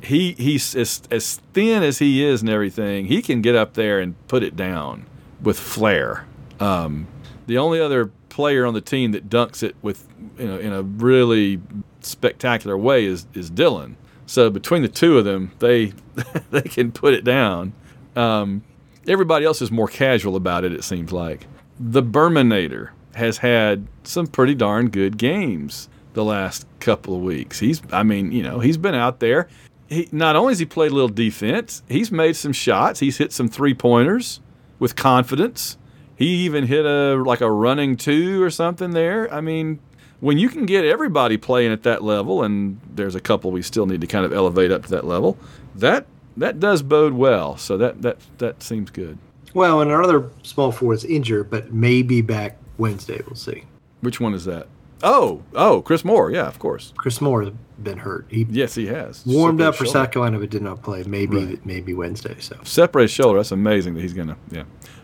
He 0.00 0.32
he's 0.38 0.76
as 0.76 1.02
as 1.10 1.40
thin 1.52 1.82
as 1.82 1.98
he 1.98 2.24
is 2.24 2.42
and 2.42 2.48
everything. 2.50 3.06
He 3.06 3.20
can 3.22 3.42
get 3.42 3.56
up 3.56 3.74
there 3.74 3.98
and 3.98 4.14
put 4.28 4.44
it 4.44 4.54
down 4.54 5.06
with 5.42 5.58
flair. 5.58 6.26
Um, 6.60 7.08
the 7.48 7.58
only 7.58 7.80
other 7.80 8.12
player 8.28 8.64
on 8.64 8.72
the 8.74 8.80
team 8.80 9.10
that 9.12 9.28
dunks 9.28 9.64
it 9.64 9.74
with 9.82 10.06
you 10.38 10.46
know 10.46 10.58
in 10.58 10.72
a 10.72 10.82
really 10.82 11.60
spectacular 12.02 12.78
way 12.78 13.04
is 13.04 13.26
is 13.34 13.50
Dylan. 13.50 13.96
So 14.26 14.48
between 14.48 14.82
the 14.82 14.88
two 14.88 15.18
of 15.18 15.24
them, 15.24 15.50
they 15.58 15.92
they 16.52 16.62
can 16.62 16.92
put 16.92 17.12
it 17.14 17.24
down. 17.24 17.72
Um, 18.14 18.62
everybody 19.06 19.44
else 19.44 19.62
is 19.62 19.70
more 19.70 19.88
casual 19.88 20.36
about 20.36 20.64
it. 20.64 20.72
It 20.72 20.84
seems 20.84 21.12
like 21.12 21.46
the 21.78 22.02
Broominator 22.02 22.90
has 23.14 23.38
had 23.38 23.86
some 24.04 24.26
pretty 24.26 24.54
darn 24.54 24.88
good 24.88 25.18
games 25.18 25.88
the 26.14 26.24
last 26.24 26.66
couple 26.80 27.14
of 27.14 27.22
weeks. 27.22 27.58
He's, 27.58 27.82
I 27.92 28.02
mean, 28.02 28.32
you 28.32 28.42
know, 28.42 28.60
he's 28.60 28.76
been 28.76 28.94
out 28.94 29.20
there. 29.20 29.48
He 29.88 30.08
not 30.12 30.36
only 30.36 30.52
has 30.52 30.58
he 30.58 30.64
played 30.64 30.92
a 30.92 30.94
little 30.94 31.08
defense, 31.08 31.82
he's 31.88 32.10
made 32.10 32.36
some 32.36 32.52
shots. 32.52 33.00
He's 33.00 33.18
hit 33.18 33.32
some 33.32 33.48
three 33.48 33.74
pointers 33.74 34.40
with 34.78 34.96
confidence. 34.96 35.76
He 36.16 36.26
even 36.44 36.66
hit 36.66 36.86
a 36.86 37.16
like 37.16 37.40
a 37.40 37.50
running 37.50 37.96
two 37.96 38.42
or 38.42 38.50
something 38.50 38.92
there. 38.92 39.32
I 39.32 39.40
mean, 39.40 39.80
when 40.20 40.38
you 40.38 40.48
can 40.48 40.66
get 40.66 40.84
everybody 40.84 41.36
playing 41.36 41.72
at 41.72 41.82
that 41.82 42.02
level, 42.02 42.42
and 42.42 42.80
there's 42.94 43.14
a 43.14 43.20
couple 43.20 43.50
we 43.50 43.62
still 43.62 43.86
need 43.86 44.00
to 44.02 44.06
kind 44.06 44.24
of 44.24 44.32
elevate 44.32 44.70
up 44.70 44.84
to 44.84 44.90
that 44.90 45.04
level, 45.04 45.36
that 45.74 46.06
that 46.36 46.60
does 46.60 46.82
bode 46.82 47.12
well. 47.14 47.56
So 47.56 47.76
that 47.76 48.02
that 48.02 48.18
that 48.38 48.62
seems 48.62 48.90
good. 48.90 49.18
well, 49.54 49.80
and 49.80 49.90
another 49.90 50.30
small 50.42 50.72
forward's 50.72 51.04
injured, 51.04 51.50
but 51.50 51.72
maybe 51.72 52.22
back 52.22 52.56
Wednesday. 52.78 53.20
We'll 53.26 53.36
see. 53.36 53.64
Which 54.00 54.20
one 54.20 54.34
is 54.34 54.44
that? 54.46 54.66
Oh, 55.04 55.42
oh, 55.54 55.82
Chris 55.82 56.04
Moore. 56.04 56.30
Yeah, 56.30 56.46
of 56.46 56.58
course. 56.60 56.92
Chris 56.96 57.20
Moore 57.20 57.42
has 57.42 57.52
been 57.82 57.98
hurt. 57.98 58.26
He 58.28 58.46
Yes, 58.48 58.74
he 58.76 58.86
has. 58.86 59.24
warmed 59.26 59.58
Separated 59.58 59.68
up 59.68 59.74
for 59.74 59.84
shoulder. 59.84 59.98
South 59.98 60.10
Carolina, 60.12 60.38
but 60.38 60.50
did 60.50 60.62
not 60.62 60.82
play. 60.82 61.02
Maybe 61.04 61.44
Right. 61.44 61.66
maybe 61.66 61.92
Wednesday. 61.92 62.36
So 62.38 62.56
Separated 62.62 63.08
shoulder. 63.08 63.38
That's 63.40 63.50
amazing 63.52 63.94
that 63.94 64.00
he's 64.02 64.12
gonna. 64.14 64.36
Yeah. 64.50 64.60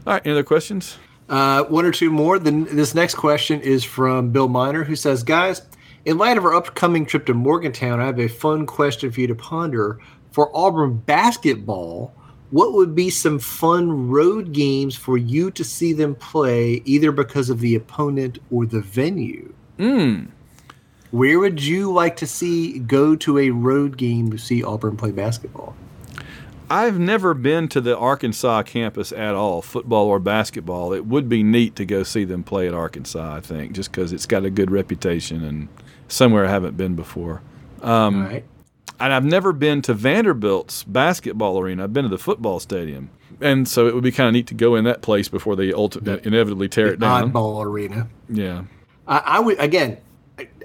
All 0.06 0.12
right. 0.14 0.22
Any 0.24 0.32
other 0.32 0.44
questions? 0.44 0.96
Uh, 1.28 1.64
one 1.64 1.84
or 1.84 1.90
two 1.90 2.10
more. 2.10 2.38
Then 2.38 2.64
this 2.70 2.94
next 2.94 3.16
question 3.16 3.60
is 3.60 3.84
from 3.84 4.30
Bill 4.30 4.48
Miner, 4.48 4.84
who 4.84 4.94
says, 4.96 5.22
"Guys, 5.24 5.62
in 6.04 6.16
light 6.16 6.38
of 6.38 6.44
our 6.44 6.54
upcoming 6.54 7.04
trip 7.04 7.26
to 7.26 7.34
Morgantown, 7.34 8.00
I 8.00 8.06
have 8.06 8.18
a 8.20 8.28
fun 8.28 8.66
question 8.66 9.10
for 9.10 9.20
you 9.20 9.26
to 9.26 9.34
ponder. 9.34 9.98
For 10.38 10.56
Auburn 10.56 10.98
basketball, 10.98 12.14
what 12.52 12.72
would 12.74 12.94
be 12.94 13.10
some 13.10 13.40
fun 13.40 14.08
road 14.08 14.52
games 14.52 14.94
for 14.94 15.18
you 15.18 15.50
to 15.50 15.64
see 15.64 15.92
them 15.92 16.14
play, 16.14 16.80
either 16.84 17.10
because 17.10 17.50
of 17.50 17.58
the 17.58 17.74
opponent 17.74 18.38
or 18.48 18.64
the 18.64 18.80
venue? 18.80 19.52
Mm. 19.80 20.28
Where 21.10 21.40
would 21.40 21.60
you 21.60 21.92
like 21.92 22.14
to 22.18 22.26
see 22.28 22.78
go 22.78 23.16
to 23.16 23.36
a 23.40 23.50
road 23.50 23.96
game 23.96 24.30
to 24.30 24.38
see 24.38 24.62
Auburn 24.62 24.96
play 24.96 25.10
basketball? 25.10 25.74
I've 26.70 27.00
never 27.00 27.34
been 27.34 27.66
to 27.70 27.80
the 27.80 27.98
Arkansas 27.98 28.62
campus 28.62 29.10
at 29.10 29.34
all, 29.34 29.60
football 29.60 30.06
or 30.06 30.20
basketball. 30.20 30.92
It 30.92 31.04
would 31.04 31.28
be 31.28 31.42
neat 31.42 31.74
to 31.74 31.84
go 31.84 32.04
see 32.04 32.22
them 32.22 32.44
play 32.44 32.68
at 32.68 32.74
Arkansas. 32.74 33.38
I 33.38 33.40
think 33.40 33.72
just 33.72 33.90
because 33.90 34.12
it's 34.12 34.26
got 34.26 34.44
a 34.44 34.50
good 34.50 34.70
reputation 34.70 35.42
and 35.42 35.66
somewhere 36.06 36.46
I 36.46 36.50
haven't 36.50 36.76
been 36.76 36.94
before. 36.94 37.42
Um, 37.82 38.22
All 38.22 38.28
right. 38.28 38.44
And 39.00 39.12
I've 39.12 39.24
never 39.24 39.52
been 39.52 39.80
to 39.82 39.94
Vanderbilt's 39.94 40.82
basketball 40.84 41.58
arena. 41.58 41.84
I've 41.84 41.92
been 41.92 42.02
to 42.04 42.08
the 42.08 42.18
football 42.18 42.58
stadium, 42.58 43.10
and 43.40 43.68
so 43.68 43.86
it 43.86 43.94
would 43.94 44.02
be 44.04 44.10
kind 44.10 44.26
of 44.28 44.32
neat 44.32 44.46
to 44.48 44.54
go 44.54 44.74
in 44.74 44.84
that 44.84 45.02
place 45.02 45.28
before 45.28 45.54
they 45.54 45.70
ulti- 45.70 46.24
inevitably 46.26 46.68
tear 46.68 46.88
it 46.88 46.98
down. 47.00 47.32
Oddball 47.32 47.64
arena. 47.64 48.08
Yeah. 48.28 48.64
I, 49.06 49.18
I 49.18 49.40
would 49.40 49.58
again 49.60 49.98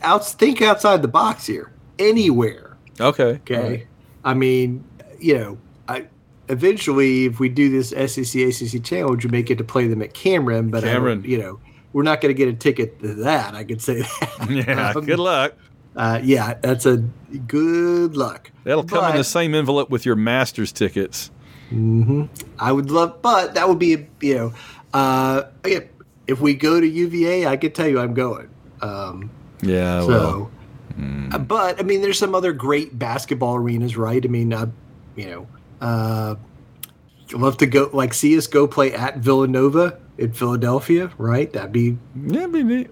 out 0.02 0.26
think 0.28 0.62
outside 0.62 1.02
the 1.02 1.08
box 1.08 1.46
here. 1.46 1.72
Anywhere. 2.00 2.76
Okay. 3.00 3.40
Okay. 3.48 3.88
I 4.26 4.34
mean, 4.34 4.84
you 5.20 5.38
know, 5.38 5.58
I 5.88 6.08
eventually 6.50 7.26
if 7.26 7.40
we 7.40 7.50
do 7.50 7.70
this 7.70 7.90
SEC 7.90 8.42
ACC 8.42 8.84
challenge, 8.84 9.26
we 9.26 9.32
may 9.32 9.44
get 9.44 9.58
to 9.60 9.64
play 9.64 9.88
them 9.88 10.02
at 10.02 10.14
Cameron, 10.14 10.70
but 10.70 10.84
Cameron. 10.84 11.24
you 11.24 11.38
know, 11.38 11.60
we're 11.94 12.04
not 12.04 12.20
going 12.22 12.34
to 12.34 12.38
get 12.38 12.48
a 12.48 12.54
ticket 12.54 13.00
to 13.02 13.14
that. 13.16 13.54
I 13.54 13.64
could 13.64 13.82
say 13.82 14.02
that. 14.02 14.48
Yeah, 14.50 14.94
Um, 14.96 15.06
good 15.06 15.20
luck. 15.20 15.54
Uh, 15.96 16.20
yeah, 16.24 16.56
that's 16.62 16.86
a 16.86 16.98
good 17.48 18.18
luck. 18.18 18.52
That'll 18.64 18.84
come 18.84 19.12
in 19.12 19.18
the 19.18 19.24
same 19.24 19.54
envelope 19.54 19.90
with 19.90 20.06
your 20.06 20.16
Masters 20.16 20.72
tickets. 20.72 21.30
hmm 21.70 22.26
I 22.60 22.72
would 22.72 22.90
love, 22.92 23.22
but 23.22 23.54
that 23.56 23.68
would 23.70 23.80
be, 23.80 24.08
you 24.22 24.36
know, 24.36 24.54
uh, 24.94 25.44
again, 25.64 25.90
if 26.28 26.40
we 26.40 26.54
go 26.54 26.80
to 26.80 26.88
UVA, 26.88 27.46
I 27.48 27.58
could 27.58 27.76
tell 27.76 27.88
you 27.88 28.00
I'm 28.00 28.14
going. 28.14 28.50
Um, 28.82 29.30
Yeah, 29.62 30.02
so, 30.02 30.08
well, 30.08 30.52
uh, 31.32 31.38
but 31.40 31.80
I 31.80 31.84
mean, 31.84 32.02
there's 32.02 32.20
some 32.20 32.36
other 32.36 32.54
great 32.54 32.98
basketball 32.98 33.56
arenas, 33.56 33.98
right? 33.98 34.24
I 34.24 34.28
mean, 34.28 34.54
uh, 34.54 34.68
you 35.16 35.26
know, 35.28 35.48
uh, 35.82 36.36
love 37.34 37.58
to 37.58 37.66
go, 37.66 37.90
like, 37.94 38.14
see 38.14 38.38
us 38.38 38.48
go 38.48 38.68
play 38.68 38.94
at 38.94 39.18
Villanova 39.18 40.00
in 40.18 40.32
Philadelphia, 40.34 41.12
right? 41.18 41.52
That'd 41.52 41.72
be, 41.72 41.98
yeah, 42.28 42.48
be 42.48 42.64
neat. 42.64 42.90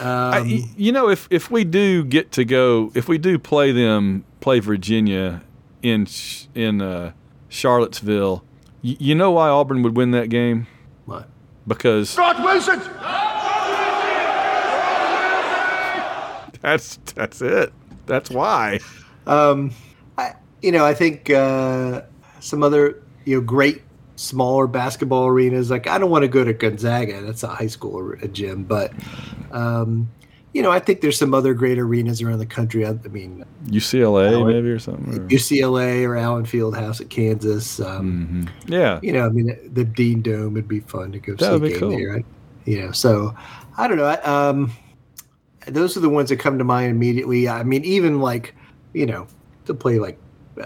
Um, 0.00 0.48
y- 0.48 0.62
you 0.76 0.92
know, 0.92 1.08
if 1.08 1.26
if 1.30 1.50
we 1.50 1.64
do 1.64 2.04
get 2.04 2.30
to 2.32 2.44
go, 2.44 2.92
if 2.94 3.08
we 3.08 3.18
do 3.18 3.38
play 3.38 3.72
them, 3.72 4.24
play 4.40 4.60
Virginia 4.60 5.42
in 5.82 6.06
in 6.54 6.80
uh, 6.80 7.12
Charlottesville, 7.48 8.44
y- 8.84 8.96
you 9.00 9.14
know 9.16 9.32
why 9.32 9.48
Auburn 9.48 9.82
would 9.82 9.96
win 9.96 10.12
that 10.12 10.28
game? 10.28 10.68
What? 11.06 11.28
Because 11.66 12.10
Scott 12.10 12.38
Wilson! 12.42 12.80
that's 16.60 16.96
that's 17.14 17.40
it. 17.42 17.72
That's 18.06 18.30
why. 18.30 18.80
Um, 19.26 19.72
I, 20.18 20.34
you 20.62 20.72
know, 20.72 20.84
I 20.84 20.94
think 20.94 21.30
uh, 21.30 22.02
some 22.40 22.62
other 22.62 23.02
you 23.24 23.36
know 23.36 23.40
great 23.40 23.82
smaller 24.16 24.66
basketball 24.66 25.26
arenas. 25.26 25.70
Like 25.70 25.86
I 25.86 25.98
don't 25.98 26.10
want 26.10 26.22
to 26.22 26.28
go 26.28 26.44
to 26.44 26.52
Gonzaga. 26.52 27.20
That's 27.22 27.42
a 27.42 27.48
high 27.48 27.66
school 27.68 27.96
ar- 27.96 28.12
a 28.14 28.28
gym, 28.28 28.64
but 28.64 28.92
um, 29.52 30.10
you 30.52 30.62
know, 30.62 30.70
I 30.72 30.80
think 30.80 31.00
there's 31.00 31.16
some 31.16 31.32
other 31.32 31.54
great 31.54 31.78
arenas 31.78 32.20
around 32.20 32.38
the 32.40 32.46
country. 32.46 32.84
I, 32.84 32.90
I 32.90 33.08
mean, 33.08 33.44
UCLA 33.66 34.32
Allen- 34.32 34.46
maybe 34.48 34.68
or 34.70 34.78
something. 34.80 35.14
or- 35.14 35.28
UCLA 35.28 36.04
or 36.06 36.16
Allen 36.16 36.44
Fieldhouse 36.44 37.00
at 37.00 37.08
Kansas. 37.08 37.78
Um, 37.78 38.48
Yeah. 38.66 38.98
You 39.02 39.12
know, 39.12 39.24
I 39.26 39.28
mean, 39.28 39.56
the 39.72 39.84
Dean 39.84 40.22
Dome 40.22 40.54
would 40.54 40.66
be 40.66 40.80
fun 40.80 41.12
to 41.12 41.18
go 41.20 41.34
That 41.36 41.44
see 41.44 41.50
would 41.52 41.62
a 41.62 41.64
be 41.66 41.70
game 41.70 41.78
cool. 41.80 41.90
there. 41.90 42.12
Right? 42.14 42.26
You 42.64 42.82
know, 42.82 42.90
so 42.92 43.32
I 43.78 43.86
don't 43.86 43.96
know. 43.96 44.04
I, 44.06 44.16
um, 44.22 44.72
those 45.68 45.96
are 45.96 46.00
the 46.00 46.08
ones 46.08 46.30
that 46.30 46.36
come 46.40 46.58
to 46.58 46.64
mind 46.64 46.90
immediately. 46.90 47.48
I 47.48 47.62
mean, 47.62 47.84
even 47.84 48.20
like 48.20 48.54
you 48.92 49.06
know, 49.06 49.28
to 49.66 49.72
play 49.74 49.98
like 50.00 50.18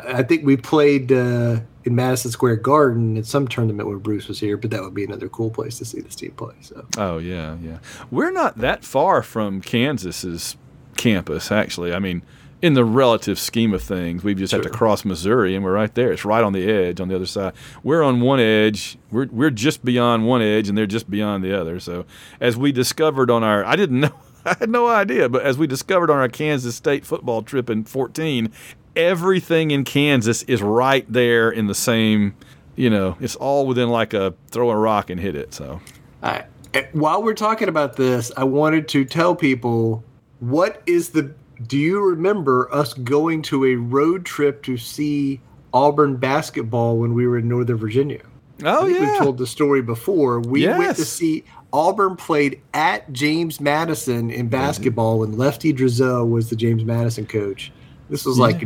I 0.02 0.22
think 0.22 0.44
we 0.44 0.56
played 0.56 1.12
uh, 1.12 1.60
in 1.84 1.94
Madison 1.94 2.30
Square 2.30 2.56
Garden 2.56 3.16
at 3.16 3.26
some 3.26 3.46
tournament 3.48 3.88
where 3.88 3.98
Bruce 3.98 4.28
was 4.28 4.40
here, 4.40 4.56
but 4.56 4.70
that 4.70 4.82
would 4.82 4.94
be 4.94 5.04
another 5.04 5.28
cool 5.28 5.50
place 5.50 5.78
to 5.78 5.84
see 5.84 6.00
this 6.00 6.14
team 6.14 6.32
play. 6.32 6.54
So 6.60 6.86
Oh 6.96 7.18
yeah, 7.18 7.56
yeah. 7.62 7.78
We're 8.10 8.32
not 8.32 8.58
that 8.58 8.84
far 8.84 9.22
from 9.22 9.60
Kansas's 9.60 10.56
campus, 10.96 11.52
actually. 11.52 11.92
I 11.92 11.98
mean, 11.98 12.22
in 12.62 12.72
the 12.72 12.84
relative 12.84 13.38
scheme 13.38 13.74
of 13.74 13.82
things, 13.82 14.24
we 14.24 14.34
just 14.34 14.52
have 14.52 14.62
to 14.62 14.70
cross 14.70 15.04
Missouri, 15.04 15.54
and 15.54 15.62
we're 15.62 15.74
right 15.74 15.94
there. 15.94 16.10
It's 16.12 16.24
right 16.24 16.42
on 16.42 16.54
the 16.54 16.70
edge, 16.70 16.98
on 16.98 17.08
the 17.08 17.14
other 17.14 17.26
side. 17.26 17.52
We're 17.82 18.02
on 18.02 18.22
one 18.22 18.40
edge. 18.40 18.96
We're 19.10 19.26
we're 19.26 19.50
just 19.50 19.84
beyond 19.84 20.26
one 20.26 20.40
edge, 20.40 20.70
and 20.70 20.78
they're 20.78 20.86
just 20.86 21.10
beyond 21.10 21.44
the 21.44 21.58
other. 21.58 21.78
So, 21.78 22.06
as 22.40 22.56
we 22.56 22.72
discovered 22.72 23.30
on 23.30 23.44
our, 23.44 23.64
I 23.64 23.76
didn't 23.76 24.00
know. 24.00 24.14
I 24.46 24.56
had 24.58 24.68
no 24.68 24.88
idea, 24.88 25.28
but 25.30 25.42
as 25.42 25.56
we 25.56 25.66
discovered 25.66 26.10
on 26.10 26.18
our 26.18 26.28
Kansas 26.28 26.76
State 26.76 27.06
football 27.06 27.40
trip 27.42 27.70
in 27.70 27.84
14, 27.84 28.52
everything 28.96 29.70
in 29.70 29.84
Kansas 29.84 30.42
is 30.44 30.62
right 30.62 31.10
there 31.12 31.50
in 31.50 31.66
the 31.66 31.74
same, 31.74 32.34
you 32.76 32.90
know, 32.90 33.16
it's 33.20 33.36
all 33.36 33.66
within 33.66 33.88
like 33.90 34.14
a 34.14 34.34
throw 34.50 34.70
a 34.70 34.76
rock 34.76 35.10
and 35.10 35.20
hit 35.20 35.36
it. 35.36 35.54
So, 35.54 35.80
I, 36.22 36.44
eh, 36.72 36.86
while 36.92 37.22
we're 37.22 37.34
talking 37.34 37.68
about 37.68 37.96
this, 37.96 38.32
I 38.36 38.44
wanted 38.44 38.88
to 38.88 39.04
tell 39.04 39.34
people 39.34 40.04
what 40.40 40.82
is 40.86 41.10
the. 41.10 41.34
Do 41.66 41.78
you 41.78 42.00
remember 42.00 42.72
us 42.74 42.94
going 42.94 43.42
to 43.42 43.64
a 43.64 43.76
road 43.76 44.24
trip 44.24 44.62
to 44.64 44.76
see 44.76 45.40
Auburn 45.72 46.16
basketball 46.16 46.98
when 46.98 47.14
we 47.14 47.26
were 47.28 47.38
in 47.38 47.48
Northern 47.48 47.76
Virginia? 47.76 48.22
Oh 48.64 48.86
yeah. 48.86 49.00
we've 49.00 49.18
told 49.18 49.38
the 49.38 49.46
story 49.46 49.82
before. 49.82 50.40
We 50.40 50.66
went 50.66 50.96
to 50.96 51.04
see 51.04 51.44
Auburn 51.72 52.16
played 52.16 52.60
at 52.72 53.12
James 53.12 53.60
Madison 53.60 54.30
in 54.30 54.48
basketball 54.48 55.20
when 55.20 55.36
Lefty 55.36 55.72
Driesell 55.72 56.28
was 56.28 56.50
the 56.50 56.56
James 56.56 56.84
Madison 56.84 57.26
coach. 57.26 57.72
This 58.10 58.24
was 58.26 58.38
like 58.38 58.62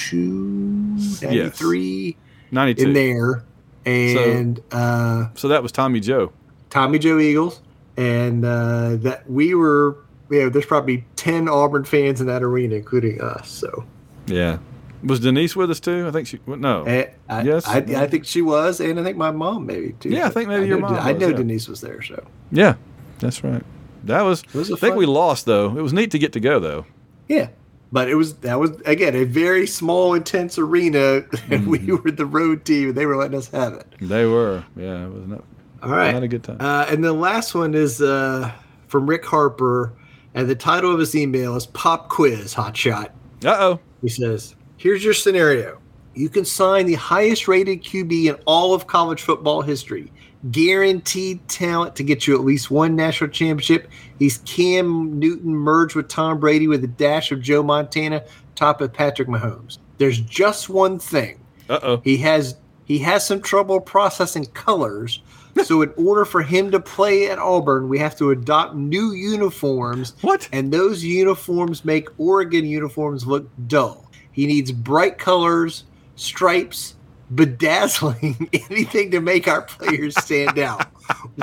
92, 0.00 0.96
93 1.22 2.16
92. 2.50 2.82
in 2.86 2.92
there. 2.92 3.44
And 3.86 4.60
uh, 4.72 5.28
So 5.34 5.48
that 5.48 5.62
was 5.62 5.72
Tommy 5.72 6.00
Joe. 6.00 6.32
Tommy 6.68 6.98
Joe 6.98 7.18
Eagles, 7.18 7.60
and 7.96 8.44
uh, 8.44 8.96
that 8.96 9.28
we 9.30 9.54
were. 9.54 9.96
You 10.30 10.42
know, 10.42 10.48
there's 10.48 10.66
probably 10.66 11.04
ten 11.16 11.48
Auburn 11.48 11.84
fans 11.84 12.20
in 12.20 12.28
that 12.28 12.42
arena, 12.44 12.76
including 12.76 13.20
us. 13.20 13.50
So, 13.50 13.84
Yeah. 14.28 14.58
Was 15.02 15.18
Denise 15.18 15.56
with 15.56 15.70
us 15.72 15.80
too? 15.80 16.06
I 16.06 16.12
think 16.12 16.28
she. 16.28 16.38
No. 16.46 16.84
Eh, 16.84 17.06
I, 17.28 17.42
yes. 17.42 17.66
I, 17.66 17.78
I 17.78 18.06
think 18.06 18.26
she 18.26 18.40
was, 18.42 18.78
and 18.80 19.00
I 19.00 19.02
think 19.02 19.16
my 19.16 19.30
mom 19.32 19.66
maybe 19.66 19.94
too. 19.98 20.10
Yeah, 20.10 20.26
I 20.26 20.28
think 20.28 20.48
maybe 20.48 20.66
your 20.68 20.78
know 20.78 20.88
mom 20.88 20.94
I 21.00 21.12
was, 21.12 21.20
know 21.20 21.28
yeah. 21.30 21.36
Denise 21.36 21.66
was 21.68 21.80
there. 21.80 22.00
So, 22.02 22.24
yeah. 22.52 22.74
That's 23.18 23.42
right. 23.42 23.64
That 24.04 24.22
was. 24.22 24.44
was 24.54 24.70
I 24.70 24.76
think 24.76 24.92
fun- 24.92 24.98
we 24.98 25.06
lost 25.06 25.46
though. 25.46 25.76
It 25.76 25.82
was 25.82 25.92
neat 25.92 26.10
to 26.12 26.18
get 26.18 26.32
to 26.34 26.40
go 26.40 26.60
though. 26.60 26.84
yeah, 27.28 27.48
but 27.92 28.08
it 28.08 28.14
was 28.14 28.34
that 28.36 28.58
was 28.60 28.70
again 28.86 29.14
a 29.16 29.24
very 29.24 29.66
small, 29.66 30.14
intense 30.14 30.58
arena, 30.58 31.22
and 31.50 31.66
we 31.66 31.78
Mm-hmm. 31.80 31.96
were 32.04 32.10
the 32.10 32.26
road 32.26 32.64
team. 32.64 32.88
and 32.88 32.96
They 32.96 33.06
were 33.06 33.16
letting 33.16 33.36
us 33.38 33.48
have 33.48 33.72
it. 33.74 33.86
They 34.00 34.26
were. 34.26 34.64
Yeah. 34.76 35.06
It 35.06 35.12
was 35.12 35.26
not. 35.26 35.44
All 35.82 35.90
right. 35.90 36.12
Not 36.12 36.22
a 36.22 36.28
good 36.28 36.42
time. 36.44 36.58
Uh, 36.60 36.84
and 36.88 37.02
the 37.02 37.12
last 37.12 37.54
one 37.54 37.74
is 37.74 38.02
uh, 38.02 38.52
from 38.88 39.06
Rick 39.08 39.24
Harper, 39.24 39.92
and 40.34 40.48
the 40.48 40.54
title 40.54 40.92
of 40.92 40.98
his 40.98 41.14
email 41.14 41.56
is 41.56 41.66
"Pop 41.66 42.08
Quiz 42.08 42.52
Hot 42.54 42.76
Shot." 42.76 43.12
Uh 43.44 43.56
oh. 43.58 43.80
He 44.02 44.08
says, 44.08 44.54
"Here's 44.76 45.02
your 45.04 45.14
scenario: 45.14 45.80
You 46.14 46.28
can 46.28 46.44
sign 46.44 46.86
the 46.86 46.94
highest-rated 46.94 47.82
QB 47.82 48.26
in 48.26 48.34
all 48.46 48.74
of 48.74 48.86
college 48.86 49.22
football 49.22 49.62
history, 49.62 50.12
guaranteed 50.50 51.46
talent 51.48 51.96
to 51.96 52.02
get 52.02 52.26
you 52.26 52.34
at 52.34 52.44
least 52.44 52.70
one 52.70 52.96
national 52.96 53.30
championship. 53.30 53.90
He's 54.18 54.38
Cam 54.38 55.18
Newton 55.18 55.54
merged 55.54 55.94
with 55.94 56.08
Tom 56.08 56.40
Brady 56.40 56.66
with 56.68 56.82
a 56.84 56.88
dash 56.88 57.32
of 57.32 57.40
Joe 57.40 57.62
Montana, 57.62 58.24
top 58.54 58.80
of 58.80 58.92
Patrick 58.92 59.28
Mahomes. 59.28 59.78
There's 59.98 60.20
just 60.20 60.68
one 60.68 60.98
thing: 60.98 61.40
Uh 61.68 61.80
oh. 61.82 62.00
he 62.02 62.16
has 62.18 62.56
he 62.84 62.98
has 62.98 63.26
some 63.26 63.40
trouble 63.40 63.80
processing 63.80 64.46
colors. 64.46 65.22
so 65.64 65.82
in 65.82 65.92
order 65.96 66.24
for 66.24 66.42
him 66.42 66.70
to 66.70 66.80
play 66.80 67.28
at 67.28 67.38
Auburn, 67.38 67.88
we 67.88 67.98
have 67.98 68.16
to 68.18 68.30
adopt 68.30 68.74
new 68.74 69.12
uniforms. 69.12 70.14
What? 70.20 70.48
And 70.52 70.72
those 70.72 71.04
uniforms 71.04 71.84
make 71.84 72.08
Oregon 72.18 72.64
uniforms 72.64 73.26
look 73.26 73.48
dull. 73.66 74.10
He 74.32 74.46
needs 74.46 74.70
bright 74.70 75.18
colors, 75.18 75.84
stripes, 76.14 76.94
bedazzling, 77.34 78.48
anything 78.70 79.10
to 79.12 79.20
make 79.20 79.48
our 79.48 79.62
players 79.62 80.16
stand 80.16 80.58
out. 80.58 80.86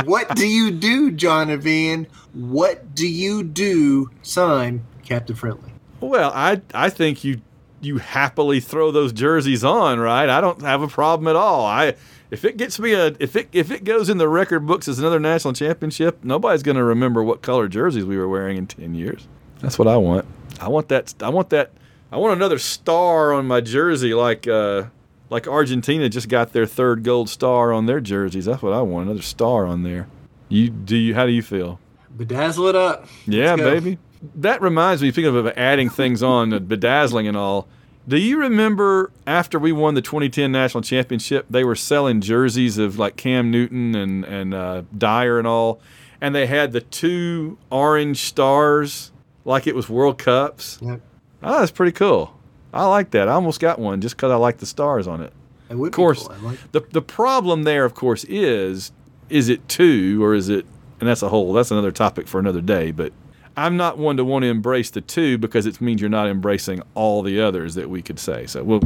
what 0.06 0.36
do 0.36 0.48
you 0.48 0.72
do, 0.72 1.12
Jonathan? 1.12 2.08
What 2.34 2.96
do 2.96 3.08
you 3.08 3.44
do? 3.44 4.10
Sign 4.22 4.86
Captain 5.04 5.36
Friendly. 5.36 5.72
Well, 6.00 6.32
I 6.34 6.62
I 6.74 6.90
think 6.90 7.24
you 7.24 7.42
you 7.82 7.98
happily 7.98 8.60
throw 8.60 8.92
those 8.92 9.14
jerseys 9.14 9.64
on, 9.64 10.00
right? 10.00 10.30
I 10.30 10.42
don't 10.42 10.62
have 10.62 10.82
a 10.82 10.88
problem 10.88 11.28
at 11.28 11.36
all. 11.36 11.66
I 11.66 11.96
if 12.30 12.44
it 12.44 12.58
gets 12.58 12.80
me 12.80 12.94
a 12.94 13.16
if 13.20 13.36
it 13.36 13.50
if 13.52 13.72
it 13.72 13.84
goes 13.84 14.10
in 14.10 14.18
the 14.18 14.28
record 14.28 14.66
books 14.66 14.88
as 14.88 15.00
another 15.00 15.20
national 15.20 15.54
championship, 15.54 16.24
nobody's 16.24 16.64
going 16.64 16.78
to 16.78 16.84
remember 16.84 17.24
what 17.24 17.42
color 17.42 17.68
jerseys 17.68 18.06
we 18.06 18.18
were 18.18 18.28
wearing 18.28 18.58
in 18.58 18.68
10 18.68 18.96
years. 18.96 19.28
That's 19.60 19.80
what 19.80 19.88
I 19.88 19.98
want. 19.98 20.26
I 20.60 20.68
want 20.68 20.90
that 20.90 21.14
I 21.22 21.30
want 21.30 21.50
that 21.52 21.72
I 22.12 22.18
want 22.18 22.34
another 22.34 22.60
star 22.60 23.34
on 23.34 23.48
my 23.48 23.62
jersey 23.62 24.14
like 24.14 24.48
uh 24.48 24.86
like 25.30 25.48
Argentina 25.48 26.10
just 26.10 26.30
got 26.30 26.54
their 26.54 26.66
third 26.66 27.04
gold 27.04 27.30
star 27.30 27.74
on 27.74 27.86
their 27.86 28.00
jerseys. 28.00 28.46
That's 28.46 28.62
what 28.62 28.74
I 28.74 28.82
want, 28.82 29.08
another 29.08 29.22
star 29.22 29.66
on 29.66 29.84
there. 29.84 30.08
You 30.50 30.70
do 30.70 30.96
you 30.96 31.16
how 31.16 31.26
do 31.26 31.32
you 31.32 31.42
feel? 31.42 31.80
Bedazzle 32.16 32.70
it 32.70 32.76
up. 32.76 33.08
Yeah, 33.26 33.56
baby. 33.56 33.98
That 34.36 34.62
reminds 34.62 35.02
me, 35.02 35.12
speaking 35.12 35.36
of 35.36 35.48
adding 35.50 35.90
things 35.90 36.24
on, 36.24 36.50
bedazzling 36.66 37.28
and 37.28 37.38
all. 37.38 37.68
Do 38.08 38.18
you 38.18 38.40
remember 38.40 39.12
after 39.28 39.60
we 39.60 39.74
won 39.74 39.94
the 39.94 40.02
2010 40.02 40.50
national 40.52 40.82
championship, 40.82 41.46
they 41.50 41.66
were 41.66 41.76
selling 41.76 42.22
jerseys 42.22 42.78
of 42.78 42.98
like 42.98 43.18
Cam 43.18 43.52
Newton 43.52 43.96
and 43.96 44.24
and 44.24 44.54
uh, 44.54 44.84
Dyer 44.98 45.38
and 45.38 45.48
all, 45.48 45.82
and 46.22 46.34
they 46.34 46.48
had 46.48 46.72
the 46.72 46.82
two 46.82 47.58
orange 47.70 48.22
stars 48.22 49.12
like 49.44 49.68
it 49.68 49.76
was 49.76 49.90
World 49.90 50.18
Cups. 50.18 50.80
Yep. 50.82 51.02
Oh, 51.44 51.60
that's 51.60 51.72
pretty 51.72 51.92
cool. 51.92 52.37
I 52.78 52.86
like 52.86 53.12
that. 53.12 53.28
I 53.28 53.34
almost 53.34 53.60
got 53.60 53.80
one 53.80 54.02
just 54.02 54.16
because 54.16 54.32
I 54.32 54.36
like 54.36 54.58
the 54.58 54.66
stars 54.66 55.08
on 55.08 55.22
it. 55.22 55.34
It 55.70 55.76
Of 55.76 55.92
course, 55.92 56.28
cool. 56.28 56.38
Like 56.44 56.72
the 56.72 56.82
the 56.92 57.02
problem 57.02 57.64
there, 57.64 57.84
of 57.84 57.94
course, 57.94 58.24
is 58.26 58.92
is 59.30 59.50
it 59.50 59.68
two 59.68 60.24
or 60.24 60.34
is 60.34 60.50
it? 60.50 60.66
And 61.00 61.10
that's 61.10 61.22
a 61.22 61.30
whole 61.30 61.54
that's 61.54 61.72
another 61.72 61.92
topic 61.92 62.28
for 62.28 62.40
another 62.40 62.62
day. 62.62 62.92
But 62.92 63.14
I'm 63.56 63.78
not 63.78 63.98
one 63.98 64.18
to 64.18 64.24
want 64.24 64.44
to 64.44 64.50
embrace 64.50 64.92
the 64.92 65.02
two 65.02 65.38
because 65.38 65.66
it 65.66 65.82
means 65.82 66.00
you're 66.00 66.10
not 66.10 66.28
embracing 66.28 66.82
all 66.94 67.24
the 67.24 67.42
others 67.42 67.76
that 67.76 67.90
we 67.90 68.02
could 68.02 68.20
say. 68.20 68.46
So 68.46 68.64
well, 68.64 68.82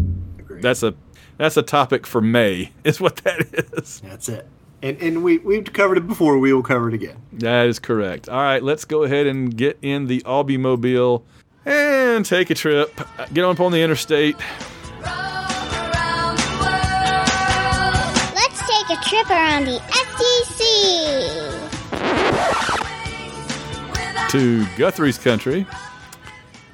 that's 0.62 0.84
a 0.84 0.96
that's 1.38 1.58
a 1.58 1.64
topic 1.64 2.08
for 2.08 2.22
May. 2.22 2.72
Is 2.84 3.02
what 3.02 3.18
that 3.18 3.76
is. 3.78 4.02
That's 4.02 4.30
it. 4.30 4.48
And 4.82 4.98
and 5.02 5.24
we 5.24 5.38
we've 5.40 5.72
covered 5.72 5.98
it 5.98 6.08
before. 6.08 6.40
We 6.40 6.54
will 6.54 6.64
cover 6.64 6.88
it 6.88 6.96
again. 6.96 7.18
That 7.34 7.68
is 7.68 7.78
correct. 7.78 8.30
All 8.30 8.42
right, 8.42 8.64
let's 8.64 8.84
go 8.84 9.04
ahead 9.04 9.28
and 9.28 9.56
get 9.56 9.78
in 9.84 10.08
the 10.08 10.22
Albie 10.22 10.60
Mobile 10.60 11.24
and 11.66 12.26
take 12.26 12.50
a 12.50 12.56
trip. 12.56 13.00
Get 13.34 13.44
on 13.44 13.56
up 13.56 13.60
on 13.60 13.72
the 13.72 13.82
interstate. 13.82 14.38
Let's 18.36 18.60
take 18.68 18.90
a 18.90 19.02
trip 19.04 19.30
around 19.30 19.66
the 19.66 19.80
SEC. 19.92 21.12
to 24.32 24.66
Guthrie's 24.78 25.18
country. 25.18 25.68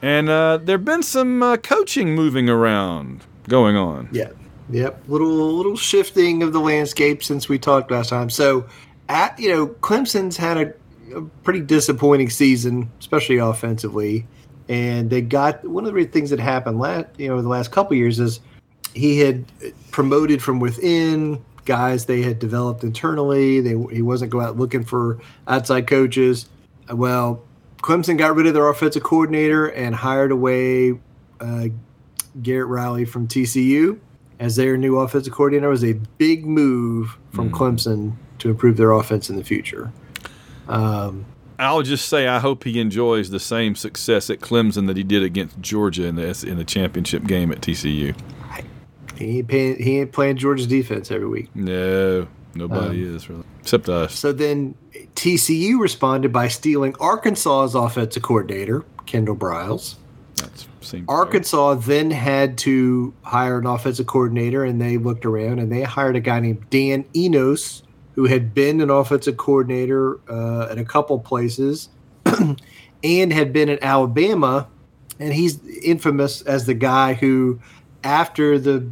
And 0.04 0.30
uh, 0.30 0.58
there 0.58 0.78
have 0.78 0.86
been 0.86 1.02
some 1.02 1.42
uh, 1.42 1.58
coaching 1.58 2.14
moving 2.14 2.50
around 2.50 3.24
going 3.50 3.76
on. 3.76 4.10
Yeah. 4.12 4.30
Yep. 4.70 5.04
Little 5.08 5.56
little 5.56 5.76
shifting 5.76 6.44
of 6.44 6.54
the 6.54 6.60
landscape 6.60 7.24
since 7.24 7.50
we 7.50 7.58
talked 7.58 7.90
last 7.90 8.10
time. 8.10 8.30
So, 8.30 8.68
at 9.10 9.40
you 9.40 9.50
know, 9.50 9.68
Clemson's 9.68 10.38
had 10.38 10.58
a, 10.58 10.74
a 11.16 11.22
pretty 11.44 11.62
disappointing 11.62 12.30
season, 12.30 12.92
especially 13.00 13.38
offensively. 13.38 14.28
And 14.70 15.10
they 15.10 15.22
got 15.22 15.64
one 15.66 15.86
of 15.86 15.94
the 15.94 16.06
things 16.06 16.30
that 16.30 16.40
happened 16.40 16.80
last 16.80 17.08
you 17.18 17.28
know 17.28 17.42
the 17.42 17.48
last 17.48 17.72
couple 17.72 17.96
years 17.96 18.20
is 18.20 18.42
he 18.94 19.20
had 19.20 19.46
promoted 19.92 20.42
from 20.42 20.60
within 20.60 21.44
guys 21.66 22.06
they 22.06 22.22
had 22.22 22.40
developed 22.40 22.84
internally. 22.84 23.62
They 23.62 23.76
he 23.94 24.02
wasn't 24.02 24.32
go 24.32 24.42
out 24.42 24.58
looking 24.58 24.84
for 24.84 25.20
outside 25.48 25.88
coaches. 25.88 26.50
Well, 26.92 27.44
Clemson 27.82 28.18
got 28.18 28.36
rid 28.36 28.48
of 28.48 28.54
their 28.54 28.68
offensive 28.70 29.04
coordinator 29.04 29.68
and 29.68 29.94
hired 29.94 30.32
away 30.32 30.98
uh, 31.40 31.68
Garrett 32.42 32.68
Riley 32.68 33.06
from 33.06 33.28
TCU 33.28 34.00
as 34.40 34.56
their 34.56 34.78
new 34.78 34.98
offensive 35.00 35.34
coordinator. 35.34 35.68
It 35.68 35.70
was 35.70 35.84
a 35.84 35.94
big 36.18 36.46
move 36.46 37.18
from 37.32 37.52
Clemson 37.52 38.14
to 38.40 38.50
improve 38.50 38.78
their 38.78 38.92
offense 38.92 39.30
in 39.30 39.36
the 39.36 39.44
future. 39.44 39.92
Um, 40.68 41.26
I'll 41.60 41.82
just 41.82 42.08
say 42.08 42.28
I 42.28 42.40
hope 42.40 42.64
he 42.64 42.80
enjoys 42.80 43.30
the 43.30 43.40
same 43.40 43.76
success 43.76 44.30
at 44.30 44.40
Clemson 44.40 44.88
that 44.88 44.98
he 44.98 45.04
did 45.04 45.24
against 45.24 45.60
Georgia 45.60 46.06
in 46.06 46.16
the 46.16 46.46
in 46.48 46.58
the 46.58 46.64
championship 46.64 47.24
game 47.26 47.52
at 47.52 47.62
TCU. 47.62 48.16
he 49.18 49.40
ain't 49.40 49.48
paying, 49.48 49.82
he 49.82 50.00
ain't 50.00 50.12
playing 50.12 50.38
Georgia's 50.38 50.68
defense 50.68 51.10
every 51.10 51.28
week. 51.28 51.50
No, 51.56 52.28
nobody 52.54 53.08
Um, 53.08 53.16
is 53.16 53.30
really, 53.30 53.44
except 53.62 53.90
us. 53.90 54.14
So 54.14 54.32
then 54.32 54.76
TCU 55.16 55.80
responded 55.80 56.32
by 56.32 56.48
stealing 56.48 56.96
Arkansas's 57.00 57.74
offensive 57.76 58.22
coordinator, 58.24 58.86
Kendall 59.08 59.36
Briles. 59.36 59.96
That's 60.36 60.68
seems 60.82 61.06
Arkansas 61.10 61.74
then 61.76 62.12
had 62.12 62.60
to 62.60 63.12
hire 63.24 63.58
an 63.58 63.66
offensive 63.66 64.06
coordinator, 64.06 64.64
and 64.64 64.80
they 64.80 64.98
looked 64.98 65.26
around 65.26 65.58
and 65.60 65.72
they 65.72 65.82
hired 65.82 66.16
a 66.16 66.20
guy 66.20 66.40
named 66.40 66.70
Dan 66.70 67.04
Enos, 67.16 67.82
who 68.18 68.26
had 68.26 68.52
been 68.52 68.82
an 68.82 68.90
offensive 68.90 69.38
coordinator 69.38 70.20
uh, 70.28 70.68
at 70.72 70.80
a 70.80 70.84
couple 70.84 71.20
places 71.20 71.90
and 73.04 73.32
had 73.32 73.54
been 73.54 73.70
at 73.70 73.82
Alabama. 73.84 74.68
And 75.20 75.32
he's 75.32 75.64
infamous 75.84 76.42
as 76.42 76.66
the 76.66 76.74
guy 76.74 77.14
who, 77.14 77.60
after 78.04 78.58
the, 78.58 78.90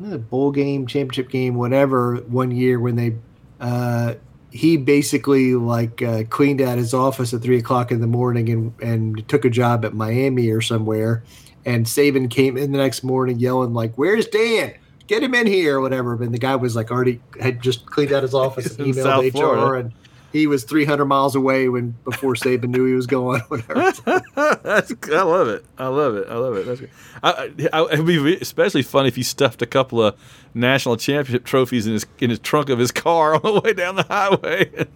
I 0.00 0.16
bowl 0.16 0.52
game, 0.52 0.86
championship 0.86 1.28
game, 1.28 1.56
whatever, 1.56 2.18
one 2.28 2.52
year 2.52 2.78
when 2.78 2.94
they, 2.94 3.16
uh, 3.60 4.14
he 4.52 4.76
basically 4.76 5.56
like 5.56 6.00
uh, 6.00 6.22
cleaned 6.30 6.60
out 6.60 6.78
his 6.78 6.94
office 6.94 7.34
at 7.34 7.42
three 7.42 7.58
o'clock 7.58 7.90
in 7.90 8.00
the 8.00 8.06
morning 8.06 8.48
and, 8.48 8.80
and 8.80 9.28
took 9.28 9.44
a 9.44 9.50
job 9.50 9.84
at 9.84 9.92
Miami 9.92 10.50
or 10.50 10.60
somewhere. 10.60 11.24
And 11.64 11.84
Saban 11.84 12.30
came 12.30 12.56
in 12.56 12.70
the 12.70 12.78
next 12.78 13.02
morning 13.02 13.40
yelling 13.40 13.74
like, 13.74 13.94
"Where's 13.96 14.26
Dan? 14.26 14.74
Get 15.12 15.22
him 15.22 15.34
in 15.34 15.46
here!" 15.46 15.76
or 15.76 15.80
whatever. 15.82 16.14
And 16.22 16.32
the 16.32 16.38
guy 16.38 16.56
was 16.56 16.74
like 16.74 16.90
already 16.90 17.20
had 17.38 17.60
just 17.60 17.84
cleaned 17.84 18.12
out 18.12 18.22
his 18.22 18.32
office 18.32 18.76
and 18.78 18.94
emailed 18.94 19.28
HR, 19.28 19.30
Florida. 19.32 19.86
and 19.86 19.92
he 20.32 20.46
was 20.46 20.64
300 20.64 21.04
miles 21.04 21.36
away 21.36 21.68
when 21.68 21.94
before 22.04 22.32
Saban 22.32 22.70
knew 22.70 22.86
he 22.86 22.94
was 22.94 23.06
going. 23.06 23.40
Whatever. 23.48 23.92
That's, 24.62 24.94
I 25.12 25.22
love 25.22 25.48
it. 25.48 25.66
I 25.76 25.88
love 25.88 26.16
it. 26.16 26.28
I 26.30 26.36
love 26.36 26.56
it. 26.56 26.64
That's 26.64 26.80
good. 26.80 26.90
I, 27.22 27.50
I, 27.74 27.92
it'd 27.92 28.06
be 28.06 28.36
especially 28.36 28.80
fun 28.80 29.04
if 29.04 29.16
he 29.16 29.22
stuffed 29.22 29.60
a 29.60 29.66
couple 29.66 30.02
of 30.02 30.16
national 30.54 30.96
championship 30.96 31.44
trophies 31.44 31.86
in 31.86 31.92
his 31.92 32.06
in 32.18 32.30
his 32.30 32.38
trunk 32.38 32.70
of 32.70 32.78
his 32.78 32.90
car 32.90 33.34
on 33.34 33.42
the 33.42 33.60
way 33.60 33.74
down 33.74 33.96
the 33.96 34.04
highway. 34.04 34.86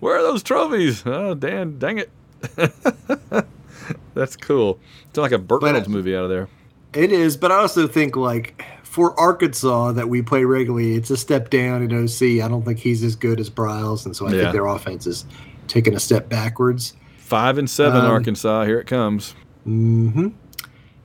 Where 0.00 0.18
are 0.18 0.22
those 0.22 0.42
trophies? 0.42 1.04
Oh, 1.06 1.34
Dan, 1.34 1.78
dang 1.78 1.98
it. 1.98 2.10
That's 4.14 4.34
cool. 4.34 4.80
It's 5.08 5.18
like 5.18 5.30
a 5.30 5.38
Burt 5.38 5.62
Reynolds 5.62 5.88
movie 5.88 6.16
out 6.16 6.24
of 6.24 6.30
there. 6.30 6.48
It 6.92 7.12
is, 7.12 7.36
but 7.36 7.52
I 7.52 7.58
also 7.58 7.86
think 7.86 8.16
like 8.16 8.64
for 8.94 9.18
Arkansas 9.18 9.90
that 9.90 10.08
we 10.08 10.22
play 10.22 10.44
regularly, 10.44 10.94
it's 10.94 11.10
a 11.10 11.16
step 11.16 11.50
down 11.50 11.82
in 11.82 11.92
OC. 11.92 12.40
I 12.40 12.46
don't 12.46 12.64
think 12.64 12.78
he's 12.78 13.02
as 13.02 13.16
good 13.16 13.40
as 13.40 13.50
Briles, 13.50 14.06
and 14.06 14.14
so 14.14 14.28
I 14.28 14.30
Yeah. 14.32 14.40
think 14.42 14.52
their 14.52 14.66
offense 14.66 15.04
is 15.08 15.24
taking 15.66 15.94
a 15.96 15.98
step 15.98 16.28
backwards. 16.28 16.92
Five 17.18 17.58
and 17.58 17.68
seven, 17.68 18.02
Um, 18.02 18.06
Arkansas. 18.06 18.64
Here 18.66 18.78
it 18.78 18.86
comes. 18.86 19.34
hmm 19.64 20.28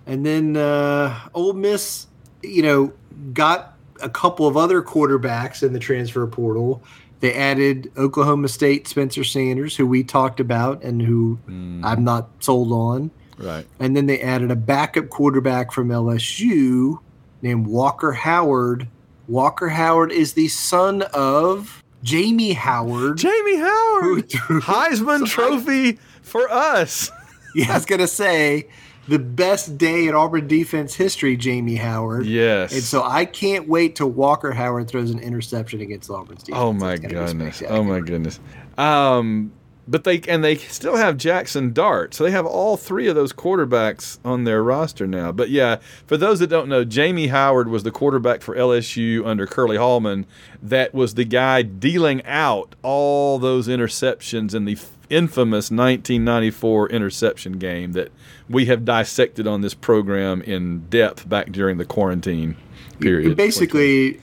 And 0.06 0.24
then 0.24 0.56
uh, 0.56 1.16
Ole 1.34 1.54
Miss, 1.54 2.06
you 2.44 2.62
know, 2.62 2.94
got 3.34 3.74
a 4.04 4.10
couple 4.10 4.46
of 4.46 4.56
other 4.56 4.84
quarterbacks 4.84 5.64
in 5.64 5.74
the 5.74 5.80
transfer 5.80 6.28
portal. 6.28 6.84
They 7.22 7.34
added 7.34 7.92
Oklahoma 7.98 8.50
State 8.50 8.88
Spencer 8.88 9.24
Sanders, 9.24 9.76
who 9.76 9.88
we 9.88 10.04
talked 10.04 10.40
about 10.40 10.84
and 10.84 11.02
who 11.02 11.40
I'm 11.84 12.04
not 12.04 12.30
sold 12.40 12.72
on. 12.72 13.10
Right. 13.40 13.66
And 13.80 13.96
then 13.98 14.06
they 14.06 14.20
added 14.22 14.52
a 14.52 14.56
backup 14.56 15.10
quarterback 15.10 15.72
from 15.72 15.90
LSU 15.90 17.00
named 17.42 17.68
Walker 17.68 18.12
Howard. 18.12 18.88
Walker 19.28 19.70
Howard 19.70 20.12
is 20.12 20.34
the 20.34 20.48
son 20.48 21.04
of 21.14 21.84
Jamie 22.04 22.54
Howard. 22.54 23.18
Jamie 23.18 23.58
Howard, 23.58 24.30
Heisman 24.30 25.28
Trophy 25.28 26.00
for 26.22 26.50
us. 26.52 27.12
Yeah, 27.56 27.72
I 27.72 27.74
was 27.74 27.86
gonna 27.86 28.08
say 28.08 28.70
the 29.08 29.18
best 29.18 29.76
day 29.80 30.08
in 30.08 30.14
Auburn 30.14 30.48
defense 30.48 30.94
history, 30.94 31.36
Jamie 31.36 31.78
Howard. 31.78 32.28
Yes. 32.28 32.72
And 32.74 32.84
so 32.84 33.04
I 33.04 33.26
can't 33.26 33.68
wait 33.68 33.96
till 33.96 34.12
Walker 34.12 34.52
Howard 34.52 34.88
throws 34.88 35.10
an 35.10 35.18
interception 35.18 35.82
against 35.82 36.12
Auburn's 36.12 36.44
defense. 36.44 36.62
Oh 36.62 36.74
my 36.74 36.96
goodness! 36.96 37.64
Oh 37.68 37.84
my 37.84 38.02
goodness! 38.02 38.40
Um, 38.78 39.52
but 39.90 40.04
they 40.04 40.22
and 40.28 40.44
they 40.44 40.56
still 40.56 40.96
have 40.96 41.18
Jaxson 41.18 41.74
Dart, 41.74 42.14
so 42.14 42.24
they 42.24 42.32
have 42.32 42.46
all 42.46 42.78
three 42.78 43.08
of 43.08 43.16
those 43.16 43.34
quarterbacks 43.34 44.20
on 44.24 44.44
their 44.44 44.64
roster 44.64 45.08
now. 45.08 45.32
But 45.32 45.50
yeah, 45.50 45.78
for 46.06 46.16
those 46.16 46.40
that 46.40 46.48
don't 46.48 46.70
know, 46.70 46.84
Jamie 46.84 47.28
Howard 47.28 47.70
was 47.70 47.84
the 47.84 47.92
quarterback 47.92 48.42
for 48.42 48.56
LSU 48.56 49.26
under 49.26 49.48
Curley 49.48 49.78
Hallman. 49.78 50.26
That 50.62 50.94
was 50.94 51.16
the 51.16 51.26
guy 51.26 51.64
dealing 51.64 52.24
out 52.26 52.76
all 52.84 53.40
those 53.40 53.68
interceptions 53.68 54.54
in 54.54 54.66
the 54.66 54.78
infamous 55.10 55.72
1994 55.72 56.90
interception 56.90 57.54
game 57.54 57.94
that 57.94 58.12
we 58.48 58.66
have 58.66 58.86
dissected 58.86 59.48
on 59.48 59.62
this 59.62 59.74
program 59.74 60.42
in 60.44 60.88
depth 60.90 61.28
back 61.28 61.52
during 61.52 61.78
the 61.78 61.86
quarantine 61.86 62.56
period. 63.00 63.36
Basically, 63.36 64.20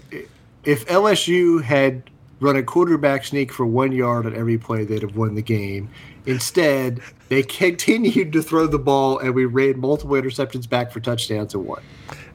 if 0.64 0.86
LSU 0.86 1.62
had 1.62 2.08
run 2.40 2.56
a 2.56 2.62
quarterback 2.62 3.24
sneak 3.24 3.52
for 3.52 3.64
one 3.66 3.92
yard 3.92 4.26
on 4.26 4.34
every 4.34 4.58
play, 4.58 4.84
they'd 4.84 5.02
have 5.02 5.16
won 5.16 5.34
the 5.34 5.42
game. 5.42 5.88
Instead, 6.26 7.00
they 7.28 7.42
continued 7.62 8.32
to 8.32 8.42
throw 8.42 8.66
the 8.66 8.78
ball, 8.78 9.18
and 9.18 9.34
we 9.34 9.44
ran 9.44 9.78
multiple 9.78 10.16
interceptions 10.16 10.68
back 10.68 10.92
for 10.92 11.00
touchdowns 11.00 11.54
and 11.54 11.64
won. 11.66 11.82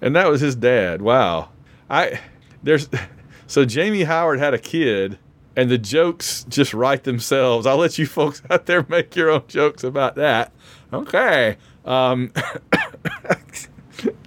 and 0.01 0.15
that 0.15 0.29
was 0.29 0.41
his 0.41 0.55
dad. 0.55 1.01
Wow. 1.01 1.49
I 1.89 2.19
there's 2.63 2.87
so 3.47 3.65
Jamie 3.65 4.03
Howard 4.03 4.39
had 4.39 4.53
a 4.53 4.59
kid 4.59 5.17
and 5.57 5.69
the 5.69 5.77
jokes 5.77 6.45
just 6.47 6.73
write 6.73 7.03
themselves. 7.03 7.67
I'll 7.67 7.77
let 7.77 7.97
you 7.97 8.05
folks 8.05 8.41
out 8.49 8.65
there 8.65 8.85
make 8.89 9.15
your 9.15 9.29
own 9.29 9.43
jokes 9.47 9.83
about 9.83 10.15
that. 10.15 10.53
Okay. 10.93 11.57
Um 11.85 12.31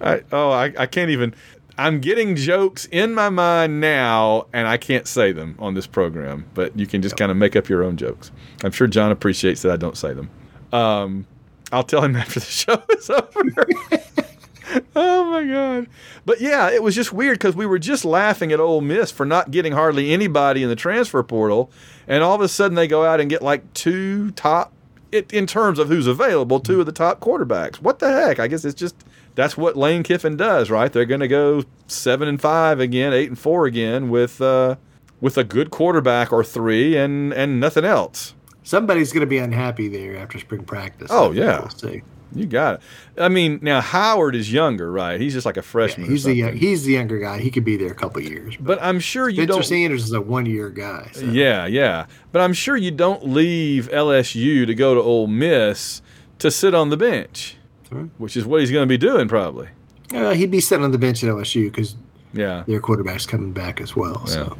I 0.01 0.21
oh 0.31 0.51
I, 0.51 0.73
I 0.77 0.85
can't 0.85 1.09
even 1.09 1.33
I'm 1.77 1.99
getting 1.99 2.35
jokes 2.35 2.87
in 2.91 3.13
my 3.13 3.29
mind 3.29 3.81
now 3.81 4.47
and 4.53 4.67
I 4.67 4.77
can't 4.77 5.07
say 5.07 5.31
them 5.31 5.55
on 5.59 5.73
this 5.73 5.87
program, 5.87 6.45
but 6.53 6.77
you 6.77 6.87
can 6.87 7.01
just 7.01 7.17
kind 7.17 7.31
of 7.31 7.37
make 7.37 7.55
up 7.55 7.67
your 7.67 7.83
own 7.83 7.97
jokes. 7.97 8.31
I'm 8.63 8.71
sure 8.71 8.87
John 8.87 9.11
appreciates 9.11 9.61
that 9.63 9.71
I 9.71 9.77
don't 9.77 9.97
say 9.97 10.13
them. 10.13 10.29
Um 10.71 11.27
I'll 11.71 11.83
tell 11.83 12.03
him 12.03 12.15
after 12.15 12.39
the 12.39 12.45
show 12.45 12.81
is 12.89 13.09
over. 13.09 13.67
oh 14.95 15.31
my 15.31 15.43
god! 15.43 15.87
But 16.25 16.41
yeah, 16.41 16.69
it 16.71 16.81
was 16.81 16.95
just 16.95 17.11
weird 17.13 17.37
because 17.37 17.55
we 17.55 17.65
were 17.65 17.79
just 17.79 18.05
laughing 18.05 18.51
at 18.51 18.59
Ole 18.59 18.81
Miss 18.81 19.11
for 19.11 19.25
not 19.25 19.51
getting 19.51 19.73
hardly 19.73 20.13
anybody 20.13 20.63
in 20.63 20.69
the 20.69 20.75
transfer 20.75 21.21
portal, 21.23 21.71
and 22.07 22.23
all 22.23 22.35
of 22.35 22.41
a 22.41 22.47
sudden 22.47 22.75
they 22.75 22.87
go 22.87 23.05
out 23.05 23.19
and 23.19 23.29
get 23.29 23.41
like 23.41 23.73
two 23.73 24.31
top, 24.31 24.71
it, 25.11 25.31
in 25.33 25.47
terms 25.47 25.79
of 25.79 25.87
who's 25.87 26.07
available, 26.07 26.59
two 26.59 26.79
of 26.79 26.85
the 26.85 26.91
top 26.91 27.19
quarterbacks. 27.19 27.77
What 27.77 27.99
the 27.99 28.11
heck? 28.11 28.39
I 28.39 28.47
guess 28.47 28.65
it's 28.65 28.79
just 28.79 28.95
that's 29.35 29.55
what 29.57 29.75
Lane 29.77 30.03
Kiffin 30.03 30.35
does, 30.37 30.69
right? 30.69 30.91
They're 30.91 31.05
going 31.05 31.19
to 31.21 31.27
go 31.27 31.63
seven 31.87 32.27
and 32.27 32.39
five 32.41 32.79
again, 32.79 33.13
eight 33.13 33.27
and 33.29 33.37
four 33.37 33.65
again 33.65 34.09
with 34.09 34.41
uh, 34.41 34.75
with 35.21 35.37
a 35.37 35.43
good 35.43 35.69
quarterback 35.71 36.33
or 36.33 36.43
three, 36.43 36.97
and 36.97 37.33
and 37.33 37.59
nothing 37.59 37.85
else. 37.85 38.33
Somebody's 38.63 39.11
going 39.13 39.21
to 39.21 39.27
be 39.27 39.37
unhappy 39.37 39.87
there 39.87 40.17
after 40.17 40.39
spring 40.39 40.63
practice. 40.63 41.09
Oh, 41.11 41.31
yeah. 41.31 41.59
we'll 41.59 41.69
see. 41.69 42.01
You 42.33 42.47
got 42.47 42.75
it. 43.15 43.21
I 43.21 43.29
mean, 43.29 43.59
now 43.61 43.79
Howard 43.79 44.35
is 44.35 44.51
younger, 44.51 44.91
right? 44.91 45.21
He's 45.21 45.33
just 45.33 45.45
like 45.45 45.55
a 45.55 45.61
freshman. 45.61 46.09
He's 46.09 46.23
the 46.23 46.51
he's 46.51 46.83
the 46.83 46.93
younger 46.93 47.19
guy. 47.19 47.39
He 47.39 47.49
could 47.51 47.63
be 47.63 47.77
there 47.77 47.91
a 47.91 47.95
couple 47.95 48.21
years. 48.21 48.57
But 48.59 48.79
I'm 48.81 48.99
sure 48.99 49.29
you 49.29 49.43
Spencer 49.43 49.53
don't. 49.53 49.63
Sanders 49.63 50.03
is 50.03 50.11
a 50.11 50.19
one 50.19 50.45
year 50.45 50.69
guy. 50.69 51.11
so- 51.13 51.25
Yeah, 51.27 51.65
yeah. 51.67 52.07
But 52.33 52.41
I'm 52.41 52.51
sure 52.53 52.75
you 52.75 52.91
don't 52.91 53.25
leave 53.27 53.87
LSU 53.89 54.65
to 54.65 54.73
go 54.75 54.95
to 54.95 54.99
Ole 55.01 55.27
Miss 55.27 56.01
to 56.39 56.49
sit 56.51 56.73
on 56.73 56.89
the 56.89 56.97
bench, 56.97 57.55
which 58.17 58.35
is 58.37 58.45
what 58.45 58.59
he's 58.61 58.71
going 58.71 58.83
to 58.83 58.89
be 58.89 58.97
doing 58.97 59.27
probably. 59.27 59.67
Uh, 60.13 60.33
he'd 60.33 60.51
be 60.51 60.59
sitting 60.61 60.83
on 60.85 60.91
the 60.91 60.97
bench 60.97 61.23
at 61.23 61.29
LSU 61.29 61.65
because 61.65 61.95
Yeah. 62.33 62.63
their 62.67 62.79
quarterback's 62.79 63.25
coming 63.25 63.51
back 63.51 63.81
as 63.81 63.95
well. 63.95 64.25
So 64.27 64.55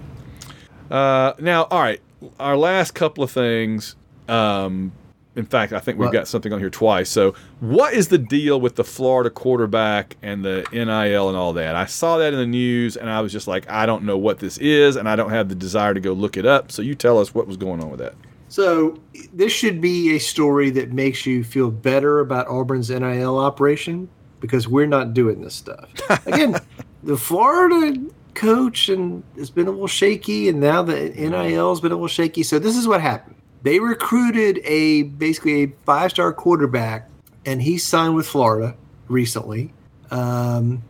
Uh, 0.91 1.33
now, 1.39 1.63
all 1.71 1.81
right, 1.81 1.99
our 2.39 2.55
last 2.57 2.91
couple 2.93 3.23
of 3.23 3.31
things. 3.31 3.95
Um, 4.29 4.91
in 5.35 5.45
fact, 5.45 5.73
I 5.73 5.79
think 5.79 5.97
we've 5.97 6.05
What? 6.07 6.13
got 6.13 6.27
something 6.27 6.53
on 6.53 6.59
here 6.59 6.69
twice. 6.69 7.09
So, 7.09 7.33
what 7.59 7.93
is 7.93 8.07
the 8.07 8.17
deal 8.17 8.61
with 8.61 8.75
the 8.75 8.83
Florida 8.85 9.29
quarterback 9.29 10.15
and 10.23 10.45
the 10.45 10.65
NIL 10.71 11.27
and 11.27 11.37
all 11.37 11.51
that? 11.53 11.75
I 11.75 11.85
saw 11.87 12.17
that 12.19 12.31
in 12.33 12.39
the 12.39 12.45
news, 12.45 12.95
and 12.95 13.09
I 13.09 13.19
was 13.19 13.31
just 13.33 13.45
like, 13.47 13.69
I 13.69 13.85
don't 13.85 14.03
know 14.03 14.17
what 14.17 14.39
this 14.39 14.57
is, 14.59 14.95
and 14.95 15.09
I 15.09 15.15
don't 15.17 15.31
have 15.31 15.49
the 15.49 15.55
desire 15.55 15.93
to 15.93 15.99
go 15.99 16.13
look 16.13 16.37
it 16.37 16.45
up. 16.45 16.71
So, 16.71 16.81
you 16.81 16.95
tell 16.95 17.19
us 17.19 17.35
what 17.35 17.47
was 17.47 17.57
going 17.57 17.83
on 17.83 17.89
with 17.89 17.99
that. 17.99 18.13
So 18.47 18.99
this 19.33 19.51
should 19.51 19.81
be 19.81 20.15
a 20.15 20.19
story 20.19 20.69
that 20.71 20.91
makes 20.91 21.25
you 21.25 21.43
feel 21.43 21.71
better 21.71 22.19
about 22.19 22.47
Auburn's 22.47 22.89
NIL 22.89 23.37
operation 23.37 24.07
because 24.39 24.67
we're 24.67 24.85
not 24.85 25.13
doing 25.13 25.41
this 25.41 25.55
stuff. 25.55 25.89
Again, 26.27 26.59
the 27.03 27.17
Florida 27.17 27.99
coach 28.35 28.89
and 28.89 29.23
it's 29.35 29.49
been 29.49 29.67
a 29.67 29.71
little 29.71 29.87
shaky, 29.87 30.49
and 30.49 30.59
now 30.59 30.83
the 30.83 31.09
NIL 31.09 31.69
has 31.69 31.81
been 31.81 31.91
a 31.91 31.95
little 31.95 32.07
shaky. 32.07 32.43
So 32.43 32.59
this 32.59 32.77
is 32.77 32.87
what 32.87 33.01
happened. 33.01 33.35
They 33.63 33.79
recruited 33.79 34.59
a 34.63 35.03
basically 35.03 35.63
a 35.63 35.73
five 35.85 36.11
star 36.11 36.31
quarterback, 36.33 37.09
and 37.45 37.61
he 37.61 37.77
signed 37.77 38.15
with 38.15 38.27
Florida 38.27 38.75
recently. 39.07 39.73
Um, 40.11 40.83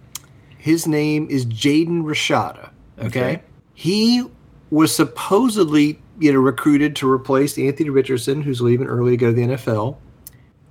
his 0.57 0.87
name 0.87 1.27
is 1.29 1.45
Jaden 1.45 2.03
Rashada. 2.03 2.71
Okay? 2.97 3.07
Okay. 3.07 3.41
he 3.73 4.25
was 4.71 4.93
supposedly 4.95 5.99
you 6.19 6.31
know 6.31 6.39
recruited 6.39 6.95
to 6.97 7.11
replace 7.11 7.57
Anthony 7.57 7.89
Richardson, 7.89 8.41
who's 8.41 8.61
leaving 8.61 8.87
early 8.87 9.11
to 9.11 9.17
go 9.17 9.27
to 9.27 9.33
the 9.33 9.41
NFL. 9.43 9.97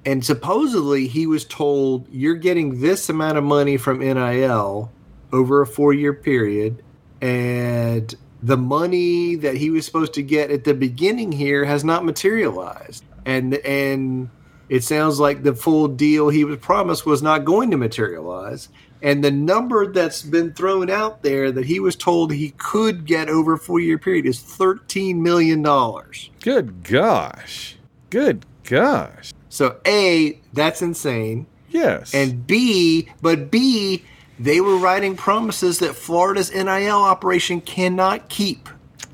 And 0.06 0.24
supposedly 0.24 1.06
he 1.06 1.26
was 1.26 1.44
told 1.44 2.06
you're 2.10 2.34
getting 2.34 2.80
this 2.80 3.08
amount 3.08 3.38
of 3.38 3.44
money 3.44 3.76
from 3.76 4.00
NIL 4.00 4.92
over 5.32 5.62
a 5.62 5.66
four 5.66 5.92
year 5.92 6.12
period, 6.12 6.82
and 7.20 8.14
the 8.42 8.56
money 8.56 9.36
that 9.36 9.56
he 9.56 9.70
was 9.70 9.86
supposed 9.86 10.12
to 10.14 10.22
get 10.22 10.50
at 10.50 10.64
the 10.64 10.74
beginning 10.74 11.32
here 11.32 11.64
has 11.64 11.84
not 11.84 12.04
materialized. 12.04 13.04
And 13.24 13.54
and 13.54 14.28
it 14.68 14.84
sounds 14.84 15.20
like 15.20 15.42
the 15.42 15.54
full 15.54 15.88
deal 15.88 16.28
he 16.28 16.44
was 16.44 16.58
promised 16.58 17.06
was 17.06 17.22
not 17.22 17.44
going 17.44 17.70
to 17.70 17.76
materialize. 17.76 18.68
And 19.04 19.22
the 19.22 19.30
number 19.30 19.92
that's 19.92 20.22
been 20.22 20.54
thrown 20.54 20.88
out 20.88 21.22
there 21.22 21.52
that 21.52 21.66
he 21.66 21.78
was 21.78 21.94
told 21.94 22.32
he 22.32 22.52
could 22.56 23.04
get 23.04 23.28
over 23.28 23.52
a 23.52 23.58
four 23.58 23.78
year 23.78 23.98
period 23.98 24.24
is 24.24 24.40
$13 24.40 25.16
million. 25.16 25.62
Good 26.40 26.82
gosh. 26.82 27.76
Good 28.08 28.46
gosh. 28.62 29.34
So, 29.50 29.78
A, 29.86 30.40
that's 30.54 30.80
insane. 30.80 31.46
Yes. 31.68 32.14
And 32.14 32.46
B, 32.46 33.10
but 33.20 33.50
B, 33.50 34.02
they 34.38 34.62
were 34.62 34.78
writing 34.78 35.16
promises 35.16 35.80
that 35.80 35.94
Florida's 35.94 36.50
NIL 36.50 36.96
operation 36.96 37.60
cannot 37.60 38.30
keep. 38.30 38.70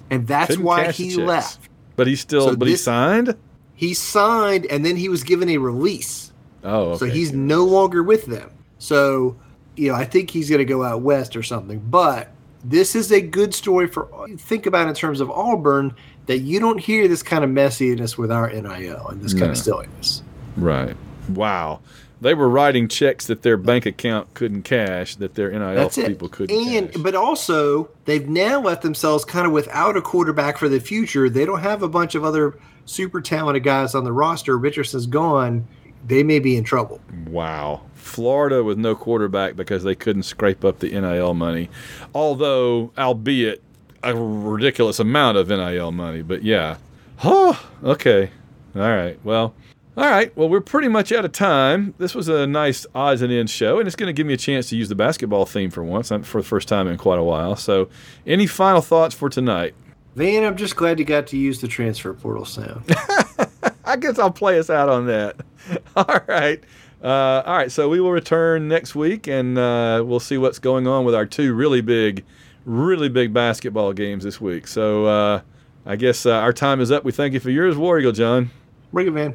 And 0.09 0.25
that's 0.25 0.51
Couldn't 0.51 0.65
why 0.65 0.93
he 0.93 1.17
left. 1.17 1.69
But 1.97 2.07
he 2.07 2.15
still, 2.15 2.51
So 2.51 2.57
but 2.57 2.69
he 2.69 2.77
signed. 2.77 3.35
He 3.75 3.95
signed 3.95 4.67
and 4.67 4.87
then 4.87 4.95
he 4.95 5.09
was 5.09 5.25
given 5.25 5.49
a 5.49 5.59
release. 5.59 6.33
Oh, 6.63 6.91
okay. 6.91 6.99
So 6.99 7.07
he's 7.07 7.33
no 7.33 7.65
longer 7.65 8.05
with 8.05 8.27
them. 8.27 8.53
So, 8.79 9.37
you 9.81 9.89
know, 9.91 9.95
I 9.95 10.05
think 10.05 10.31
he's 10.31 10.49
going 10.51 10.59
to 10.59 10.65
go 10.65 10.85
out 10.85 11.01
west 11.03 11.35
or 11.37 11.43
something. 11.43 11.79
But 11.81 12.29
this 12.63 12.95
is 12.95 13.11
a 13.11 13.21
good 13.21 13.55
story 13.55 13.87
for 13.87 14.09
think 14.39 14.67
about 14.67 14.87
in 14.89 14.95
terms 14.95 15.21
of 15.21 15.31
Auburn 15.31 15.95
that 16.27 16.39
you 16.39 16.61
don't 16.61 16.79
hear 16.79 17.09
this 17.09 17.23
kind 17.23 17.43
of 17.43 17.51
messiness 17.51 18.19
with 18.19 18.31
our 18.31 18.49
NIL 18.51 19.09
and 19.09 19.21
this 19.23 19.33
kind 19.33 19.47
No. 19.47 19.51
of 19.53 19.59
silliness. 19.59 20.23
Right. 20.57 20.95
Wow. 21.31 21.81
They 22.21 22.35
were 22.35 22.51
writing 22.51 22.87
checks 22.89 23.29
that 23.29 23.41
their 23.41 23.57
bank 23.57 23.87
account 23.87 24.35
couldn't 24.35 24.63
cash, 24.65 25.17
that 25.17 25.35
their 25.37 25.51
NIL 25.51 25.75
That's 25.75 25.97
it. 25.97 26.09
people 26.09 26.29
couldn't 26.29 26.55
and 26.55 26.93
cash. 26.93 27.03
but 27.03 27.15
also 27.15 27.89
they've 28.05 28.29
now 28.29 28.61
left 28.61 28.83
themselves 28.83 29.25
kind 29.25 29.47
of 29.47 29.53
without 29.53 29.97
a 29.97 30.03
quarterback 30.03 30.59
for 30.59 30.69
the 30.69 30.81
future. 30.81 31.31
They 31.31 31.47
don't 31.47 31.61
have 31.61 31.83
a 31.83 31.89
bunch 31.89 32.15
of 32.15 32.23
other 32.25 32.59
super 32.85 33.23
talented 33.23 33.65
guys 33.65 33.95
on 33.95 34.05
the 34.05 34.13
roster. 34.13 34.59
Richardson's 34.59 35.07
gone. 35.07 35.67
They 36.07 36.23
may 36.23 36.39
be 36.39 36.57
in 36.57 36.65
trouble. 36.65 37.01
Wow. 37.27 37.83
Florida 37.95 38.65
with 38.65 38.79
no 38.79 38.95
quarterback 38.95 39.57
because 39.57 39.85
they 39.85 39.95
couldn't 39.95 40.23
scrape 40.23 40.65
up 40.65 40.79
the 40.81 40.91
NIL 40.91 41.35
money. 41.35 41.69
Although, 42.15 42.93
albeit 42.99 43.63
a 44.03 44.15
ridiculous 44.15 44.99
amount 44.99 45.37
of 45.37 45.49
NIL 45.49 45.93
money. 45.93 46.23
But 46.23 46.43
yeah. 46.43 46.77
Huh. 47.19 47.55
Okay. 47.85 48.31
All 48.75 48.83
right. 48.83 49.19
Well, 49.25 49.55
all 49.97 50.07
right. 50.07 50.35
Well, 50.37 50.49
we're 50.49 50.61
pretty 50.61 50.89
much 50.89 51.13
out 51.13 51.25
of 51.25 51.33
time. 51.33 51.95
This 51.99 52.15
was 52.15 52.29
a 52.29 52.47
nice 52.47 52.87
odds 52.95 53.23
and 53.23 53.33
ends 53.33 53.53
show, 53.53 53.79
and 53.79 53.87
it's 53.87 53.97
going 53.97 54.07
to 54.07 54.13
give 54.13 54.27
me 54.27 54.35
a 54.35 54.39
chance 54.39 54.71
to 54.71 54.77
use 54.77 54.89
the 54.89 54.95
basketball 54.95 55.45
theme 55.45 55.71
for 55.71 55.85
once, 55.85 56.11
um, 56.11 56.23
for 56.23 56.41
the 56.41 56.47
first 56.47 56.69
time 56.69 56.89
in 56.89 56.97
quite 56.97 57.19
a 57.19 57.23
while. 57.23 57.57
So, 57.57 57.89
any 58.27 58.47
final 58.47 58.81
thoughts 58.81 59.15
for 59.15 59.29
tonight? 59.29 59.75
Van, 60.15 60.45
I'm 60.45 60.57
just 60.57 60.77
glad 60.77 60.99
you 60.99 61.05
got 61.05 61.27
to 61.29 61.37
use 61.37 61.61
the 61.61 61.69
transfer 61.69 62.15
portal 62.15 62.45
sound. 62.45 62.85
I 63.91 63.97
guess 63.97 64.19
I'll 64.19 64.31
play 64.31 64.59
us 64.59 64.71
out 64.71 64.89
on 64.89 65.07
that. 65.07 65.37
All 65.97 66.21
right. 66.29 66.63
Uh, 67.03 67.43
all 67.47 67.57
right. 67.57 67.73
So 67.73 67.89
we 67.89 67.99
will 67.99 68.13
return 68.13 68.69
next 68.69 68.95
week 68.95 69.27
and 69.27 69.57
uh, 69.57 70.03
we'll 70.07 70.21
see 70.21 70.37
what's 70.37 70.59
going 70.59 70.87
on 70.87 71.07
with 71.07 71.15
our 71.15 71.25
two 71.25 71.55
really 71.55 71.81
big, 71.81 72.25
really 72.67 73.09
big 73.09 73.33
basketball 73.33 73.95
games 73.95 74.23
this 74.23 74.39
week. 74.39 74.67
So 74.67 75.07
uh, 75.07 75.41
I 75.87 75.97
guess 75.97 76.27
uh, 76.27 76.33
our 76.33 76.53
time 76.53 76.79
is 76.81 76.93
up. 76.93 77.05
We 77.05 77.13
thank 77.13 77.33
you 77.33 77.41
for 77.41 77.49
yours, 77.51 77.77
War 77.77 77.99
Eagle 77.99 78.13
John. 78.13 78.51
Bring 78.93 79.07
it, 79.07 79.13
Van. 79.13 79.35